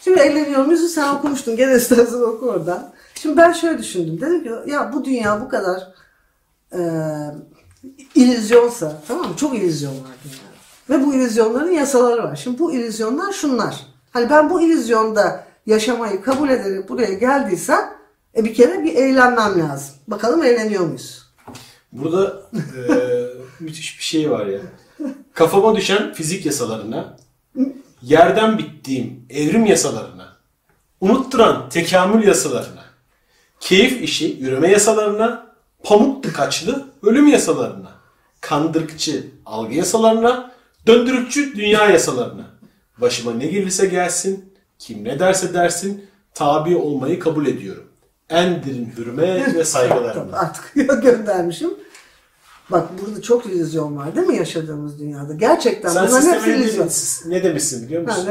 Şimdi 0.06 0.20
eğleniyor 0.20 0.66
muyuz? 0.66 0.94
Sen 0.94 1.16
okumuştun. 1.16 1.56
Gene 1.56 1.76
istersen 1.76 2.22
oku 2.22 2.46
oradan. 2.46 2.94
Şimdi 3.16 3.38
ben 3.38 3.52
şöyle 3.52 3.78
düşündüm. 3.78 4.22
Dedim 4.22 4.44
ki 4.44 4.72
ya 4.72 4.94
bu 4.94 5.06
dünya 5.06 5.42
bu 5.42 5.50
kadar 5.50 5.94
e, 6.74 6.80
illüzyonsa 8.16 9.02
tamam 9.08 9.28
mı? 9.28 9.38
Çok 9.38 9.56
illüzyon 9.56 9.92
var 9.92 10.12
dünyada. 10.24 10.56
Ve 10.90 11.06
bu 11.06 11.16
illüzyonların 11.16 11.72
yasaları 11.72 12.24
var. 12.24 12.36
Şimdi 12.36 12.60
bu 12.60 12.74
illüzyonlar 12.74 13.34
şunlar. 13.34 13.86
Hani 14.12 14.30
ben 14.30 14.50
bu 14.50 14.62
illüzyonda 14.62 15.44
yaşamayı 15.66 16.22
kabul 16.22 16.50
ederek 16.50 16.90
buraya 16.90 17.14
geldiysem 17.14 17.90
e 18.38 18.46
bir 18.46 18.54
kere 18.54 18.84
bir 18.84 18.96
eğlenmem 18.96 19.60
lazım. 19.60 19.96
Bakalım 20.08 20.44
eğleniyor 20.44 20.86
muyuz? 20.86 21.34
Burada 21.92 22.42
e, 22.54 22.60
müthiş 23.60 24.00
bir 24.00 24.04
şey 24.04 24.32
var 24.32 24.46
ya. 24.46 24.60
Kafama 25.34 25.76
düşen 25.76 26.14
fizik 26.14 26.46
yasalarına, 26.46 27.18
yerden 28.02 28.58
bittiğim 28.58 29.26
evrim 29.30 29.66
yasalarına, 29.66 30.38
unutturan 31.02 31.70
tekamül 31.70 32.28
yasalarına, 32.28 32.84
keyif 33.60 34.02
işi 34.02 34.26
yürüme 34.26 34.72
yasalarına, 34.72 35.56
pamuk 35.84 36.24
tıkaçlı 36.24 36.86
ölüm 37.04 37.28
yasalarına, 37.28 37.92
kandırıkçı 38.42 39.28
algı 39.46 39.74
yasalarına, 39.74 40.52
döndürükçü 40.88 41.56
dünya 41.56 41.90
yasalarına. 41.90 42.46
Başıma 42.98 43.34
ne 43.34 43.48
gelirse 43.48 43.86
gelsin, 43.86 44.54
kim 44.80 45.04
ne 45.04 45.20
derse 45.20 45.54
dersin, 45.54 46.06
tabi 46.34 46.76
olmayı 46.76 47.20
kabul 47.20 47.46
ediyorum. 47.46 47.84
En 48.30 48.64
derin 48.64 48.94
hürmet 48.98 49.56
ve 49.56 49.66
saygılarımla. 49.66 50.40
Artık 50.40 50.74
göndermişim. 51.04 51.70
Bak 52.72 52.90
burada 53.02 53.22
çok 53.22 53.46
illüzyon 53.46 53.98
var 53.98 54.16
değil 54.16 54.28
mi 54.28 54.36
yaşadığımız 54.36 55.00
dünyada? 55.00 55.34
Gerçekten 55.34 55.90
Sen 55.90 56.08
bunların 56.08 56.34
hepsi 56.34 56.50
illüzyon. 56.52 56.90
ne, 57.32 57.44
demişsin 57.44 57.86
biliyor 57.86 58.02
musun? 58.02 58.30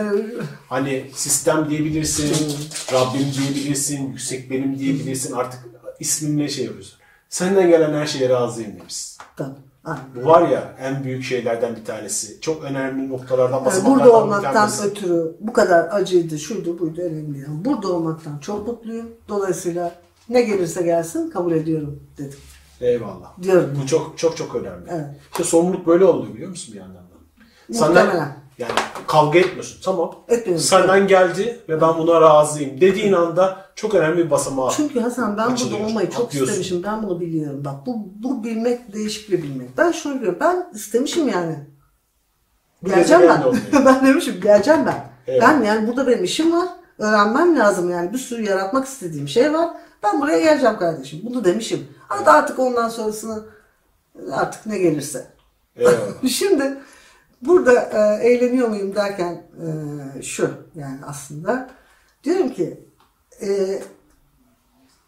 Hani 0.68 1.10
sistem 1.14 1.70
diyebilirsin, 1.70 2.56
Rabbim 2.92 3.26
diyebilirsin, 3.38 4.08
yüksek 4.08 4.50
benim 4.50 4.78
diyebilirsin. 4.78 5.32
Artık 5.32 5.60
isminle 6.00 6.48
şey 6.48 6.64
yapıyorsun. 6.64 6.98
Senden 7.28 7.68
gelen 7.68 7.92
her 7.92 8.06
şeye 8.06 8.28
razıyım 8.28 8.76
demişsin. 8.78 9.22
Tabii, 9.36 9.54
aynen. 9.84 10.02
Bu 10.16 10.28
var 10.28 10.48
ya 10.48 10.74
en 10.80 11.04
büyük 11.04 11.24
şeylerden 11.24 11.76
bir 11.76 11.84
tanesi. 11.84 12.40
Çok 12.40 12.64
önemli 12.64 13.08
noktalardan 13.08 13.64
Yani 13.64 13.84
burada 13.84 14.12
olmaktan 14.12 14.70
ötürü 14.86 15.36
bu 15.40 15.52
kadar 15.52 15.88
acıydı, 15.90 16.38
şuydu, 16.38 16.78
buydu 16.78 17.00
önemli. 17.00 17.46
Ama 17.46 17.64
Burada 17.64 17.92
olmaktan 17.92 18.38
çok 18.38 18.66
mutluyum. 18.66 19.06
Dolayısıyla 19.28 19.94
ne 20.28 20.42
gelirse 20.42 20.82
gelsin 20.82 21.30
kabul 21.30 21.52
ediyorum 21.52 22.00
dedim. 22.18 22.38
Eyvallah. 22.84 23.42
Diyorum. 23.42 23.78
Bu 23.82 23.86
çok 23.86 24.18
çok 24.18 24.36
çok 24.36 24.54
önemli. 24.54 24.88
Evet. 24.90 25.06
İşte 25.32 25.44
sorumluluk 25.44 25.86
böyle 25.86 26.04
oluyor 26.04 26.34
biliyor 26.34 26.50
musun 26.50 26.74
bir 26.74 26.80
yandan 26.80 26.96
da? 26.96 27.14
Muhtemelen. 27.68 28.36
yani 28.58 28.72
kavga 29.06 29.38
etmiyorsun. 29.38 29.80
Tamam. 29.84 30.14
Etmiyorum. 30.28 30.64
Senden 30.64 31.06
geldi 31.06 31.60
ve 31.68 31.80
ben 31.80 31.98
buna 31.98 32.20
razıyım 32.20 32.80
dediğin 32.80 33.12
anda 33.12 33.66
çok 33.74 33.94
önemli 33.94 34.24
bir 34.24 34.30
basamağa. 34.30 34.70
Çünkü 34.70 35.00
Hasan 35.00 35.36
ben 35.36 35.46
Açılıyor. 35.46 35.78
burada 35.78 35.90
olmayı 35.90 36.10
çok 36.10 36.26
Atlıyorsun. 36.26 36.52
istemişim. 36.52 36.82
Ben 36.82 37.02
bunu 37.02 37.20
biliyorum. 37.20 37.64
Bak 37.64 37.86
bu, 37.86 38.08
bu 38.22 38.44
bilmek 38.44 38.92
değişik 38.94 39.30
bir 39.30 39.42
bilmek. 39.42 39.78
Ben 39.78 39.92
şunu 39.92 40.14
biliyorum. 40.14 40.38
Ben 40.40 40.66
istemişim 40.74 41.28
yani. 41.28 41.56
Geleceğim 42.84 43.22
ben. 43.28 43.42
ben 43.84 44.06
demişim 44.06 44.40
geleceğim 44.40 44.80
ben. 44.86 45.10
Evet. 45.26 45.42
Ben 45.42 45.62
yani 45.62 45.88
burada 45.88 46.06
benim 46.06 46.24
işim 46.24 46.52
var. 46.52 46.68
Öğrenmem 46.98 47.58
lazım 47.58 47.90
yani. 47.90 48.12
Bir 48.12 48.18
sürü 48.18 48.42
yaratmak 48.42 48.86
istediğim 48.86 49.28
şey 49.28 49.52
var. 49.52 49.68
Ben 50.04 50.20
buraya 50.20 50.40
geleceğim 50.40 50.78
kardeşim. 50.78 51.20
Bunu 51.24 51.44
demişim. 51.44 51.88
Ama 52.08 52.30
artık 52.30 52.58
ondan 52.58 52.88
sonrasını 52.88 53.44
artık 54.32 54.66
ne 54.66 54.78
gelirse. 54.78 55.26
Eyvallah. 55.76 56.24
Şimdi 56.28 56.78
burada 57.42 57.72
e, 57.72 58.28
eğleniyor 58.28 58.68
muyum 58.68 58.94
derken 58.94 59.42
e, 60.18 60.22
şu 60.22 60.50
yani 60.74 60.98
aslında 61.06 61.70
diyorum 62.24 62.48
ki 62.50 62.80
e, 63.42 63.78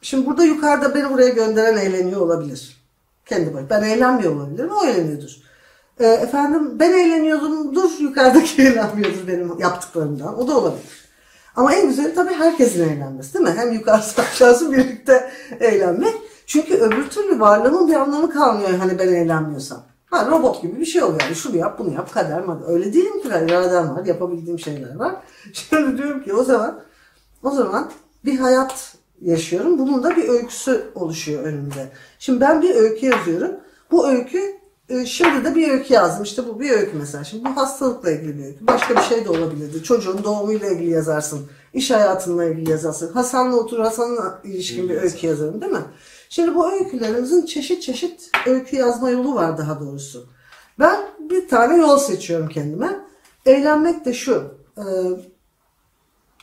şimdi 0.02 0.26
burada 0.26 0.44
yukarıda 0.44 0.94
beni 0.94 1.10
buraya 1.10 1.28
gönderen 1.28 1.76
eğleniyor 1.76 2.20
olabilir. 2.20 2.86
Kendi 3.26 3.54
başına. 3.54 3.70
Ben 3.70 3.82
eğlenmiyor 3.82 4.36
olabilirim. 4.36 4.70
O 4.70 4.86
eğleniyordur. 4.86 5.36
E, 6.00 6.06
efendim 6.06 6.78
ben 6.78 6.92
eğleniyordumdur. 6.92 7.90
Yukarıdaki 8.00 8.62
eğlenmiyordur 8.66 9.28
benim 9.28 9.58
yaptıklarımdan. 9.58 10.38
O 10.38 10.48
da 10.48 10.58
olabilir. 10.58 11.05
Ama 11.56 11.74
en 11.74 11.88
güzeli 11.88 12.14
tabii 12.14 12.34
herkesin 12.34 12.88
eğlenmesi 12.88 13.34
değil 13.34 13.44
mi? 13.44 13.54
Hem 13.56 13.72
yukarısı 13.72 14.22
aşağısı 14.32 14.72
birlikte 14.72 15.30
eğlenmek. 15.60 16.14
Çünkü 16.46 16.74
öbür 16.74 17.10
türlü 17.10 17.40
varlığımın 17.40 17.88
bir 17.88 17.94
anlamı 17.94 18.30
kalmıyor 18.30 18.70
hani 18.70 18.98
ben 18.98 19.08
eğlenmiyorsam. 19.08 19.82
Ha 20.06 20.26
robot 20.30 20.62
gibi 20.62 20.80
bir 20.80 20.86
şey 20.86 21.02
oluyor 21.02 21.20
yani 21.20 21.34
şunu 21.34 21.56
yap 21.56 21.78
bunu 21.78 21.94
yap 21.94 22.12
kader 22.12 22.46
mi? 22.46 22.54
Öyle 22.66 22.92
değilim 22.92 23.22
ki 23.22 23.28
ben 23.30 23.48
iradem 23.48 23.96
var 23.96 24.04
yapabildiğim 24.04 24.58
şeyler 24.58 24.96
var. 24.96 25.14
Şimdi 25.52 25.98
diyorum 25.98 26.22
ki 26.22 26.34
o 26.34 26.44
zaman 26.44 26.80
o 27.42 27.50
zaman 27.50 27.90
bir 28.24 28.38
hayat 28.38 28.96
yaşıyorum. 29.20 29.78
Bunun 29.78 30.02
da 30.02 30.16
bir 30.16 30.28
öyküsü 30.28 30.90
oluşuyor 30.94 31.42
önümde. 31.44 31.88
Şimdi 32.18 32.40
ben 32.40 32.62
bir 32.62 32.74
öykü 32.74 33.06
yazıyorum. 33.06 33.50
Bu 33.90 34.08
öykü 34.08 34.54
e, 34.88 35.06
şimdi 35.06 35.44
de 35.44 35.54
bir 35.54 35.70
öykü 35.70 35.94
yazdım. 35.94 36.22
İşte 36.24 36.48
bu 36.48 36.60
bir 36.60 36.70
öykü 36.70 36.96
mesela. 36.96 37.24
Şimdi 37.24 37.44
bu 37.44 37.56
hastalıkla 37.56 38.10
ilgili 38.10 38.38
bir 38.38 38.44
öykü. 38.44 38.66
Başka 38.66 38.96
bir 38.96 39.00
şey 39.00 39.24
de 39.24 39.30
olabilirdi. 39.30 39.82
Çocuğun 39.82 40.24
doğumuyla 40.24 40.68
ilgili 40.68 40.90
yazarsın. 40.90 41.46
İş 41.74 41.90
hayatınla 41.90 42.44
ilgili 42.44 42.70
yazarsın. 42.70 43.12
Hasan'la 43.12 43.56
otur 43.56 43.78
Hasan'la 43.78 44.40
ilişkin 44.44 44.88
bir 44.88 44.96
öykü 44.96 45.26
yazarım 45.26 45.60
değil 45.60 45.72
mi? 45.72 45.84
Şimdi 46.28 46.54
bu 46.54 46.72
öykülerimizin 46.72 47.46
çeşit 47.46 47.82
çeşit 47.82 48.30
öykü 48.46 48.76
yazma 48.76 49.10
yolu 49.10 49.34
var 49.34 49.58
daha 49.58 49.80
doğrusu. 49.80 50.26
Ben 50.78 51.00
bir 51.30 51.48
tane 51.48 51.76
yol 51.76 51.98
seçiyorum 51.98 52.48
kendime. 52.48 53.00
Eğlenmek 53.46 54.04
de 54.04 54.12
şu. 54.12 54.54
e, 54.78 54.84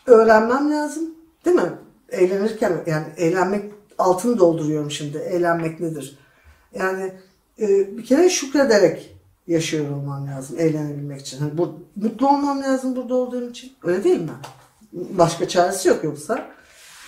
öğrenmem 0.08 0.72
lazım. 0.72 1.04
Değil 1.46 1.56
mi? 1.56 1.72
Eğlenirken 2.10 2.84
yani 2.88 3.06
eğlenmek 3.18 3.72
altını 3.98 4.40
dolduruyorum 4.40 4.92
şimdi. 4.92 5.18
Eğlenmek 5.18 5.80
nedir? 5.80 6.20
Yani 6.76 7.14
e, 7.60 7.98
bir 7.98 8.06
kere 8.06 8.30
şükrederek 8.30 9.16
yaşıyor 9.48 9.90
olmam 9.90 10.28
lazım 10.28 10.60
eğlenebilmek 10.60 11.22
için. 11.22 11.38
Hani 11.38 11.58
bu, 11.58 11.80
mutlu 11.96 12.28
olmam 12.28 12.64
lazım 12.64 12.96
burada 12.96 13.16
olduğum 13.16 13.50
için. 13.50 13.72
Öyle 13.84 14.04
değil 14.04 14.22
mi? 14.22 14.30
Başka 14.94 15.48
çaresi 15.48 15.90
yok 15.90 16.04
yoksa. 16.04 16.48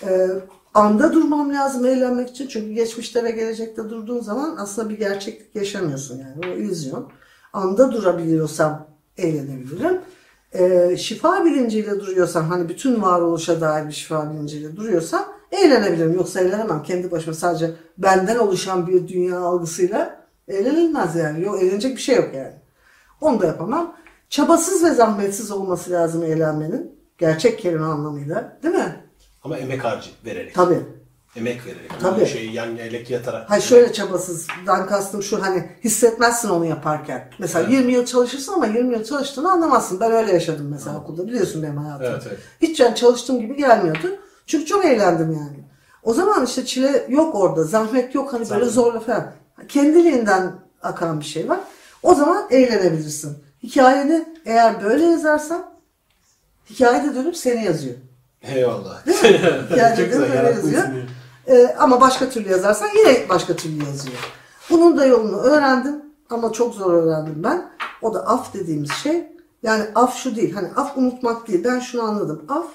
E, 0.04 0.28
anda 0.74 1.14
durmam 1.14 1.54
lazım 1.54 1.86
eğlenmek 1.86 2.30
için. 2.30 2.48
Çünkü 2.48 2.74
geçmişte 2.74 3.24
ve 3.24 3.32
gelecekte 3.32 3.90
durduğun 3.90 4.20
zaman 4.20 4.56
aslında 4.60 4.90
bir 4.90 4.98
gerçeklik 4.98 5.56
yaşamıyorsun 5.56 6.20
yani. 6.20 6.54
O 6.54 6.58
illüzyon. 6.58 7.12
Anda 7.54 7.92
durabiliyorsam 7.92 8.88
eğlenebilirim. 9.18 10.02
Ee, 10.54 10.98
şifa 10.98 11.46
bilinciyle 11.46 12.00
duruyorsam 12.00 12.50
hani 12.50 12.70
bütün 12.70 13.02
varoluşa 13.02 13.62
dair 13.62 13.88
bir 13.88 13.94
şifa 13.94 14.34
bilinciyle 14.34 14.76
duruyorsam 14.76 15.26
eğlenebilirim. 15.52 16.14
Yoksa 16.14 16.40
eğlenemem. 16.40 16.84
Kendi 16.84 17.12
başıma 17.12 17.34
sadece 17.34 17.72
benden 17.98 18.38
oluşan 18.38 18.88
bir 18.88 19.08
dünya 19.08 19.40
algısıyla 19.40 20.25
eğlenilmez 20.48 21.16
yani. 21.16 21.42
Yok, 21.44 21.64
eğlenecek 21.64 21.96
bir 21.96 22.02
şey 22.02 22.16
yok 22.16 22.30
yani. 22.36 22.54
Onu 23.22 23.42
da 23.42 23.46
yapamam. 23.46 23.96
Çabasız 24.30 24.84
ve 24.84 24.90
zahmetsiz 24.92 25.52
olması 25.52 25.92
lazım 25.92 26.24
eğlenmenin. 26.24 26.96
Gerçek 27.18 27.60
kelime 27.60 27.86
anlamıyla. 27.86 28.58
Değil 28.64 28.76
mi? 28.76 28.96
Ama 29.44 29.58
emek 29.58 29.84
harcı 29.84 30.10
vererek. 30.26 30.56
Tabii. 30.56 30.80
Emek 31.36 31.66
vererek. 31.66 31.90
Tabii. 32.02 32.16
Tabii. 32.16 32.26
Şey 32.26 32.50
yan 32.50 32.78
elek 32.78 33.10
yatarak. 33.10 33.50
Ha 33.50 33.60
şöyle 33.60 33.94
çabasızdan 33.94 34.88
kastım 34.88 35.24
şu 35.24 35.42
hani 35.42 35.70
hissetmezsin 35.84 36.50
onu 36.50 36.66
yaparken. 36.66 37.30
Mesela 37.40 37.70
20 37.70 37.94
yıl 37.94 38.06
çalışırsın 38.06 38.54
ama 38.54 38.66
20 38.66 38.94
yıl 38.94 39.04
çalıştığını 39.04 39.52
anlamazsın. 39.52 40.00
Ben 40.00 40.12
öyle 40.12 40.34
yaşadım 40.34 40.68
mesela 40.72 40.98
okulda 40.98 41.28
biliyorsun 41.28 41.64
benim 41.64 41.78
hayatımı. 41.78 42.10
Evet, 42.10 42.24
evet. 42.28 42.40
Hiç 42.62 42.80
yani 42.80 42.96
çalıştığım 42.96 43.40
gibi 43.42 43.56
gelmiyordu. 43.56 44.08
Çünkü 44.48 44.66
çok 44.66 44.86
eğlendim 44.86 45.32
yani. 45.32 45.66
O 46.04 46.14
zaman 46.14 46.46
işte 46.46 46.66
çile 46.66 47.06
yok 47.10 47.36
orada. 47.36 47.64
Zahmet 47.64 48.16
yok 48.16 48.34
hani 48.34 48.40
böyle 48.40 48.46
Zahmet. 48.50 48.72
zorla 48.72 49.00
falan. 49.00 49.32
Kendiliğinden 49.68 50.52
akan 50.84 51.20
bir 51.20 51.26
şey 51.26 51.50
var. 51.50 51.60
O 52.04 52.16
zaman 52.16 52.48
eğlenebilirsin. 52.50 53.38
Hikayeni 53.64 54.26
eğer 54.46 54.84
böyle 54.84 55.06
yazarsan 55.06 55.66
hikayede 56.70 57.16
dönüp 57.16 57.38
seni 57.38 57.66
yazıyor. 57.66 57.96
Eyvallah. 58.42 59.08
Yani 59.78 59.96
Çok 59.98 60.06
güzel 60.06 60.24
öyle 60.24 60.36
yarattın 60.36 60.56
yazıyor. 60.56 60.84
ismini. 60.84 61.06
Ee, 61.48 61.76
ama 61.80 62.02
başka 62.02 62.30
türlü 62.30 62.50
yazarsan 62.50 62.90
yine 62.98 63.30
başka 63.30 63.56
türlü 63.56 63.86
yazıyor. 63.86 64.18
Bunun 64.70 64.98
da 64.98 65.06
yolunu 65.06 65.38
öğrendim 65.38 66.02
ama 66.30 66.52
çok 66.52 66.74
zor 66.74 66.94
öğrendim 66.94 67.44
ben. 67.44 67.70
O 68.02 68.14
da 68.14 68.28
af 68.28 68.54
dediğimiz 68.54 68.92
şey. 68.92 69.28
Yani 69.64 69.84
af 69.96 70.16
şu 70.18 70.36
değil. 70.36 70.54
Hani 70.54 70.68
af 70.76 70.98
unutmak 70.98 71.48
değil. 71.48 71.64
Ben 71.64 71.80
şunu 71.80 72.02
anladım. 72.02 72.46
Af 72.50 72.66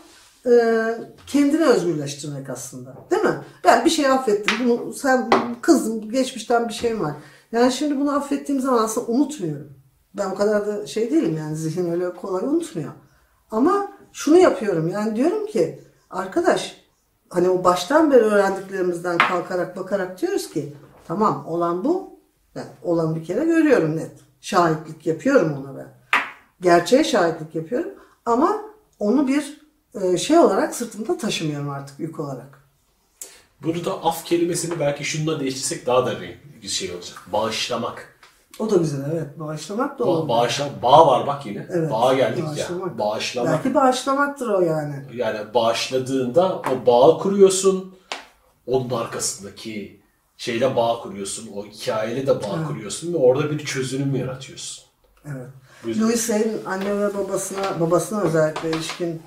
e, 0.46 0.94
kendini 1.26 1.64
özgürleştirmek 1.64 2.50
aslında. 2.50 2.94
Değil 3.10 3.22
mi? 3.22 3.40
Ben 3.64 3.84
bir 3.84 3.90
şey 3.90 4.06
affettim. 4.06 4.68
Bunu 4.68 4.92
sen 4.92 5.30
kızdım. 5.60 6.10
Geçmişten 6.10 6.68
bir 6.68 6.74
şeyim 6.74 7.00
var. 7.00 7.14
Yani 7.52 7.72
şimdi 7.72 8.00
bunu 8.00 8.16
affettiğim 8.16 8.60
zaman 8.60 8.84
aslında 8.84 9.06
unutmuyorum. 9.06 9.72
Ben 10.14 10.30
o 10.30 10.34
kadar 10.34 10.66
da 10.66 10.86
şey 10.86 11.10
değilim 11.10 11.36
yani 11.36 11.56
zihin 11.56 11.92
öyle 11.92 12.14
kolay 12.14 12.44
unutmuyor. 12.44 12.92
Ama 13.50 13.92
şunu 14.12 14.38
yapıyorum 14.38 14.88
yani 14.88 15.16
diyorum 15.16 15.46
ki 15.46 15.80
arkadaş 16.10 16.84
hani 17.30 17.48
o 17.48 17.64
baştan 17.64 18.10
beri 18.10 18.20
öğrendiklerimizden 18.20 19.18
kalkarak 19.18 19.76
bakarak 19.76 20.20
diyoruz 20.20 20.50
ki 20.50 20.74
tamam 21.06 21.46
olan 21.46 21.84
bu. 21.84 22.20
Yani 22.54 22.68
olan 22.82 23.14
bir 23.14 23.24
kere 23.24 23.44
görüyorum 23.44 23.96
net. 23.96 24.12
Şahitlik 24.40 25.06
yapıyorum 25.06 25.56
ona 25.60 25.76
ben. 25.76 25.88
Gerçeğe 26.60 27.04
şahitlik 27.04 27.54
yapıyorum 27.54 27.90
ama 28.26 28.62
onu 28.98 29.28
bir 29.28 29.59
şey 30.18 30.38
olarak 30.38 30.74
sırtımda 30.74 31.18
taşımıyorum 31.18 31.70
artık 31.70 32.00
yük 32.00 32.20
olarak. 32.20 32.60
Burada 33.62 34.04
af 34.04 34.24
kelimesini 34.24 34.80
belki 34.80 35.04
şununla 35.04 35.40
değiştirsek 35.40 35.86
daha 35.86 36.06
da 36.06 36.14
bir 36.62 36.68
şey 36.68 36.90
olacak. 36.94 37.18
Bağışlamak. 37.32 38.20
O 38.58 38.70
da 38.70 38.76
güzel 38.76 39.10
evet. 39.12 39.38
Bağışlamak 39.38 39.98
da 39.98 40.04
olur. 40.04 40.28
bağışla, 40.28 40.68
bağ 40.82 41.06
var 41.06 41.26
bak 41.26 41.46
yine. 41.46 41.66
Evet, 41.70 41.90
Bağa 41.90 42.14
geldik 42.14 42.44
bağışlamak. 42.46 42.90
ya. 42.92 42.98
Bağışlamak. 42.98 43.52
Belki 43.52 43.74
bağışlamaktır 43.74 44.48
o 44.48 44.60
yani. 44.60 44.94
Yani 45.14 45.54
bağışladığında 45.54 46.58
o 46.58 46.86
bağı 46.86 47.18
kuruyorsun. 47.18 47.94
Onun 48.66 48.90
arkasındaki 48.90 50.00
şeyle 50.36 50.76
bağ 50.76 51.00
kuruyorsun. 51.02 51.50
O 51.54 51.66
hikayeyle 51.66 52.26
de 52.26 52.42
bağ 52.42 52.66
kuruyorsun 52.68 53.12
ve 53.12 53.16
orada 53.16 53.50
bir 53.50 53.64
çözünüm 53.64 54.16
yaratıyorsun. 54.16 54.84
Evet. 55.26 55.46
Louis 56.00 56.30
Hay'in 56.30 56.64
anne 56.66 56.98
ve 57.00 57.14
babasına, 57.14 57.80
babasına 57.80 58.20
özellikle 58.20 58.70
ilişkin 58.70 59.22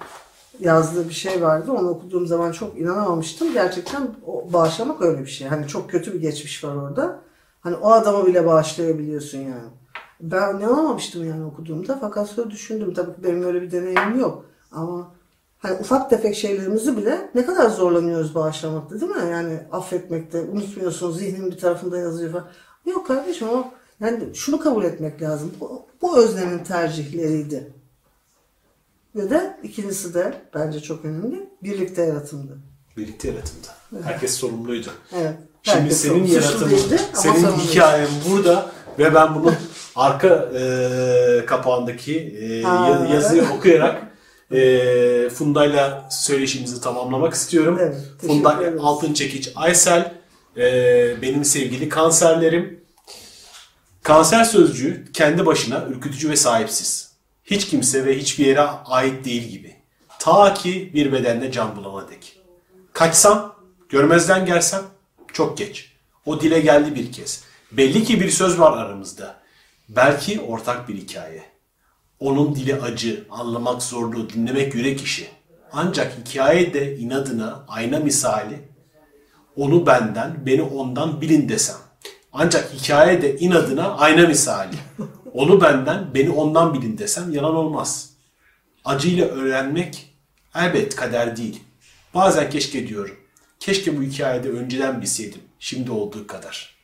yazdığı 0.60 1.10
bir 1.10 1.14
şey 1.14 1.42
vardı. 1.42 1.72
Onu 1.72 1.90
okuduğum 1.90 2.28
zaman 2.28 2.52
çok 2.52 2.80
inanamamıştım. 2.80 3.54
Gerçekten 3.54 4.08
o 4.26 4.54
bağışlamak 4.54 5.02
öyle 5.02 5.22
bir 5.22 5.28
şey. 5.28 5.48
Hani 5.48 5.68
çok 5.68 5.90
kötü 5.90 6.14
bir 6.14 6.22
geçmiş 6.22 6.64
var 6.64 6.76
orada. 6.76 7.20
Hani 7.62 7.76
o 7.76 7.92
adamı 7.92 8.26
bile 8.26 8.46
bağışlayabiliyorsun 8.46 9.38
yani. 9.38 9.70
Ben 10.22 10.58
inanamamıştım 10.58 11.30
yani 11.30 11.44
okuduğumda. 11.46 11.98
Fakat 12.02 12.30
sonra 12.30 12.52
düşündüm. 12.52 12.94
Tabii 12.94 13.16
ki 13.16 13.24
benim 13.24 13.44
öyle 13.44 13.62
bir 13.62 13.72
deneyimim 13.72 14.20
yok. 14.20 14.46
Ama 14.72 15.12
hani 15.60 15.80
ufak 15.80 16.10
tefek 16.10 16.36
şeylerimizi 16.36 16.98
bile 16.98 17.30
ne 17.36 17.46
kadar 17.46 17.70
zorlanıyoruz 17.70 18.36
bağışlamakta 18.36 19.02
değil 19.02 19.12
mi? 19.12 19.32
Yani 19.32 19.60
affetmekte. 19.72 20.42
Unutmuyorsun 20.42 21.12
zihnin 21.12 21.52
bir 21.52 21.58
tarafında 21.58 21.98
yazıyor 21.98 22.32
falan. 22.32 22.48
Yok 22.86 23.08
kardeşim 23.08 23.50
o 23.50 23.66
yani 24.00 24.36
şunu 24.36 24.60
kabul 24.60 24.84
etmek 24.84 25.22
lazım. 25.22 25.52
Bu, 25.60 25.86
bu 26.02 26.18
Özlem'in 26.18 26.64
tercihleriydi. 26.64 27.74
Ve 29.16 29.30
de 29.30 29.58
ikincisi 29.64 30.14
de 30.14 30.33
bence 30.56 30.80
çok 30.80 31.06
önemli. 31.06 31.50
Birlikte 31.64 32.01
yaratımdı. 32.01 32.58
Birlikte 32.98 33.27
yaratımda. 33.27 33.67
Herkes 34.08 34.33
sorumluydu. 34.35 34.88
Evet. 35.16 35.33
Şimdi 35.64 35.77
Herkes 35.80 35.98
senin 36.01 36.25
yaratımın, 36.25 36.77
senin 37.14 37.51
hikayen 37.51 38.08
burada 38.30 38.72
ve 39.00 39.14
ben 39.16 39.35
bunun 39.35 39.56
arka 39.95 40.50
e, 40.59 41.45
kapağındaki 41.45 42.19
e, 42.19 42.61
Ha. 42.64 42.90
ya- 42.90 43.16
yazıyı 43.16 43.43
okuyarak 43.58 44.01
e, 44.51 45.30
Funda'yla 45.30 46.08
söyleşimizi 46.11 46.82
tamamlamak 46.82 47.33
istiyorum. 47.33 47.77
Evet, 47.82 47.95
Funda 48.22 48.61
ederiz. 48.61 48.80
Altın 48.83 49.14
Çekiç 49.14 49.51
Aysel, 49.56 50.14
e, 50.58 50.64
benim 51.22 51.45
sevgili 51.45 51.90
kanserlerim. 51.90 52.83
Kanser 54.03 54.43
sözcüğü 54.43 55.06
kendi 55.14 55.45
başına 55.45 55.85
ürkütücü 55.90 56.30
ve 56.30 56.35
sahipsiz. 56.35 57.12
Hiç 57.44 57.68
kimse 57.68 58.06
ve 58.06 58.18
hiçbir 58.18 58.46
yere 58.46 58.62
ait 58.86 59.26
değil 59.26 59.44
gibi. 59.50 59.76
Ta 60.20 60.54
ki 60.54 60.92
bir 60.94 61.12
bedende 61.12 61.52
can 61.52 61.76
bulana 61.76 62.10
dek. 62.10 62.40
Kaçsam, 62.94 63.56
görmezden 63.90 64.46
gelsem 64.46 64.82
çok 65.34 65.58
geç. 65.58 65.94
O 66.26 66.42
dile 66.42 66.60
geldi 66.60 66.96
bir 66.96 67.12
kez. 67.12 67.44
Belli 67.72 68.04
ki 68.04 68.22
bir 68.22 68.30
söz 68.30 68.60
var 68.60 68.78
aramızda. 68.78 69.36
Belki 69.90 70.42
ortak 70.42 70.90
bir 70.90 70.96
hikaye. 70.96 71.44
Onun 72.20 72.56
dili 72.56 72.76
acı, 72.76 73.26
anlamak 73.30 73.84
zorlu, 73.84 74.30
dinlemek 74.30 74.76
yürek 74.76 75.02
işi. 75.02 75.28
Ancak 75.72 76.18
hikaye 76.18 76.74
de 76.74 76.98
inadına, 76.98 77.66
ayna 77.68 78.00
misali, 78.00 78.60
onu 79.56 79.86
benden, 79.86 80.46
beni 80.46 80.62
ondan 80.62 81.22
bilin 81.22 81.50
desem. 81.50 81.76
Ancak 82.34 82.74
hikaye 82.74 83.22
de 83.22 83.38
inadına 83.38 83.98
ayna 83.98 84.28
misali. 84.28 84.76
Onu 85.34 85.62
benden, 85.62 86.08
beni 86.16 86.30
ondan 86.30 86.74
bilin 86.74 86.98
desem 86.98 87.32
yalan 87.32 87.56
olmaz. 87.56 88.10
Acıyla 88.86 89.28
öğrenmek 89.28 90.14
elbet 90.56 90.95
kader 90.95 91.38
değil. 91.38 91.62
Bazen 92.14 92.50
keşke 92.50 92.88
diyorum. 92.88 93.16
Keşke 93.60 93.98
bu 93.98 94.02
hikayede 94.02 94.50
önceden 94.50 95.02
bilseydim. 95.02 95.42
Şimdi 95.60 95.92
olduğu 95.92 96.28
kadar. 96.28 96.76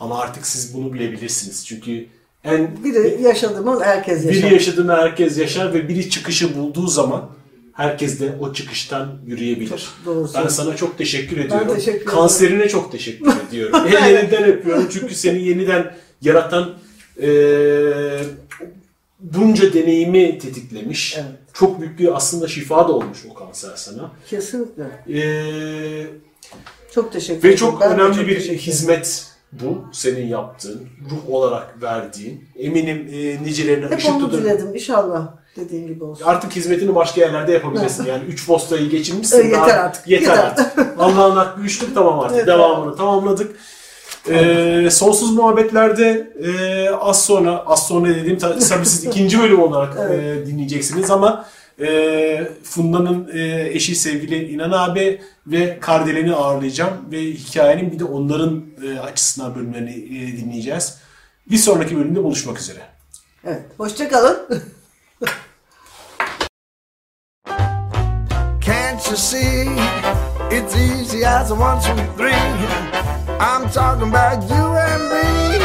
Ama 0.00 0.20
artık 0.20 0.46
siz 0.46 0.74
bunu 0.74 0.92
bilebilirsiniz. 0.92 1.66
Çünkü 1.66 2.06
en 2.44 2.84
Biri 2.84 3.22
yaşadı 3.22 3.62
mı 3.62 3.80
herkes 3.84 4.24
yaşar. 4.24 4.42
biri 4.42 4.54
yaşadığında 4.54 4.96
herkes 4.96 5.38
yaşar 5.38 5.74
ve 5.74 5.88
biri 5.88 6.10
çıkışı 6.10 6.56
bulduğu 6.56 6.86
zaman 6.86 7.30
herkes 7.72 8.20
de 8.20 8.36
o 8.40 8.52
çıkıştan 8.52 9.18
yürüyebilir. 9.26 9.68
Çok 9.68 9.80
doğru 10.06 10.28
ben 10.34 10.48
sana 10.48 10.76
çok 10.76 10.98
teşekkür 10.98 11.36
ediyorum. 11.36 11.74
teşekkür 11.74 11.92
ederim. 12.00 12.06
Kanserine 12.06 12.68
çok 12.68 12.92
teşekkür 12.92 13.32
ediyorum. 13.48 13.86
Ellerinden 13.86 14.44
öpüyorum 14.44 14.88
çünkü 14.92 15.14
seni 15.14 15.42
yeniden 15.42 15.96
yaratan 16.22 16.74
eee, 17.18 18.20
bunca 19.20 19.72
deneyimi 19.72 20.38
tetiklemiş. 20.38 21.16
Evet. 21.18 21.26
Çok 21.52 21.80
büyük 21.80 21.98
bir 21.98 22.16
aslında 22.16 22.48
şifa 22.48 22.88
da 22.88 22.92
olmuş 22.92 23.18
o 23.30 23.34
kanser 23.34 23.76
sana. 23.76 24.10
Kesinlikle. 24.30 24.84
Eee 25.06 26.06
Çok 26.94 27.12
teşekkür 27.12 27.42
ve 27.42 27.48
ederim. 27.48 27.56
çok 27.56 27.80
Ben 27.80 27.90
önemli 27.92 28.16
çok 28.16 28.26
bir 28.26 28.40
hizmet 28.40 29.26
bu 29.52 29.84
senin 29.92 30.26
yaptığın, 30.26 30.88
ruh 31.10 31.30
olarak 31.34 31.82
verdiğin. 31.82 32.44
Eminim 32.58 33.08
e, 33.12 33.42
nicelerine 33.44 33.86
Hep 33.86 33.98
ışık 33.98 34.10
onu 34.10 34.20
tutun. 34.20 34.42
diledim. 34.42 34.74
İnşallah 34.74 35.28
dediğin 35.56 35.86
gibi 35.86 36.04
olsun. 36.04 36.24
Artık 36.24 36.52
hizmetini 36.56 36.94
başka 36.94 37.20
yerlerde 37.20 37.52
yapabilirsin. 37.52 38.04
Yani 38.04 38.24
3 38.24 38.46
postayı 38.46 38.90
geçirmişsin. 38.90 39.36
Evet, 39.40 39.46
yeter 39.52 39.78
artık. 39.78 40.08
Yeter, 40.08 40.26
Yeter. 40.30 40.44
artık. 40.44 40.78
Allah'ın 40.98 41.36
hakkı 41.36 41.60
üçlük 41.60 41.94
tamam 41.94 42.20
artık. 42.20 42.36
Evet, 42.36 42.46
Devamını 42.46 42.96
tamamladık. 42.96 43.56
Ee, 44.30 44.90
sonsuz 44.90 45.34
muhabbetlerde 45.34 46.32
e, 46.44 46.90
az 46.90 47.24
sonra 47.24 47.62
az 47.66 47.86
sonra 47.88 48.08
dediğim 48.14 48.38
ta- 48.38 48.58
tabii 48.58 48.86
siz 48.86 49.04
ikinci 49.04 49.38
bölüm 49.40 49.62
olarak 49.62 49.96
e, 50.12 50.46
dinleyeceksiniz 50.46 51.10
ama 51.10 51.44
e, 51.80 52.48
Funda'nın 52.62 53.30
e, 53.34 53.68
eşi 53.72 53.94
sevgili 53.96 54.48
İnan 54.48 54.70
abi 54.70 55.20
ve 55.46 55.78
Kardelen'i 55.80 56.34
ağırlayacağım 56.34 56.92
ve 57.12 57.20
hikayenin 57.22 57.92
bir 57.92 57.98
de 57.98 58.04
onların 58.04 58.64
e, 58.86 58.98
açısından 59.00 59.54
bölümlerini 59.54 59.90
e, 59.90 60.36
dinleyeceğiz. 60.36 60.98
Bir 61.50 61.56
sonraki 61.56 61.96
bölümde 61.96 62.24
buluşmak 62.24 62.58
üzere. 62.60 62.78
Evet. 63.44 63.62
Hoşçakalın. 63.78 64.38
Can't 68.66 69.06
you 69.06 69.16
see? 69.16 69.66
It's 70.50 70.74
easy 70.76 71.26
as 71.26 71.50
a 71.50 71.54
one, 71.54 71.80
two, 71.80 71.94
three. 72.16 73.27
I'm 73.40 73.70
talking 73.70 74.08
about 74.08 74.42
you 74.42 74.56
and 74.56 75.02
me. 75.12 75.58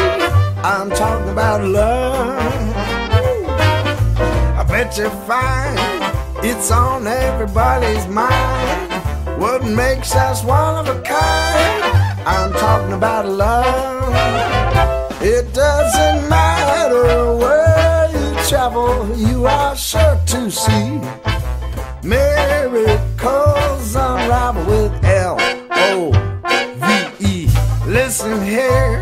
I'm 0.64 0.90
talking 0.92 1.30
about 1.30 1.64
love. 1.64 2.40
I 4.58 4.64
bet 4.68 4.98
you 4.98 5.10
find 5.28 5.78
it's 6.46 6.72
on 6.72 7.08
everybody's 7.08 8.08
mind. 8.08 8.92
What 9.42 9.64
makes 9.66 10.16
us 10.16 10.44
one 10.44 10.88
of 10.88 10.96
a 10.96 11.02
kind? 11.02 11.84
I'm 12.28 12.54
talking 12.54 12.94
about 12.94 13.28
love. 13.28 14.14
It 15.22 15.54
doesn't 15.54 16.30
matter 16.30 17.36
where 17.36 18.10
you 18.12 18.36
travel, 18.48 19.18
you 19.18 19.46
are 19.46 19.76
sure 19.76 20.20
to 20.28 20.52
see 20.52 21.00
miracles 22.04 23.96
unravel 23.96 24.66
with 24.66 25.04
L 25.06 25.38
O. 25.72 26.33
Listen 27.94 28.44
here, 28.44 29.00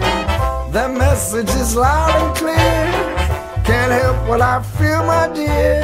the 0.73 0.89
message 0.89 1.47
is 1.51 1.77
loud 1.77 2.13
and 2.13 2.35
clear. 2.35 3.63
Can't 3.63 3.89
help 3.89 4.27
what 4.27 4.41
I 4.41 4.61
feel, 4.61 5.05
my 5.05 5.31
dear. 5.33 5.81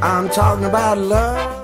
I'm 0.00 0.28
talking 0.28 0.66
about 0.66 0.98
love. 0.98 1.57